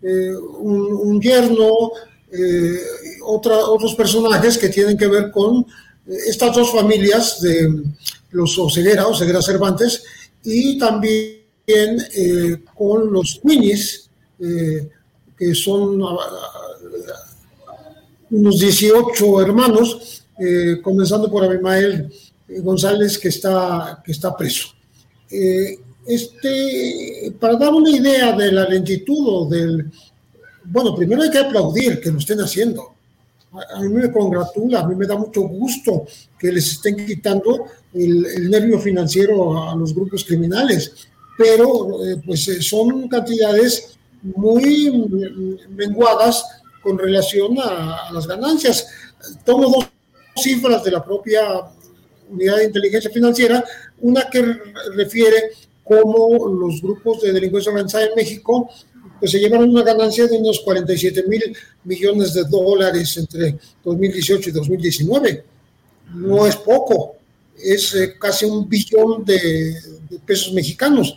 Un, 0.00 1.20
yerno 1.20 1.90
eh, 2.30 2.78
otros 3.24 3.94
personajes 3.94 4.56
que 4.56 4.68
tienen 4.68 4.96
que 4.96 5.08
ver 5.08 5.30
con 5.32 5.66
estas 6.06 6.54
dos 6.54 6.70
familias 6.70 7.40
de 7.40 7.82
los 8.30 8.56
Oseguera, 8.58 9.08
Oseguera 9.08 9.42
Cervantes, 9.42 10.04
y 10.44 10.78
también 10.78 11.38
con 12.74 13.12
los 13.12 13.40
Queenies, 13.44 14.08
que 14.38 15.54
son 15.54 16.00
unos 18.30 18.60
18 18.60 19.40
hermanos, 19.42 20.17
comenzando 20.82 21.30
por 21.30 21.44
Abimael 21.44 22.12
González, 22.62 23.18
que 23.18 23.28
está, 23.28 24.02
que 24.04 24.12
está 24.12 24.36
preso. 24.36 24.68
este, 26.06 27.34
para 27.38 27.56
dar 27.56 27.72
una 27.74 27.90
idea 27.90 28.32
de 28.32 28.52
la 28.52 28.68
lentitud 28.68 29.26
o 29.26 29.48
del, 29.48 29.90
bueno, 30.70 30.94
primero 30.94 31.22
hay 31.22 31.30
que 31.30 31.38
aplaudir 31.38 32.00
que 32.00 32.10
lo 32.10 32.18
estén 32.18 32.40
haciendo. 32.40 32.94
A, 33.74 33.80
mí 33.80 33.88
me 33.88 34.12
congratula, 34.12 34.80
a 34.80 34.86
mí 34.86 34.94
me 34.94 35.06
da 35.06 35.16
mucho 35.16 35.42
gusto 35.42 36.04
que 36.38 36.52
les 36.52 36.72
estén 36.72 37.06
quitando 37.06 37.64
el, 37.94 38.50
nervio 38.50 38.78
financiero 38.78 39.70
a, 39.70 39.74
los 39.74 39.94
grupos 39.94 40.24
criminales, 40.24 41.08
pero 41.36 42.04
eh, 42.04 42.20
pues 42.24 42.46
eh, 42.48 42.62
son 42.62 43.08
cantidades 43.08 43.98
muy 44.22 44.92
menguadas 45.70 46.44
con 46.82 46.98
relación 46.98 47.58
a, 47.58 48.08
a 48.08 48.12
las 48.12 48.26
ganancias. 48.26 48.86
Tomo 49.44 49.70
dos 49.70 49.88
cifras 50.42 50.84
de 50.84 50.90
la 50.90 51.04
propia 51.04 51.42
unidad 52.30 52.56
de 52.56 52.64
inteligencia 52.64 53.10
financiera, 53.10 53.64
una 54.00 54.28
que 54.30 54.42
refiere 54.94 55.50
cómo 55.84 56.46
los 56.48 56.82
grupos 56.82 57.22
de 57.22 57.32
delincuencia 57.32 57.72
organizada 57.72 58.04
en 58.06 58.14
México 58.14 58.68
pues 59.18 59.32
se 59.32 59.38
llevaron 59.40 59.70
una 59.70 59.82
ganancia 59.82 60.26
de 60.26 60.36
unos 60.36 60.60
47 60.60 61.24
mil 61.26 61.56
millones 61.84 62.34
de 62.34 62.44
dólares 62.44 63.16
entre 63.16 63.58
2018 63.84 64.50
y 64.50 64.52
2019. 64.52 65.44
No 66.14 66.46
es 66.46 66.56
poco, 66.56 67.16
es 67.60 67.94
eh, 67.94 68.14
casi 68.18 68.44
un 68.44 68.68
billón 68.68 69.24
de, 69.24 69.74
pesos 70.24 70.52
mexicanos. 70.52 71.16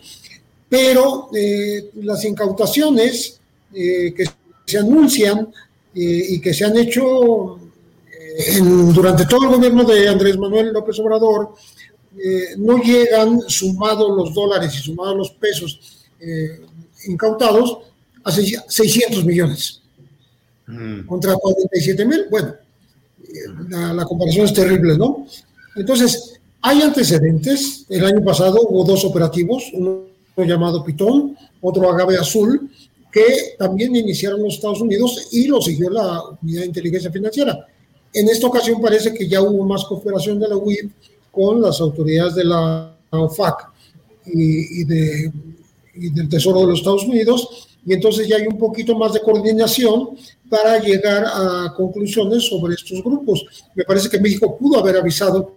Pero 0.67 1.29
eh, 1.35 1.91
las 2.01 2.23
incautaciones 2.25 3.39
eh, 3.73 4.13
que 4.15 4.25
se 4.65 4.77
anuncian 4.77 5.53
y 5.93 6.39
que 6.39 6.53
se 6.53 6.63
han 6.63 6.77
hecho 6.77 7.59
durante 8.93 9.25
todo 9.25 9.43
el 9.43 9.55
gobierno 9.55 9.83
de 9.83 10.07
Andrés 10.07 10.37
Manuel 10.37 10.71
López 10.71 10.99
Obrador, 10.99 11.53
no 12.57 12.77
llegan, 12.77 13.41
sumados 13.47 14.15
los 14.15 14.33
dólares 14.33 14.75
y 14.75 14.79
sumados 14.79 15.17
los 15.17 15.31
pesos 15.31 16.07
incautados, 17.07 17.77
a 18.23 18.31
600 18.31 19.25
millones. 19.25 19.81
Mm. 20.67 21.05
Contra 21.05 21.33
47 21.35 22.05
mil, 22.05 22.25
bueno, 22.29 22.53
la, 23.69 24.05
comparación 24.05 24.45
es 24.45 24.53
terrible, 24.53 24.97
¿no? 24.97 25.25
Entonces, 25.75 26.39
hay 26.61 26.81
antecedentes. 26.81 27.85
El 27.89 28.05
año 28.05 28.23
pasado 28.23 28.59
hubo 28.61 28.83
dos 28.83 29.03
operativos, 29.05 29.71
uno 29.73 30.05
llamado 30.37 30.83
Pitón, 30.83 31.35
otro 31.61 31.89
Agave 31.91 32.17
Azul, 32.17 32.69
que 33.11 33.55
también 33.59 33.95
iniciaron 33.95 34.41
los 34.41 34.55
Estados 34.55 34.81
Unidos 34.81 35.29
y 35.31 35.47
lo 35.47 35.61
siguió 35.61 35.89
la 35.89 36.21
Unidad 36.41 36.61
de 36.61 36.67
Inteligencia 36.67 37.11
Financiera. 37.11 37.67
En 38.13 38.27
esta 38.29 38.47
ocasión 38.47 38.81
parece 38.81 39.13
que 39.13 39.27
ya 39.27 39.41
hubo 39.41 39.65
más 39.65 39.85
cooperación 39.85 40.39
de 40.39 40.49
la 40.49 40.57
UIF 40.57 40.91
con 41.31 41.61
las 41.61 41.79
autoridades 41.79 42.35
de 42.35 42.43
la 42.43 42.95
OFAC 43.09 43.69
y, 44.25 44.83
de, 44.83 45.31
y 45.95 46.09
del 46.09 46.29
Tesoro 46.29 46.61
de 46.61 46.67
los 46.67 46.79
Estados 46.79 47.05
Unidos, 47.05 47.69
y 47.85 47.93
entonces 47.93 48.27
ya 48.27 48.35
hay 48.35 48.47
un 48.47 48.57
poquito 48.57 48.95
más 48.97 49.13
de 49.13 49.21
coordinación 49.21 50.09
para 50.49 50.79
llegar 50.79 51.25
a 51.25 51.73
conclusiones 51.75 52.47
sobre 52.47 52.75
estos 52.75 53.01
grupos. 53.03 53.45
Me 53.73 53.83
parece 53.83 54.09
que 54.09 54.19
México 54.19 54.57
pudo 54.57 54.79
haber 54.79 54.97
avisado 54.97 55.55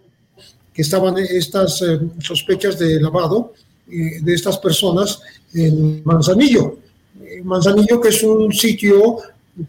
que 0.72 0.82
estaban 0.82 1.18
estas 1.18 1.82
eh, 1.82 2.00
sospechas 2.20 2.78
de 2.78 3.00
lavado 3.00 3.52
eh, 3.90 4.20
de 4.22 4.34
estas 4.34 4.58
personas 4.58 5.20
en 5.52 6.02
Manzanillo. 6.04 6.78
Eh, 7.22 7.42
Manzanillo 7.42 8.00
que 8.00 8.08
es 8.08 8.22
un 8.22 8.52
sitio 8.52 9.18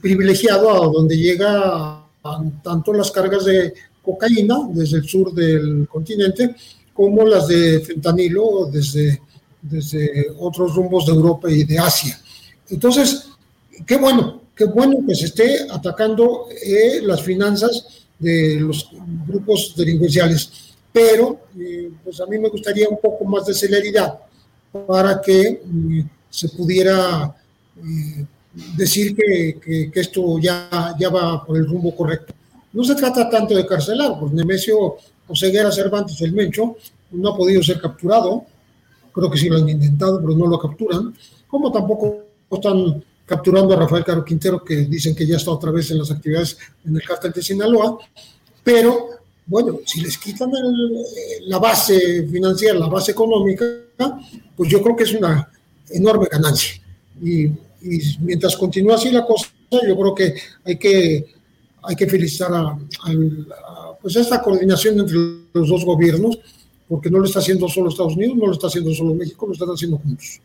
privilegiado 0.02 0.72
a 0.72 0.88
donde 0.88 1.18
llega 1.18 2.05
tanto 2.64 2.94
las 2.94 3.12
cargas 3.12 3.46
de 3.46 3.74
cocaína 4.02 4.68
desde 4.72 4.98
el 4.98 5.08
sur 5.08 5.34
del 5.34 5.88
continente 5.88 6.56
como 6.94 7.26
las 7.26 7.48
de 7.48 7.82
fentanilo 7.82 8.70
desde, 8.72 9.22
desde 9.62 10.28
otros 10.40 10.76
rumbos 10.76 11.06
de 11.06 11.14
Europa 11.14 11.50
y 11.50 11.64
de 11.64 11.80
Asia. 11.80 12.20
Entonces, 12.70 13.30
qué 13.86 13.98
bueno, 13.98 14.42
qué 14.56 14.66
bueno 14.66 14.98
que 15.08 15.16
se 15.16 15.26
esté 15.26 15.68
atacando 15.70 16.48
las 17.04 17.22
finanzas 17.22 18.08
de 18.18 18.60
los 18.60 18.90
grupos 19.28 19.74
delincuenciales 19.76 20.66
pero 20.96 21.42
eh, 21.60 21.92
pues 22.02 22.22
a 22.22 22.26
mí 22.26 22.40
me 22.40 22.48
gustaría 22.48 22.88
un 22.88 22.98
poco 23.02 23.26
más 23.26 23.46
de 23.46 23.54
celeridad 23.54 24.18
para 24.88 25.20
que 25.20 25.62
mm, 25.62 26.00
se 26.30 26.48
pudiera 26.48 27.36
eh, 27.76 28.26
decir 28.76 29.16
que, 29.16 29.92
que, 29.92 30.00
esto 30.00 30.40
ya, 30.40 30.96
ya 30.98 31.10
va 31.10 31.46
por 31.46 31.58
el 31.58 31.68
rumbo 31.68 31.96
correcto. 31.96 32.34
No 32.74 32.84
se 32.84 32.96
trata 32.96 33.30
tanto 33.30 33.56
de 33.56 33.66
carcelar, 33.66 34.20
pues 34.20 34.34
Nemesio 34.34 34.96
Oseguera 35.28 35.72
Cervantes, 35.72 36.22
el 36.22 36.34
Mencho, 36.34 36.78
no 37.12 37.30
ha 37.30 37.38
podido 37.38 37.62
ser 37.64 37.80
capturado, 37.80 38.46
creo 39.14 39.30
que 39.32 39.38
sí 39.38 39.50
lo 39.50 39.58
han 39.58 39.70
intentado, 39.70 40.20
pero 40.22 40.34
no 40.34 40.48
lo 40.48 40.60
capturan, 40.60 41.14
como 41.48 41.72
tampoco 41.72 42.24
están 42.52 43.04
capturando 43.26 43.74
a 43.74 43.78
Rafael 43.78 44.04
Caro 44.04 44.24
Quintero, 44.24 44.64
que 44.64 44.76
dicen 44.86 45.16
que 45.16 45.26
ya 45.26 45.38
está 45.38 45.52
otra 45.52 45.72
vez 45.72 45.90
en 45.92 46.00
las 46.00 46.12
actividades 46.12 46.58
en 46.86 46.96
el 46.96 47.04
cártel 47.04 47.32
de 47.32 47.42
Sinaloa, 47.42 47.98
pero 48.64 49.10
bueno, 49.48 49.80
si 49.86 50.02
les 50.02 50.18
quitan 50.18 50.52
la 51.42 51.60
base 51.60 52.28
financiera, 52.28 52.78
la 52.78 52.88
base 52.88 53.12
económica, 53.12 53.66
pues 54.56 54.70
yo 54.70 54.82
creo 54.82 54.96
que 54.96 55.04
es 55.04 55.14
una 55.14 55.50
enorme 55.90 56.28
ganancia. 56.32 56.82
Y, 57.22 57.52
mientras 58.20 58.56
continúa 58.56 58.96
así 58.96 59.12
la 59.12 59.26
cosa, 59.26 59.48
yo 59.72 59.96
creo 59.96 60.16
que 60.16 60.34
hay 60.64 60.78
que, 60.78 61.26
hay 61.84 61.96
que 61.96 62.08
felicitar 62.08 62.52
a, 62.54 62.78
pues 64.02 64.16
esta 64.16 64.42
coordinación 64.42 65.00
entre 65.00 65.16
los 65.54 65.70
dos 65.70 65.86
gobiernos, 65.86 66.40
porque 66.88 67.10
no 67.10 67.20
lo 67.20 67.26
está 67.26 67.40
haciendo 67.40 67.68
solo 67.68 67.90
Estados 67.90 68.16
Unidos, 68.16 68.38
no 68.38 68.48
lo 68.48 68.54
está 68.54 68.68
haciendo 68.68 68.94
solo 68.94 69.16
México, 69.16 69.48
lo 69.48 69.54
están 69.54 69.70
haciendo 69.70 69.98
juntos. 69.98 70.42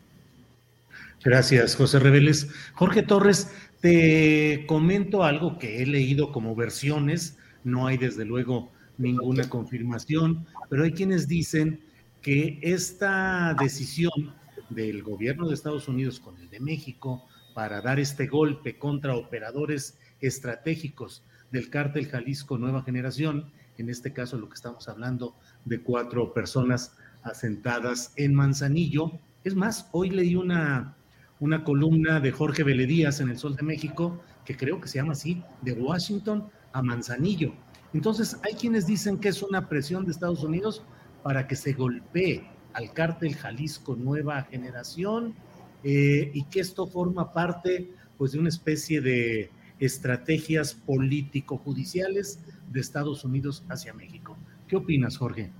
Gracias, 1.23 1.75
José 1.75 1.99
Reveles. 1.99 2.47
Jorge 2.73 3.03
Torres, 3.03 3.49
te 3.79 4.65
comento 4.67 5.23
algo 5.23 5.59
que 5.59 5.81
he 5.81 5.85
leído 5.85 6.31
como 6.31 6.55
versiones, 6.55 7.37
no 7.63 7.87
hay 7.87 7.97
desde 7.97 8.25
luego 8.25 8.71
ninguna 8.97 9.49
confirmación, 9.49 10.45
pero 10.69 10.83
hay 10.83 10.91
quienes 10.91 11.27
dicen 11.27 11.81
que 12.21 12.59
esta 12.61 13.55
decisión 13.59 14.33
del 14.69 15.03
gobierno 15.03 15.47
de 15.47 15.55
Estados 15.55 15.87
Unidos 15.87 16.19
con 16.19 16.37
el 16.37 16.49
de 16.49 16.59
México 16.59 17.25
para 17.53 17.81
dar 17.81 17.99
este 17.99 18.27
golpe 18.27 18.77
contra 18.77 19.15
operadores 19.15 19.97
estratégicos 20.19 21.23
del 21.51 21.69
cártel 21.69 22.07
Jalisco 22.07 22.57
Nueva 22.57 22.83
Generación, 22.83 23.51
en 23.77 23.89
este 23.89 24.13
caso 24.13 24.37
lo 24.37 24.49
que 24.49 24.55
estamos 24.55 24.87
hablando 24.87 25.35
de 25.65 25.81
cuatro 25.81 26.33
personas 26.33 26.95
asentadas 27.23 28.13
en 28.15 28.33
Manzanillo. 28.33 29.19
Es 29.43 29.55
más, 29.55 29.89
hoy 29.91 30.09
leí 30.09 30.35
una, 30.35 30.95
una 31.39 31.63
columna 31.63 32.19
de 32.19 32.31
Jorge 32.31 32.63
Veledías 32.63 33.19
en 33.19 33.29
El 33.29 33.37
Sol 33.37 33.55
de 33.55 33.63
México, 33.63 34.21
que 34.45 34.55
creo 34.55 34.79
que 34.79 34.87
se 34.87 34.99
llama 34.99 35.13
así, 35.13 35.43
de 35.61 35.73
Washington 35.73 36.49
a 36.73 36.81
Manzanillo, 36.81 37.53
entonces, 37.93 38.39
hay 38.43 38.53
quienes 38.53 38.87
dicen 38.87 39.17
que 39.17 39.29
es 39.29 39.43
una 39.43 39.67
presión 39.67 40.05
de 40.05 40.11
Estados 40.11 40.43
Unidos 40.43 40.81
para 41.23 41.47
que 41.47 41.55
se 41.55 41.73
golpee 41.73 42.47
al 42.73 42.93
cártel 42.93 43.35
Jalisco 43.35 43.95
Nueva 43.95 44.43
Generación 44.43 45.35
eh, 45.83 46.31
y 46.33 46.43
que 46.45 46.59
esto 46.59 46.87
forma 46.87 47.31
parte 47.33 47.91
pues, 48.17 48.31
de 48.31 48.39
una 48.39 48.49
especie 48.49 49.01
de 49.01 49.49
estrategias 49.79 50.73
político-judiciales 50.73 52.39
de 52.71 52.79
Estados 52.79 53.23
Unidos 53.23 53.63
hacia 53.69 53.93
México. 53.93 54.37
¿Qué 54.67 54.75
opinas, 54.75 55.17
Jorge? 55.17 55.51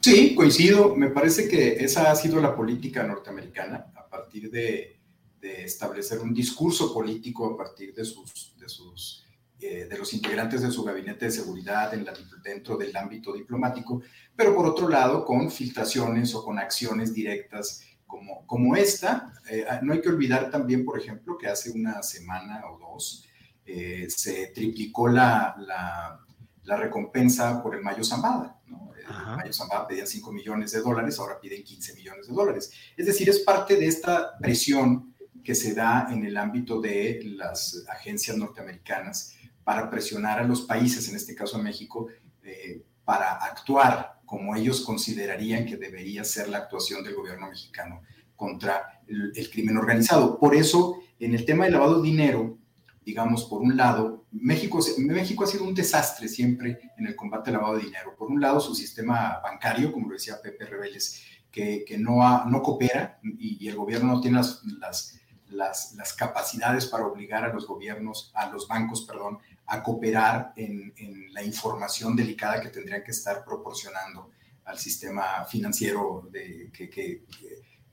Sí, 0.00 0.34
coincido. 0.34 0.96
Me 0.96 1.10
parece 1.10 1.48
que 1.48 1.84
esa 1.84 2.10
ha 2.10 2.16
sido 2.16 2.40
la 2.40 2.56
política 2.56 3.02
norteamericana 3.04 3.86
a 3.94 4.08
partir 4.08 4.50
de, 4.50 4.96
de 5.40 5.64
establecer 5.64 6.20
un 6.20 6.32
discurso 6.34 6.92
político 6.92 7.46
a 7.46 7.56
partir 7.56 7.94
de 7.94 8.04
sus, 8.04 8.54
de 8.58 8.68
sus 8.68 9.24
eh, 9.60 9.86
de 9.88 9.96
los 9.96 10.12
integrantes 10.12 10.60
de 10.60 10.70
su 10.70 10.82
gabinete 10.82 11.26
de 11.26 11.30
seguridad 11.30 11.94
en 11.94 12.04
la, 12.04 12.12
dentro 12.42 12.76
del 12.76 12.94
ámbito 12.94 13.32
diplomático, 13.32 14.02
pero 14.36 14.54
por 14.54 14.66
otro 14.66 14.88
lado 14.88 15.24
con 15.24 15.50
filtraciones 15.50 16.34
o 16.34 16.44
con 16.44 16.58
acciones 16.58 17.14
directas 17.14 17.82
como, 18.24 18.46
como 18.46 18.76
esta. 18.76 19.32
Eh, 19.50 19.64
no 19.82 19.92
hay 19.92 20.00
que 20.00 20.08
olvidar 20.08 20.50
también, 20.50 20.84
por 20.84 20.98
ejemplo, 20.98 21.36
que 21.36 21.48
hace 21.48 21.70
una 21.70 22.02
semana 22.02 22.62
o 22.70 22.78
dos 22.78 23.26
eh, 23.66 24.06
se 24.08 24.48
triplicó 24.48 25.08
la, 25.08 25.54
la, 25.58 26.20
la, 26.64 26.76
recompensa 26.76 27.62
por 27.62 27.74
el 27.74 27.82
Mayo 27.82 28.04
Zambada. 28.04 28.58
¿no? 28.66 28.92
El 28.96 29.36
Mayo 29.36 29.52
Zambada 29.52 29.86
pedían 29.86 30.06
5 30.06 30.32
millones 30.32 30.72
de 30.72 30.80
dólares, 30.80 31.18
ahora 31.18 31.40
piden 31.40 31.62
15 31.62 31.94
millones 31.94 32.28
de 32.28 32.34
dólares. 32.34 32.70
Es 32.96 33.06
decir, 33.06 33.28
es 33.28 33.40
parte 33.40 33.76
de 33.76 33.86
esta 33.86 34.38
presión 34.38 35.14
que 35.42 35.54
se 35.54 35.74
da 35.74 36.08
en 36.10 36.24
el 36.24 36.36
ámbito 36.36 36.80
de 36.80 37.20
las 37.36 37.84
agencias 37.88 38.36
norteamericanas 38.36 39.34
para 39.62 39.90
presionar 39.90 40.38
a 40.38 40.44
los 40.44 40.62
países, 40.62 41.08
en 41.08 41.16
este 41.16 41.34
caso 41.34 41.56
a 41.56 41.62
México, 41.62 42.08
eh, 42.42 42.82
para 43.04 43.32
actuar 43.32 44.20
como 44.24 44.56
ellos 44.56 44.80
considerarían 44.80 45.66
que 45.66 45.76
debería 45.76 46.24
ser 46.24 46.48
la 46.48 46.58
actuación 46.58 47.04
del 47.04 47.14
gobierno 47.14 47.48
mexicano 47.48 48.02
contra 48.36 49.00
el, 49.06 49.50
crimen 49.50 49.76
organizado. 49.76 50.38
Por 50.38 50.54
eso, 50.54 51.00
en 51.18 51.34
el 51.34 51.44
tema 51.44 51.64
del 51.64 51.74
lavado 51.74 52.00
de 52.00 52.08
dinero, 52.08 52.58
digamos, 53.04 53.44
por 53.44 53.60
un 53.60 53.76
lado, 53.76 54.24
México, 54.32 54.80
México 54.98 55.44
ha 55.44 55.46
sido 55.46 55.64
un 55.64 55.74
desastre 55.74 56.28
siempre 56.28 56.78
en 56.96 57.06
el 57.06 57.14
combate 57.14 57.50
al 57.50 57.56
lavado 57.56 57.76
de 57.76 57.84
dinero. 57.84 58.14
Por 58.16 58.30
un 58.30 58.40
lado, 58.40 58.60
su 58.60 58.74
sistema 58.74 59.40
bancario, 59.42 59.92
como 59.92 60.08
lo 60.08 60.14
decía 60.14 60.40
Pepe 60.42 60.64
Rebeles, 60.64 61.22
que, 61.50 61.84
que 61.86 61.98
no, 61.98 62.44
no 62.46 62.62
coopera 62.62 63.20
y, 63.22 63.68
el 63.68 63.76
gobierno 63.76 64.14
no 64.14 64.20
tiene 64.20 64.38
las, 64.38 64.62
las, 64.64 65.20
las, 65.50 65.92
las, 65.94 66.12
capacidades 66.12 66.86
para 66.86 67.06
obligar 67.06 67.44
a 67.44 67.52
los 67.52 67.66
gobiernos, 67.66 68.32
a 68.34 68.50
los 68.50 68.66
bancos, 68.66 69.02
perdón, 69.02 69.38
a 69.66 69.82
cooperar 69.82 70.52
en, 70.56 70.92
la 71.32 71.42
información 71.42 72.14
delicada 72.14 72.60
que 72.60 72.68
tendrían 72.68 73.02
que 73.02 73.10
estar 73.10 73.44
proporcionando 73.44 74.30
al 74.64 74.78
sistema 74.78 75.44
financiero 75.44 76.28
de, 76.30 76.70
que, 76.72 77.24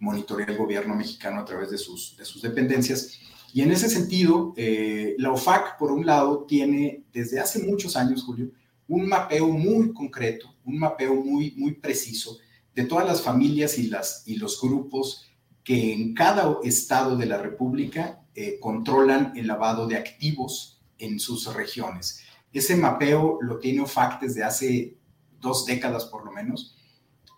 monitorea 0.02 0.48
el 0.48 0.58
gobierno 0.58 0.96
mexicano 0.96 1.40
a 1.40 1.46
través 1.46 1.70
de 1.70 1.78
sus, 1.78 2.18
de 2.18 2.26
sus 2.26 2.42
dependencias. 2.42 3.20
Y 3.54 3.62
en 3.62 3.72
ese 3.72 3.88
sentido, 3.88 4.54
eh, 4.58 5.16
la 5.20 5.32
OFAC, 5.32 5.78
por 5.78 5.92
un 5.92 6.06
lado, 6.06 6.46
tiene 6.48 7.04
desde 7.14 7.40
hace 7.40 7.60
muchos 7.60 7.96
años, 7.96 8.24
Julio, 8.24 8.50
un 8.88 9.08
mapeo 9.08 9.48
muy 9.48 9.94
concreto, 9.94 10.54
un 10.66 10.80
mapeo 10.80 11.16
muy, 11.16 11.54
muy 11.56 11.74
preciso 11.76 12.40
de 12.74 12.86
todas 12.86 13.06
las 13.06 13.22
familias 13.22 13.78
y, 13.78 13.88
las, 13.88 14.24
y 14.26 14.36
los 14.36 14.60
grupos 14.60 15.30
que 15.64 15.94
en 15.94 16.16
cada 16.16 16.58
estado 16.64 17.16
de 17.16 17.28
la 17.28 17.38
República 17.38 18.24
eh, 18.34 18.58
controlan 18.60 19.34
el 19.36 19.48
lavado 19.48 19.88
de 19.88 19.98
activos 19.98 20.82
en 20.98 21.20
sus 21.20 21.54
regiones. 21.54 22.22
Ese 22.52 22.76
mapeo 22.76 23.38
lo 23.42 23.60
tiene 23.60 23.82
OFAC 23.82 24.22
desde 24.22 24.44
hace 24.44 24.98
dos 25.40 25.66
décadas 25.66 26.06
por 26.06 26.26
lo 26.26 26.32
menos 26.32 26.76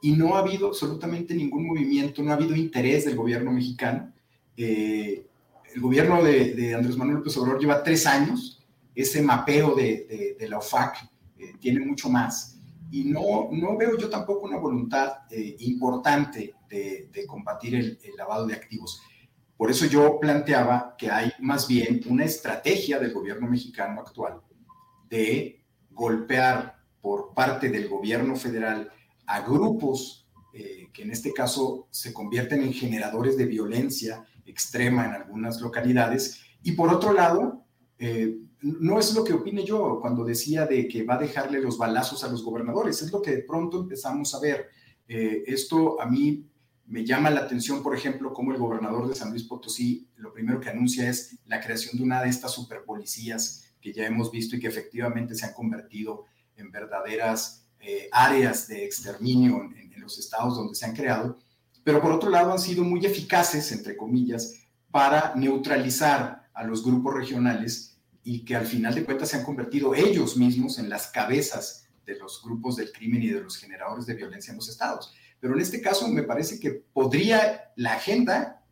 y 0.04 0.12
no 0.12 0.36
ha 0.36 0.40
habido 0.40 0.68
absolutamente 0.68 1.34
ningún 1.34 1.66
movimiento, 1.66 2.22
no 2.22 2.32
ha 2.32 2.34
habido 2.34 2.58
interés 2.58 3.06
del 3.06 3.16
gobierno 3.16 3.54
mexicano. 3.54 4.12
Eh, 4.58 5.26
el 5.74 5.82
gobierno 5.82 6.22
de, 6.22 6.76
Andrés 6.76 6.98
Manuel 6.98 7.20
López 7.20 7.38
Obrador 7.38 7.62
lleva 7.62 7.82
tres 7.82 8.06
años, 8.06 8.62
ese 8.94 9.22
mapeo 9.22 9.74
de, 9.74 10.36
la 10.50 10.58
OFAC 10.58 11.10
eh, 11.38 11.54
tiene 11.58 11.80
mucho 11.86 12.10
más 12.10 12.60
y 12.92 13.06
no, 13.06 13.48
no 13.54 13.78
veo 13.78 13.98
yo 13.98 14.10
tampoco 14.10 14.46
una 14.46 14.58
voluntad 14.58 15.20
eh, 15.32 15.56
importante 15.60 16.54
de, 16.70 17.26
combatir 17.26 17.76
el, 17.76 17.98
el 18.04 18.16
lavado 18.18 18.46
de 18.46 18.56
activos. 18.56 19.02
Por 19.56 19.72
eso 19.72 19.86
yo 19.86 20.20
planteaba 20.20 20.96
que 20.98 21.10
hay 21.10 21.32
más 21.40 21.66
bien 21.66 22.02
una 22.10 22.26
estrategia 22.26 23.00
del 23.00 23.14
gobierno 23.14 23.48
mexicano 23.48 24.02
actual 24.02 24.42
de 25.10 25.64
golpear 25.92 26.76
por 27.00 27.34
parte 27.34 27.70
del 27.70 27.88
gobierno 27.88 28.36
federal 28.36 28.92
a 29.34 29.42
grupos 29.42 30.28
eh, 30.54 30.90
que 30.94 31.02
en 31.02 31.10
este 31.10 31.34
caso 31.34 31.88
se 31.90 32.14
convierten 32.14 32.62
en 32.62 32.72
generadores 32.72 33.36
de 33.36 33.48
violencia 33.48 34.24
extrema 34.46 35.06
en 35.06 35.14
algunas 35.14 35.60
localidades 35.60 36.42
y 36.62 36.74
por 36.74 36.94
otro 36.94 37.14
lado 37.14 37.66
eh, 37.98 38.38
no 38.62 39.00
es 39.00 39.16
lo 39.16 39.24
que 39.24 39.34
opine 39.34 39.66
yo 39.66 39.98
cuando 40.00 40.24
decía 40.24 40.68
de 40.68 40.88
que 40.88 41.04
va 41.04 41.16
a 41.16 41.22
dejarle 41.22 41.60
los 41.60 41.80
balazos 41.80 42.24
a 42.24 42.28
los 42.30 42.44
gobernadores, 42.44 43.02
es 43.02 43.12
lo 43.12 43.24
que 43.24 43.32
de 43.32 43.44
pronto 43.44 43.82
empezamos 43.82 44.36
a 44.36 44.40
ver. 44.40 44.70
Eh, 45.08 45.44
esto 45.48 46.00
a 46.00 46.06
mí 46.06 46.48
me 46.86 47.04
llama 47.04 47.32
la 47.32 47.42
atención, 47.42 47.82
por 47.82 47.96
ejemplo, 47.96 48.32
como 48.34 48.52
el 48.52 48.60
gobernador 48.60 49.08
de 49.08 49.16
San 49.16 49.32
Luis 49.32 49.44
Potosí 49.44 50.08
lo 50.16 50.32
primero 50.32 50.60
que 50.60 50.70
anuncia 50.70 51.10
es 51.10 51.40
la 51.46 51.60
creación 51.60 51.98
de 51.98 52.04
una 52.04 52.22
de 52.22 52.30
estas 52.30 52.52
superpolicías 52.52 53.74
que 53.82 53.92
ya 53.92 54.06
hemos 54.06 54.32
visto 54.32 54.56
y 54.56 54.60
que 54.60 54.68
efectivamente 54.68 55.34
se 55.34 55.48
han 55.48 55.54
convertido 55.54 56.26
en 56.56 56.72
verdaderas 56.72 57.62
eh, 57.84 58.10
áreas 58.12 58.68
de 58.68 58.86
exterminio 58.86 59.62
en, 59.62 59.94
en 59.94 60.02
los 60.02 60.18
estados 60.18 60.56
donde 60.56 60.76
se 60.76 60.86
han 60.86 60.96
creado, 60.96 61.38
pero 61.84 62.02
por 62.02 62.12
otro 62.12 62.30
lado 62.30 62.52
han 62.52 62.60
sido 62.60 62.84
muy 62.84 63.06
eficaces, 63.06 63.72
entre 63.72 63.98
comillas, 63.98 64.54
para 64.90 65.34
neutralizar 65.36 66.50
a 66.54 66.64
los 66.64 66.84
grupos 66.84 67.14
regionales 67.16 67.98
y 68.24 68.46
que 68.46 68.56
al 68.56 68.66
final 68.66 68.96
de 68.96 69.04
cuentas 69.04 69.30
se 69.30 69.38
han 69.38 69.44
convertido 69.44 69.94
ellos 69.94 70.38
mismos 70.38 70.80
en 70.80 70.90
las 70.90 71.08
cabezas 71.08 71.88
de 72.06 72.18
los 72.18 72.42
grupos 72.42 72.76
del 72.78 72.92
crimen 72.92 73.22
y 73.22 73.28
de 73.28 73.42
los 73.42 73.58
generadores 73.58 74.06
de 74.06 74.14
violencia 74.14 74.52
en 74.52 74.58
los 74.58 74.70
estados. 74.70 75.14
Pero 75.40 75.56
en 75.56 75.62
este 75.62 75.82
caso 75.82 76.08
me 76.08 76.24
parece 76.24 76.60
que 76.60 76.72
podría 76.72 77.74
la 77.76 77.96
agenda 77.96 78.64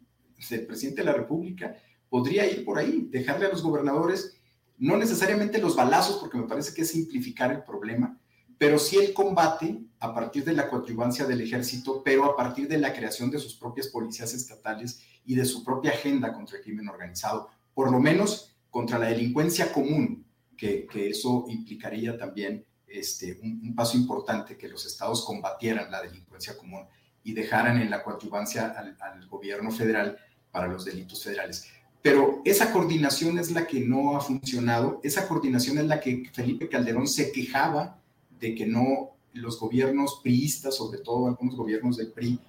del 0.50 0.66
presidente 0.66 1.02
de 1.02 1.06
la 1.06 1.14
República, 1.14 1.76
podría 2.10 2.50
ir 2.50 2.64
por 2.64 2.78
ahí, 2.78 3.08
dejarle 3.10 3.48
a 3.48 3.50
los 3.50 3.62
gobernadores, 3.62 4.38
no 4.78 4.98
necesariamente 4.98 5.60
los 5.60 5.76
balazos, 5.76 6.18
porque 6.18 6.38
me 6.38 6.48
parece 6.48 6.74
que 6.74 6.82
es 6.82 6.92
simplificar 6.92 7.52
el 7.52 7.64
problema, 7.64 8.20
pero 8.62 8.78
sí 8.78 8.96
el 8.98 9.12
combate 9.12 9.76
a 10.00 10.14
partir 10.14 10.46
de 10.46 10.54
la 10.54 10.70
coadyuvancia 10.70 11.26
del 11.26 11.42
ejército, 11.42 12.04
pero 12.06 12.26
a 12.26 12.36
partir 12.36 12.68
de 12.68 12.78
la 12.78 12.94
creación 12.94 13.32
de 13.32 13.40
sus 13.40 13.56
propias 13.56 13.88
policías 13.88 14.36
estatales 14.36 15.02
y 15.26 15.34
de 15.34 15.46
su 15.46 15.64
propia 15.64 15.90
agenda 15.90 16.32
contra 16.32 16.58
el 16.58 16.64
crimen 16.64 16.88
organizado, 16.88 17.50
por 17.74 17.92
lo 17.92 18.00
menos 18.00 18.54
contra 18.70 19.00
la 19.00 19.08
delincuencia 19.08 19.74
común, 19.74 20.28
que, 20.56 20.86
que 20.86 21.10
eso 21.10 21.46
implicaría 21.48 22.16
también 22.20 22.64
este, 22.86 23.40
un, 23.42 23.74
paso 23.74 23.98
importante, 23.98 24.56
que 24.56 24.70
los 24.70 24.86
estados 24.86 25.26
combatieran 25.26 25.90
la 25.90 26.04
delincuencia 26.04 26.56
común 26.56 26.86
y 27.24 27.34
dejaran 27.34 27.82
en 27.82 27.90
la 27.90 28.04
coadyuvancia 28.04 28.76
al, 28.78 28.96
al 29.00 29.28
gobierno 29.28 29.72
federal 29.72 30.20
para 30.52 30.68
los 30.68 30.86
delitos 30.86 31.24
federales. 31.24 31.68
Pero 32.04 32.44
esa 32.46 32.72
coordinación 32.72 33.40
es 33.40 33.50
la 33.50 33.66
que 33.66 33.80
no 33.80 34.16
ha 34.16 34.22
funcionado, 34.22 35.00
esa 35.02 35.28
coordinación 35.28 35.80
es 35.80 35.86
la 35.86 36.00
que 36.00 36.30
Felipe 36.32 36.70
Calderón 36.70 37.08
se 37.08 37.32
quejaba 37.32 37.98
de 38.42 38.56
que 38.56 38.66
no 38.66 39.12
los 39.34 39.60
gobiernos 39.60 40.20
priistas, 40.22 40.76
sobre 40.76 41.00
todo 41.00 41.28
algunos 41.28 41.56
gobiernos 41.56 41.98
del 41.98 42.12
PRI, 42.12 42.40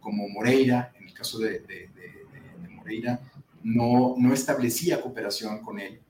como 0.00 0.28
Moreira, 0.28 0.92
en 0.98 1.06
el 1.06 1.14
caso 1.14 1.38
de, 1.38 1.62
Moreira, 2.70 3.20
no, 3.62 4.16
no 4.18 4.34
establecía 4.34 5.00
cooperación 5.00 5.60
con 5.60 5.78
él 5.78 6.00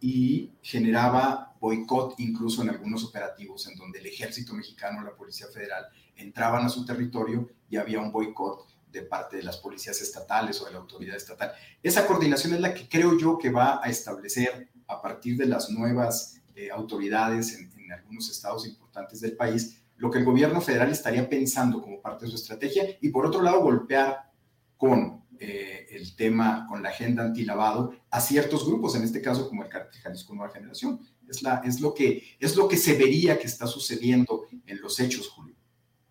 y 0.00 0.50
generaba 0.62 1.54
boicot 1.60 2.14
incluso 2.18 2.62
en 2.62 2.70
algunos 2.70 3.04
operativos 3.04 3.66
en 3.68 3.76
donde 3.76 3.98
el 3.98 4.06
ejército 4.06 4.54
mexicano, 4.54 5.02
la 5.02 5.14
Policía 5.14 5.46
Federal, 5.46 5.86
entraban 6.16 6.64
a 6.64 6.68
su 6.68 6.84
territorio 6.84 7.48
y 7.68 7.76
había 7.76 8.00
un 8.00 8.12
boicot 8.12 8.66
de 8.90 9.02
parte 9.02 9.38
de 9.38 9.42
las 9.42 9.56
policías 9.56 10.00
estatales 10.02 10.60
o 10.60 10.66
de 10.66 10.72
la 10.72 10.78
autoridad 10.78 11.16
estatal. 11.16 11.52
Esa 11.82 12.06
coordinación 12.06 12.54
es 12.54 12.60
la 12.60 12.74
que 12.74 12.88
creo 12.88 13.18
yo 13.18 13.38
que 13.38 13.50
va 13.50 13.80
a 13.82 13.88
establecer 13.88 14.68
a 14.86 15.00
partir 15.00 15.36
de 15.36 15.46
las 15.46 15.70
nuevas 15.70 16.40
eh, 16.54 16.70
autoridades 16.70 17.58
en 17.58 17.70
algunos 17.92 18.30
estados 18.30 18.66
importantes 18.66 19.20
del 19.20 19.36
país, 19.36 19.82
lo 19.96 20.10
que 20.10 20.18
el 20.18 20.24
gobierno 20.24 20.60
federal 20.60 20.90
estaría 20.90 21.28
pensando 21.28 21.80
como 21.80 22.00
parte 22.00 22.24
de 22.24 22.30
su 22.30 22.36
estrategia 22.36 22.84
y 23.00 23.08
por 23.10 23.26
otro 23.26 23.42
lado 23.42 23.60
golpear 23.60 24.30
con 24.76 25.22
eh, 25.38 25.86
el 25.90 26.14
tema 26.14 26.66
con 26.68 26.82
la 26.82 26.90
agenda 26.90 27.24
antilavado 27.24 27.94
a 28.10 28.20
ciertos 28.20 28.66
grupos, 28.66 28.94
en 28.94 29.02
este 29.02 29.20
caso 29.20 29.48
como 29.48 29.64
el 29.64 29.68
Cártel 29.68 30.00
Jalisco 30.00 30.34
Nueva 30.34 30.52
Generación. 30.52 31.00
Es, 31.28 31.42
la, 31.42 31.62
es, 31.64 31.80
lo 31.80 31.94
que, 31.94 32.36
es 32.38 32.56
lo 32.56 32.68
que 32.68 32.76
se 32.76 32.96
vería 32.96 33.38
que 33.38 33.46
está 33.46 33.66
sucediendo 33.66 34.44
en 34.66 34.80
los 34.80 35.00
hechos, 35.00 35.28
Julio. 35.28 35.56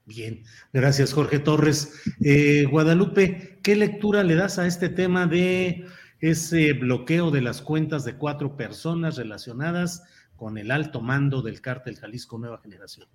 Bien, 0.05 0.43
gracias 0.73 1.13
Jorge 1.13 1.39
Torres. 1.39 1.93
Eh, 2.21 2.65
Guadalupe, 2.69 3.59
¿qué 3.63 3.75
lectura 3.75 4.23
le 4.23 4.35
das 4.35 4.57
a 4.59 4.67
este 4.67 4.89
tema 4.89 5.27
de 5.27 5.85
ese 6.19 6.73
bloqueo 6.73 7.31
de 7.31 7.41
las 7.41 7.61
cuentas 7.61 8.03
de 8.03 8.17
cuatro 8.17 8.57
personas 8.57 9.15
relacionadas 9.15 10.03
con 10.41 10.57
el 10.57 10.71
alto 10.71 11.01
mando 11.01 11.43
del 11.43 11.61
cártel 11.61 11.97
Jalisco 11.97 12.39
Nueva 12.39 12.57
Generación? 12.57 13.07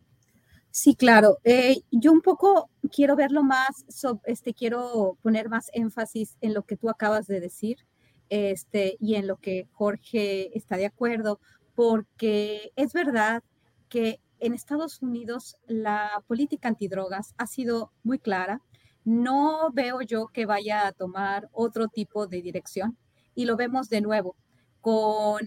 Sí, 0.70 0.94
claro. 0.94 1.38
Eh, 1.42 1.80
yo 1.90 2.12
un 2.12 2.20
poco 2.20 2.70
quiero 2.94 3.16
verlo 3.16 3.42
más, 3.42 3.84
este, 4.26 4.54
quiero 4.54 5.18
poner 5.22 5.48
más 5.48 5.68
énfasis 5.72 6.36
en 6.40 6.54
lo 6.54 6.62
que 6.62 6.76
tú 6.76 6.88
acabas 6.88 7.26
de 7.26 7.40
decir 7.40 7.78
este, 8.28 8.96
y 9.00 9.16
en 9.16 9.26
lo 9.26 9.38
que 9.38 9.66
Jorge 9.72 10.56
está 10.56 10.76
de 10.76 10.86
acuerdo, 10.86 11.40
porque 11.74 12.70
es 12.76 12.92
verdad 12.92 13.42
que 13.88 14.20
en 14.38 14.54
Estados 14.54 15.02
Unidos 15.02 15.56
la 15.66 16.22
política 16.28 16.68
antidrogas 16.68 17.34
ha 17.38 17.48
sido 17.48 17.90
muy 18.04 18.20
clara. 18.20 18.62
No 19.04 19.72
veo 19.72 20.00
yo 20.00 20.28
que 20.28 20.46
vaya 20.46 20.86
a 20.86 20.92
tomar 20.92 21.48
otro 21.50 21.88
tipo 21.88 22.28
de 22.28 22.40
dirección 22.40 22.96
y 23.34 23.46
lo 23.46 23.56
vemos 23.56 23.88
de 23.88 24.00
nuevo 24.00 24.36
con 24.86 25.40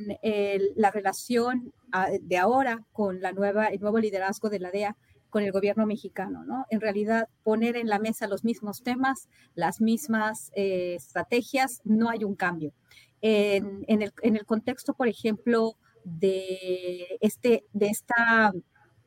la 0.76 0.92
relación 0.92 1.72
ah, 1.94 2.10
de 2.22 2.38
ahora 2.38 2.84
con 2.92 3.22
la 3.22 3.32
nueva, 3.32 3.68
el 3.68 3.80
nuevo 3.80 3.98
liderazgo 3.98 4.50
de 4.50 4.60
la 4.60 4.70
DEA 4.70 4.98
con 5.30 5.44
el 5.44 5.54
gobierno 5.54 5.86
mexicano, 5.86 6.44
¿no? 6.44 6.66
En 6.70 6.82
realidad, 6.82 7.30
poner 7.44 7.78
en 7.78 7.88
la 7.88 8.00
mesa 8.00 8.28
los 8.28 8.44
mismos 8.44 8.84
temas, 8.84 9.30
las 9.56 9.80
mismas 9.80 10.52
eh, 10.56 10.96
estrategias, 10.96 11.80
no 11.86 12.10
hay 12.10 12.26
un 12.26 12.36
cambio. 12.36 12.74
En, 13.22 13.86
el, 13.88 14.12
en, 14.24 14.36
el, 14.36 14.46
contexto, 14.46 14.94
por 14.94 15.08
ejemplo, 15.08 15.78
de, 16.04 17.18
este, 17.22 17.64
de 17.72 17.88
esta 17.88 18.52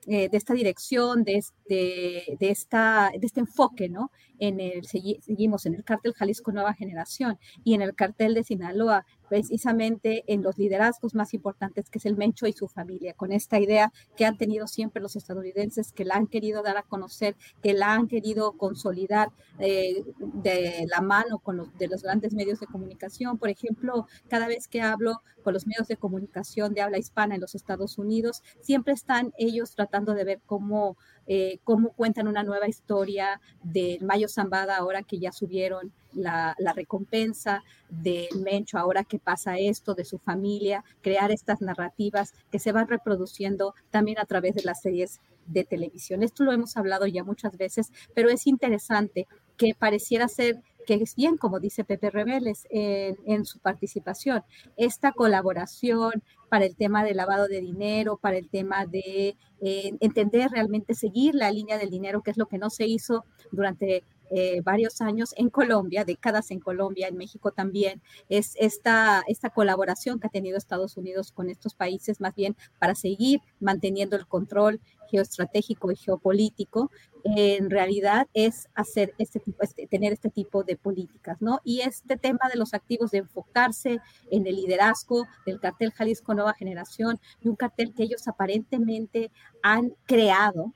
eh, 0.08 0.28
de 0.28 0.36
esta 0.36 0.52
dirección, 0.52 1.22
de 1.22 1.36
este, 1.36 2.36
de, 2.40 2.50
esta, 2.50 3.12
de 3.16 3.24
este 3.24 3.38
enfoque, 3.38 3.88
¿no? 3.88 4.10
En 4.40 4.58
el, 4.58 4.84
seguimos 4.84 5.64
en 5.64 5.76
el 5.76 5.84
cártel 5.84 6.12
Jalisco 6.12 6.50
Nueva 6.50 6.74
Generación 6.74 7.38
y 7.62 7.74
en 7.74 7.82
el 7.82 7.94
cartel 7.94 8.34
de 8.34 8.42
Sinaloa, 8.42 9.06
precisamente 9.32 10.24
en 10.26 10.42
los 10.42 10.58
liderazgos 10.58 11.14
más 11.14 11.32
importantes, 11.32 11.88
que 11.88 11.96
es 11.96 12.04
el 12.04 12.18
Mencho 12.18 12.46
y 12.46 12.52
su 12.52 12.68
familia, 12.68 13.14
con 13.14 13.32
esta 13.32 13.58
idea 13.58 13.90
que 14.14 14.26
han 14.26 14.36
tenido 14.36 14.66
siempre 14.66 15.00
los 15.00 15.16
estadounidenses, 15.16 15.90
que 15.90 16.04
la 16.04 16.16
han 16.16 16.26
querido 16.26 16.62
dar 16.62 16.76
a 16.76 16.82
conocer, 16.82 17.34
que 17.62 17.72
la 17.72 17.94
han 17.94 18.08
querido 18.08 18.52
consolidar 18.58 19.30
eh, 19.58 20.04
de 20.18 20.84
la 20.86 21.00
mano 21.00 21.38
con 21.38 21.56
los, 21.56 21.78
de 21.78 21.88
los 21.88 22.02
grandes 22.02 22.34
medios 22.34 22.60
de 22.60 22.66
comunicación. 22.66 23.38
Por 23.38 23.48
ejemplo, 23.48 24.06
cada 24.28 24.48
vez 24.48 24.68
que 24.68 24.82
hablo 24.82 25.22
con 25.42 25.54
los 25.54 25.66
medios 25.66 25.88
de 25.88 25.96
comunicación 25.96 26.74
de 26.74 26.82
habla 26.82 26.98
hispana 26.98 27.34
en 27.34 27.40
los 27.40 27.54
Estados 27.54 27.96
Unidos, 27.96 28.42
siempre 28.60 28.92
están 28.92 29.32
ellos 29.38 29.74
tratando 29.74 30.12
de 30.12 30.24
ver 30.24 30.40
cómo, 30.44 30.98
eh, 31.26 31.58
cómo 31.64 31.92
cuentan 31.92 32.28
una 32.28 32.42
nueva 32.42 32.68
historia 32.68 33.40
del 33.62 34.04
Mayo 34.04 34.28
Zambada 34.28 34.76
ahora 34.76 35.02
que 35.02 35.18
ya 35.18 35.32
subieron 35.32 35.90
la, 36.14 36.54
recompensa 36.74 37.62
del 37.88 38.40
Mencho, 38.42 38.78
ahora 38.78 39.04
que 39.04 39.18
pasa 39.18 39.58
esto, 39.58 39.94
de 39.94 40.04
su 40.04 40.18
familia, 40.18 40.84
crear 41.02 41.30
estas 41.30 41.60
narrativas 41.60 42.32
que 42.50 42.58
se 42.58 42.72
van 42.72 42.88
reproduciendo 42.88 43.74
también 43.90 44.18
a 44.18 44.24
través 44.24 44.54
de 44.54 44.62
las 44.62 44.80
series 44.80 45.20
de 45.46 45.64
televisión. 45.64 46.22
Esto 46.22 46.44
lo 46.44 46.52
hemos 46.52 46.76
hablado 46.76 47.06
ya 47.06 47.24
muchas 47.24 47.56
veces, 47.56 47.92
pero 48.14 48.30
es 48.30 48.46
interesante 48.46 49.26
que 49.56 49.74
pareciera 49.74 50.28
ser 50.28 50.62
que 50.86 50.94
es 50.94 51.14
bien, 51.14 51.36
como 51.36 51.60
dice 51.60 51.84
Pepe 51.84 52.10
Rebeles 52.10 52.66
en, 52.70 53.44
su 53.44 53.58
participación, 53.60 54.42
esta 54.76 55.12
colaboración 55.12 56.22
para 56.48 56.64
el 56.64 56.76
tema 56.76 57.04
del 57.04 57.16
lavado 57.16 57.46
de 57.46 57.60
dinero, 57.60 58.16
para 58.16 58.36
el 58.36 58.48
tema 58.48 58.86
de 58.86 59.36
eh, 59.60 59.92
entender 60.00 60.50
realmente, 60.50 60.94
seguir 60.94 61.34
la 61.34 61.50
línea 61.50 61.78
del 61.78 61.90
dinero, 61.90 62.22
que 62.22 62.32
es 62.32 62.36
lo 62.36 62.46
que 62.46 62.58
no 62.58 62.68
se 62.68 62.86
hizo 62.86 63.24
durante 63.52 64.04
eh, 64.34 64.60
varios 64.62 65.00
años 65.00 65.34
en 65.36 65.50
Colombia, 65.50 66.04
décadas 66.04 66.50
en 66.50 66.60
Colombia, 66.60 67.08
en 67.08 67.16
México 67.16 67.52
también, 67.52 68.00
es 68.28 68.54
esta, 68.58 69.22
esta 69.28 69.50
colaboración 69.50 70.18
que 70.18 70.26
ha 70.26 70.30
tenido 70.30 70.56
Estados 70.56 70.96
Unidos 70.96 71.32
con 71.32 71.50
estos 71.50 71.74
países, 71.74 72.20
más 72.20 72.34
bien 72.34 72.56
para 72.78 72.94
seguir 72.94 73.40
manteniendo 73.60 74.16
el 74.16 74.26
control 74.26 74.80
geoestratégico 75.10 75.90
y 75.90 75.96
geopolítico, 75.96 76.90
en 77.24 77.70
realidad 77.70 78.26
es 78.34 78.68
hacer 78.74 79.14
este 79.18 79.40
tipo, 79.40 79.62
este, 79.62 79.86
tener 79.86 80.12
este 80.12 80.30
tipo 80.30 80.64
de 80.64 80.76
políticas, 80.76 81.40
¿no? 81.40 81.60
Y 81.64 81.80
este 81.80 82.16
tema 82.16 82.48
de 82.52 82.58
los 82.58 82.74
activos 82.74 83.10
de 83.10 83.18
enfocarse 83.18 84.00
en 84.30 84.46
el 84.46 84.56
liderazgo 84.56 85.26
del 85.46 85.60
cartel 85.60 85.92
Jalisco 85.92 86.34
Nueva 86.34 86.54
Generación 86.54 87.20
y 87.40 87.48
un 87.48 87.56
cartel 87.56 87.94
que 87.94 88.04
ellos 88.04 88.26
aparentemente 88.28 89.30
han 89.62 89.94
creado, 90.06 90.72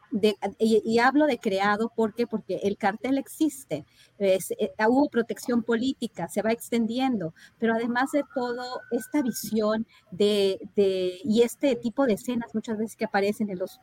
y, 0.59 0.98
hablo 1.01 1.27
de 1.27 1.39
creado 1.39 1.93
porque 1.94 2.27
porque 2.28 2.61
el 2.62 2.77
cartel 2.77 3.19
existe, 3.19 3.85
es, 4.19 4.53
eh, 4.53 4.73
hubo 4.89 5.09
protección 5.09 5.65
política, 5.65 6.28
se 6.28 6.43
va 6.43 6.53
extendiendo, 6.53 7.35
pero 7.59 7.74
además 7.74 8.12
de 8.12 8.23
todo, 8.32 8.82
esta 8.93 9.23
visión 9.23 9.86
de, 10.12 10.61
de, 10.77 11.19
y 11.24 11.43
este 11.43 11.74
tipo 11.74 12.07
de 12.07 12.15
escenas 12.15 12.55
muchas 12.55 12.78
veces 12.78 12.97
que 12.97 13.07
aparecen 13.07 13.51
en 13.51 13.59
los 13.59 13.81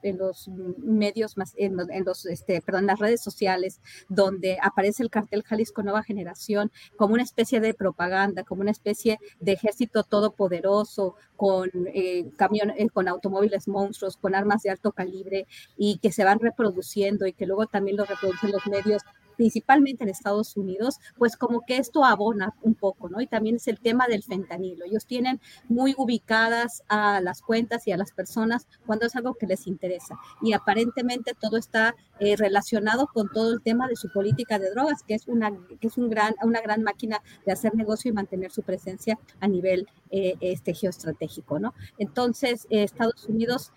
medios 0.77 1.38
más, 1.38 1.53
en, 1.57 1.76
los, 2.05 2.26
este, 2.26 2.61
perdón, 2.61 2.85
las 2.85 2.99
redes 2.99 3.22
sociales, 3.22 3.81
donde 4.10 4.57
aparece 4.61 5.03
el 5.03 5.10
cartel 5.10 5.43
Jalisco 5.43 5.84
Nueva 5.84 6.03
Generación 6.03 6.72
como 6.95 7.14
una 7.14 7.23
especie 7.23 7.60
de 7.60 7.73
propaganda, 7.73 8.43
como 8.43 8.61
una 8.61 8.72
especie 8.72 9.19
de 9.39 9.53
ejército 9.53 10.03
todopoderoso, 10.03 11.15
con 11.35 11.69
eh, 11.93 12.31
camiones, 12.38 12.76
eh, 12.80 12.89
con 12.89 13.07
automóviles 13.07 13.68
monstruos, 13.68 14.18
con 14.18 14.35
armas 14.35 14.64
de 14.64 14.69
alto 14.69 14.91
calibre 14.91 15.47
y 15.77 15.97
que 15.97 16.11
se 16.11 16.23
van 16.23 16.39
reproduciendo 16.39 17.27
y 17.27 17.34
que 17.34 17.45
luego 17.45 17.65
también 17.65 17.97
lo 17.97 18.05
reproducen 18.05 18.51
los 18.51 18.65
medios 18.68 19.01
principalmente 19.35 20.03
en 20.03 20.10
Estados 20.10 20.55
Unidos, 20.57 20.99
pues 21.18 21.38
como 21.38 21.61
que 21.61 21.77
esto 21.77 22.03
abona 22.03 22.53
un 22.61 22.76
poco, 22.76 23.10
¿no? 23.10 23.22
Y 23.22 23.27
también 23.27 23.57
es 23.57 23.68
el 23.68 23.80
tema 23.80 24.07
del 24.07 24.23
fentanilo. 24.23 24.85
Ellos 24.85 25.05
tienen 25.05 25.39
muy 25.69 25.93
ubicadas 25.97 26.84
a 26.88 27.22
las 27.22 27.41
cuentas 27.41 27.88
y 27.88 27.91
a 27.91 27.97
las 27.97 28.11
personas 28.11 28.68
cuando 28.85 29.05
es 29.05 29.15
algo 29.15 29.35
que 29.35 29.47
les 29.47 29.68
interesa. 29.68 30.15
Y 30.41 30.53
aparentemente 30.53 31.34
todo 31.39 31.57
está 31.57 31.95
eh, 32.19 32.35
relacionado 32.35 33.07
con 33.07 33.30
todo 33.30 33.53
el 33.53 33.61
tema 33.61 33.88
de 33.88 33.95
su 33.95 34.11
política 34.11 34.60
de 34.60 34.69
drogas, 34.72 35.03
que 35.03 35.15
es 35.15 35.27
una, 35.27 35.51
que 35.80 35.88
es 35.88 35.97
un 35.97 36.10
gran, 36.10 36.35
una 36.43 36.61
gran 36.61 36.84
máquina 36.84 37.22
de 37.45 37.51
hacer 37.51 37.76
negocio 37.76 38.10
y 38.10 38.14
mantener 38.14 38.51
su 38.51 38.61
presencia 38.61 39.19
a 39.39 39.47
nivel 39.47 39.88
eh, 40.11 40.35
este, 40.41 40.73
geoestratégico, 40.73 41.60
¿no? 41.60 41.73
Entonces, 41.97 42.68
eh, 42.69 42.84
Estados 42.84 43.26
Unidos 43.26 43.72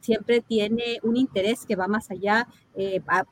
siempre 0.00 0.40
tiene 0.40 1.00
un 1.02 1.16
interés 1.16 1.66
que 1.66 1.76
va 1.76 1.88
más 1.88 2.10
allá. 2.10 2.46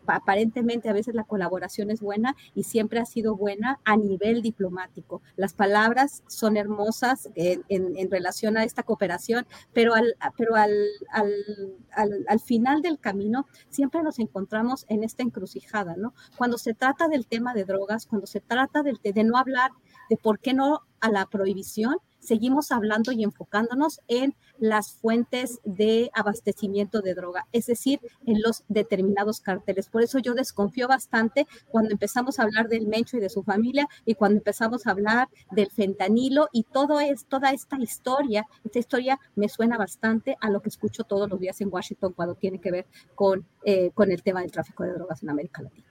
aparentemente 0.07 0.89
a 0.89 0.93
veces 0.93 1.15
la 1.15 1.25
colaboración 1.25 1.91
es 1.91 2.01
buena 2.01 2.35
y 2.55 2.65
siempre 2.65 2.99
ha 2.99 3.05
sido 3.07 3.37
buena 3.37 3.79
a 3.85 3.97
nivel 3.97 4.43
diplomático. 4.43 5.23
Las 5.37 5.55
palabras 5.55 6.23
son 6.27 6.57
hermosas 6.57 7.29
en, 7.35 7.63
en, 7.69 8.11
relación 8.11 8.57
a 8.57 8.65
esta 8.65 8.83
cooperación, 8.83 9.47
pero 9.73 9.95
al, 9.95 10.17
pero 10.37 10.57
al, 10.57 10.73
al, 11.11 11.33
al, 11.93 12.25
al 12.29 12.41
final 12.41 12.83
del 12.83 12.99
camino 12.99 13.47
siempre 13.69 14.03
nos 14.03 14.19
encontramos 14.19 14.85
en 14.89 15.05
esta 15.05 15.23
encrucijada, 15.23 15.97
¿no? 15.97 16.13
Cuando 16.37 16.59
se 16.59 16.75
trata 16.75 17.09
del 17.09 17.27
tema 17.27 17.55
de 17.55 17.65
drogas, 17.65 18.07
cuando 18.07 18.27
se 18.27 18.41
trata 18.41 18.83
de, 18.83 18.95
de 19.03 19.25
no 19.25 19.39
hablar 19.39 19.71
de 20.11 20.17
por 20.17 20.39
qué 20.39 20.55
no 20.55 20.81
a 21.01 21.11
la 21.11 21.27
prohibición, 21.27 21.97
seguimos 22.27 22.73
hablando 22.73 23.13
y 23.13 23.23
enfocándonos 23.23 24.01
en 24.09 24.35
las 24.59 24.93
fuentes 24.93 25.61
de 25.65 26.11
abastecimiento 26.15 27.01
de 27.01 27.15
droga, 27.15 27.47
es 27.53 27.67
decir, 27.67 28.01
en 28.27 28.41
los 28.43 28.65
determinados 28.69 29.41
carteles. 29.41 29.89
Por 29.89 30.03
eso 30.03 30.19
yo 30.19 30.35
desconfío 30.35 30.89
bastante 30.89 31.47
cuando 31.69 31.93
empezamos 31.93 32.39
a 32.39 32.43
hablar 32.43 32.69
del 32.69 32.87
Mencho 32.87 33.17
y 33.17 33.21
de 33.21 33.29
su 33.29 33.43
familia 33.43 33.89
y 34.05 34.15
cuando 34.15 34.39
empezamos 34.39 34.87
a 34.87 34.91
hablar 34.91 35.29
del 35.51 35.71
fentanilo 35.71 36.49
y 36.53 36.65
todo 36.65 37.01
es, 37.01 37.27
toda 37.27 37.51
esta 37.51 37.79
historia. 37.79 38.47
Esta 38.65 38.79
historia 38.79 39.21
me 39.35 39.49
suena 39.49 39.79
bastante 39.79 40.37
a 40.41 40.51
lo 40.51 40.61
que 40.61 40.69
escucho 40.69 41.05
todos 41.05 41.29
los 41.29 41.39
días 41.39 41.61
en 41.61 41.69
Washington 41.73 42.13
cuando 42.15 42.35
tiene 42.35 42.61
que 42.61 42.71
ver 42.71 42.87
con, 43.15 43.47
eh, 43.65 43.91
con 43.95 44.11
el 44.11 44.23
tema 44.23 44.41
del 44.41 44.51
tráfico 44.51 44.85
de 44.85 44.93
drogas 44.93 45.23
en 45.23 45.31
América 45.31 45.63
Latina. 45.63 45.87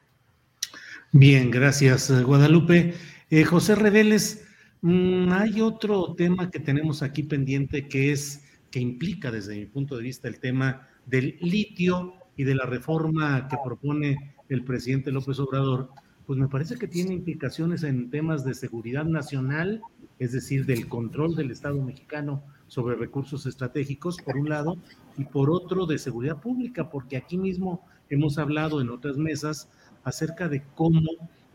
Bien, 1.12 1.50
gracias, 1.50 2.12
Guadalupe. 2.24 2.94
Eh, 3.30 3.44
José 3.44 3.76
Reveles, 3.76 4.46
mm, 4.86 5.32
hay 5.32 5.62
otro 5.62 6.14
tema 6.16 6.52
que 6.52 6.60
tenemos 6.60 7.02
aquí 7.02 7.24
pendiente 7.24 7.88
que 7.88 8.12
es 8.12 8.44
que 8.70 8.80
implica 8.80 9.32
desde 9.32 9.56
mi 9.56 9.66
punto 9.66 9.98
de 9.98 10.04
vista 10.04 10.28
el 10.28 10.40
tema 10.40 10.88
del 11.06 11.38
litio 11.42 12.14
y 12.36 12.44
de 12.44 12.56
la 12.56 12.66
reforma 12.66 13.48
que 13.48 13.58
propone 13.64 14.36
el 14.50 14.64
presidente 14.64 15.12
López 15.12 15.40
Obrador, 15.40 15.90
pues 16.28 16.38
me 16.38 16.48
parece 16.48 16.78
que 16.78 16.88
tiene 16.88 17.14
implicaciones 17.14 17.84
en 17.84 18.10
temas 18.10 18.44
de 18.46 18.54
seguridad 18.54 19.06
nacional, 19.06 19.82
es 20.20 20.34
decir, 20.34 20.66
del 20.66 20.88
control 20.88 21.36
del 21.36 21.52
Estado 21.52 21.82
mexicano 21.82 22.44
sobre 22.68 22.96
recursos 22.96 23.46
estratégicos, 23.46 24.18
por 24.18 24.38
un 24.38 24.50
lado, 24.50 24.78
y 25.18 25.24
por 25.24 25.50
otro, 25.50 25.86
de 25.86 25.98
seguridad 25.98 26.42
pública, 26.42 26.90
porque 26.90 27.18
aquí 27.18 27.38
mismo 27.38 27.86
hemos 28.10 28.38
hablado 28.38 28.82
en 28.82 28.90
otras 28.90 29.18
mesas 29.18 29.70
acerca 30.04 30.48
de 30.48 30.64
cómo 30.76 31.02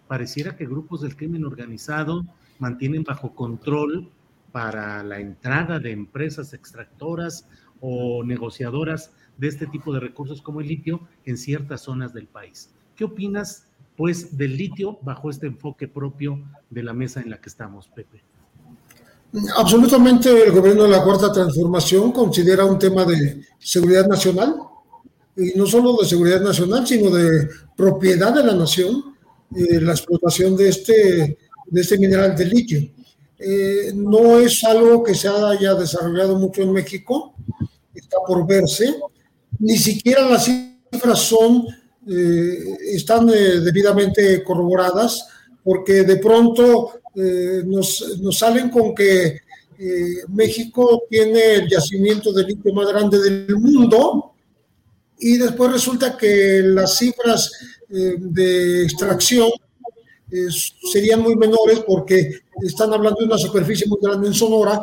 pareciera 0.08 0.56
que 0.56 0.66
grupos 0.66 1.02
del 1.02 1.16
crimen 1.16 1.44
organizado 1.44 2.24
mantienen 2.60 3.02
bajo 3.02 3.34
control 3.34 4.08
para 4.52 5.02
la 5.02 5.18
entrada 5.18 5.78
de 5.78 5.90
empresas 5.90 6.52
extractoras 6.54 7.46
o 7.80 8.22
negociadoras 8.24 9.12
de 9.36 9.48
este 9.48 9.66
tipo 9.66 9.92
de 9.92 10.00
recursos 10.00 10.42
como 10.42 10.60
el 10.60 10.68
litio 10.68 11.00
en 11.24 11.36
ciertas 11.36 11.82
zonas 11.82 12.12
del 12.12 12.26
país. 12.26 12.70
¿Qué 12.94 13.04
opinas, 13.04 13.66
pues, 13.96 14.36
del 14.36 14.56
litio 14.56 14.98
bajo 15.02 15.30
este 15.30 15.46
enfoque 15.46 15.88
propio 15.88 16.42
de 16.68 16.82
la 16.82 16.92
mesa 16.92 17.20
en 17.20 17.30
la 17.30 17.40
que 17.40 17.48
estamos, 17.48 17.88
Pepe? 17.88 18.22
Absolutamente 19.56 20.44
el 20.44 20.52
gobierno 20.52 20.82
de 20.84 20.90
la 20.90 21.04
Cuarta 21.04 21.32
Transformación 21.32 22.12
considera 22.12 22.64
un 22.64 22.78
tema 22.78 23.04
de 23.04 23.42
seguridad 23.58 24.06
nacional, 24.06 24.56
y 25.36 25.56
no 25.56 25.66
solo 25.66 25.96
de 25.96 26.06
seguridad 26.06 26.42
nacional, 26.42 26.86
sino 26.86 27.10
de 27.10 27.48
propiedad 27.76 28.34
de 28.34 28.44
la 28.44 28.54
nación, 28.54 29.14
eh, 29.56 29.80
la 29.80 29.92
explotación 29.92 30.56
de 30.56 30.68
este, 30.68 31.38
de 31.70 31.80
este 31.80 31.96
mineral 31.96 32.36
de 32.36 32.44
litio. 32.44 32.80
Eh, 33.38 33.92
no 33.94 34.38
es 34.38 34.62
algo 34.64 35.02
que 35.02 35.14
se 35.14 35.28
haya 35.28 35.74
desarrollado 35.74 36.38
mucho 36.38 36.60
en 36.62 36.72
México, 36.72 37.34
está 37.94 38.18
por 38.26 38.46
verse, 38.46 38.96
ni 39.58 39.78
siquiera 39.78 40.28
las 40.28 40.44
cifras 40.44 41.20
son, 41.20 41.66
eh, 42.06 42.76
están 42.92 43.30
eh, 43.30 43.60
debidamente 43.60 44.42
corroboradas, 44.42 45.26
porque 45.64 46.02
de 46.02 46.16
pronto 46.16 46.92
nos, 47.66 48.18
nos, 48.20 48.38
salen 48.38 48.70
con 48.70 48.94
que 48.94 49.40
México 50.28 51.02
tiene 51.10 51.56
el 51.56 51.68
yacimiento 51.68 52.32
de 52.32 52.44
litio 52.44 52.72
más 52.72 52.88
grande 52.88 53.18
del 53.18 53.56
mundo, 53.56 54.32
y 55.18 55.36
después 55.36 55.72
resulta 55.72 56.16
que 56.16 56.62
las 56.62 56.96
cifras 56.96 57.50
de 57.88 58.84
extracción 58.84 59.50
serían 60.92 61.20
muy 61.20 61.36
menores 61.36 61.80
porque 61.86 62.40
están 62.62 62.92
hablando 62.92 63.20
de 63.20 63.26
una 63.26 63.38
superficie 63.38 63.86
muy 63.86 63.98
grande 64.00 64.28
en 64.28 64.34
Sonora 64.34 64.80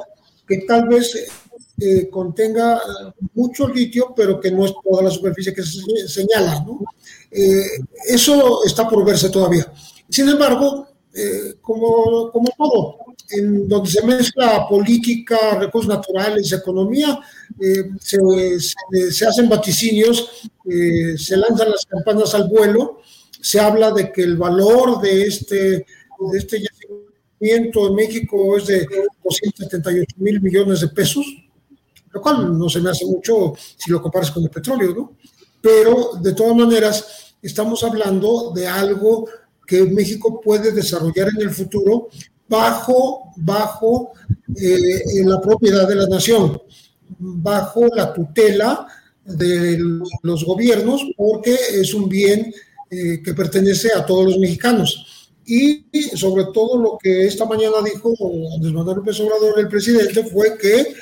que 0.48 0.60
tal 0.60 0.88
vez 0.88 1.28
eh, 1.80 2.10
contenga 2.10 2.82
mucho 3.36 3.68
litio, 3.68 4.11
pero 4.15 4.40
que 4.40 4.49
no 4.49 4.65
es 4.65 4.74
toda 4.84 5.03
la 5.03 5.11
superficie 5.11 5.53
que 5.53 5.61
se 5.61 6.07
señala. 6.07 6.65
Eh, 7.30 7.61
eso 8.07 8.64
está 8.65 8.90
por 8.90 9.06
verse 9.06 9.30
todavía. 9.30 9.72
Sin 10.10 10.28
embargo, 10.28 10.88
eh, 11.14 11.56
como, 11.61 12.32
como 12.32 12.49
todo, 12.57 12.98
en 13.30 13.68
donde 13.68 13.91
se 13.91 14.03
mezcla 14.03 14.68
política, 14.68 15.60
recursos 15.60 15.90
naturales, 15.90 16.52
economía, 16.52 17.19
se, 17.99 18.60
se, 18.60 19.11
se, 19.11 19.28
hacen 19.28 19.49
vaticinios, 19.49 20.49
se 20.64 21.38
lanzan 21.38 21.72
las 21.72 21.86
campanas 21.86 22.34
al 22.34 22.48
vuelo, 22.48 23.02
se 23.41 23.59
habla 23.59 23.91
de 23.91 24.11
que 24.11 24.23
el 24.23 24.38
valor 24.38 25.01
de 25.01 25.27
este, 25.27 25.55
de 25.55 26.38
este 26.38 26.61
yacimiento 26.61 27.88
en 27.88 27.95
México 27.95 28.57
es 28.57 28.68
de 28.68 28.88
278 29.23 30.15
mil 30.18 30.41
millones 30.41 30.81
de 30.81 30.88
pesos, 30.89 31.26
lo 32.11 32.22
cual 32.22 32.57
no 32.57 32.69
se 32.69 32.81
me 32.81 32.89
hace 32.89 33.05
mucho 33.05 33.53
si 33.76 33.91
lo 33.91 34.01
comparas 34.01 34.31
con 34.31 34.43
el 34.43 34.49
petróleo, 34.49 34.93
¿no? 34.93 35.18
Pero 35.61 36.11
de 36.22 36.34
todas 36.34 36.55
maneras, 36.55 37.35
estamos 37.41 37.84
hablando 37.84 38.51
de 38.55 38.68
algo 38.68 39.27
que 39.65 39.84
México 39.84 40.39
puede 40.41 40.72
desarrollar 40.72 41.30
en 41.35 41.41
el 41.41 41.51
futuro 41.51 42.07
bajo, 42.47 43.34
bajo 43.35 44.14
eh, 44.55 45.23
la 45.26 45.41
propiedad 45.41 45.88
de 45.88 45.95
la 45.95 46.07
nación, 46.07 46.59
bajo 47.19 47.88
la 47.88 48.14
tutela 48.14 48.88
de 49.26 49.77
los 50.23 50.45
gobiernos, 50.45 51.01
porque 51.18 51.57
es 51.73 51.93
un 51.93 52.07
bien 52.07 52.53
eh, 52.89 53.22
que 53.23 53.34
pertenece 53.34 53.89
a 53.95 54.05
todos 54.05 54.26
los 54.26 54.38
mexicanos. 54.38 55.31
Y, 55.45 55.85
sobre 56.15 56.45
todo 56.53 56.77
lo 56.77 56.97
que 56.97 57.26
esta 57.26 57.45
mañana 57.45 57.77
dijo 57.84 58.14
Andrés 58.53 58.73
Manuel 58.73 58.97
López 58.97 59.19
Obrador, 59.22 59.59
el 59.59 59.69
presidente, 59.69 60.26
fue 60.26 60.57
que 60.57 60.95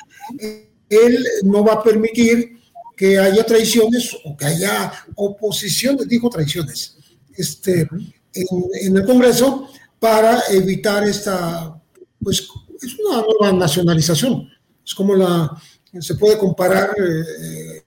él 0.88 1.26
no 1.42 1.64
va 1.64 1.74
a 1.74 1.82
permitir 1.82 2.56
que 2.96 3.18
haya 3.18 3.44
traiciones 3.44 4.16
o 4.24 4.36
que 4.36 4.46
haya 4.46 4.92
oposiciones, 5.16 6.08
dijo 6.08 6.30
traiciones, 6.30 6.96
este, 7.36 7.88
en, 8.32 8.46
en, 8.82 8.96
el 8.96 9.04
Congreso 9.04 9.68
para 9.98 10.42
evitar 10.50 11.06
esta, 11.06 11.80
pues 12.22 12.48
es 12.82 12.98
una 13.00 13.22
nueva 13.22 13.52
nacionalización. 13.52 14.48
Es 14.84 14.94
como 14.94 15.14
la, 15.14 15.60
se 16.00 16.14
puede 16.14 16.38
comparar 16.38 16.90
eh, 16.98 17.82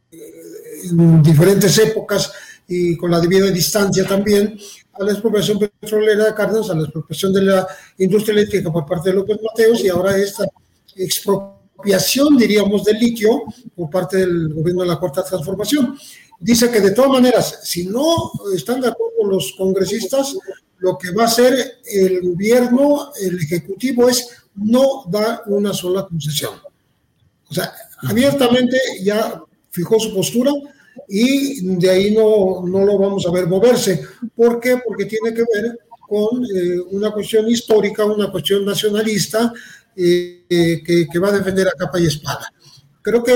en 0.83 1.21
diferentes 1.23 1.77
épocas 1.77 2.31
y 2.69 2.95
con 2.95 3.09
la 3.09 3.19
debida 3.19 3.49
distancia 3.49 4.05
también 4.05 4.57
a 4.93 5.03
la 5.03 5.11
expropiación 5.11 5.57
petrolera 5.57 6.25
de 6.25 6.33
Cárdenas, 6.35 6.69
a 6.69 6.75
la 6.75 6.83
expropiación 6.83 7.33
de 7.33 7.41
la 7.41 7.67
industria 7.97 8.33
eléctrica 8.33 8.71
por 8.71 8.85
parte 8.85 9.09
de 9.09 9.15
López 9.15 9.39
Mateos 9.43 9.83
y 9.83 9.89
ahora 9.89 10.15
esta 10.15 10.45
expropiación, 10.95 12.37
diríamos, 12.37 12.83
del 12.83 12.99
litio 12.99 13.43
por 13.75 13.89
parte 13.89 14.17
del 14.17 14.53
gobierno 14.53 14.83
de 14.83 14.89
la 14.89 14.99
Cuarta 14.99 15.23
Transformación. 15.23 15.97
Dice 16.39 16.69
que 16.69 16.79
de 16.79 16.91
todas 16.91 17.11
maneras, 17.11 17.59
si 17.63 17.85
no 17.87 18.31
están 18.53 18.81
de 18.81 18.89
acuerdo 18.89 19.25
los 19.25 19.53
congresistas, 19.57 20.35
lo 20.77 20.97
que 20.97 21.11
va 21.11 21.23
a 21.23 21.27
hacer 21.27 21.79
el 21.85 22.21
gobierno, 22.21 23.11
el 23.21 23.39
ejecutivo, 23.39 24.07
es 24.07 24.27
no 24.55 25.05
dar 25.09 25.41
una 25.47 25.73
sola 25.73 26.05
concesión. 26.07 26.53
O 27.49 27.53
sea, 27.53 27.73
abiertamente 28.03 28.77
ya 29.01 29.41
fijó 29.71 29.99
su 29.99 30.13
postura 30.13 30.51
y 31.07 31.65
de 31.77 31.89
ahí 31.89 32.11
no, 32.11 32.65
no 32.65 32.85
lo 32.85 32.97
vamos 32.97 33.25
a 33.25 33.31
ver 33.31 33.47
moverse. 33.47 34.01
¿Por 34.35 34.59
qué? 34.59 34.79
Porque 34.85 35.05
tiene 35.05 35.33
que 35.33 35.43
ver 35.53 35.79
con 36.07 36.43
eh, 36.43 36.79
una 36.91 37.11
cuestión 37.11 37.47
histórica, 37.49 38.05
una 38.05 38.31
cuestión 38.31 38.65
nacionalista 38.65 39.53
eh, 39.95 40.45
que, 40.49 41.07
que, 41.11 41.19
va 41.19 41.29
a 41.29 41.39
defender 41.39 41.67
a 41.67 41.77
capa 41.77 41.99
y 41.99 42.07
espada. 42.07 42.51
Creo 43.01 43.23
que 43.23 43.35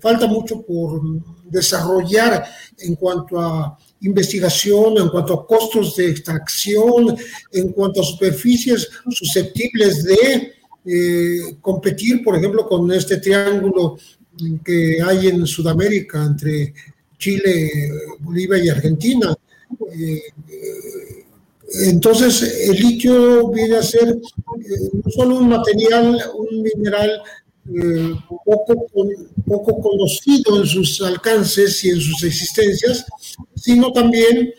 falta 0.00 0.26
mucho 0.26 0.62
por 0.62 1.00
desarrollar 1.44 2.44
en 2.78 2.94
cuanto 2.96 3.40
a 3.40 3.78
investigación, 4.00 4.98
en 4.98 5.08
cuanto 5.08 5.34
a 5.34 5.46
costos 5.46 5.96
de 5.96 6.10
extracción, 6.10 7.16
en 7.52 7.72
cuanto 7.72 8.00
a 8.00 8.04
superficies 8.04 8.88
susceptibles 9.10 10.04
de 10.04 10.52
eh, 10.86 11.56
competir, 11.60 12.22
por 12.22 12.36
ejemplo, 12.36 12.66
con 12.66 12.90
este 12.92 13.16
triángulo 13.16 13.96
que 14.64 14.98
hay 15.02 15.28
en 15.28 15.46
Sudamérica 15.46 16.24
entre 16.24 16.74
Chile, 17.18 17.90
Bolivia 18.20 18.64
y 18.64 18.68
Argentina. 18.68 19.34
Eh, 19.92 20.22
entonces, 21.84 22.68
el 22.68 22.76
litio 22.76 23.48
viene 23.48 23.76
a 23.76 23.82
ser 23.82 24.08
eh, 24.08 24.90
no 24.92 25.10
solo 25.10 25.38
un 25.38 25.48
material, 25.48 26.20
un 26.36 26.62
mineral 26.62 27.22
poco, 28.44 28.86
poco 29.46 29.80
conocido 29.80 30.60
en 30.60 30.66
sus 30.66 31.00
alcances 31.00 31.82
y 31.84 31.90
en 31.90 32.00
sus 32.00 32.22
existencias, 32.22 33.06
sino 33.54 33.90
también 33.90 34.52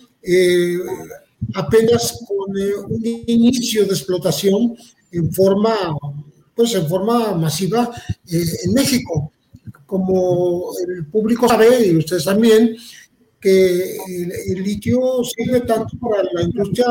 apenas 1.53 2.19
con 2.27 2.49
un 2.49 3.01
inicio 3.27 3.85
de 3.85 3.91
explotación 3.91 4.75
en 5.11 5.31
forma, 5.31 5.75
pues 6.55 6.73
en 6.75 6.87
forma 6.87 7.33
masiva 7.33 7.91
eh, 8.27 8.43
en 8.63 8.73
México. 8.73 9.31
Como 9.85 10.71
el 10.87 11.05
público 11.07 11.47
sabe, 11.47 11.87
y 11.87 11.95
ustedes 11.95 12.25
también, 12.25 12.75
que 13.39 13.97
el, 14.47 14.63
litio 14.63 15.23
sirve 15.23 15.61
tanto 15.61 15.97
para 15.99 16.23
la 16.33 16.41
industria 16.41 16.87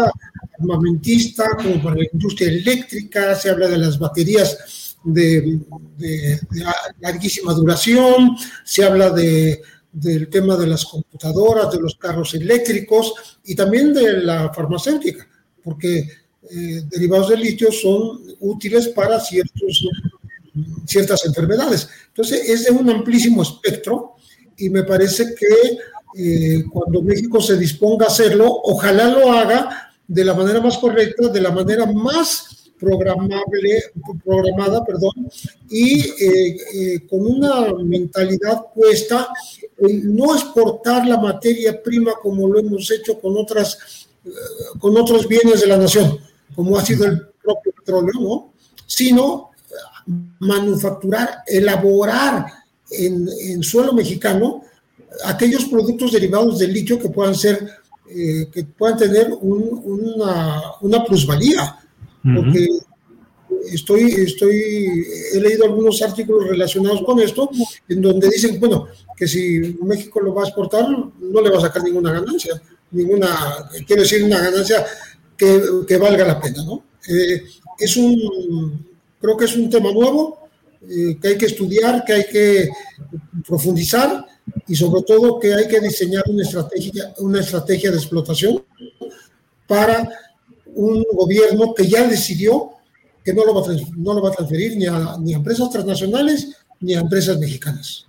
armamentista 0.58 1.44
como 1.56 1.82
para 1.82 1.96
la 1.96 2.06
industria 2.12 2.48
eléctrica, 2.48 3.34
se 3.34 3.50
habla 3.50 3.68
de 3.68 3.78
las 3.78 3.98
baterías 3.98 4.96
de, 5.02 5.58
de, 5.98 6.38
larguísima 7.00 7.52
duración, 7.52 8.36
se 8.64 8.84
habla 8.84 9.10
de, 9.10 9.60
del 9.92 10.28
tema 10.28 10.56
de 10.56 10.66
las 10.66 10.84
computadoras, 10.84 11.70
de 11.72 11.80
los 11.80 11.96
carros 11.96 12.34
eléctricos 12.34 13.14
y 13.44 13.54
también 13.54 13.92
de 13.92 14.22
la 14.22 14.52
farmacéutica, 14.52 15.26
porque 15.62 16.08
eh, 16.50 16.82
derivados 16.88 17.30
del 17.30 17.40
litio 17.40 17.70
son 17.70 18.20
útiles 18.40 18.88
para 18.88 19.20
ciertos, 19.20 19.88
ciertas 20.86 21.24
enfermedades. 21.26 21.89
Entonces, 22.09 22.48
es 22.48 22.64
de 22.64 22.72
un 22.72 22.89
amplísimo 22.90 23.43
espectro 23.43 24.14
y 24.56 24.70
me 24.70 24.85
parece 24.85 25.35
que 25.35 25.78
eh, 26.16 26.64
cuando 26.72 27.02
México 27.02 27.40
se 27.40 27.56
disponga 27.56 28.06
a 28.06 28.09
hacerlo, 28.09 28.60
ojalá 28.64 29.06
lo 29.09 29.32
haga 29.32 29.93
de 30.06 30.24
la 30.24 30.35
manera 30.35 30.60
más 30.60 30.78
correcta, 30.78 31.28
de 31.28 31.40
la 31.40 31.51
manera 31.51 31.86
más 31.86 32.70
programable, 32.78 33.82
programada, 34.24 34.85
perdón, 34.85 35.28
y 35.70 36.01
eh, 36.01 37.06
con 37.09 37.24
una 37.26 37.72
mentalidad 37.82 38.66
puesta 38.74 39.28
en 39.78 40.14
no 40.14 40.35
exportar 40.35 41.06
la 41.06 41.18
materia 41.18 41.82
prima 41.82 42.12
como 42.22 42.47
lo 42.47 42.60
hemos 42.60 42.90
hecho 42.90 43.18
con 43.18 43.36
otras 43.36 43.78
con 44.78 44.97
otros 44.97 45.28
bienes 45.28 45.60
de 45.60 45.66
la 45.66 45.76
nación, 45.76 46.18
como 46.55 46.78
ha 46.78 46.85
sido 46.85 47.05
el 47.05 47.20
propio 47.43 47.72
petróleo, 47.72 48.12
¿no? 48.20 48.55
sino 48.86 49.51
manufacturar, 50.39 51.43
elaborar 51.47 52.47
en, 52.90 53.62
suelo 53.62 53.93
mexicano 53.93 54.62
aquellos 55.24 55.64
productos 55.66 56.12
derivados 56.12 56.59
del 56.59 56.72
litio 56.72 56.98
que 56.98 57.09
puedan 57.09 57.35
ser, 57.35 57.66
eh, 58.09 58.48
que 58.52 58.64
puedan 58.64 58.98
tener 58.98 59.32
una, 59.40 60.62
una, 60.81 61.05
plusvalía. 61.05 61.78
Porque 62.22 62.68
estoy, 63.70 64.12
estoy, 64.12 65.06
he 65.35 65.40
leído 65.40 65.64
algunos 65.64 66.01
artículos 66.02 66.48
relacionados 66.48 67.02
con 67.02 67.20
esto, 67.20 67.51
en 67.89 68.01
donde 68.01 68.28
dicen, 68.28 68.59
bueno, 68.59 68.86
que 69.16 69.28
si 69.28 69.76
México 69.82 70.20
lo 70.20 70.35
va 70.35 70.43
a 70.43 70.47
exportar, 70.47 70.89
no 70.89 71.40
le 71.40 71.51
va 71.51 71.59
a 71.59 71.62
sacar 71.62 71.82
ninguna 71.82 72.12
ganancia, 72.12 72.60
ninguna, 72.90 73.68
quiero 73.86 74.02
decir, 74.02 74.24
una 74.24 74.40
ganancia 74.40 74.85
que, 75.36 75.97
valga 75.98 76.24
la 76.24 76.40
pena, 76.40 76.64
¿no? 76.64 76.85
Eh, 77.09 77.43
es 77.78 77.97
un, 77.97 78.86
creo 79.24 79.38
que 79.38 79.46
es 79.46 79.56
un 79.56 79.70
tema 79.70 79.90
nuevo 79.90 80.51
eh, 80.82 81.16
que 81.18 81.28
hay 81.28 81.38
que 81.38 81.46
estudiar, 81.46 82.05
que 82.05 82.12
hay 82.12 82.26
que 82.30 82.68
profundizar 83.46 84.26
y 84.68 84.76
sobre 84.76 85.01
todo 85.02 85.40
que 85.40 85.55
hay 85.55 85.66
que 85.66 85.80
diseñar 85.80 86.24
una 86.26 86.42
estrategia, 86.42 87.14
una 87.20 87.40
estrategia 87.40 87.90
de 87.90 87.96
explotación 87.96 88.62
para 89.66 90.06
un 90.74 91.02
gobierno 91.14 91.72
que 91.72 91.88
ya 91.88 92.06
decidió 92.06 92.72
que 93.24 93.32
no 93.32 93.46
lo 93.46 93.55
va 93.55 93.62
a, 94.28 94.32
transferir 94.34 94.76
ni 94.76 94.84
a, 94.86 95.16
ni 95.18 95.32
empresas 95.32 95.70
transnacionales 95.70 96.59
ni 96.80 96.94
a 96.94 97.01
empresas 97.01 97.38
mexicanas. 97.38 98.06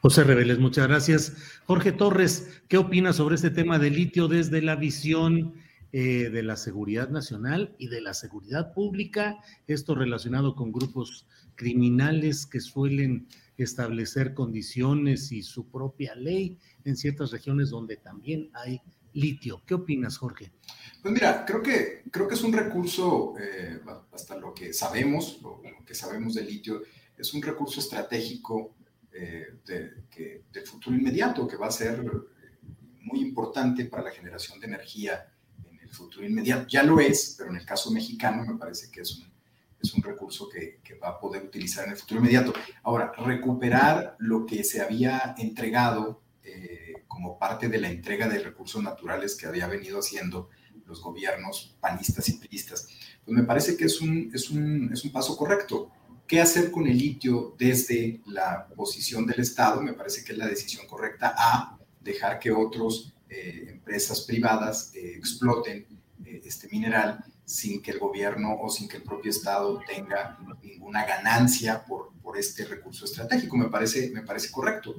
José 0.00 0.22
Reveles, 0.22 0.60
muchas 0.60 0.86
gracias. 0.86 1.32
Jorge 1.66 1.90
Torres, 1.90 2.46
¿qué 2.68 2.78
opinas 2.78 3.16
sobre 3.16 3.34
este 3.34 3.50
tema 3.50 3.80
de 3.80 3.90
litio 3.90 4.28
desde 4.28 4.62
la 4.62 4.76
visión 4.76 5.54
eh, 5.90 6.28
de 6.28 6.42
la 6.42 6.56
seguridad 6.56 7.08
nacional 7.08 7.74
y 7.78 7.88
de 7.88 8.02
la 8.02 8.12
seguridad 8.12 8.74
pública, 8.74 9.38
esto 9.66 9.94
relacionado 9.94 10.54
con 10.54 10.70
grupos 10.70 11.26
criminales 11.54 12.44
que 12.44 12.60
suelen 12.60 13.26
establecer 13.56 14.34
condiciones 14.34 15.32
y 15.32 15.42
su 15.42 15.70
propia 15.70 16.14
ley 16.14 16.58
en 16.84 16.94
ciertas 16.94 17.30
regiones 17.30 17.70
donde 17.70 17.96
también 17.96 18.50
hay 18.52 18.82
litio. 19.14 19.62
¿Qué 19.66 19.72
opinas, 19.72 20.18
Jorge? 20.18 20.52
Pues 21.00 21.14
mira, 21.14 21.46
creo 21.46 21.62
que, 21.62 22.02
creo 22.10 22.28
que 22.28 22.34
es 22.34 22.42
un 22.42 22.52
recurso, 22.52 23.34
eh, 23.40 23.80
hasta 24.12 24.36
lo 24.36 24.52
que 24.52 24.74
sabemos, 24.74 25.40
lo, 25.42 25.62
que 25.86 25.94
sabemos 25.94 26.34
del 26.34 26.48
litio, 26.48 26.82
es 27.16 27.32
un 27.32 27.40
recurso 27.40 27.80
estratégico 27.80 28.74
eh, 29.10 29.54
del 29.64 30.66
futuro 30.66 30.94
inmediato 30.94 31.48
que 31.48 31.56
va 31.56 31.68
a 31.68 31.72
ser 31.72 32.04
muy 33.00 33.20
importante 33.20 33.86
para 33.86 34.02
la 34.02 34.10
generación 34.10 34.60
de 34.60 34.66
energía 34.66 35.32
futuro 35.90 36.26
inmediato. 36.26 36.66
Ya 36.68 36.82
lo 36.82 37.00
es, 37.00 37.34
pero 37.36 37.50
en 37.50 37.56
el 37.56 37.64
caso 37.64 37.90
mexicano 37.90 38.44
me 38.44 38.58
parece 38.58 38.90
que 38.90 39.02
es 39.02 39.18
un, 39.18 39.30
es 39.80 39.94
un 39.94 40.02
recurso 40.02 40.48
que, 40.48 40.80
que, 40.82 40.94
va 40.94 41.08
a 41.08 41.20
poder 41.20 41.44
utilizar 41.44 41.84
en 41.84 41.92
el 41.92 41.96
futuro 41.96 42.20
inmediato. 42.20 42.52
Ahora, 42.82 43.12
recuperar 43.16 44.16
lo 44.18 44.44
que 44.46 44.64
se 44.64 44.80
había 44.80 45.34
entregado 45.38 46.22
eh, 46.42 47.04
como 47.06 47.38
parte 47.38 47.68
de 47.68 47.78
la 47.78 47.88
entrega 47.88 48.28
de 48.28 48.38
recursos 48.38 48.82
naturales 48.82 49.36
que 49.36 49.46
había 49.46 49.66
venido 49.66 49.98
haciendo 49.98 50.50
los 50.86 51.02
gobiernos 51.02 51.76
panistas 51.80 52.28
y 52.28 52.34
priistas, 52.34 52.88
pues 53.24 53.36
me 53.36 53.44
parece 53.44 53.76
que 53.76 53.84
es 53.84 54.00
un, 54.00 54.30
es 54.32 54.50
un, 54.50 54.90
es 54.92 55.04
un 55.04 55.12
paso 55.12 55.36
correcto. 55.36 55.90
¿Qué 56.26 56.40
hacer 56.40 56.70
con 56.70 56.86
el 56.86 56.98
litio 56.98 57.54
desde 57.58 58.20
la 58.26 58.68
posición 58.68 59.26
del 59.26 59.40
Estado? 59.40 59.82
Me 59.82 59.94
parece 59.94 60.24
que 60.24 60.32
es 60.32 60.38
la 60.38 60.46
decisión 60.46 60.86
correcta. 60.86 61.34
A, 61.36 61.78
dejar 62.00 62.38
que 62.38 62.50
otros 62.50 63.14
eh, 63.30 63.66
empresas 63.68 64.22
privadas 64.22 64.90
eh, 64.94 65.14
exploten 65.16 65.86
eh, 66.24 66.42
este 66.44 66.66
mineral 66.68 67.22
sin 67.44 67.82
que 67.82 67.90
el 67.90 67.98
gobierno 67.98 68.58
o 68.60 68.70
sin 68.70 68.88
que 68.88 68.98
el 68.98 69.02
propio 69.02 69.30
Estado 69.30 69.80
tenga 69.86 70.38
ninguna 70.62 71.04
ganancia 71.04 71.84
por, 71.84 72.12
por 72.22 72.38
este 72.38 72.64
recurso 72.64 73.04
estratégico. 73.04 73.56
Me 73.56 73.68
parece, 73.68 74.10
me 74.10 74.22
parece 74.22 74.50
correcto. 74.50 74.96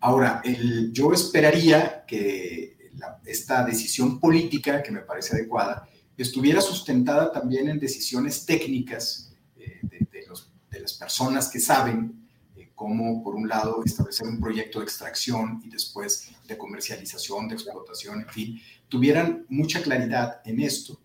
ahora, 0.00 0.40
el, 0.44 0.92
yo 0.92 1.12
esperaría 1.12 2.04
que 2.06 2.90
esta 3.24 3.64
decisión 3.64 4.20
política, 4.20 4.82
que 4.82 4.92
me 4.92 5.00
parece 5.00 5.34
adecuada, 5.34 5.88
estuviera 6.16 6.60
sustentada 6.60 7.32
también 7.32 7.68
en 7.68 7.80
decisiones 7.80 8.46
técnicas 8.46 9.32
de, 9.56 10.06
de, 10.12 10.26
los, 10.28 10.52
de 10.70 10.80
las 10.80 10.92
personas 10.94 11.48
que 11.48 11.58
saben 11.58 12.19
cómo, 12.80 13.22
por 13.22 13.34
un 13.34 13.46
lado, 13.46 13.82
establecer 13.84 14.26
un 14.26 14.40
proyecto 14.40 14.78
de 14.78 14.86
extracción 14.86 15.60
y 15.62 15.68
después 15.68 16.30
de 16.48 16.56
comercialización, 16.56 17.46
de 17.46 17.56
explotación, 17.56 18.22
en 18.22 18.28
fin, 18.30 18.62
tuvieran 18.88 19.44
mucha 19.50 19.82
claridad 19.82 20.40
en 20.46 20.60
esto, 20.60 20.98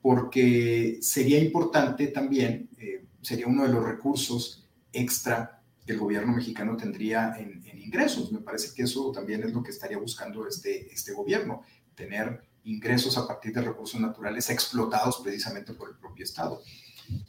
porque 0.00 0.98
sería 1.00 1.38
importante 1.38 2.08
también, 2.08 2.68
eh, 2.76 3.04
sería 3.20 3.46
uno 3.46 3.62
de 3.62 3.68
los 3.68 3.84
recursos 3.84 4.68
extra 4.92 5.62
que 5.86 5.92
el 5.92 6.00
gobierno 6.00 6.32
mexicano 6.32 6.76
tendría 6.76 7.36
en, 7.38 7.62
ingresos. 7.80 8.32
Me 8.32 8.40
parece 8.40 8.74
que 8.74 8.82
eso 8.82 9.12
también 9.12 9.44
es 9.44 9.52
lo 9.52 9.62
que 9.62 9.70
estaría 9.70 9.98
buscando 9.98 10.48
este, 10.48 10.92
este 10.92 11.12
gobierno, 11.12 11.62
tener 11.94 12.42
ingresos 12.64 13.16
a 13.16 13.28
partir 13.28 13.52
de 13.52 13.62
recursos 13.62 14.00
naturales 14.00 14.50
explotados 14.50 15.20
precisamente 15.22 15.72
por 15.72 15.88
el 15.90 15.94
propio 15.94 16.24
Estado. 16.24 16.60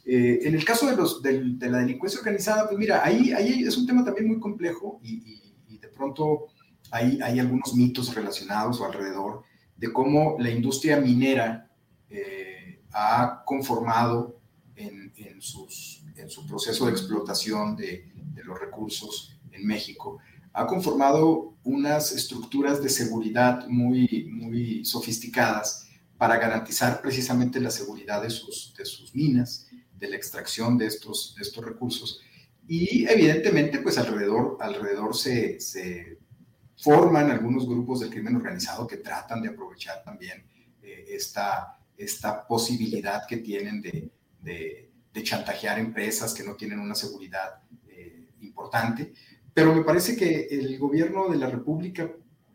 Eh, 0.06 0.40
en 0.44 0.56
el 0.56 0.66
caso 0.66 0.88
de, 0.88 0.96
los, 0.96 1.22
la 1.24 1.80
delincuencia 1.80 2.20
organizada, 2.20 2.68
pues 2.68 2.78
mira, 2.78 3.04
ahí, 3.04 3.32
ahí 3.32 3.64
es 3.64 3.78
un 3.78 3.88
tema 3.88 4.04
también 4.04 4.28
muy 4.28 4.40
complejo 4.40 5.00
y, 5.04 5.42
de 5.80 5.88
pronto 5.90 6.48
hay, 6.92 7.20
hay, 7.22 7.40
algunos 7.40 7.76
mitos 7.76 8.14
relacionados 8.16 8.80
o 8.80 8.86
alrededor 8.86 9.44
de 9.78 9.92
cómo 9.92 10.38
la 10.40 10.50
industria 10.50 11.00
minera 11.00 11.70
eh, 12.10 12.80
ha 12.92 13.44
conformado 13.46 14.40
en, 14.76 15.42
sus, 15.42 16.04
en, 16.16 16.30
su 16.30 16.46
proceso 16.46 16.86
de 16.86 16.92
explotación 16.92 17.76
de, 17.76 18.12
los 18.44 18.60
recursos 18.60 19.40
en 19.52 19.66
México. 19.66 20.20
Ha 20.52 20.68
conformado 20.68 21.56
unas 21.64 22.12
estructuras 22.12 22.84
de 22.84 22.90
seguridad 22.90 23.68
muy 23.68 24.84
sofisticadas 24.84 25.83
para 26.24 26.38
garantizar 26.38 27.02
precisamente 27.02 27.60
la 27.60 27.70
seguridad 27.70 28.22
de 28.22 28.30
sus, 28.30 28.74
de 28.78 28.86
sus 28.86 29.14
minas, 29.14 29.68
de 30.00 30.08
la 30.08 30.16
extracción 30.16 30.78
de 30.78 30.86
estos, 30.86 31.36
de 31.36 31.42
estos 31.42 31.66
recursos. 31.66 32.22
Y 32.66 33.06
evidentemente, 33.10 33.80
pues 33.80 33.98
alrededor, 33.98 34.56
alrededor 34.62 35.18
se, 35.18 35.60
se 35.60 36.20
forman 36.78 37.30
algunos 37.30 37.68
grupos 37.68 38.00
del 38.00 38.10
crimen 38.10 38.38
organizado 38.38 38.88
que 38.88 38.96
tratan 38.96 39.42
de 39.42 39.50
aprovechar 39.50 40.02
también 40.02 40.46
eh, 40.82 41.08
esta, 41.10 41.78
esta 41.98 42.48
posibilidad 42.48 43.28
que 43.28 43.40
tienen 43.40 43.82
de, 43.82 44.10
de, 44.42 44.92
de, 45.14 45.24
chantajear 45.24 45.78
empresas 45.78 46.34
que 46.34 46.46
no 46.46 46.56
tienen 46.56 46.80
una 46.80 46.96
seguridad 46.96 47.62
eh, 47.90 48.30
importante. 48.40 49.12
Pero 49.54 49.76
me 49.76 49.84
parece 49.84 50.16
que 50.16 50.48
el 50.50 50.80
gobierno 50.80 51.28
de 51.28 51.38
la 51.38 51.50
República 51.50 52.10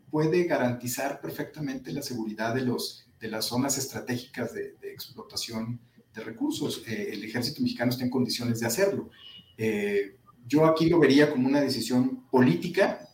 puede 0.09 0.45
garantizar 0.45 1.21
perfectamente 1.21 1.93
la 1.93 2.01
seguridad 2.01 2.55
de, 2.55 2.61
los, 2.61 3.05
de 3.19 3.27
las 3.27 3.45
zonas 3.45 3.77
estratégicas 3.77 4.53
de, 4.53 4.75
explotación 4.83 5.79
de 6.13 6.23
recursos. 6.23 6.83
Eh, 6.87 7.11
el 7.13 7.23
ejército 7.23 7.61
mexicano 7.61 7.91
está 7.91 8.03
en 8.03 8.09
condiciones 8.09 8.59
de 8.59 8.67
hacerlo. 8.67 9.09
Eh, 9.57 10.15
yo 10.47 10.65
aquí 10.65 10.89
lo 10.89 10.99
vería 10.99 11.29
como 11.29 11.47
una 11.47 11.61
decisión 11.61 12.27
política 12.29 13.07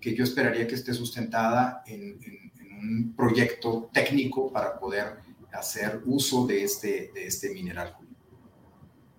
que 0.00 0.14
yo 0.14 0.24
esperaría 0.24 0.66
que 0.66 0.74
esté 0.74 0.92
sustentada 0.92 1.82
en, 1.86 2.18
un 2.80 3.14
proyecto 3.16 3.88
técnico 3.94 4.52
para 4.52 4.78
poder 4.78 5.16
hacer 5.54 6.02
uso 6.04 6.46
de 6.46 6.64
este, 6.64 7.10
de 7.14 7.26
este 7.26 7.54
mineral. 7.54 7.96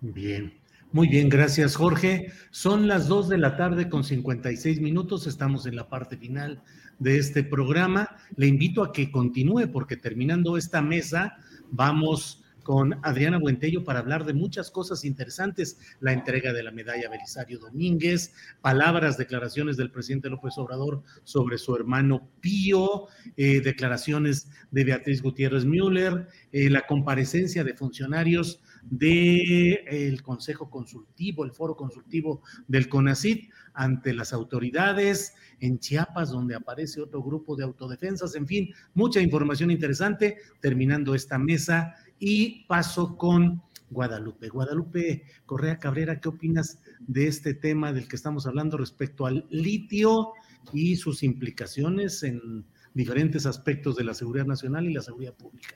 Bien. 0.01 0.53
Muy 0.91 1.07
bien, 1.07 1.29
gracias 1.29 1.75
Jorge. 1.75 2.31
Son 2.51 2.87
las 2.87 3.07
2 3.07 3.29
de 3.29 3.39
la 3.39 3.57
tarde 3.57 3.89
con 3.89 4.03
56 4.03 4.81
minutos, 4.81 5.25
estamos 5.25 5.65
en 5.65 5.75
la 5.75 5.89
parte 5.89 6.15
final 6.15 6.61
de 6.99 7.17
este 7.17 7.43
programa. 7.43 8.09
Le 8.35 8.47
invito 8.47 8.83
a 8.83 8.91
que 8.91 9.11
continúe 9.11 9.71
porque 9.71 9.97
terminando 9.97 10.57
esta 10.57 10.81
mesa 10.81 11.37
vamos 11.71 12.43
con 12.65 12.99
Adriana 13.03 13.37
Buentello 13.37 13.83
para 13.83 13.99
hablar 13.99 14.25
de 14.25 14.33
muchas 14.33 14.71
cosas 14.71 15.05
interesantes, 15.05 15.77
la 15.99 16.13
entrega 16.13 16.51
de 16.51 16.63
la 16.63 16.71
medalla 16.71 17.09
Belisario 17.09 17.59
Domínguez, 17.59 18.33
palabras, 18.59 19.17
declaraciones 19.17 19.77
del 19.77 19.91
presidente 19.91 20.31
López 20.31 20.57
Obrador 20.57 21.03
sobre 21.23 21.59
su 21.59 21.75
hermano 21.75 22.27
Pío, 22.41 23.05
eh, 23.37 23.61
declaraciones 23.61 24.49
de 24.71 24.83
Beatriz 24.83 25.21
Gutiérrez 25.21 25.63
Müller, 25.63 26.27
eh, 26.51 26.71
la 26.71 26.87
comparecencia 26.87 27.63
de 27.63 27.75
funcionarios 27.75 28.61
del 28.89 30.21
Consejo 30.21 30.69
Consultivo, 30.69 31.43
el 31.43 31.51
Foro 31.51 31.75
Consultivo 31.75 32.41
del 32.67 32.87
CONACID 32.87 33.49
ante 33.73 34.13
las 34.13 34.33
autoridades 34.33 35.33
en 35.59 35.79
Chiapas, 35.79 36.31
donde 36.31 36.55
aparece 36.55 37.01
otro 37.01 37.23
grupo 37.23 37.55
de 37.55 37.63
autodefensas, 37.63 38.35
en 38.35 38.47
fin, 38.47 38.73
mucha 38.93 39.19
información 39.21 39.71
interesante, 39.71 40.37
terminando 40.61 41.15
esta 41.15 41.37
mesa 41.37 41.95
y 42.19 42.65
paso 42.65 43.17
con 43.17 43.61
Guadalupe. 43.89 44.49
Guadalupe 44.49 45.23
Correa 45.45 45.79
Cabrera, 45.79 46.19
¿qué 46.19 46.29
opinas 46.29 46.79
de 46.99 47.27
este 47.27 47.53
tema 47.53 47.93
del 47.93 48.07
que 48.07 48.15
estamos 48.15 48.47
hablando 48.47 48.77
respecto 48.77 49.25
al 49.25 49.45
litio 49.49 50.33
y 50.73 50.95
sus 50.95 51.23
implicaciones 51.23 52.23
en 52.23 52.65
diferentes 52.93 53.45
aspectos 53.45 53.95
de 53.95 54.03
la 54.03 54.13
seguridad 54.13 54.45
nacional 54.45 54.85
y 54.87 54.93
la 54.93 55.01
seguridad 55.01 55.33
pública? 55.33 55.75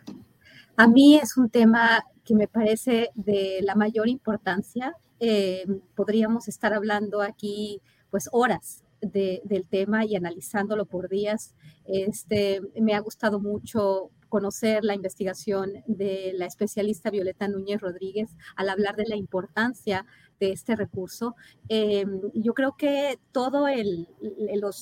A 0.78 0.88
mí 0.88 1.18
es 1.18 1.36
un 1.38 1.50
tema 1.50 2.04
que 2.30 2.36
me 2.36 2.48
parece 2.48 3.10
de 3.16 3.60
la 3.64 3.74
mayor 3.74 4.08
importancia. 4.08 4.94
Eh, 5.20 5.66
podríamos 5.96 6.48
estar 6.48 6.76
hablando 6.76 7.24
aquí 7.24 7.82
pues 8.12 8.30
horas 8.32 8.84
del 9.02 9.66
tema 9.68 10.06
y 10.06 10.16
analizándolo 10.16 10.86
por 10.86 11.10
días. 11.10 11.56
Este, 11.86 12.62
me 12.80 12.94
ha 12.94 13.00
gustado 13.00 13.40
mucho 13.40 14.12
conocer 14.28 14.84
la 14.84 14.94
investigación 14.94 15.72
de 15.88 16.34
la 16.36 16.46
especialista 16.46 17.10
Violeta 17.10 17.48
Núñez 17.48 17.82
Rodríguez 17.82 18.36
al 18.56 18.70
hablar 18.70 18.96
de 18.96 19.08
la 19.08 19.16
importancia 19.16 20.06
de 20.40 20.52
este 20.52 20.76
recurso. 20.76 21.36
Eh, 21.68 22.06
yo 22.34 22.54
creo 22.54 22.76
que 22.78 23.20
todo 23.32 23.68
el, 23.68 24.08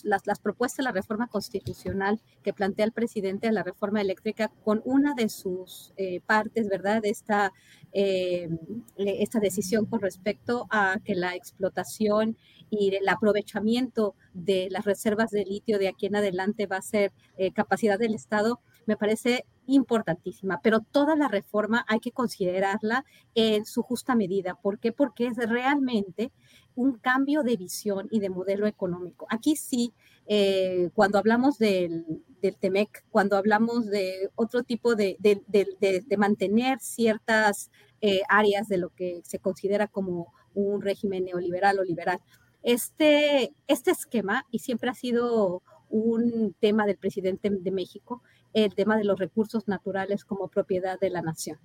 las, 0.04 0.40
propuestas 0.40 0.78
de 0.78 0.84
la 0.84 0.92
reforma 0.92 1.28
constitucional 1.28 2.22
que 2.44 2.54
plantea 2.54 2.86
el 2.86 2.92
presidente 2.92 3.48
de 3.48 3.54
la 3.54 3.64
reforma 3.64 4.02
eléctrica 4.02 4.52
con 4.64 4.82
una 4.86 5.14
de 5.16 5.30
sus 5.30 5.94
eh, 5.98 6.22
partes, 6.26 6.70
¿verdad? 6.70 7.04
Esta, 7.04 7.54
eh, 7.92 8.50
esta 8.98 9.40
decisión 9.40 9.86
con 9.86 10.02
respecto 10.02 10.68
a 10.70 11.00
que 11.04 11.16
la 11.16 11.36
explotación 11.36 12.38
y 12.70 12.94
el 12.96 13.08
aprovechamiento 13.08 14.16
de 14.34 14.68
las 14.70 14.86
reservas 14.86 15.32
de 15.32 15.46
litio 15.46 15.80
de 15.80 15.88
aquí 15.88 16.06
en 16.06 16.18
adelante 16.18 16.68
va 16.68 16.78
a 16.78 16.82
ser 16.82 17.14
capacidad 17.54 17.98
del 17.98 18.14
Estado, 18.14 18.60
me 18.86 18.98
parece 18.98 19.46
importantísima, 19.68 20.60
pero 20.62 20.80
toda 20.80 21.16
la 21.16 21.28
reforma 21.28 21.86
hay 21.88 22.00
que 22.00 22.12
considerarla 22.12 23.06
en 23.36 23.66
su 23.66 23.84
justa 23.84 24.16
medida. 24.16 24.56
¿Por 24.56 24.80
qué? 24.80 24.92
Porque 24.92 25.28
es 25.28 25.38
realmente 25.38 26.32
un 26.76 26.94
cambio 26.98 27.44
de 27.44 27.58
visión 27.58 28.08
y 28.12 28.20
de 28.20 28.30
modelo 28.30 28.68
económico. 28.68 29.28
Aquí 29.30 29.56
sí, 29.56 29.94
eh, 30.28 30.90
cuando 30.94 31.18
hablamos 31.18 31.58
del, 31.58 32.06
del, 32.42 32.56
TEMEC, 32.56 33.06
cuando 33.10 33.36
hablamos 33.36 33.88
de 33.88 34.30
otro 34.36 34.64
tipo 34.64 34.96
de, 34.96 35.18
de, 35.20 36.18
mantener 36.18 36.80
ciertas 36.80 37.72
eh, 38.02 38.22
áreas 38.30 38.68
de 38.68 38.78
lo 38.78 38.90
que 38.90 39.22
se 39.24 39.40
considera 39.40 39.88
como 39.88 40.34
un 40.54 40.82
régimen 40.82 41.26
neoliberal 41.26 41.80
o 41.80 41.84
liberal, 41.84 42.20
este, 42.62 43.54
este 43.68 43.92
esquema, 43.92 44.46
y 44.52 44.60
siempre 44.60 44.90
ha 44.90 44.94
sido 44.94 45.64
un 45.90 46.56
tema 46.60 46.86
del 46.86 46.98
presidente 46.98 47.50
de 47.50 47.72
México, 47.72 48.22
el 48.54 48.76
tema 48.76 48.98
de 48.98 49.04
los 49.04 49.20
recursos 49.20 49.68
naturales 49.68 50.26
como 50.26 50.48
propiedad 50.48 51.00
de 51.00 51.10
la 51.10 51.22
nación. 51.22 51.60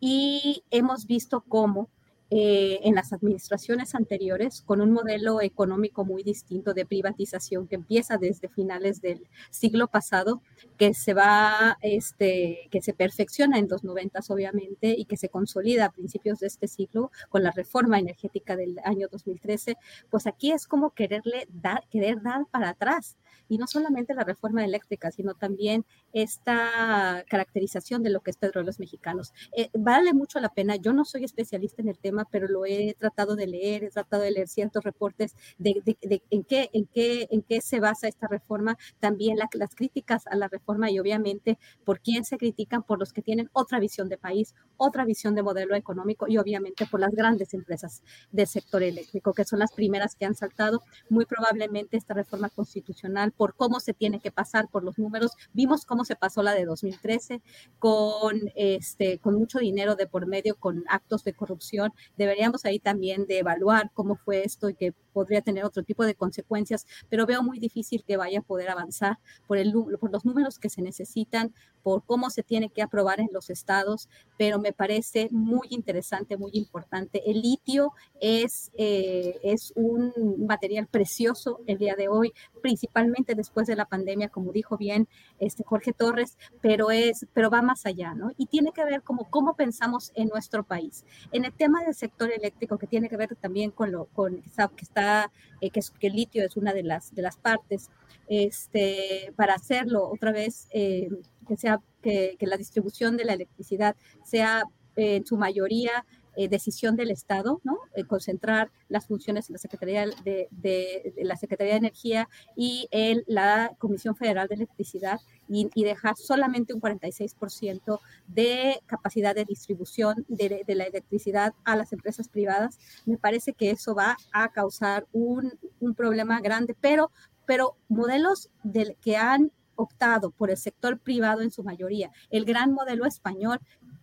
Y 0.00 0.64
hemos 0.70 1.06
visto 1.06 1.42
cómo 1.48 1.88
eh, 2.30 2.80
en 2.82 2.94
las 2.94 3.12
administraciones 3.12 3.94
anteriores, 3.94 4.62
con 4.62 4.80
un 4.80 4.90
modelo 4.90 5.42
económico 5.42 6.04
muy 6.04 6.22
distinto 6.22 6.72
de 6.72 6.86
privatización 6.86 7.68
que 7.68 7.74
empieza 7.76 8.16
desde 8.16 8.48
finales 8.48 9.02
del 9.02 9.28
siglo 9.50 9.88
pasado, 9.88 10.40
que 10.78 10.94
se 10.94 11.12
va, 11.12 11.78
este, 11.82 12.66
que 12.70 12.80
se 12.80 12.94
perfecciona 12.94 13.58
en 13.58 13.68
los 13.68 13.84
noventas, 13.84 14.30
obviamente, 14.30 14.96
y 14.98 15.04
que 15.04 15.18
se 15.18 15.28
consolida 15.28 15.84
a 15.84 15.92
principios 15.92 16.40
de 16.40 16.46
este 16.46 16.66
siglo 16.66 17.12
con 17.28 17.42
la 17.42 17.50
reforma 17.50 17.98
energética 17.98 18.56
del 18.56 18.80
año 18.84 19.06
2013, 19.12 19.76
pues 20.10 20.26
aquí 20.26 20.50
es 20.50 20.66
como 20.66 20.90
quererle 20.90 21.46
querer 21.90 22.22
dar 22.22 22.46
para 22.50 22.70
atrás 22.70 23.16
y 23.48 23.58
no 23.58 23.66
solamente 23.66 24.14
la 24.14 24.24
reforma 24.24 24.64
eléctrica, 24.64 25.10
sino 25.10 25.34
también 25.34 25.84
esta 26.12 27.24
caracterización 27.28 28.02
de 28.02 28.10
lo 28.10 28.20
que 28.20 28.30
es 28.30 28.36
Petróleos 28.36 28.78
Mexicanos. 28.78 29.32
Eh, 29.56 29.70
vale 29.74 30.12
mucho 30.14 30.40
la 30.40 30.48
pena, 30.48 30.76
yo 30.76 30.92
no 30.92 31.04
soy 31.04 31.24
especialista 31.24 31.82
en 31.82 31.88
el 31.88 31.98
tema, 31.98 32.26
pero 32.30 32.48
lo 32.48 32.66
he 32.66 32.94
tratado 32.98 33.36
de 33.36 33.46
leer, 33.46 33.84
he 33.84 33.90
tratado 33.90 34.22
de 34.22 34.30
leer 34.30 34.48
ciertos 34.48 34.84
reportes 34.84 35.34
de, 35.58 35.82
en, 36.30 36.44
qué, 36.44 36.70
en, 36.72 36.86
qué, 36.86 37.28
en 37.30 37.42
qué 37.42 37.60
se 37.60 37.80
basa 37.80 38.08
esta 38.08 38.28
reforma, 38.28 38.76
también 39.00 39.38
las 39.38 39.74
críticas 39.74 40.26
a 40.26 40.36
la 40.36 40.48
reforma 40.48 40.90
y 40.90 40.98
obviamente 40.98 41.58
por 41.84 42.00
quién 42.00 42.24
se 42.24 42.38
critican, 42.38 42.82
por 42.82 42.98
los 42.98 43.12
que 43.12 43.22
tienen 43.22 43.50
otra 43.52 43.78
visión 43.78 44.08
de 44.08 44.18
país, 44.18 44.54
otra 44.76 45.04
visión 45.04 45.34
de 45.34 45.42
modelo 45.42 45.74
económico 45.74 46.26
y 46.28 46.38
obviamente 46.38 46.86
por 46.86 47.00
las 47.00 47.12
grandes 47.12 47.54
empresas 47.54 48.02
del 48.30 48.46
sector 48.46 48.82
eléctrico, 48.82 49.32
que 49.32 49.44
son 49.44 49.58
las 49.58 49.72
primeras 49.72 50.14
que 50.14 50.24
han 50.24 50.34
saltado. 50.34 50.82
Muy 51.08 51.26
probablemente 51.26 51.96
esta 51.96 52.14
reforma 52.14 52.48
constitucional 52.48 53.32
por 53.36 53.54
cómo 53.54 53.80
se 53.80 53.94
tiene 53.94 54.20
que 54.20 54.30
pasar 54.30 54.68
por 54.68 54.84
los 54.84 54.98
números. 54.98 55.32
Vimos 55.52 55.84
cómo 55.84 56.04
se 56.04 56.16
pasó 56.16 56.42
la 56.42 56.52
de 56.52 56.64
2013 56.64 57.42
con, 57.78 58.40
este, 58.54 59.18
con 59.18 59.34
mucho 59.34 59.58
dinero 59.58 59.96
de 59.96 60.06
por 60.06 60.26
medio, 60.26 60.56
con 60.56 60.84
actos 60.88 61.24
de 61.24 61.34
corrupción. 61.34 61.92
Deberíamos 62.16 62.64
ahí 62.64 62.78
también 62.78 63.26
de 63.26 63.38
evaluar 63.38 63.90
cómo 63.94 64.16
fue 64.16 64.44
esto 64.44 64.68
y 64.68 64.74
que 64.74 64.94
podría 65.12 65.42
tener 65.42 65.64
otro 65.64 65.82
tipo 65.82 66.04
de 66.04 66.14
consecuencias, 66.14 66.86
pero 67.08 67.24
veo 67.24 67.42
muy 67.42 67.58
difícil 67.58 68.04
que 68.04 68.16
vaya 68.16 68.40
a 68.40 68.42
poder 68.42 68.68
avanzar 68.68 69.18
por, 69.46 69.58
el, 69.58 69.72
por 70.00 70.10
los 70.10 70.24
números 70.24 70.58
que 70.58 70.68
se 70.68 70.82
necesitan, 70.82 71.54
por 71.84 72.02
cómo 72.04 72.30
se 72.30 72.42
tiene 72.42 72.70
que 72.70 72.82
aprobar 72.82 73.20
en 73.20 73.28
los 73.30 73.50
estados, 73.50 74.08
pero 74.38 74.58
me 74.58 74.72
parece 74.72 75.28
muy 75.30 75.68
interesante, 75.70 76.36
muy 76.38 76.50
importante. 76.54 77.22
El 77.30 77.42
litio 77.42 77.92
es, 78.20 78.72
eh, 78.76 79.38
es 79.42 79.72
un 79.76 80.12
material 80.46 80.86
precioso 80.86 81.60
el 81.66 81.76
día 81.78 81.94
de 81.94 82.08
hoy, 82.08 82.32
principalmente 82.62 83.34
después 83.34 83.66
de 83.66 83.76
la 83.76 83.84
pandemia, 83.84 84.30
como 84.30 84.50
dijo 84.50 84.78
bien 84.78 85.08
este 85.38 85.62
Jorge 85.62 85.92
Torres, 85.92 86.38
pero, 86.62 86.90
es, 86.90 87.26
pero 87.34 87.50
va 87.50 87.60
más 87.60 87.84
allá, 87.84 88.14
¿no? 88.14 88.32
Y 88.38 88.46
tiene 88.46 88.72
que 88.72 88.84
ver 88.84 89.02
como 89.02 89.28
cómo 89.28 89.54
pensamos 89.54 90.10
en 90.14 90.28
nuestro 90.28 90.64
país. 90.64 91.04
En 91.32 91.44
el 91.44 91.52
tema 91.52 91.84
del 91.84 91.94
sector 91.94 92.32
eléctrico, 92.32 92.78
que 92.78 92.86
tiene 92.86 93.10
que 93.10 93.18
ver 93.18 93.36
también 93.36 93.70
con 93.70 93.92
lo 93.92 94.06
con, 94.06 94.40
que 94.40 94.84
está 94.84 95.30
eh, 95.60 95.68
que, 95.68 95.80
que, 96.00 96.06
el 96.06 96.14
litio 96.14 96.44
es 96.44 96.56
una 96.56 96.72
de 96.72 96.82
las, 96.82 97.14
de 97.14 97.20
las 97.20 97.36
partes, 97.36 97.90
este, 98.28 99.32
para 99.36 99.54
hacerlo 99.54 100.08
otra 100.08 100.32
vez, 100.32 100.68
eh, 100.72 101.08
que, 101.44 101.56
sea, 101.56 101.80
que, 102.02 102.36
la 102.40 102.56
distribución 102.56 103.16
de 103.16 103.24
la 103.24 103.34
electricidad 103.34 103.96
sea 104.24 104.64
eh, 104.96 105.16
en 105.16 105.26
su 105.26 105.36
mayoría 105.36 106.04
eh, 106.36 106.48
decisión 106.48 106.96
del 106.96 107.12
Estado, 107.12 107.60
¿no? 107.62 107.78
Eh, 107.94 108.04
concentrar 108.04 108.72
las 108.88 109.06
funciones 109.06 109.48
en 109.48 109.52
la 109.52 109.58
Secretaría 109.60 110.06
de, 110.24 111.14
la 111.18 111.36
Secretaría 111.36 111.74
de 111.74 111.78
Energía 111.78 112.28
y 112.56 112.88
en 112.90 113.22
la 113.28 113.72
Comisión 113.78 114.16
Federal 114.16 114.48
de 114.48 114.56
Electricidad 114.56 115.20
y, 115.48 115.68
dejar 115.84 116.16
solamente 116.16 116.74
un 116.74 116.80
46% 116.80 118.00
de 118.26 118.80
capacidad 118.86 119.34
de 119.34 119.44
distribución 119.44 120.24
de, 120.26 120.64
la 120.66 120.84
electricidad 120.84 121.52
a 121.64 121.76
las 121.76 121.92
empresas 121.92 122.28
privadas, 122.28 122.78
me 123.06 123.16
parece 123.16 123.52
que 123.52 123.70
eso 123.70 123.94
va 123.94 124.16
a 124.32 124.48
causar 124.48 125.06
un, 125.12 125.52
un 125.78 125.94
problema 125.94 126.40
grande, 126.40 126.74
pero, 126.80 127.12
pero 127.46 127.76
modelos 127.88 128.50
del, 128.64 128.96
que 129.00 129.16
han 129.16 129.52
optado 129.76 130.30
por 130.30 130.50
el 130.50 130.56
sector 130.56 130.98
privado 130.98 131.42
en 131.42 131.50
su 131.50 131.62
mayoría. 131.62 132.10
El 132.30 132.44
gran 132.44 132.72
modelo 132.72 133.06
español 133.06 133.60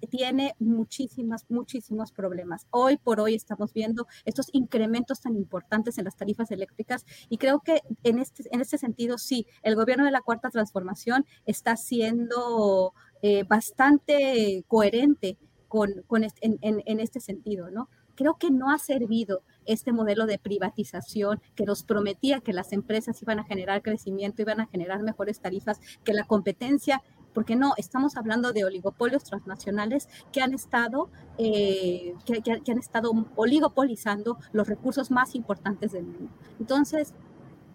tiene 0.10 0.56
muchísimas, 0.60 1.46
muchísimos 1.50 2.12
problemas. 2.12 2.68
Hoy 2.72 2.98
por 2.98 3.20
hoy 3.20 3.36
estamos 3.36 3.74
viendo 3.74 4.08
estos 4.26 4.50
incrementos 4.52 5.22
tan 5.22 5.36
importantes 5.36 5.98
en 5.98 6.06
las 6.06 6.16
tarifas 6.16 6.52
eléctricas 6.52 7.06
y 7.30 7.38
creo 7.38 7.60
que 7.60 7.82
en 8.04 8.20
este, 8.20 8.44
en 8.52 8.62
este 8.62 8.78
sentido 8.78 9.18
sí, 9.18 9.46
el 9.64 9.76
gobierno 9.76 10.06
de 10.06 10.12
la 10.12 10.22
Cuarta 10.22 10.50
Transformación 10.50 11.26
está 11.46 11.76
siendo 11.76 12.94
eh, 13.22 13.44
bastante 13.44 14.64
coherente 14.68 15.38
con, 15.68 16.04
con 16.08 16.24
en, 16.24 16.58
en 16.62 17.00
este 17.00 17.20
sentido, 17.20 17.70
¿no? 17.70 17.90
Creo 18.16 18.38
que 18.38 18.52
no 18.52 18.72
ha 18.72 18.78
servido 18.78 19.44
este 19.72 19.92
modelo 19.92 20.26
de 20.26 20.40
privatización 20.40 21.42
que 21.56 21.66
nos 21.66 21.84
prometía 21.84 22.42
que 22.42 22.54
las 22.54 22.72
empresas 22.74 23.22
iban 23.22 23.40
a 23.40 23.44
generar 23.44 23.82
crecimiento, 23.82 24.42
iban 24.42 24.60
a 24.60 24.68
generar 24.68 25.02
mejores 25.04 25.40
tarifas, 25.40 25.80
que 26.04 26.14
la 26.14 26.26
competencia 26.26 27.02
porque 27.34 27.56
no, 27.56 27.74
estamos 27.78 28.18
hablando 28.18 28.52
de 28.52 28.66
oligopolios 28.66 29.24
transnacionales 29.24 30.10
que 30.34 30.42
han 30.42 30.54
estado, 30.54 31.10
eh, 31.38 32.14
que, 32.26 32.42
que, 32.42 32.72
han 32.72 32.78
estado 32.78 33.12
oligopolizando 33.36 34.38
los 34.52 34.68
recursos 34.68 35.12
más 35.12 35.34
importantes 35.36 35.94
del 35.94 36.04
mundo. 36.04 36.30
Entonces, 36.60 37.14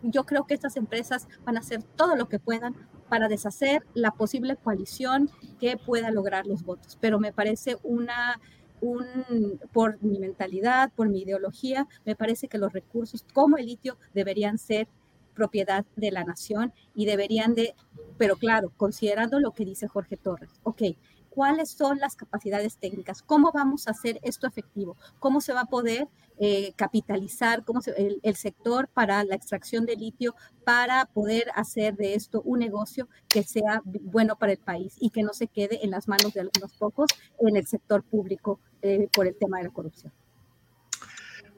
yo 0.03 0.25
creo 0.25 0.47
que 0.47 0.55
estas 0.55 0.77
empresas 0.77 1.27
van 1.45 1.57
a 1.57 1.61
hacer 1.61 1.83
todo 1.83 2.17
lo 2.17 2.29
que 2.29 2.39
puedan 2.39 2.75
para 3.09 3.29
deshacer 3.29 3.87
la 3.95 4.11
posible 4.11 4.57
coalición 4.57 5.31
que 5.59 5.77
pueda 5.77 6.11
lograr 6.11 6.47
los 6.47 6.65
votos, 6.65 6.99
pero 7.01 7.19
me 7.19 7.33
parece 7.33 7.77
una 7.83 8.41
un, 8.81 9.61
por 9.73 10.03
mi 10.03 10.19
mentalidad, 10.19 10.93
por 10.95 11.09
mi 11.09 11.23
ideología, 11.23 11.87
me 12.05 12.17
parece 12.17 12.49
que 12.49 12.59
los 12.59 12.73
recursos 12.73 13.25
como 13.33 13.57
el 13.57 13.67
litio 13.67 13.97
deberían 14.15 14.59
ser 14.59 14.89
propiedad 15.35 15.85
de 15.97 16.11
la 16.11 16.25
nación 16.25 16.73
y 16.95 17.07
deberían 17.07 17.55
de, 17.55 17.75
pero 18.19 18.37
claro, 18.37 18.73
considerando 18.77 19.39
lo 19.39 19.53
que 19.53 19.65
dice 19.65 19.87
Jorge 19.87 20.17
Torres, 20.17 20.51
ok, 20.63 20.83
¿cuáles 21.31 21.71
son 21.71 21.99
las 21.99 22.17
capacidades 22.17 22.79
técnicas? 22.79 23.23
¿Cómo 23.23 23.53
vamos 23.53 23.87
a 23.87 23.91
hacer 23.91 24.19
esto 24.23 24.47
efectivo? 24.47 24.97
¿Cómo 25.19 25.41
se 25.43 25.53
va 25.53 25.61
a 25.61 25.67
poder 25.67 26.09
eh, 26.39 26.73
capitalizar 26.77 27.65
el, 27.97 28.37
sector 28.37 28.89
para 28.89 29.25
la 29.25 29.35
extracción 29.37 29.87
de 29.87 29.97
litio 29.97 30.35
para 30.65 31.07
poder 31.07 31.47
hacer 31.55 31.97
de 31.97 32.15
esto 32.15 32.43
un 32.43 32.59
negocio 32.59 33.09
que 33.29 33.43
sea 33.43 33.81
bueno 33.85 34.37
para 34.37 34.53
el 34.53 34.59
país 34.59 34.97
y 35.01 35.09
que 35.09 35.23
no 35.23 35.33
se 35.33 35.47
quede 35.47 35.83
en 35.83 35.93
las 35.93 36.09
manos 36.09 36.35
de 36.35 36.41
algunos 36.41 36.75
pocos 36.75 37.09
en 37.41 37.57
el 37.57 37.67
sector 37.67 38.03
público 38.03 38.61
eh, 38.87 39.09
por 39.13 39.27
el 39.27 39.35
tema 39.37 39.59
de 39.59 39.65
la 39.65 39.71
corrupción. 39.71 40.13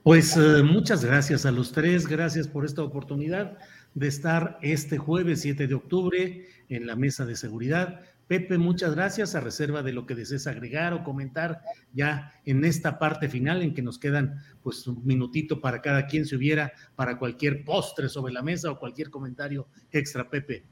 Pues 0.03 0.37
eh, 0.37 0.63
muchas 0.63 1.05
gracias 1.05 1.45
a 1.45 1.51
los 1.51 1.73
tres, 1.73 2.07
gracias 2.07 2.49
por 2.49 2.65
esta 2.65 2.83
oportunidad 2.83 3.59
de 3.95 4.07
estar 4.07 4.59
este 4.63 4.97
jueves 4.97 5.43
7 5.43 5.67
de 5.67 5.75
octubre 5.75 6.47
en 6.69 6.87
la 6.87 6.97
mesa 6.97 7.27
de 7.27 7.37
seguridad. 7.37 8.01
Pepe, 8.27 8.59
muchas 8.59 8.95
gracias 8.95 9.35
a 9.35 9.41
reserva 9.41 9.83
de 9.83 9.93
lo 9.93 10.07
que 10.07 10.15
desees 10.15 10.47
agregar 10.47 10.93
o 10.93 11.03
comentar 11.03 11.63
ya 11.93 12.33
en 12.45 12.65
esta 12.65 12.99
parte 12.99 13.29
final 13.29 13.63
en 13.63 13.75
que 13.75 13.83
nos 13.83 13.99
quedan 13.99 14.37
pues 14.63 14.87
un 14.87 15.05
minutito 15.05 15.61
para 15.61 15.81
cada 15.81 16.07
quien 16.07 16.27
si 16.27 16.37
hubiera 16.37 16.73
para 16.95 17.19
cualquier 17.19 17.65
postre 17.65 18.09
sobre 18.09 18.33
la 18.33 18.43
mesa 18.43 18.71
o 18.71 18.79
cualquier 18.79 19.11
comentario 19.11 19.67
extra, 19.91 20.29
Pepe. 20.29 20.65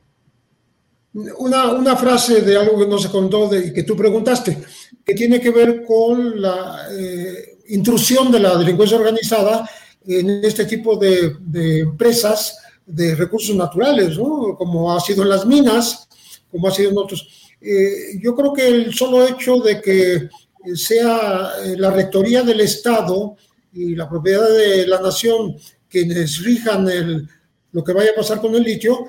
Una, 1.39 1.73
una 1.73 1.97
frase 1.97 2.43
de 2.43 2.57
algo 2.57 2.79
que 2.79 2.87
no 2.87 2.99
se 2.99 3.09
contó 3.09 3.49
y 3.57 3.73
que 3.73 3.85
tú 3.85 3.97
preguntaste, 3.97 4.59
que 5.05 5.15
tiene 5.15 5.41
que 5.41 5.51
ver 5.51 5.83
con 5.85 6.41
la 6.41 6.89
eh, 6.93 7.59
intrusión 7.69 8.31
de 8.31 8.41
la 8.41 8.57
delincuencia 8.59 8.99
organizada 8.99 9.69
en 10.07 10.45
este 10.45 10.67
tipo 10.67 10.97
de, 10.97 11.37
de, 11.41 11.81
empresas 11.81 12.59
de 12.85 13.15
recursos 13.15 13.57
naturales, 13.57 14.19
¿no? 14.19 14.57
como 14.57 14.95
ha 14.95 15.01
sido 15.01 15.23
en 15.23 15.31
las 15.31 15.47
minas, 15.47 16.07
como 16.51 16.69
ha 16.69 16.71
sido 16.71 16.91
en 16.91 16.99
otros. 16.99 17.27
Eh, 17.61 18.19
yo 18.23 18.35
creo 18.37 18.53
que 18.53 18.69
el 18.69 18.95
solo 18.95 19.27
hecho 19.27 19.57
de 19.57 19.81
que 19.81 20.29
sea 20.75 21.53
eh, 21.65 21.77
la 21.79 21.91
rectoría 21.91 22.43
del 22.43 22.61
Estado 22.61 23.37
y 23.73 23.95
la 23.95 24.09
propiedad 24.09 24.49
de 24.49 24.87
la 24.87 25.01
nación 25.01 25.57
quienes 25.89 26.43
rijan 26.45 26.89
el, 26.89 27.29
lo 27.73 27.83
que 27.83 27.93
vaya 27.93 28.11
a 28.11 28.17
pasar 28.17 28.41
con 28.41 28.55
el 28.55 28.63
litio, 28.63 29.07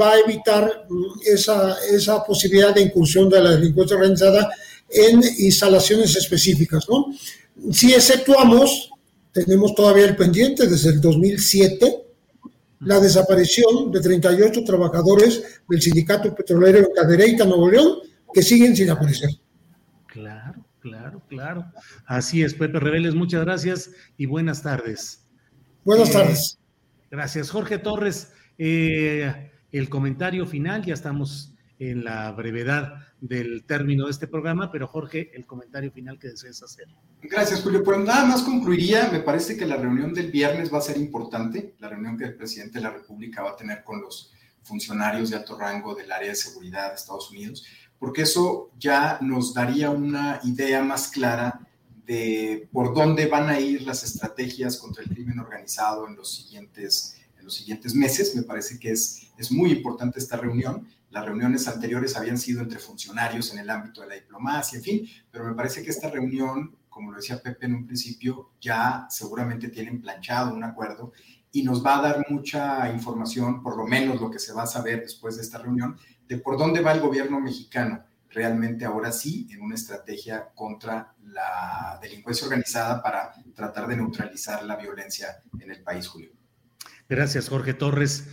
va 0.00 0.12
a 0.12 0.18
evitar 0.20 0.86
mm, 0.88 1.20
esa, 1.26 1.76
esa 1.90 2.24
posibilidad 2.24 2.74
de 2.74 2.82
incursión 2.82 3.28
de 3.28 3.42
la 3.42 3.50
delincuencia 3.52 3.96
organizada 3.96 4.50
en 4.88 5.22
instalaciones 5.38 6.16
específicas. 6.16 6.86
¿no? 6.88 7.06
Si 7.72 7.92
exceptuamos, 7.92 8.90
tenemos 9.32 9.74
todavía 9.74 10.06
el 10.06 10.16
pendiente 10.16 10.66
desde 10.66 10.90
el 10.90 11.00
2007, 11.00 12.04
la 12.80 13.00
desaparición 13.00 13.90
de 13.90 14.00
38 14.00 14.64
trabajadores 14.64 15.60
del 15.68 15.82
sindicato 15.82 16.34
petrolero 16.34 16.78
en 16.78 16.86
Cadereyta, 16.94 17.44
Nuevo 17.44 17.70
León, 17.70 17.98
que 18.32 18.42
siguen 18.42 18.76
sin 18.76 18.90
aparecer. 18.90 19.30
Claro, 20.06 20.64
claro, 20.80 21.22
claro. 21.28 21.64
Así 22.06 22.42
es, 22.42 22.54
Pepe 22.54 22.78
Reveles, 22.78 23.14
muchas 23.14 23.44
gracias 23.44 23.90
y 24.16 24.26
buenas 24.26 24.62
tardes. 24.62 25.22
Buenas 25.84 26.10
eh, 26.10 26.12
tardes. 26.12 26.58
Gracias, 27.10 27.50
Jorge 27.50 27.78
Torres. 27.78 28.32
Eh, 28.58 29.50
el 29.78 29.88
comentario 29.88 30.46
final, 30.46 30.84
ya 30.84 30.94
estamos 30.94 31.52
en 31.78 32.04
la 32.04 32.32
brevedad 32.32 33.06
del 33.20 33.64
término 33.64 34.06
de 34.06 34.10
este 34.10 34.26
programa, 34.26 34.70
pero 34.70 34.86
Jorge, 34.86 35.30
el 35.34 35.46
comentario 35.46 35.90
final 35.90 36.18
que 36.18 36.28
desees 36.28 36.62
hacer. 36.62 36.86
Gracias, 37.22 37.62
Julio. 37.62 37.82
Pues 37.82 37.98
nada 37.98 38.24
más 38.24 38.42
concluiría, 38.42 39.08
me 39.10 39.20
parece 39.20 39.56
que 39.56 39.66
la 39.66 39.76
reunión 39.76 40.14
del 40.14 40.30
viernes 40.30 40.72
va 40.72 40.78
a 40.78 40.82
ser 40.82 40.96
importante, 40.96 41.74
la 41.78 41.88
reunión 41.88 42.16
que 42.16 42.24
el 42.24 42.34
presidente 42.34 42.78
de 42.78 42.84
la 42.84 42.90
República 42.90 43.42
va 43.42 43.50
a 43.50 43.56
tener 43.56 43.84
con 43.84 44.00
los 44.00 44.32
funcionarios 44.62 45.30
de 45.30 45.36
alto 45.36 45.58
rango 45.58 45.94
del 45.94 46.10
área 46.10 46.30
de 46.30 46.34
seguridad 46.34 46.88
de 46.90 46.96
Estados 46.96 47.30
Unidos, 47.30 47.64
porque 47.98 48.22
eso 48.22 48.70
ya 48.78 49.18
nos 49.20 49.54
daría 49.54 49.90
una 49.90 50.40
idea 50.44 50.82
más 50.82 51.08
clara 51.08 51.60
de 52.06 52.68
por 52.72 52.94
dónde 52.94 53.26
van 53.26 53.48
a 53.48 53.58
ir 53.58 53.82
las 53.82 54.04
estrategias 54.04 54.76
contra 54.76 55.02
el 55.02 55.10
crimen 55.10 55.38
organizado 55.40 56.06
en 56.06 56.16
los 56.16 56.34
siguientes, 56.34 57.16
en 57.38 57.44
los 57.44 57.54
siguientes 57.54 57.94
meses. 57.94 58.36
Me 58.36 58.42
parece 58.42 58.78
que 58.78 58.92
es, 58.92 59.25
es 59.38 59.52
muy 59.52 59.72
importante 59.72 60.18
esta 60.18 60.36
reunión 60.36 60.86
las 61.10 61.24
reuniones 61.24 61.66
anteriores 61.68 62.16
habían 62.16 62.36
sido 62.36 62.60
entre 62.60 62.78
funcionarios 62.78 63.52
en 63.52 63.60
el 63.60 63.70
ámbito 63.70 64.00
de 64.02 64.08
la 64.08 64.14
diplomacia, 64.16 64.76
en 64.76 64.84
fin, 64.84 65.08
pero 65.30 65.44
me 65.44 65.54
parece 65.54 65.82
que 65.82 65.90
esta 65.90 66.10
reunión, 66.10 66.76
como 66.88 67.10
lo 67.10 67.16
decía 67.16 67.40
Pepe 67.40 67.64
en 67.64 67.74
un 67.74 67.86
principio, 67.86 68.50
ya 68.60 69.06
seguramente 69.08 69.68
tienen 69.68 70.00
planchado 70.00 70.54
un 70.54 70.64
acuerdo 70.64 71.12
y 71.52 71.62
nos 71.62 71.84
va 71.84 71.98
a 71.98 72.02
dar 72.02 72.26
mucha 72.28 72.92
información, 72.92 73.62
por 73.62 73.76
lo 73.76 73.86
menos 73.86 74.20
lo 74.20 74.30
que 74.30 74.38
se 74.38 74.52
va 74.52 74.64
a 74.64 74.66
saber 74.66 75.00
después 75.00 75.36
de 75.36 75.42
esta 75.42 75.58
reunión, 75.58 75.96
de 76.28 76.38
por 76.38 76.58
dónde 76.58 76.80
va 76.80 76.92
el 76.92 77.00
gobierno 77.00 77.40
mexicano 77.40 78.04
realmente 78.28 78.84
ahora 78.84 79.12
sí 79.12 79.48
en 79.50 79.62
una 79.62 79.76
estrategia 79.76 80.50
contra 80.54 81.14
la 81.22 81.98
delincuencia 82.02 82.46
organizada 82.46 83.02
para 83.02 83.32
tratar 83.54 83.86
de 83.86 83.96
neutralizar 83.96 84.64
la 84.64 84.76
violencia 84.76 85.42
en 85.58 85.70
el 85.70 85.82
país, 85.82 86.06
Julio. 86.08 86.32
Gracias, 87.08 87.48
Jorge 87.48 87.72
Torres. 87.72 88.26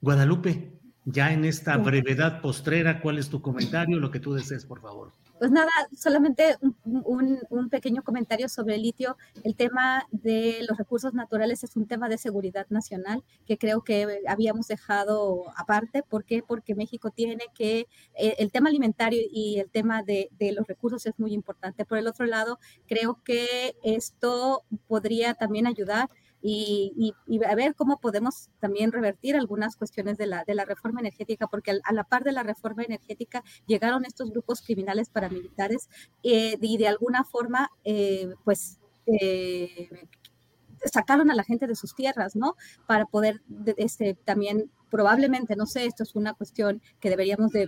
Guadalupe, 0.00 0.74
ya 1.04 1.32
en 1.32 1.44
esta 1.44 1.76
brevedad 1.76 2.40
postrera, 2.40 3.00
¿cuál 3.00 3.18
es 3.18 3.28
tu 3.28 3.42
comentario? 3.42 3.98
Lo 3.98 4.10
que 4.10 4.20
tú 4.20 4.34
desees, 4.34 4.64
por 4.64 4.80
favor. 4.80 5.12
Pues 5.38 5.50
nada, 5.50 5.70
solamente 5.94 6.56
un, 6.84 7.68
pequeño 7.68 8.02
comentario 8.02 8.48
sobre 8.48 8.76
el 8.76 8.82
litio. 8.82 9.16
El 9.42 9.56
tema 9.56 10.06
de 10.12 10.64
los 10.66 10.78
recursos 10.78 11.12
naturales 11.12 11.64
es 11.64 11.76
un 11.76 11.86
tema 11.86 12.08
de 12.08 12.18
seguridad 12.18 12.66
nacional 12.70 13.24
que 13.46 13.58
creo 13.58 13.82
que 13.82 14.20
habíamos 14.28 14.68
dejado 14.68 15.44
aparte. 15.56 16.02
¿Por 16.02 16.24
qué? 16.24 16.42
Porque 16.42 16.74
México 16.74 17.10
tiene 17.10 17.44
que, 17.54 17.88
eh, 18.16 18.36
el 18.38 18.52
tema 18.52 18.70
alimentario 18.70 19.20
y 19.30 19.58
el 19.58 19.70
tema 19.70 20.02
de, 20.02 20.30
de 20.38 20.52
los 20.52 20.66
recursos 20.66 21.04
es 21.04 21.18
muy 21.18 21.34
importante. 21.34 21.84
Por 21.84 21.98
el 21.98 22.06
otro 22.06 22.26
lado, 22.26 22.58
creo 22.86 23.20
que 23.24 23.76
esto 23.82 24.62
podría 24.86 25.34
también 25.34 25.66
ayudar 25.66 26.08
y, 26.46 27.14
a 27.48 27.54
ver 27.54 27.74
cómo 27.74 27.98
podemos 27.98 28.50
también 28.60 28.92
revertir 28.92 29.34
algunas 29.34 29.76
cuestiones 29.76 30.18
de 30.18 30.26
la, 30.26 30.44
de 30.44 30.54
la 30.54 30.66
reforma 30.66 31.00
energética, 31.00 31.46
porque 31.46 31.80
a 31.82 31.92
la 31.92 32.04
par 32.04 32.22
de 32.22 32.32
la 32.32 32.42
reforma 32.42 32.82
energética 32.82 33.42
llegaron 33.66 34.04
estos 34.04 34.30
grupos 34.30 34.60
criminales 34.60 35.08
paramilitares 35.08 35.88
eh, 36.22 36.58
y 36.60 36.76
de 36.76 36.88
alguna 36.88 37.24
forma, 37.24 37.70
eh, 37.84 38.34
pues, 38.44 38.78
eh, 39.06 39.88
sacaron 40.92 41.30
a 41.30 41.34
la 41.34 41.44
gente 41.44 41.66
de 41.66 41.74
sus 41.74 41.94
tierras, 41.94 42.36
¿no? 42.36 42.54
Para 42.86 43.06
poder 43.06 43.42
este, 43.76 44.14
también 44.24 44.70
probablemente, 44.94 45.56
no 45.56 45.66
sé, 45.66 45.86
esto 45.86 46.04
es 46.04 46.14
una 46.14 46.34
cuestión 46.34 46.80
que 47.00 47.10
deberíamos 47.10 47.50
de, 47.50 47.66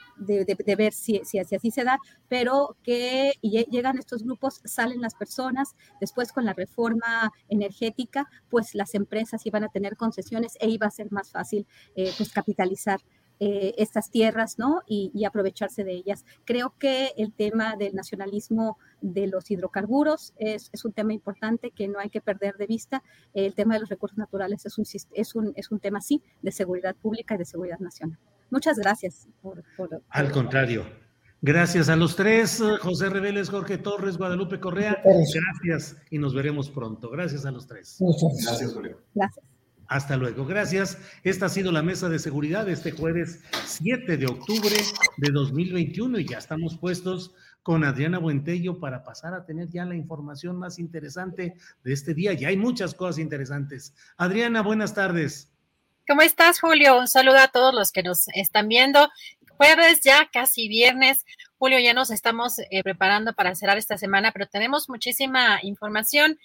ver 0.77 0.93
si, 0.93 1.20
si, 1.24 1.41
así 1.41 1.73
se 1.73 1.83
da, 1.83 1.99
pero 2.28 2.77
que 2.85 3.33
llegan 3.43 3.99
estos 3.99 4.23
grupos, 4.23 4.61
salen 4.65 5.01
las 5.01 5.16
personas, 5.16 5.74
después 6.01 6.31
con 6.31 6.45
la 6.45 6.53
reforma 6.53 7.33
energética, 7.49 8.28
pues 8.49 8.77
las 8.77 8.95
empresas 8.95 9.45
iban 9.45 9.65
a 9.65 9.70
tener 9.70 9.97
concesiones 9.97 10.57
e 10.61 10.69
iba 10.69 10.87
a 10.87 10.91
ser 10.93 11.11
más 11.11 11.33
fácil 11.33 11.66
eh, 11.97 12.12
pues 12.16 12.31
capitalizar 12.31 13.01
eh, 13.38 13.74
estas 13.76 14.10
tierras, 14.10 14.58
¿no? 14.58 14.82
Y, 14.86 15.24
aprovecharse 15.26 15.84
de 15.84 15.92
ellas. 15.92 16.24
Creo 16.44 16.74
que 16.78 17.12
el 17.16 17.32
tema 17.32 17.76
del 17.76 17.94
nacionalismo 17.94 18.78
de 19.00 19.26
los 19.26 19.50
hidrocarburos 19.50 20.32
es, 20.38 20.70
un 20.84 20.92
tema 20.92 21.12
importante 21.12 21.72
que 21.72 21.88
no 21.88 21.98
hay 21.98 22.10
que 22.10 22.20
perder 22.20 22.56
de 22.56 22.66
vista. 22.66 23.02
El 23.34 23.54
tema 23.54 23.74
de 23.74 23.80
los 23.80 23.88
recursos 23.88 24.16
naturales 24.16 24.64
es 24.66 24.78
un, 24.78 24.84
es 25.12 25.34
un, 25.34 25.52
es 25.56 25.70
un 25.70 25.80
tema, 25.80 26.00
sí, 26.00 26.22
de 26.42 26.52
seguridad 26.52 26.94
pública 26.94 27.34
y 27.34 27.38
de 27.38 27.44
seguridad 27.44 27.78
nacional. 27.78 28.18
Muchas 28.50 28.78
gracias. 28.78 29.28
Al 30.10 30.30
contrario. 30.30 30.84
Gracias 31.42 31.88
a 31.88 31.96
los 31.96 32.16
tres, 32.16 32.62
José 32.80 33.10
Reveles, 33.10 33.50
Jorge 33.50 33.78
Torres, 33.78 34.16
Guadalupe 34.16 34.58
Correa. 34.58 35.02
Gracias 35.04 35.96
y 36.10 36.18
nos 36.18 36.34
veremos 36.34 36.70
pronto. 36.70 37.10
Gracias 37.10 37.44
a 37.44 37.50
los 37.50 37.66
tres. 37.66 37.98
Gracias, 38.42 38.72
Julio. 38.72 39.02
Gracias. 39.14 39.56
Hasta 39.88 40.16
luego. 40.16 40.44
Gracias. 40.46 40.98
Esta 41.22 41.46
ha 41.46 41.48
sido 41.48 41.72
la 41.72 41.82
mesa 41.82 42.08
de 42.08 42.18
seguridad 42.18 42.68
este 42.68 42.90
jueves 42.92 43.42
7 43.64 44.16
de 44.16 44.26
octubre 44.26 44.76
de 45.16 45.30
2021 45.30 46.18
y 46.20 46.26
ya 46.26 46.38
estamos 46.38 46.76
puestos 46.76 47.34
con 47.62 47.84
Adriana 47.84 48.18
Buentello 48.18 48.78
para 48.78 49.02
pasar 49.02 49.34
a 49.34 49.44
tener 49.44 49.68
ya 49.68 49.84
la 49.84 49.96
información 49.96 50.56
más 50.56 50.78
interesante 50.78 51.56
de 51.82 51.92
este 51.92 52.14
día. 52.14 52.32
Ya 52.32 52.48
hay 52.48 52.56
muchas 52.56 52.94
cosas 52.94 53.18
interesantes. 53.18 53.94
Adriana, 54.16 54.62
buenas 54.62 54.94
tardes. 54.94 55.52
¿Cómo 56.08 56.22
estás, 56.22 56.60
Julio? 56.60 56.98
Un 56.98 57.08
saludo 57.08 57.38
a 57.38 57.48
todos 57.48 57.74
los 57.74 57.90
que 57.90 58.04
nos 58.04 58.28
están 58.28 58.68
viendo. 58.68 59.08
Jueves, 59.56 60.00
ya 60.04 60.28
casi 60.32 60.68
viernes. 60.68 61.24
Julio, 61.58 61.80
ya 61.80 61.94
nos 61.94 62.10
estamos 62.10 62.58
eh, 62.58 62.82
preparando 62.84 63.32
para 63.32 63.54
cerrar 63.56 63.78
esta 63.78 63.98
semana, 63.98 64.30
pero 64.30 64.46
tenemos 64.46 64.88
muchísima 64.88 65.58
información. 65.62 66.38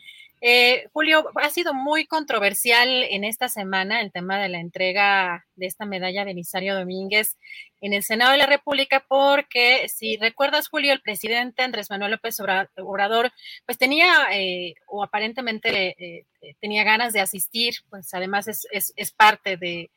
Eh, 0.43 0.87
Julio, 0.91 1.29
ha 1.35 1.49
sido 1.51 1.75
muy 1.75 2.07
controversial 2.07 3.03
en 3.03 3.23
esta 3.23 3.47
semana 3.47 4.01
el 4.01 4.11
tema 4.11 4.39
de 4.39 4.49
la 4.49 4.59
entrega 4.59 5.45
de 5.55 5.67
esta 5.67 5.85
medalla 5.85 6.21
de 6.21 6.33
Belisario 6.33 6.73
Domínguez 6.73 7.37
en 7.79 7.93
el 7.93 8.01
Senado 8.01 8.31
de 8.31 8.39
la 8.39 8.47
República, 8.47 9.05
porque 9.07 9.87
si 9.87 10.17
recuerdas, 10.17 10.67
Julio, 10.67 10.93
el 10.93 11.01
presidente 11.01 11.61
Andrés 11.61 11.91
Manuel 11.91 12.13
López 12.13 12.39
Obrador, 12.77 13.31
pues 13.67 13.77
tenía 13.77 14.29
eh, 14.31 14.73
o 14.87 15.03
aparentemente 15.03 15.95
eh, 15.99 16.25
tenía 16.59 16.83
ganas 16.83 17.13
de 17.13 17.21
asistir, 17.21 17.75
pues 17.91 18.11
además 18.15 18.47
es, 18.47 19.11
parte 19.11 19.57
de, 19.57 19.91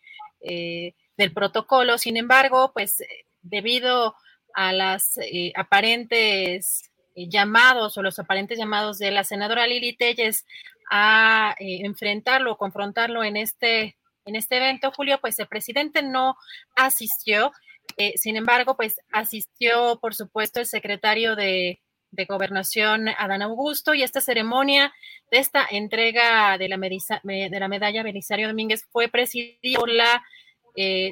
del 1.16 1.32
protocolo. 1.32 1.96
Sin 1.96 2.18
embargo, 2.18 2.70
pues 2.74 3.02
debido 3.40 4.14
a 4.54 4.74
las 4.74 5.18
aparentes 5.54 6.82
eh, 6.82 6.93
llamados 7.14 7.96
o 7.96 8.02
los 8.02 8.18
aparentes 8.18 8.58
llamados 8.58 8.98
de 8.98 9.10
la 9.10 9.24
senadora 9.24 9.66
Lili 9.66 9.96
Telles 9.96 10.44
a 10.90 11.54
eh, 11.58 11.80
enfrentarlo 11.84 12.56
confrontarlo 12.56 13.24
en 13.24 13.36
este, 13.36 13.96
en 14.24 14.36
este 14.36 14.56
evento, 14.56 14.92
Julio, 14.92 15.18
pues 15.20 15.38
el 15.38 15.46
presidente 15.46 16.02
no 16.02 16.36
asistió. 16.76 17.52
Eh, 17.96 18.14
sin 18.16 18.36
embargo, 18.36 18.76
pues 18.76 18.96
asistió, 19.12 19.98
por 20.00 20.14
supuesto, 20.14 20.60
el 20.60 20.66
secretario 20.66 21.36
de, 21.36 21.80
Gobernación, 22.28 23.08
Adán 23.08 23.42
Augusto, 23.42 23.92
y 23.92 24.04
esta 24.04 24.20
ceremonia 24.20 24.94
de 25.32 25.38
esta 25.38 25.66
entrega 25.68 26.56
de 26.58 26.68
la, 26.68 26.76
medalla 26.76 28.04
Belisario 28.04 28.46
Domínguez 28.46 28.84
fue 28.92 29.08
presidida 29.08 29.80
por 29.80 29.88
la 29.90 30.22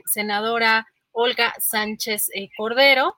senadora 0.06 0.86
Olga 1.10 1.54
Sánchez 1.58 2.28
Cordero. 2.56 3.16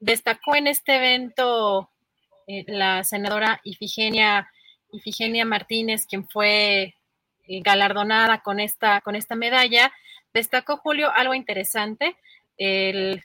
Destacó 0.00 0.54
en 0.54 0.66
este 0.66 0.96
evento 0.96 1.90
eh, 2.46 2.64
la 2.66 3.04
senadora 3.04 3.60
Ifigenia, 3.64 4.50
Ifigenia 4.92 5.44
Martínez, 5.44 6.06
quien 6.06 6.28
fue 6.28 6.94
eh, 7.46 7.60
galardonada 7.62 8.42
con 8.42 8.60
esta, 8.60 9.00
con 9.00 9.16
esta 9.16 9.34
medalla. 9.34 9.92
Destacó, 10.32 10.76
Julio, 10.78 11.10
algo 11.14 11.34
interesante, 11.34 12.16
el 12.56 13.22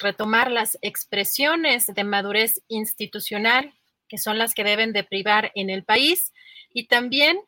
retomar 0.00 0.48
las 0.48 0.78
expresiones 0.80 1.88
de 1.88 2.04
madurez 2.04 2.62
institucional, 2.68 3.74
que 4.08 4.16
son 4.16 4.38
las 4.38 4.54
que 4.54 4.62
deben 4.62 4.92
de 4.92 5.02
privar 5.02 5.50
en 5.56 5.70
el 5.70 5.82
país, 5.82 6.32
y 6.72 6.86
también 6.86 7.40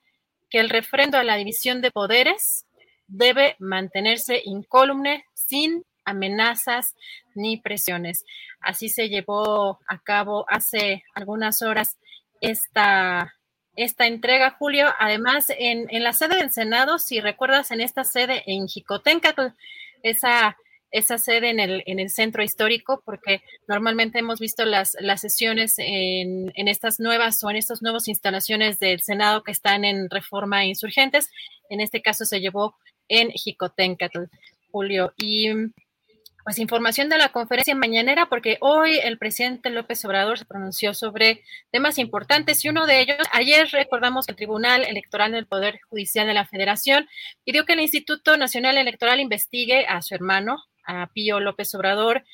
que 0.52 0.60
el 0.60 0.68
refrendo 0.68 1.16
a 1.16 1.24
la 1.24 1.36
división 1.36 1.80
de 1.80 1.90
poderes 1.90 2.66
debe 3.06 3.56
mantenerse 3.58 4.42
incólume 4.44 5.24
sin 5.34 5.84
amenazas 6.04 6.94
ni 7.34 7.58
presiones. 7.58 8.24
Así 8.60 8.88
se 8.88 9.08
llevó 9.08 9.80
a 9.86 9.98
cabo 10.02 10.44
hace 10.48 11.04
algunas 11.14 11.62
horas 11.62 11.98
esta, 12.40 13.34
esta 13.76 14.06
entrega, 14.06 14.56
Julio. 14.58 14.88
Además, 14.98 15.46
en, 15.56 15.86
la 16.02 16.12
sede 16.12 16.36
del 16.36 16.52
Senado, 16.52 16.98
si 16.98 17.20
recuerdas, 17.20 17.70
en 17.70 17.80
esta 17.80 18.04
sede 18.04 18.42
en 18.46 18.68
Jicotencatl, 18.68 19.48
esa, 20.02 20.56
esa 20.90 21.18
sede 21.18 21.50
en 21.50 21.60
el, 21.60 21.82
en 21.86 21.98
el 21.98 22.10
centro 22.10 22.42
histórico, 22.42 23.02
porque 23.04 23.42
normalmente 23.68 24.18
hemos 24.18 24.40
visto 24.40 24.64
las, 24.64 24.96
las 25.00 25.20
sesiones 25.20 25.74
en, 25.78 26.52
en 26.54 26.68
estas 26.68 27.00
nuevas 27.00 27.42
o 27.44 27.50
en 27.50 27.56
estas 27.56 27.80
nuevas 27.82 28.08
instalaciones 28.08 28.78
del 28.78 29.00
Senado 29.00 29.42
que 29.42 29.52
están 29.52 29.84
en 29.84 30.10
reforma 30.10 30.64
insurgentes. 30.64 31.30
En 31.70 31.80
este 31.80 32.02
caso 32.02 32.24
se 32.24 32.40
llevó 32.40 32.76
en 33.08 33.30
Jicotencatl, 33.30 34.24
Julio. 34.70 35.12
Y 35.16 35.48
pues 36.44 36.58
información 36.58 37.08
de 37.08 37.18
la 37.18 37.28
conferencia 37.28 37.74
mañanera, 37.74 38.26
porque 38.28 38.58
hoy 38.60 38.98
el 39.02 39.18
presidente 39.18 39.70
López 39.70 40.04
Obrador 40.04 40.38
se 40.38 40.44
pronunció 40.44 40.94
sobre 40.94 41.42
temas 41.70 41.98
importantes 41.98 42.64
y 42.64 42.68
uno 42.68 42.86
de 42.86 43.00
ellos, 43.00 43.18
ayer 43.32 43.68
recordamos 43.70 44.26
que 44.26 44.32
el 44.32 44.36
Tribunal 44.36 44.84
Electoral 44.84 45.32
del 45.32 45.46
Poder 45.46 45.80
Judicial 45.88 46.26
de 46.26 46.34
la 46.34 46.46
Federación 46.46 47.08
pidió 47.44 47.64
que 47.64 47.74
el 47.74 47.80
Instituto 47.80 48.36
Nacional 48.36 48.76
Electoral 48.76 49.20
investigue 49.20 49.86
a 49.86 50.02
su 50.02 50.14
hermano, 50.14 50.58
a 50.84 51.08
Pío 51.12 51.38
López 51.38 51.74
Obrador, 51.74 52.24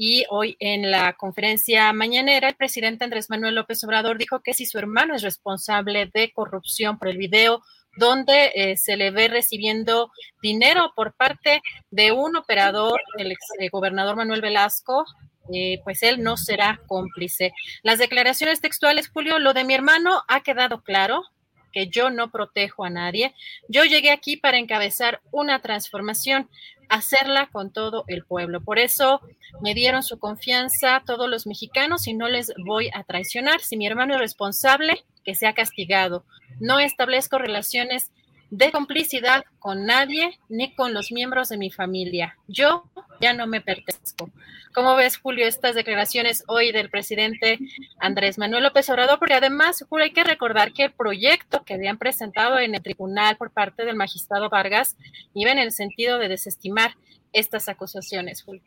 y 0.00 0.24
hoy 0.30 0.56
en 0.60 0.92
la 0.92 1.14
conferencia 1.14 1.92
mañanera, 1.92 2.48
el 2.48 2.54
presidente 2.54 3.04
Andrés 3.04 3.28
Manuel 3.30 3.56
López 3.56 3.82
Obrador 3.82 4.16
dijo 4.16 4.40
que 4.40 4.54
si 4.54 4.64
su 4.64 4.78
hermano 4.78 5.16
es 5.16 5.22
responsable 5.22 6.08
de 6.14 6.32
corrupción 6.32 6.98
por 6.98 7.08
el 7.08 7.18
video 7.18 7.62
donde 7.98 8.52
eh, 8.54 8.76
se 8.76 8.96
le 8.96 9.10
ve 9.10 9.28
recibiendo 9.28 10.10
dinero 10.40 10.92
por 10.94 11.14
parte 11.14 11.62
de 11.90 12.12
un 12.12 12.36
operador, 12.36 13.00
el 13.18 13.32
ex 13.32 13.40
eh, 13.58 13.68
gobernador 13.70 14.16
Manuel 14.16 14.40
Velasco, 14.40 15.04
eh, 15.52 15.80
pues 15.84 16.02
él 16.02 16.22
no 16.22 16.36
será 16.36 16.80
cómplice. 16.86 17.52
Las 17.82 17.98
declaraciones 17.98 18.60
textuales, 18.60 19.08
Julio, 19.08 19.38
lo 19.38 19.54
de 19.54 19.64
mi 19.64 19.74
hermano 19.74 20.22
ha 20.28 20.42
quedado 20.42 20.82
claro 20.82 21.24
que 21.72 21.88
yo 21.88 22.10
no 22.10 22.30
protejo 22.30 22.84
a 22.84 22.90
nadie. 22.90 23.34
Yo 23.68 23.84
llegué 23.84 24.10
aquí 24.10 24.36
para 24.36 24.58
encabezar 24.58 25.20
una 25.30 25.60
transformación, 25.60 26.48
hacerla 26.88 27.48
con 27.52 27.72
todo 27.72 28.04
el 28.06 28.24
pueblo. 28.24 28.60
Por 28.60 28.78
eso 28.78 29.20
me 29.62 29.74
dieron 29.74 30.02
su 30.02 30.18
confianza 30.18 31.02
todos 31.06 31.28
los 31.28 31.46
mexicanos 31.46 32.06
y 32.06 32.14
no 32.14 32.28
les 32.28 32.52
voy 32.64 32.90
a 32.94 33.04
traicionar. 33.04 33.60
Si 33.60 33.76
mi 33.76 33.86
hermano 33.86 34.14
es 34.14 34.20
responsable, 34.20 35.04
que 35.24 35.34
sea 35.34 35.52
castigado. 35.52 36.24
No 36.60 36.78
establezco 36.78 37.38
relaciones 37.38 38.10
de 38.50 38.70
complicidad 38.72 39.44
con 39.58 39.84
nadie 39.84 40.38
ni 40.48 40.74
con 40.74 40.94
los 40.94 41.12
miembros 41.12 41.48
de 41.48 41.58
mi 41.58 41.70
familia. 41.70 42.36
Yo 42.46 42.84
ya 43.20 43.32
no 43.32 43.46
me 43.46 43.60
pertenezco. 43.60 44.30
¿Cómo 44.74 44.94
ves, 44.96 45.16
Julio, 45.16 45.46
estas 45.46 45.74
declaraciones 45.74 46.44
hoy 46.46 46.72
del 46.72 46.90
presidente 46.90 47.58
Andrés 47.98 48.38
Manuel 48.38 48.62
López 48.62 48.88
Obrador? 48.90 49.18
Porque 49.18 49.34
además, 49.34 49.84
Julio, 49.88 50.04
hay 50.04 50.12
que 50.12 50.24
recordar 50.24 50.72
que 50.72 50.84
el 50.84 50.92
proyecto 50.92 51.64
que 51.64 51.74
habían 51.74 51.98
presentado 51.98 52.58
en 52.58 52.74
el 52.74 52.82
tribunal 52.82 53.36
por 53.36 53.50
parte 53.50 53.84
del 53.84 53.96
magistrado 53.96 54.48
Vargas 54.48 54.96
iba 55.34 55.50
en 55.50 55.58
el 55.58 55.72
sentido 55.72 56.18
de 56.18 56.28
desestimar 56.28 56.96
estas 57.32 57.68
acusaciones, 57.68 58.42
Julio. 58.42 58.62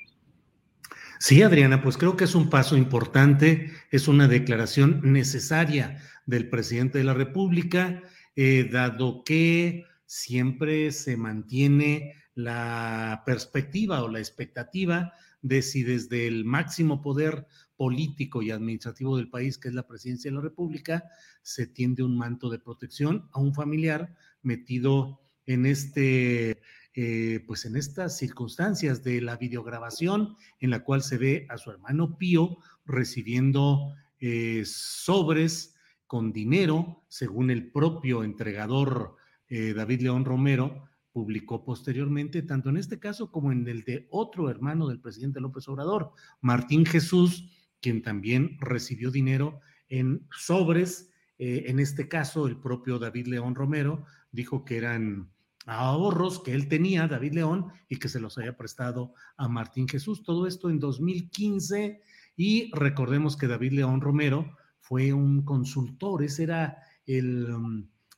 Sí, 1.19 1.43
Adriana, 1.43 1.83
pues 1.83 1.97
creo 1.97 2.17
que 2.17 2.23
es 2.23 2.33
un 2.33 2.49
paso 2.49 2.75
importante, 2.75 3.71
es 3.91 4.07
una 4.07 4.27
declaración 4.27 5.01
necesaria 5.13 6.01
del 6.25 6.49
presidente 6.49 6.97
de 6.97 7.03
la 7.03 7.13
República, 7.13 8.01
eh, 8.35 8.69
dado 8.71 9.23
que 9.23 9.85
siempre 10.05 10.91
se 10.91 11.17
mantiene 11.17 12.15
la 12.33 13.23
perspectiva 13.25 14.03
o 14.03 14.07
la 14.07 14.19
expectativa 14.19 15.13
de 15.41 15.61
si 15.61 15.83
desde 15.83 16.27
el 16.27 16.45
máximo 16.45 17.01
poder 17.01 17.47
político 17.75 18.41
y 18.41 18.51
administrativo 18.51 19.17
del 19.17 19.29
país, 19.29 19.57
que 19.57 19.69
es 19.69 19.73
la 19.73 19.87
presidencia 19.87 20.29
de 20.29 20.35
la 20.35 20.41
República, 20.41 21.03
se 21.41 21.65
tiende 21.65 22.03
un 22.03 22.17
manto 22.17 22.49
de 22.49 22.59
protección 22.59 23.27
a 23.31 23.39
un 23.39 23.53
familiar 23.53 24.15
metido 24.43 25.21
en 25.45 25.65
este 25.65 26.61
eh, 26.93 27.43
pues 27.47 27.65
en 27.65 27.77
estas 27.77 28.17
circunstancias 28.17 29.01
de 29.01 29.21
la 29.21 29.37
videograbación 29.37 30.35
en 30.59 30.71
la 30.71 30.83
cual 30.83 31.01
se 31.01 31.17
ve 31.17 31.45
a 31.49 31.57
su 31.57 31.71
hermano 31.71 32.17
Pío 32.17 32.57
recibiendo 32.85 33.93
eh, 34.19 34.63
sobres 34.65 35.70
con 36.11 36.33
dinero, 36.33 37.05
según 37.07 37.51
el 37.51 37.71
propio 37.71 38.25
entregador 38.25 39.15
eh, 39.47 39.73
David 39.73 40.01
León 40.01 40.25
Romero 40.25 40.89
publicó 41.13 41.63
posteriormente, 41.63 42.41
tanto 42.41 42.67
en 42.67 42.75
este 42.75 42.99
caso 42.99 43.31
como 43.31 43.53
en 43.53 43.65
el 43.65 43.85
de 43.85 44.09
otro 44.11 44.49
hermano 44.49 44.89
del 44.89 44.99
presidente 44.99 45.39
López 45.39 45.69
Obrador, 45.69 46.11
Martín 46.41 46.85
Jesús, 46.85 47.49
quien 47.79 48.01
también 48.01 48.57
recibió 48.59 49.09
dinero 49.09 49.61
en 49.87 50.27
sobres. 50.37 51.13
Eh, 51.39 51.63
en 51.67 51.79
este 51.79 52.09
caso, 52.09 52.45
el 52.45 52.57
propio 52.57 52.99
David 52.99 53.27
León 53.27 53.55
Romero 53.55 54.03
dijo 54.33 54.65
que 54.65 54.75
eran 54.75 55.31
ahorros 55.65 56.43
que 56.43 56.51
él 56.51 56.67
tenía, 56.67 57.07
David 57.07 57.35
León, 57.35 57.67
y 57.87 57.99
que 57.99 58.09
se 58.09 58.19
los 58.19 58.37
había 58.37 58.57
prestado 58.57 59.13
a 59.37 59.47
Martín 59.47 59.87
Jesús. 59.87 60.23
Todo 60.23 60.45
esto 60.45 60.69
en 60.69 60.77
2015 60.77 62.01
y 62.35 62.69
recordemos 62.73 63.37
que 63.37 63.47
David 63.47 63.71
León 63.71 64.01
Romero 64.01 64.57
fue 64.91 65.13
un 65.13 65.43
consultor, 65.43 66.21
ese 66.21 66.43
era 66.43 66.83
el, 67.07 67.47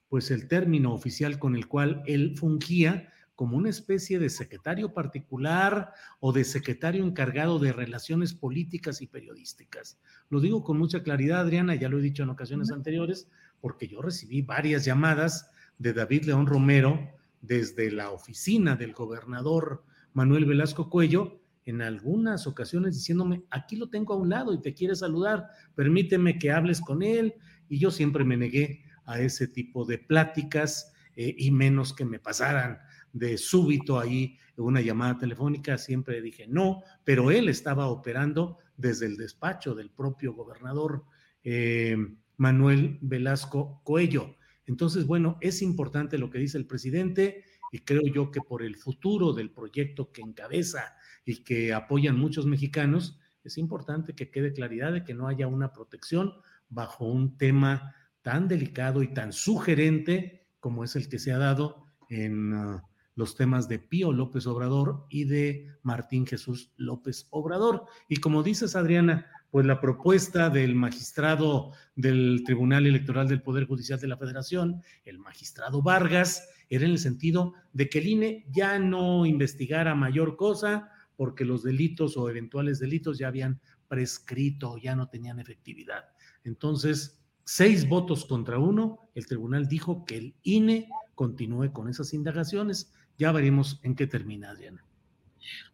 pues 0.09 0.31
el 0.31 0.47
término 0.47 0.91
oficial 0.91 1.37
con 1.37 1.55
el 1.55 1.67
cual 1.67 2.01
él 2.07 2.35
fungía 2.35 3.13
como 3.35 3.57
una 3.57 3.69
especie 3.69 4.17
de 4.17 4.31
secretario 4.31 4.91
particular 4.91 5.93
o 6.19 6.33
de 6.33 6.43
secretario 6.43 7.05
encargado 7.05 7.59
de 7.59 7.73
relaciones 7.73 8.33
políticas 8.33 9.03
y 9.03 9.07
periodísticas. 9.07 9.99
Lo 10.29 10.39
digo 10.39 10.63
con 10.63 10.79
mucha 10.79 11.03
claridad, 11.03 11.41
Adriana, 11.41 11.75
ya 11.75 11.89
lo 11.89 11.99
he 11.99 12.01
dicho 12.01 12.23
en 12.23 12.31
ocasiones 12.31 12.71
anteriores, 12.71 13.27
porque 13.61 13.87
yo 13.87 14.01
recibí 14.01 14.41
varias 14.41 14.83
llamadas 14.83 15.51
de 15.77 15.93
David 15.93 16.23
León 16.23 16.47
Romero 16.47 17.07
desde 17.41 17.91
la 17.91 18.09
oficina 18.09 18.75
del 18.75 18.93
gobernador 18.93 19.83
Manuel 20.13 20.45
Velasco 20.45 20.89
Cuello 20.89 21.42
en 21.65 21.81
algunas 21.81 22.47
ocasiones 22.47 22.95
diciéndome, 22.95 23.43
aquí 23.49 23.75
lo 23.75 23.89
tengo 23.89 24.13
a 24.13 24.17
un 24.17 24.29
lado 24.29 24.53
y 24.53 24.61
te 24.61 24.73
quiere 24.73 24.95
saludar, 24.95 25.47
permíteme 25.75 26.37
que 26.37 26.51
hables 26.51 26.81
con 26.81 27.01
él. 27.01 27.33
Y 27.69 27.79
yo 27.79 27.91
siempre 27.91 28.23
me 28.23 28.37
negué 28.37 28.83
a 29.05 29.19
ese 29.19 29.47
tipo 29.47 29.85
de 29.85 29.97
pláticas 29.97 30.93
eh, 31.15 31.35
y 31.37 31.51
menos 31.51 31.93
que 31.93 32.05
me 32.05 32.19
pasaran 32.19 32.79
de 33.13 33.37
súbito 33.37 33.99
ahí 33.99 34.37
una 34.57 34.81
llamada 34.81 35.17
telefónica, 35.17 35.77
siempre 35.77 36.21
dije 36.21 36.45
no, 36.47 36.83
pero 37.03 37.31
él 37.31 37.49
estaba 37.49 37.87
operando 37.87 38.59
desde 38.77 39.05
el 39.05 39.17
despacho 39.17 39.73
del 39.73 39.89
propio 39.89 40.33
gobernador 40.33 41.05
eh, 41.43 41.97
Manuel 42.37 42.99
Velasco 43.01 43.81
Coello. 43.83 44.35
Entonces, 44.65 45.05
bueno, 45.05 45.37
es 45.41 45.61
importante 45.61 46.17
lo 46.17 46.29
que 46.29 46.39
dice 46.39 46.57
el 46.57 46.65
presidente 46.65 47.43
y 47.71 47.79
creo 47.79 48.03
yo 48.03 48.31
que 48.31 48.41
por 48.41 48.63
el 48.63 48.75
futuro 48.75 49.33
del 49.33 49.51
proyecto 49.51 50.11
que 50.11 50.21
encabeza 50.21 50.95
y 51.25 51.43
que 51.43 51.73
apoyan 51.73 52.17
muchos 52.17 52.45
mexicanos, 52.45 53.19
es 53.43 53.57
importante 53.57 54.13
que 54.13 54.31
quede 54.31 54.53
claridad 54.53 54.93
de 54.93 55.03
que 55.03 55.13
no 55.13 55.27
haya 55.27 55.47
una 55.47 55.73
protección 55.73 56.33
bajo 56.69 57.05
un 57.05 57.37
tema 57.37 57.95
tan 58.21 58.47
delicado 58.47 59.03
y 59.03 59.13
tan 59.13 59.33
sugerente 59.33 60.47
como 60.59 60.83
es 60.83 60.95
el 60.95 61.09
que 61.09 61.19
se 61.19 61.33
ha 61.33 61.37
dado 61.37 61.85
en 62.09 62.53
ah, 62.53 62.83
los 63.15 63.35
temas 63.35 63.67
de 63.67 63.79
Pío 63.79 64.11
López 64.11 64.47
Obrador 64.47 65.05
y 65.09 65.25
de 65.25 65.67
Martín 65.83 66.25
Jesús 66.25 66.71
López 66.77 67.27
Obrador. 67.31 67.85
Y 68.07 68.17
como 68.17 68.43
dices, 68.43 68.75
Adriana, 68.75 69.27
pues 69.51 69.65
la 69.65 69.79
propuesta 69.79 70.49
del 70.49 70.73
magistrado 70.73 71.73
del 71.95 72.43
Tribunal 72.45 72.87
Electoral 72.87 73.27
del 73.27 73.43
Poder 73.43 73.65
Judicial 73.67 73.99
de 73.99 74.07
la 74.07 74.17
Federación, 74.17 74.81
el 75.05 75.19
magistrado 75.19 75.81
Vargas, 75.83 76.49
era 76.69 76.85
en 76.85 76.91
el 76.91 76.97
sentido 76.97 77.53
de 77.71 77.87
que 77.87 77.99
el 77.99 78.07
INE 78.07 78.45
ya 78.49 78.79
no 78.79 79.25
investigara 79.27 79.93
mayor 79.93 80.37
cosa, 80.37 80.89
porque 81.15 81.45
los 81.45 81.63
delitos 81.63 82.17
o 82.17 82.29
eventuales 82.29 82.79
delitos 82.79 83.17
ya 83.17 83.27
habían 83.27 83.61
prescrito, 83.87 84.77
ya 84.77 84.95
no 84.95 85.09
tenían 85.09 85.39
efectividad. 85.39 86.05
Entonces, 86.43 87.21
seis 87.45 87.87
votos 87.87 88.25
contra 88.25 88.57
uno, 88.57 89.09
el 89.15 89.25
tribunal 89.25 89.67
dijo 89.67 90.05
que 90.05 90.17
el 90.17 90.35
INE 90.43 90.89
continúe 91.15 91.71
con 91.71 91.89
esas 91.89 92.13
indagaciones. 92.13 92.91
Ya 93.17 93.31
veremos 93.31 93.79
en 93.83 93.95
qué 93.95 94.07
termina, 94.07 94.51
Adriana. 94.51 94.83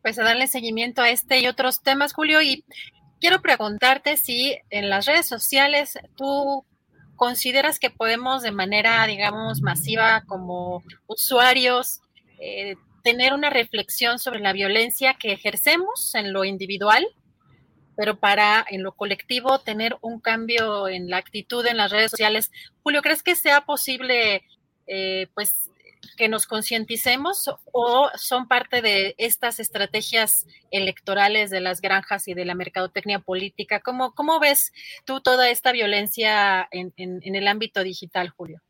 Pues 0.02 0.18
a 0.20 0.24
darle 0.24 0.48
seguimiento 0.48 1.02
a 1.02 1.10
este 1.10 1.40
y 1.40 1.48
otros 1.48 1.82
temas, 1.82 2.14
Julio, 2.14 2.42
y 2.42 2.66
quiero 3.20 3.42
preguntarte 3.42 4.18
si 4.18 4.58
en 4.70 4.90
las 4.90 5.06
redes 5.06 5.28
sociales 5.28 5.98
tú 6.16 6.66
consideras 7.16 7.80
que 7.80 7.90
podemos 7.90 8.44
de 8.44 8.52
manera, 8.52 9.06
digamos, 9.06 9.62
masiva 9.62 10.24
como 10.26 10.84
usuarios 11.06 12.02
eh, 12.40 12.76
tener 13.04 13.34
una 13.34 13.50
reflexión 13.50 14.20
sobre 14.20 14.40
la 14.40 14.54
violencia 14.54 15.16
que 15.16 15.32
ejercemos 15.32 16.14
en 16.16 16.34
lo 16.34 16.46
individual, 16.46 17.08
pero 17.96 18.20
para 18.20 18.66
en 18.70 18.84
lo 18.84 18.94
colectivo 18.94 19.60
tener 19.60 19.98
un 20.02 20.20
cambio 20.20 20.88
en 20.88 21.10
la 21.10 21.18
actitud 21.18 21.66
en 21.66 21.78
las 21.78 21.92
redes 21.92 22.12
sociales. 22.12 22.52
Julio, 22.82 23.02
¿crees 23.02 23.24
que 23.24 23.36
sea 23.36 23.62
posible 23.66 24.44
eh, 24.88 25.28
pues 25.34 25.70
que 26.16 26.30
nos 26.30 26.46
concienticemos 26.46 27.50
o 27.74 28.10
son 28.16 28.48
parte 28.48 28.82
de 28.82 29.16
estas 29.18 29.60
estrategias 29.60 30.48
electorales 30.72 31.50
de 31.50 31.60
las 31.60 31.82
granjas 31.82 32.28
y 32.28 32.34
de 32.34 32.46
la 32.46 32.56
mercadotecnia 32.56 33.20
política? 33.20 33.82
¿Cómo, 33.82 34.14
cómo 34.14 34.40
ves 34.40 34.72
tú 35.06 35.20
toda 35.22 35.50
esta 35.50 35.72
violencia 35.72 36.68
en, 36.72 36.94
en 36.98 37.36
el 37.36 37.48
ámbito 37.48 37.84
digital, 37.84 38.30
Julio? 38.30 38.62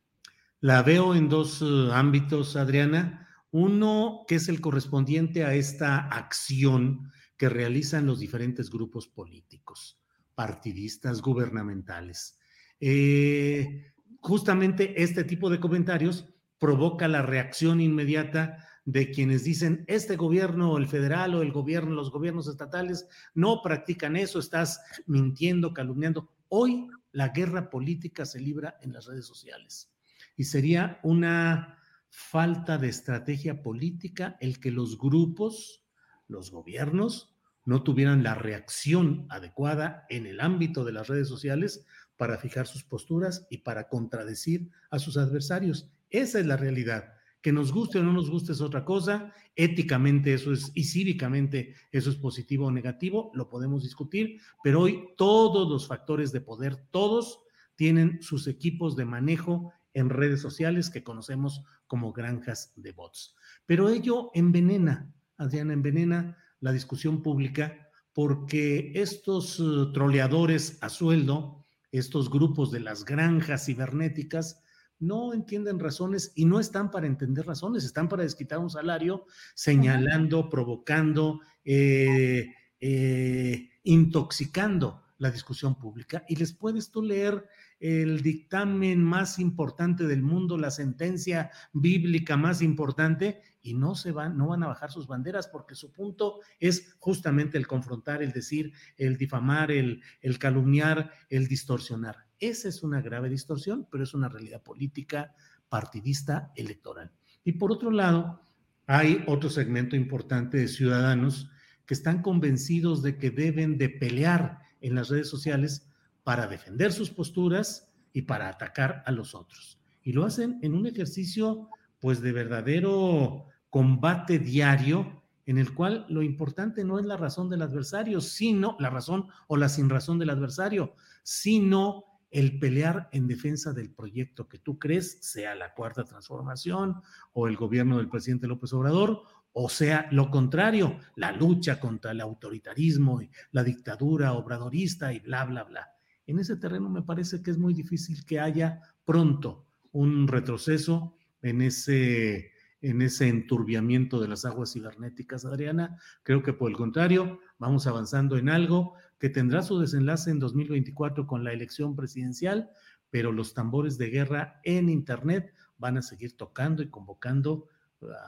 La 0.62 0.82
veo 0.82 1.16
en 1.16 1.30
dos 1.30 1.62
uh, 1.62 1.92
ámbitos, 1.94 2.58
Adriana. 2.58 3.29
Uno 3.52 4.26
que 4.28 4.36
es 4.36 4.48
el 4.50 4.62
correspondiente 4.62 5.44
a 5.44 5.54
esta 5.56 5.98
acción 5.98 7.12
que 7.38 7.50
realizan 7.50 8.06
los 8.06 8.20
diferentes 8.20 8.70
grupos 8.70 9.08
políticos, 9.08 10.00
partidistas, 10.36 11.22
gubernamentales. 11.22 12.38
Eh, 12.80 13.94
justamente 14.20 15.02
este 15.02 15.24
tipo 15.24 15.50
de 15.50 15.60
comentarios 15.60 16.28
provoca 16.60 17.08
la 17.08 17.22
reacción 17.22 17.82
inmediata 17.82 18.68
de 18.86 19.12
quienes 19.12 19.44
dicen, 19.44 19.84
este 19.88 20.16
gobierno, 20.16 20.78
el 20.78 20.88
federal 20.88 21.36
o 21.36 21.42
el 21.42 21.52
gobierno, 21.52 21.92
los 21.92 22.12
gobiernos 22.12 22.48
estatales 22.48 23.08
no 23.34 23.62
practican 23.62 24.16
eso, 24.16 24.40
estás 24.40 24.82
mintiendo, 25.06 25.74
calumniando. 25.74 26.32
Hoy 26.50 26.88
la 27.12 27.30
guerra 27.30 27.70
política 27.70 28.26
se 28.26 28.40
libra 28.40 28.78
en 28.82 28.94
las 28.94 29.06
redes 29.06 29.26
sociales 29.26 29.92
y 30.36 30.44
sería 30.44 31.00
una 31.04 31.79
falta 32.10 32.78
de 32.78 32.90
estrategia 32.90 33.62
política 33.62 34.38
el 34.40 34.60
que 34.60 34.72
los 34.72 34.98
grupos, 34.98 35.84
los 36.28 36.52
gobiernos, 36.52 37.36
no 37.66 37.84
tuvieran 37.84 38.24
la 38.24 38.36
reacción 38.36 39.28
adecuada 39.30 40.06
en 40.10 40.26
el 40.26 40.40
ámbito 40.42 40.84
de 40.84 40.92
las 40.92 41.08
redes 41.08 41.28
sociales 41.28 41.86
para 42.18 42.38
fijar 42.38 42.68
sus 42.68 42.84
posturas 42.84 43.46
y 43.50 43.60
para 43.60 43.88
contradecir 43.88 44.70
a 44.90 45.00
sus 45.00 45.18
adversarios. 45.18 45.90
Esa 46.10 46.40
es 46.40 46.46
la 46.46 46.58
realidad. 46.58 47.14
Que 47.42 47.54
nos 47.54 47.72
guste 47.72 48.00
o 48.00 48.04
no 48.04 48.12
nos 48.12 48.30
guste 48.30 48.52
es 48.52 48.62
otra 48.62 48.84
cosa. 48.84 49.34
Éticamente 49.56 50.34
eso 50.34 50.52
es 50.52 50.72
y 50.74 50.84
cívicamente 50.84 51.76
eso 51.92 52.10
es 52.10 52.16
positivo 52.16 52.66
o 52.66 52.72
negativo, 52.72 53.32
lo 53.34 53.50
podemos 53.50 53.84
discutir, 53.84 54.42
pero 54.64 54.82
hoy 54.82 55.10
todos 55.16 55.70
los 55.70 55.88
factores 55.88 56.32
de 56.32 56.42
poder, 56.42 56.76
todos 56.92 57.40
tienen 57.76 58.22
sus 58.22 58.48
equipos 58.48 58.98
de 58.98 59.06
manejo 59.06 59.72
en 59.94 60.10
redes 60.10 60.42
sociales 60.42 60.90
que 60.90 61.04
conocemos 61.04 61.64
como 61.88 62.14
granjas 62.14 62.74
de 62.76 62.92
bots. 62.92 63.36
Pero 63.66 63.90
ello 63.90 64.32
envenena, 64.34 65.14
Adriana, 65.38 65.74
envenena 65.74 66.38
la 66.60 66.72
discusión 66.72 67.22
pública 67.22 67.90
porque 68.14 68.92
estos 68.96 69.60
uh, 69.60 69.92
troleadores 69.94 70.78
a 70.82 70.90
sueldo, 70.90 71.66
estos 71.92 72.30
grupos 72.30 72.72
de 72.72 72.82
las 72.82 73.06
granjas 73.06 73.66
cibernéticas, 73.66 74.62
no 75.00 75.34
entienden 75.34 75.80
razones 75.80 76.34
y 76.36 76.46
no 76.46 76.60
están 76.60 76.92
para 76.92 77.08
entender 77.08 77.46
razones, 77.46 77.86
están 77.86 78.10
para 78.10 78.24
desquitar 78.24 78.60
un 78.60 78.70
salario 78.70 79.26
señalando, 79.56 80.50
provocando, 80.50 81.40
eh, 81.64 82.54
eh, 82.80 83.70
intoxicando 83.84 85.02
la 85.18 85.32
discusión 85.32 85.80
pública. 85.80 86.26
Y 86.28 86.36
les 86.36 86.54
puedes 86.54 86.92
tú 86.92 87.02
leer 87.02 87.48
el 87.80 88.22
dictamen 88.22 89.04
más 89.04 89.40
importante 89.40 90.06
del 90.06 90.22
mundo, 90.22 90.58
la 90.58 90.72
sentencia 90.72 91.52
bíblica 91.74 92.38
más 92.38 92.62
importante, 92.62 93.42
y 93.62 93.74
no 93.74 93.96
se 93.96 94.12
van, 94.12 94.38
no 94.38 94.48
van 94.48 94.64
a 94.64 94.68
bajar 94.68 94.92
sus 94.92 95.08
banderas 95.08 95.48
porque 95.48 95.76
su 95.76 95.92
punto 95.92 96.40
es 96.60 96.96
justamente 97.00 97.58
el 97.58 97.68
confrontar, 97.68 98.24
el 98.24 98.32
decir, 98.32 98.74
el 98.98 99.18
difamar, 99.18 99.72
el, 99.72 100.02
el 100.22 100.40
calumniar, 100.40 101.12
el 101.30 101.48
distorsionar. 101.48 102.28
Esa 102.40 102.70
es 102.70 102.84
una 102.84 103.02
grave 103.02 103.30
distorsión, 103.30 103.88
pero 103.92 104.04
es 104.04 104.14
una 104.14 104.30
realidad 104.30 104.64
política, 104.64 105.36
partidista, 105.68 106.52
electoral. 106.56 107.12
Y 107.44 107.54
por 107.54 107.72
otro 107.72 107.92
lado, 107.92 108.42
hay 108.88 109.24
otro 109.28 109.50
segmento 109.50 109.96
importante 109.96 110.58
de 110.58 110.68
ciudadanos 110.68 111.50
que 111.86 111.94
están 111.94 112.22
convencidos 112.22 113.04
de 113.04 113.18
que 113.18 113.30
deben 113.30 113.78
de 113.78 113.90
pelear 113.90 114.60
en 114.82 114.96
las 114.96 115.10
redes 115.10 115.28
sociales 115.28 115.89
para 116.24 116.48
defender 116.48 116.92
sus 116.92 117.10
posturas 117.10 117.92
y 118.14 118.24
para 118.24 118.50
atacar 118.50 119.04
a 119.06 119.12
los 119.12 119.36
otros. 119.36 119.80
Y 120.04 120.14
lo 120.14 120.26
hacen 120.26 120.60
en 120.62 120.74
un 120.74 120.88
ejercicio 120.88 121.70
pues 122.00 122.22
de 122.22 122.32
verdadero 122.32 123.46
combate 123.70 124.40
diario 124.40 125.24
en 125.46 125.58
el 125.58 125.74
cual 125.74 126.06
lo 126.10 126.22
importante 126.22 126.84
no 126.84 127.00
es 127.00 127.06
la 127.06 127.18
razón 127.18 127.50
del 127.50 127.64
adversario, 127.64 128.22
sino 128.22 128.76
la 128.80 128.90
razón 128.90 129.28
o 129.48 129.58
la 129.58 129.68
sin 129.68 129.90
razón 129.90 130.20
del 130.20 130.30
adversario, 130.30 130.94
sino 131.24 132.06
el 132.30 132.60
pelear 132.60 133.10
en 133.12 133.28
defensa 133.28 133.74
del 133.74 133.92
proyecto 133.92 134.48
que 134.48 134.60
tú 134.60 134.78
crees, 134.78 135.18
sea 135.22 135.56
la 135.56 135.74
cuarta 135.74 136.04
transformación 136.04 137.02
o 137.34 137.48
el 137.48 137.58
gobierno 137.58 137.98
del 137.98 138.10
presidente 138.10 138.48
López 138.48 138.74
Obrador, 138.74 139.24
o 139.52 139.70
sea 139.70 140.08
lo 140.12 140.30
contrario, 140.30 141.00
la 141.16 141.32
lucha 141.32 141.80
contra 141.80 142.12
el 142.12 142.22
autoritarismo 142.22 143.22
y 143.22 143.32
la 143.52 143.64
dictadura 143.64 144.34
obradorista 144.34 145.12
y 145.14 145.20
bla, 145.20 145.46
bla, 145.46 145.64
bla. 145.64 145.90
En 146.30 146.38
ese 146.38 146.58
terreno 146.58 146.90
me 146.90 147.02
parece 147.02 147.42
que 147.42 147.50
es 147.50 147.58
muy 147.58 147.74
difícil 147.74 148.24
que 148.24 148.40
haya 148.40 148.84
pronto 149.04 149.66
un 149.92 150.28
retroceso 150.28 151.18
en 151.42 151.64
ese, 151.64 152.52
en 152.82 153.02
ese 153.02 153.28
enturbiamiento 153.28 154.22
de 154.22 154.28
las 154.28 154.46
aguas 154.46 154.74
cibernéticas, 154.74 155.44
Adriana. 155.46 155.98
Creo 156.22 156.44
que 156.44 156.54
por 156.54 156.70
el 156.70 156.78
contrario, 156.78 157.40
vamos 157.58 157.88
avanzando 157.88 158.38
en 158.38 158.50
algo 158.50 158.94
que 159.18 159.30
tendrá 159.30 159.64
su 159.64 159.80
desenlace 159.80 160.30
en 160.30 160.38
2024 160.38 161.26
con 161.26 161.44
la 161.44 161.52
elección 161.52 161.96
presidencial, 161.96 162.70
pero 163.10 163.32
los 163.32 163.56
tambores 163.56 163.98
de 163.98 164.12
guerra 164.12 164.62
en 164.64 164.88
Internet 164.88 165.56
van 165.80 165.98
a 165.98 166.04
seguir 166.04 166.38
tocando 166.38 166.84
y 166.84 166.92
convocando 166.92 167.70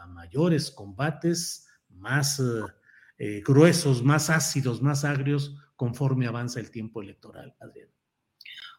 a 0.01 0.07
mayores 0.07 0.71
combates 0.71 1.67
más 1.87 2.41
eh, 3.19 3.43
gruesos, 3.45 4.03
más 4.03 4.31
ácidos, 4.31 4.81
más 4.81 5.05
agrios 5.05 5.55
conforme 5.81 6.27
avanza 6.27 6.59
el 6.59 6.69
tiempo 6.69 7.01
electoral, 7.01 7.55
Adrián. 7.59 7.89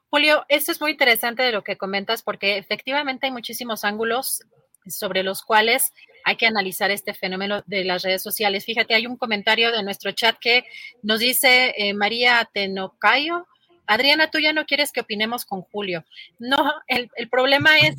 Julio, 0.08 0.44
esto 0.48 0.70
es 0.70 0.81
muy 0.81 0.92
interesante 0.92 1.42
de 1.42 1.50
lo 1.50 1.64
que 1.64 1.76
comentas 1.76 2.22
porque 2.22 2.58
efectivamente 2.58 3.26
hay 3.26 3.32
muchísimos 3.32 3.82
ángulos 3.82 4.44
sobre 4.86 5.24
los 5.24 5.42
cuales 5.42 5.92
hay 6.24 6.36
que 6.36 6.47
analizar 6.47 6.92
este 6.92 7.12
fenómeno 7.12 7.64
de 7.66 7.82
las 7.82 8.05
redes 8.05 8.22
sociales. 8.22 8.64
Fíjate, 8.64 8.94
hay 8.94 9.08
un 9.08 9.16
comentario 9.16 9.72
de 9.72 9.82
nuestro 9.82 10.12
chat 10.12 10.36
que 10.40 10.64
nos 11.02 11.18
dice 11.18 11.74
eh, 11.76 11.92
María 11.92 12.48
Tenocayo, 12.55 13.48
Adriana, 13.86 14.30
tú 14.30 14.38
ya 14.38 14.52
no 14.52 14.64
quieres 14.64 14.92
que 14.92 15.00
opinemos 15.00 15.44
con 15.44 15.62
Julio. 15.62 16.04
No, 16.38 16.72
el, 16.86 17.10
problema 17.30 17.78
es 17.78 17.96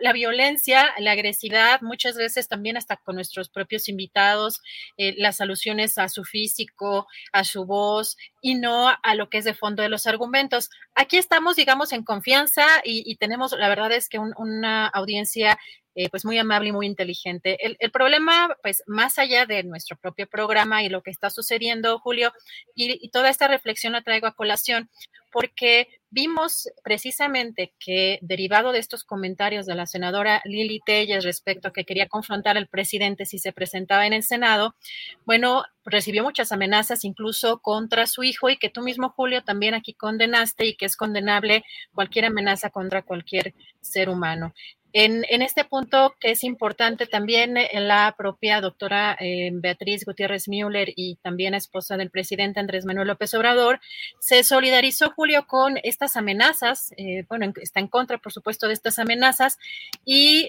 la, 0.00 0.12
violencia, 0.12 0.92
la 0.98 1.12
agresividad, 1.12 1.80
muchas 1.82 2.16
veces 2.16 2.48
también 2.48 2.76
hasta 2.76 2.96
con 2.96 3.16
nuestros 3.16 3.48
propios 3.48 3.88
invitados, 3.88 4.62
eh, 4.96 5.14
las 5.18 5.40
alusiones 5.40 5.98
a 5.98 6.08
su 6.08 6.24
físico, 6.24 7.06
a 7.32 7.44
su 7.44 7.66
voz 7.66 8.16
y 8.40 8.54
no 8.54 8.88
a 8.88 9.14
lo 9.14 9.28
que 9.28 9.38
es 9.38 9.44
de 9.44 9.54
fondo 9.54 9.82
de 9.82 9.88
los 9.88 10.06
argumentos. 10.06 10.70
Aquí 10.94 11.16
estamos, 11.16 11.56
digamos, 11.56 11.92
en 11.92 12.04
confianza 12.04 12.64
y, 12.84 13.16
tenemos, 13.16 13.52
la 13.52 13.68
verdad 13.68 13.92
es 13.92 14.08
que 14.08 14.18
una 14.18 14.86
audiencia 14.86 15.58
eh, 15.96 16.08
pues 16.10 16.24
muy 16.24 16.38
amable 16.38 16.70
y 16.70 16.72
muy 16.72 16.86
inteligente. 16.86 17.56
El, 17.60 17.90
problema, 17.92 18.56
pues 18.62 18.82
más 18.86 19.18
allá 19.18 19.46
de 19.46 19.62
nuestro 19.62 19.96
propio 19.96 20.28
programa 20.28 20.82
y 20.82 20.88
lo 20.88 21.02
que 21.02 21.12
está 21.12 21.30
sucediendo, 21.30 22.00
Julio, 22.00 22.32
y, 22.74 23.08
toda 23.10 23.30
esta 23.30 23.46
reflexión 23.46 23.92
la 23.92 24.02
traigo 24.02 24.26
a 24.26 24.34
colación, 24.34 24.90
porque 25.30 25.88
vimos 26.10 26.68
precisamente 26.82 27.74
que 27.78 28.18
derivado 28.22 28.72
de 28.72 28.80
estos 28.80 29.04
comentarios 29.04 29.66
de 29.66 29.76
la 29.76 29.86
senadora 29.86 30.42
Lili 30.44 30.80
Telles 30.84 31.22
respecto 31.22 31.68
a 31.68 31.72
que 31.72 31.84
quería 31.84 32.08
confrontar 32.08 32.56
al 32.56 32.66
presidente 32.66 33.24
si 33.24 33.38
se 33.38 33.52
presentaba 33.52 34.06
en 34.06 34.14
el 34.14 34.24
Senado, 34.24 34.74
bueno, 35.24 35.64
recibió 35.84 36.24
muchas 36.24 36.50
amenazas 36.50 37.04
incluso 37.04 37.60
contra 37.60 38.06
su 38.08 38.24
hijo 38.24 38.50
y 38.50 38.56
que 38.56 38.70
tú 38.70 38.82
mismo, 38.82 39.10
Julio, 39.10 39.44
también 39.44 39.74
aquí 39.74 39.94
condenaste 39.94 40.66
y 40.66 40.74
que 40.74 40.86
es 40.86 40.96
condenable 40.96 41.64
cualquier 41.94 42.24
amenaza 42.24 42.70
contra 42.70 43.02
cualquier 43.02 43.54
ser 43.80 44.08
humano. 44.08 44.54
En, 44.96 45.24
este 45.42 45.64
punto 45.64 46.14
que 46.20 46.30
es 46.30 46.44
importante 46.44 47.06
también 47.06 47.56
eh, 47.56 47.68
la 47.80 48.14
propia 48.16 48.60
doctora 48.60 49.16
eh, 49.18 49.50
Beatriz 49.52 50.04
Gutiérrez 50.04 50.46
Müller 50.46 50.92
y 50.94 51.16
también 51.16 51.52
esposa 51.54 51.96
del 51.96 52.10
presidente 52.10 52.60
Andrés 52.60 52.84
Manuel 52.84 53.08
López 53.08 53.34
Obrador, 53.34 53.80
se 54.20 54.44
solidarizó 54.44 55.10
Julio 55.10 55.48
con 55.48 55.80
estas 55.82 56.16
amenazas, 56.16 56.94
eh, 56.96 57.24
bueno, 57.28 57.52
está 57.60 57.80
en 57.80 57.88
contra 57.88 58.18
por 58.18 58.32
supuesto 58.32 58.68
de 58.68 58.74
estas 58.74 59.00
amenazas 59.00 59.58
y 60.04 60.48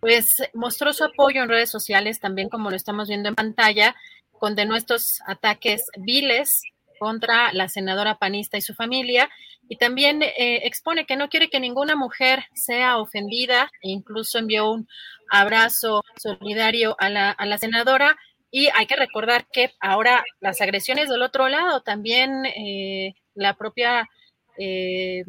pues 0.00 0.42
mostró 0.52 0.92
su 0.92 1.02
apoyo 1.02 1.42
en 1.42 1.48
redes 1.48 1.70
sociales 1.70 2.20
también 2.20 2.50
como 2.50 2.68
lo 2.68 2.76
estamos 2.76 3.08
viendo 3.08 3.30
en 3.30 3.34
pantalla, 3.36 3.96
condenó 4.32 4.76
estos 4.76 5.22
ataques 5.26 5.86
viles 5.96 6.60
contra 6.98 7.54
la 7.54 7.70
senadora 7.70 8.18
panista 8.18 8.58
y 8.58 8.60
su 8.60 8.74
familia 8.74 9.30
y 9.68 9.76
también 9.76 10.22
eh, 10.22 10.60
expone 10.64 11.04
que 11.04 11.16
no 11.16 11.28
quiere 11.28 11.50
que 11.50 11.60
ninguna 11.60 11.94
mujer 11.94 12.44
sea 12.54 12.98
ofendida 12.98 13.70
e 13.82 13.90
incluso 13.90 14.38
envió 14.38 14.70
un 14.70 14.88
abrazo 15.30 16.02
solidario 16.16 16.96
a 16.98 17.10
la, 17.10 17.30
a 17.30 17.46
la 17.46 17.58
senadora. 17.58 18.16
Y 18.50 18.68
hay 18.74 18.86
que 18.86 18.96
recordar 18.96 19.46
que 19.52 19.72
ahora 19.78 20.24
las 20.40 20.60
agresiones 20.62 21.10
del 21.10 21.20
otro 21.20 21.48
lado, 21.48 21.82
también 21.82 22.46
eh, 22.46 23.12
la 23.34 23.54
propia 23.54 24.08
eh, 24.56 25.22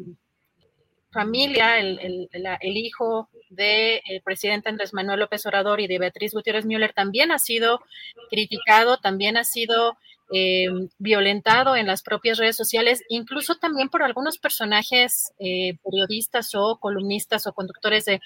familia, 1.12 1.78
el, 1.78 1.98
el, 1.98 2.28
el 2.32 2.76
hijo 2.78 3.28
del 3.50 4.00
presidente 4.24 4.70
Andrés 4.70 4.94
Manuel 4.94 5.20
López 5.20 5.44
Obrador 5.44 5.80
y 5.80 5.86
de 5.86 5.98
Beatriz 5.98 6.32
Gutiérrez 6.32 6.64
Müller 6.64 6.94
también 6.94 7.30
ha 7.30 7.38
sido 7.38 7.80
criticado, 8.30 8.98
también 8.98 9.36
ha 9.36 9.44
sido 9.44 9.98
eh, 10.32 10.68
violentado 10.98 11.74
en 11.74 11.88
las 11.88 12.02
propias 12.02 12.38
redes 12.38 12.56
sociales, 12.56 13.02
incluso 13.08 13.56
también 13.56 13.88
por 13.88 14.04
algunos 14.04 14.38
personajes 14.38 15.32
eh, 15.40 15.76
periodistas 15.84 16.54
o 16.54 16.78
columnistas 16.78 17.48
o 17.48 17.52
conductores 17.52 18.04
de, 18.04 18.20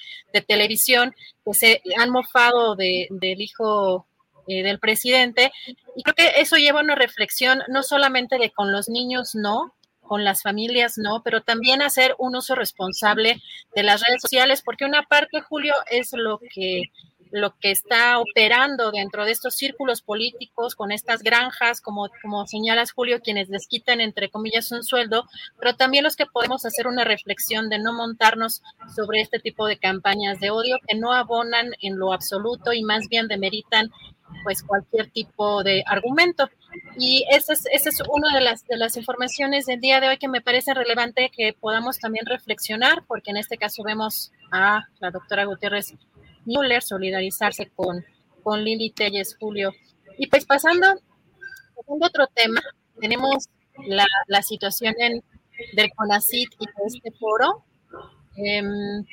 televisión 0.46 1.14
que 1.46 1.54
se 1.54 1.82
han 1.98 2.10
mofado 2.10 2.76
del 2.76 3.40
hijo 3.40 4.06
eh, 4.46 4.62
del 4.62 4.78
presidente. 4.78 5.50
Y 5.96 6.02
creo 6.02 6.14
que 6.14 6.40
eso 6.42 6.56
lleva 6.56 6.80
a 6.80 6.84
una 6.84 6.94
reflexión 6.94 7.62
no 7.68 7.82
solamente 7.82 8.36
de 8.36 8.50
con 8.50 8.70
los 8.70 8.90
niños 8.90 9.34
no, 9.34 9.72
con 10.02 10.24
las 10.24 10.42
familias 10.42 10.98
no, 10.98 11.22
pero 11.22 11.42
también 11.42 11.80
hacer 11.80 12.14
un 12.18 12.36
uso 12.36 12.54
responsable 12.54 13.40
de 13.74 13.82
las 13.82 14.02
redes 14.06 14.20
sociales, 14.20 14.60
porque 14.62 14.84
una 14.84 15.04
parte, 15.04 15.40
Julio, 15.40 15.74
es 15.90 16.10
lo 16.12 16.38
que 16.38 16.90
lo 17.30 17.56
que 17.58 17.70
está 17.70 18.18
operando 18.18 18.90
dentro 18.92 19.24
de 19.24 19.32
estos 19.32 19.54
círculos 19.54 20.02
políticos 20.02 20.74
con 20.74 20.92
estas 20.92 21.22
granjas, 21.22 21.80
como, 21.80 22.08
como 22.22 22.46
señalas 22.46 22.92
Julio, 22.92 23.20
quienes 23.22 23.48
les 23.48 23.66
quitan 23.66 24.00
entre 24.00 24.28
comillas 24.30 24.70
un 24.72 24.84
sueldo, 24.84 25.26
pero 25.58 25.74
también 25.74 26.04
los 26.04 26.16
que 26.16 26.26
podemos 26.26 26.64
hacer 26.64 26.86
una 26.86 27.04
reflexión 27.04 27.68
de 27.68 27.78
no 27.78 27.92
montarnos 27.92 28.62
sobre 28.94 29.20
este 29.20 29.38
tipo 29.38 29.66
de 29.66 29.78
campañas 29.78 30.40
de 30.40 30.50
odio 30.50 30.78
que 30.86 30.96
no 30.96 31.12
abonan 31.12 31.72
en 31.80 31.98
lo 31.98 32.12
absoluto 32.12 32.72
y 32.72 32.82
más 32.82 33.08
bien 33.08 33.28
demeritan 33.28 33.90
pues 34.42 34.62
cualquier 34.62 35.10
tipo 35.10 35.62
de 35.62 35.84
argumento. 35.86 36.48
Y 36.98 37.24
esa 37.30 37.52
es, 37.52 37.66
esa 37.72 37.88
es 37.88 38.02
una 38.08 38.34
de 38.34 38.40
las, 38.40 38.66
de 38.66 38.76
las 38.76 38.96
informaciones 38.96 39.66
del 39.66 39.80
día 39.80 40.00
de 40.00 40.08
hoy 40.08 40.18
que 40.18 40.28
me 40.28 40.40
parece 40.40 40.74
relevante 40.74 41.30
que 41.34 41.52
podamos 41.52 41.98
también 41.98 42.26
reflexionar, 42.26 43.04
porque 43.06 43.30
en 43.30 43.36
este 43.36 43.58
caso 43.58 43.82
vemos 43.84 44.32
a 44.50 44.86
la 45.00 45.10
doctora 45.10 45.44
Gutiérrez 45.44 45.94
Müller 46.44 46.82
solidarizarse 46.82 47.70
con, 47.74 48.04
con 48.42 48.64
Lili 48.64 48.90
Telles, 48.90 49.36
Julio. 49.38 49.72
Y 50.18 50.26
pues 50.26 50.44
pasando 50.44 50.86
a 50.86 50.96
otro 51.86 52.26
tema, 52.28 52.60
tenemos 53.00 53.48
la, 53.86 54.06
la 54.28 54.42
situación 54.42 54.94
en, 54.98 55.22
del 55.74 55.90
CONACIT 55.94 56.52
y 56.58 56.66
de 56.66 56.72
este 56.86 57.10
foro. 57.12 57.64
Em, 58.36 59.04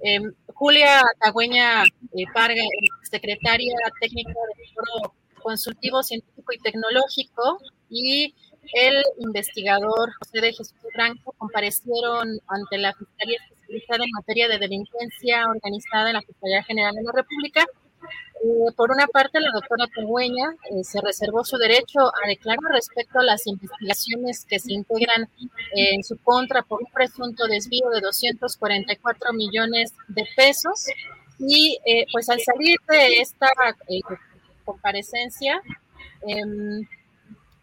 em, 0.00 0.32
Julia 0.54 1.02
Tagüeña 1.20 1.82
eh, 1.84 2.24
Parga, 2.34 2.62
secretaria 3.02 3.74
técnica 4.00 4.30
del 4.30 4.68
Foro 4.74 5.14
Consultivo 5.42 6.02
Científico 6.02 6.52
y 6.52 6.58
Tecnológico, 6.58 7.60
y 7.88 8.34
el 8.72 9.02
investigador 9.18 10.12
José 10.18 10.40
de 10.40 10.52
Jesús 10.52 10.74
Franco 10.92 11.34
comparecieron 11.38 12.38
ante 12.48 12.78
la 12.78 12.94
Fiscalía 12.94 13.38
en 13.70 14.10
materia 14.12 14.48
de 14.48 14.58
delincuencia 14.58 15.44
organizada 15.48 16.08
en 16.08 16.14
la 16.14 16.22
Fiscalía 16.22 16.62
General 16.64 16.94
de 16.94 17.02
la 17.02 17.12
República. 17.12 17.66
Eh, 18.42 18.72
por 18.74 18.90
una 18.90 19.06
parte, 19.06 19.38
la 19.40 19.52
doctora 19.52 19.86
Tegüeña 19.94 20.54
eh, 20.70 20.82
se 20.82 21.00
reservó 21.00 21.44
su 21.44 21.58
derecho 21.58 22.00
a 22.00 22.26
declarar 22.26 22.72
respecto 22.72 23.18
a 23.20 23.24
las 23.24 23.46
investigaciones 23.46 24.46
que 24.46 24.58
se 24.58 24.72
integran 24.72 25.24
eh, 25.76 25.94
en 25.94 26.02
su 26.02 26.16
contra 26.18 26.62
por 26.62 26.80
un 26.80 26.90
presunto 26.92 27.46
desvío 27.46 27.90
de 27.90 28.00
244 28.00 29.32
millones 29.34 29.92
de 30.08 30.26
pesos. 30.36 30.86
Y 31.38 31.78
pues 32.12 32.28
al 32.28 32.38
salir 32.40 32.76
de 32.86 33.20
esta 33.20 33.48
comparecencia, 34.66 35.62
em, 36.26 36.86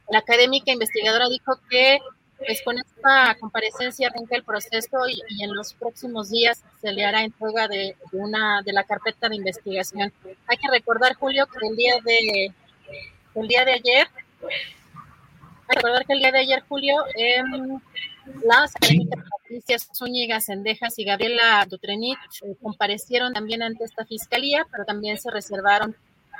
la 0.10 0.18
académica 0.18 0.72
investigadora 0.72 1.30
dijo 1.30 1.60
que 1.70 2.00
pues 2.38 2.62
con 2.64 2.78
esta 2.78 3.36
comparecencia 3.40 4.08
arranca 4.08 4.36
el 4.36 4.44
proceso 4.44 5.08
y, 5.08 5.44
en 5.44 5.56
los 5.56 5.74
próximos 5.74 6.30
días 6.30 6.64
se 6.82 6.92
le 6.92 7.06
hará 7.06 7.24
entrega 7.24 7.68
de, 7.68 7.96
una 8.12 8.62
de 8.64 8.74
la 8.74 8.84
carpeta 8.84 9.30
de 9.30 9.36
investigación. 9.36 10.14
Hay 10.48 10.58
que 10.58 10.70
recordar, 10.72 11.16
Julio, 11.16 11.48
que 11.48 11.68
el 11.68 11.76
día 11.76 11.96
de 12.04 12.52
el 13.36 13.48
día 13.48 13.66
de 13.66 13.74
ayer, 13.74 14.08
hay 14.42 15.68
que 15.70 15.76
recordar 15.76 16.06
que 16.06 16.14
el 16.14 16.20
día 16.20 16.32
de 16.32 16.40
ayer, 16.40 16.64
Julio, 16.68 16.96
eh, 17.16 17.44
las 18.44 18.74
Patricia 18.74 19.78
Zúñiga 19.80 20.42
Sendejas 20.42 20.98
y 21.00 21.06
Gabriela 21.06 21.66
Dutrenit 21.70 22.18
eh, 22.42 22.56
comparecieron 22.62 23.34
también 23.34 23.64
ante 23.64 23.84
esta 23.84 24.06
fiscalía, 24.06 24.66
pero 24.72 24.86
también 24.86 25.18
se 25.18 25.32
reservaron 25.32 25.96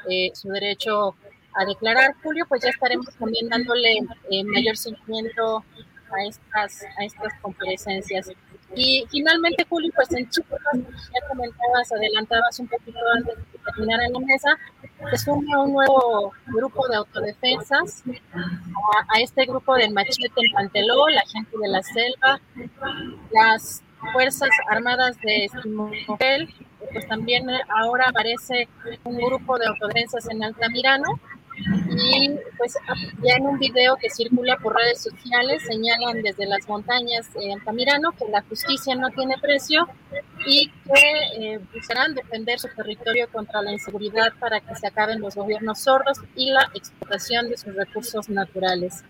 eh, 0.10 0.32
su 0.34 0.50
derecho 0.50 1.16
a 1.54 1.66
declarar, 1.66 2.16
Julio, 2.22 2.46
pues 2.48 2.62
ya 2.62 2.70
estaremos 2.70 3.08
también 3.18 3.50
dándole 3.50 4.00
eh, 4.30 4.44
mayor 4.44 4.78
seguimiento 4.78 5.64
a 6.12 6.24
estas, 6.28 6.84
a 6.98 7.04
estas 7.04 7.34
comparecencias. 7.42 8.32
Y 8.76 9.06
finalmente, 9.10 9.66
Julio, 9.68 9.92
pues 9.96 10.12
en 10.14 10.30
Chiapas, 10.30 10.60
ya 10.74 11.28
comentabas, 11.28 11.92
adelantabas 11.92 12.60
un 12.60 12.68
poquito 12.68 13.00
antes 13.16 13.36
de 13.38 13.60
terminar 13.66 14.02
en 14.04 14.14
la 14.14 14.20
mesa, 14.20 14.58
se 15.12 15.18
suma 15.18 15.64
un 15.64 15.74
nuevo 15.74 16.34
grupo 16.48 16.88
de 16.88 16.98
autodefensas, 16.98 18.04
a, 19.14 19.20
este 19.20 19.46
grupo 19.46 19.76
del 19.76 19.94
Machete 19.94 20.28
en 20.36 20.54
Panteló, 20.54 21.08
la 21.10 21.24
gente 21.32 21.58
de 21.58 21.68
la 21.68 21.82
selva, 21.84 22.40
las 23.32 23.84
Fuerzas 24.14 24.50
Armadas 24.70 25.18
de 25.22 25.50
Simón 25.62 25.92
pues 26.92 27.08
también 27.08 27.48
ahora 27.70 28.06
aparece 28.10 28.68
un 29.04 29.18
grupo 29.18 29.58
de 29.58 29.68
autodefensas 29.68 30.30
en 30.30 30.44
Altamirano, 30.44 31.20
y 31.58 32.36
pues 32.58 32.76
ya 33.24 33.36
en 33.36 33.48
un 33.48 33.58
video 33.58 33.96
que 33.98 34.10
circula 34.10 34.58
por 34.58 34.76
redes 34.76 35.02
sociales 35.02 35.64
señalan 35.64 36.22
desde 36.22 36.46
las 36.46 36.68
montañas 36.68 37.34
de 37.34 37.54
Altamirano 37.54 38.12
que 38.12 38.26
la 38.32 38.42
justicia 38.44 38.96
no 38.96 39.10
tiene 39.12 39.38
precio 39.40 39.88
y 40.46 40.70
que 40.70 41.54
eh, 41.54 41.60
buscarán 41.74 42.14
defender 42.14 42.60
su 42.60 42.68
territorio 42.76 43.28
contra 43.32 43.62
la 43.62 43.72
inseguridad 43.72 44.34
para 44.40 44.60
que 44.60 44.76
se 44.76 44.88
acaben 44.88 45.20
los 45.20 45.36
gobiernos 45.36 45.80
sordos 45.80 46.20
y 46.36 46.52
la 46.52 46.70
explotación 46.74 47.50
de 47.50 47.58
sus 47.58 47.74
recursos 47.76 48.30
naturales. 48.30 49.04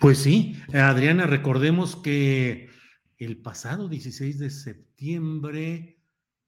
Pues 0.00 0.18
sí, 0.18 0.56
Adriana, 0.72 1.26
recordemos 1.26 1.96
que 1.96 2.68
el 3.18 3.36
pasado 3.36 3.88
16 3.88 4.38
de 4.38 4.50
septiembre, 4.50 5.98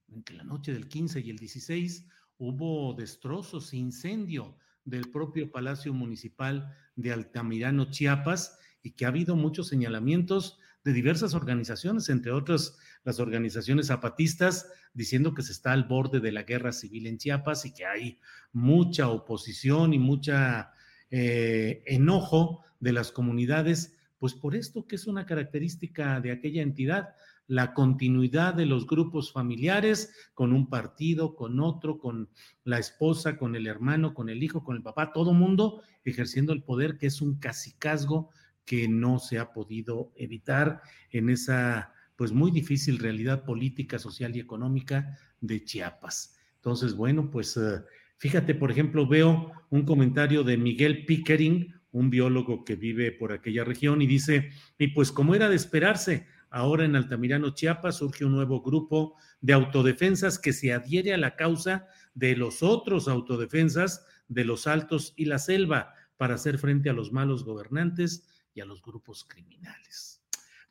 entre 0.09 0.35
la 0.35 0.43
noche 0.43 0.73
del 0.73 0.87
15 0.87 1.21
y 1.21 1.29
el 1.29 1.37
16, 1.37 2.07
hubo 2.43 2.93
destrozos, 2.93 3.73
incendio 3.73 4.57
del 4.83 5.09
propio 5.09 5.49
Palacio 5.49 5.93
Municipal 5.93 6.75
de 6.97 7.13
Altamirano, 7.13 7.89
Chiapas, 7.89 8.59
y 8.81 8.91
que 8.91 9.05
ha 9.05 9.07
habido 9.07 9.37
muchos 9.37 9.69
señalamientos 9.69 10.59
de 10.83 10.91
diversas 10.91 11.35
organizaciones, 11.35 12.09
entre 12.09 12.33
otras 12.33 12.77
las 13.05 13.21
organizaciones 13.21 13.87
zapatistas, 13.87 14.69
diciendo 14.93 15.33
que 15.33 15.41
se 15.41 15.53
está 15.53 15.71
al 15.71 15.85
borde 15.85 16.19
de 16.19 16.33
la 16.33 16.43
guerra 16.43 16.73
civil 16.73 17.07
en 17.07 17.17
Chiapas 17.17 17.65
y 17.65 17.73
que 17.73 17.85
hay 17.85 18.19
mucha 18.51 19.07
oposición 19.07 19.93
y 19.93 19.99
mucha 19.99 20.73
eh, 21.11 21.81
enojo 21.85 22.65
de 22.81 22.91
las 22.91 23.13
comunidades, 23.13 23.95
pues 24.17 24.33
por 24.33 24.53
esto 24.53 24.85
que 24.85 24.97
es 24.97 25.07
una 25.07 25.25
característica 25.25 26.19
de 26.19 26.33
aquella 26.33 26.61
entidad, 26.61 27.15
la 27.53 27.75
continuidad 27.75 28.55
de 28.55 28.65
los 28.65 28.87
grupos 28.87 29.31
familiares 29.31 30.11
con 30.33 30.53
un 30.53 30.71
partido, 30.71 31.35
con 31.35 31.59
otro, 31.59 31.99
con 31.99 32.27
la 32.63 32.79
esposa, 32.79 33.37
con 33.37 33.55
el 33.55 33.67
hermano, 33.67 34.15
con 34.15 34.29
el 34.29 34.41
hijo, 34.41 34.63
con 34.63 34.75
el 34.75 34.81
papá, 34.81 35.13
todo 35.13 35.33
mundo 35.33 35.83
ejerciendo 36.03 36.51
el 36.51 36.63
poder, 36.63 36.97
que 36.97 37.05
es 37.05 37.21
un 37.21 37.37
cacicazgo 37.37 38.31
que 38.65 38.87
no 38.87 39.19
se 39.19 39.37
ha 39.37 39.53
podido 39.53 40.11
evitar 40.15 40.81
en 41.11 41.29
esa 41.29 41.93
pues 42.15 42.31
muy 42.31 42.49
difícil 42.49 42.97
realidad 42.97 43.45
política, 43.45 43.99
social 43.99 44.35
y 44.35 44.39
económica 44.39 45.15
de 45.39 45.63
Chiapas. 45.63 46.35
Entonces, 46.55 46.95
bueno, 46.95 47.29
pues 47.29 47.55
eh, 47.57 47.83
fíjate, 48.17 48.55
por 48.55 48.71
ejemplo, 48.71 49.05
veo 49.05 49.51
un 49.69 49.83
comentario 49.85 50.43
de 50.43 50.57
Miguel 50.57 51.05
Pickering, 51.05 51.71
un 51.91 52.09
biólogo 52.09 52.63
que 52.63 52.75
vive 52.75 53.11
por 53.11 53.31
aquella 53.31 53.63
región, 53.63 54.01
y 54.01 54.07
dice, 54.07 54.49
y 54.79 54.87
pues 54.87 55.11
como 55.11 55.35
era 55.35 55.49
de 55.49 55.55
esperarse, 55.55 56.25
Ahora 56.53 56.85
en 56.85 56.95
Altamirano, 56.95 57.55
Chiapas, 57.55 57.97
surge 57.97 58.25
un 58.25 58.31
nuevo 58.31 58.61
grupo 58.61 59.17
de 59.41 59.53
autodefensas 59.53 60.37
que 60.37 60.53
se 60.53 60.71
adhiere 60.71 61.11
a 61.11 61.17
la 61.17 61.35
causa 61.35 61.87
de 62.13 62.35
los 62.35 62.61
otros 62.61 63.07
autodefensas 63.07 64.05
de 64.27 64.45
los 64.45 64.67
Altos 64.67 65.13
y 65.15 65.25
la 65.25 65.39
Selva 65.39 65.95
para 66.15 66.35
hacer 66.35 66.59
frente 66.59 66.91
a 66.91 66.93
los 66.93 67.11
malos 67.11 67.43
gobernantes 67.43 68.29
y 68.53 68.61
a 68.61 68.65
los 68.65 68.83
grupos 68.83 69.25
criminales. 69.25 70.21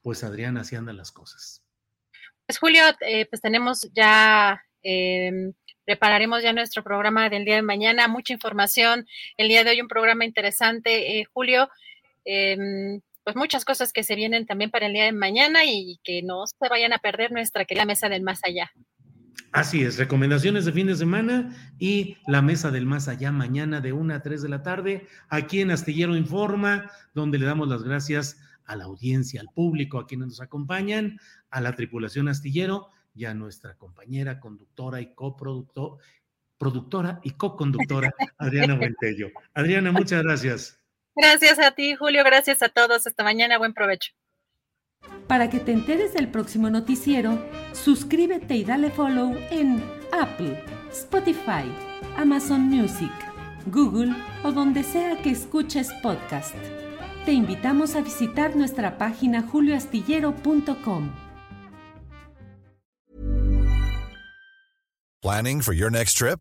Pues 0.03 0.23
Adriana, 0.23 0.61
así 0.61 0.77
andan 0.77 0.97
las 0.97 1.11
cosas. 1.11 1.65
Pues 2.47 2.61
Julio, 2.61 2.85
eh, 3.01 3.27
pues 3.27 3.43
tenemos 3.43 3.91
ya, 3.93 4.63
em, 4.85 5.53
prepararemos 5.85 6.45
ya 6.45 6.53
nuestro 6.53 6.85
programa 6.85 7.29
del 7.29 7.45
día 7.45 7.57
de 7.57 7.63
mañana, 7.63 8.07
mucha 8.07 8.33
información. 8.33 9.05
El 9.37 9.49
día 9.49 9.65
de 9.65 9.71
hoy 9.71 9.81
un 9.81 9.89
programa 9.89 10.25
interesante, 10.25 11.19
eh, 11.19 11.25
Julio. 11.25 11.69
Em, 12.25 13.01
pues 13.25 13.37
muchas 13.37 13.65
cosas 13.65 13.93
que 13.93 14.03
se 14.03 14.15
vienen 14.15 14.47
también 14.47 14.71
para 14.71 14.87
el 14.87 14.93
día 14.93 15.05
de 15.05 15.13
mañana 15.13 15.65
y 15.65 16.01
que 16.03 16.23
no 16.23 16.47
se 16.47 16.69
vayan 16.69 16.93
a 16.93 16.99
perder 16.99 17.33
nuestra 17.33 17.65
querida 17.65 17.85
mesa 17.85 18.09
del 18.09 18.23
más 18.23 18.41
allá. 18.45 18.71
Así 19.53 19.83
es, 19.83 19.99
recomendaciones 19.99 20.65
de 20.65 20.73
fin 20.73 20.87
de 20.87 20.97
semana 20.97 21.55
y 21.79 22.17
la 22.27 22.41
mesa 22.41 22.71
del 22.71 22.87
más 22.87 23.07
allá 23.09 23.31
mañana 23.33 23.83
de 23.83 23.93
1 23.93 24.15
a 24.15 24.23
3 24.23 24.41
de 24.41 24.49
la 24.49 24.63
tarde, 24.63 25.07
aquí 25.29 25.61
en 25.61 25.71
Astillero 25.71 26.17
Informa, 26.17 26.91
donde 27.13 27.39
le 27.39 27.45
damos 27.45 27.69
las 27.69 27.83
gracias 27.83 28.41
a 28.65 28.77
la 28.77 28.85
audiencia, 28.85 29.43
al 29.43 29.49
público, 29.55 29.99
a 29.99 30.07
quienes 30.07 30.29
nos 30.29 30.41
acompañan, 30.41 31.19
a 31.51 31.61
la 31.61 31.75
tripulación 31.75 32.29
Astillero 32.29 32.89
y 33.15 33.27
a 33.27 33.35
nuestra 33.35 33.77
compañera 33.77 34.41
conductora 34.41 35.03
y 35.03 35.15
coproductor, 35.15 35.99
productora 36.57 37.21
y 37.23 37.33
co-conductora 37.33 38.11
Adriana 38.39 38.75
Buentello. 38.75 39.29
Adriana, 39.53 39.93
muchas 39.93 40.23
gracias. 40.23 40.82
Gracias 41.15 41.59
a 41.59 41.71
ti, 41.73 41.95
Julio. 41.95 42.25
Gracias 42.25 42.63
a 42.63 42.69
todos. 42.69 43.07
Hasta 43.07 43.25
mañana. 43.25 43.59
Buen 43.59 43.75
provecho. 43.75 44.13
Para 45.27 45.51
que 45.51 45.61
te 45.61 45.73
enteres 45.73 46.15
del 46.15 46.29
próximo 46.29 46.71
noticiero, 46.71 47.39
suscríbete 47.73 48.55
y 48.55 48.65
dale 48.65 48.91
follow 48.91 49.35
en 49.51 49.83
Apple, 50.13 50.63
Spotify, 50.91 51.65
Amazon 52.17 52.63
Music, 52.63 53.11
Google 53.67 54.15
o 54.45 54.53
donde 54.53 54.83
sea 54.83 55.17
que 55.23 55.31
escuches 55.31 55.91
podcast. 56.03 56.55
Te 57.25 57.33
invitamos 57.33 57.97
a 57.97 58.01
visitar 58.01 58.57
nuestra 58.57 58.99
página 58.99 59.43
julioastillero.com. 59.43 61.13
Planning 65.23 65.63
for 65.63 65.73
your 65.73 65.91
next 65.91 66.17
trip? 66.17 66.41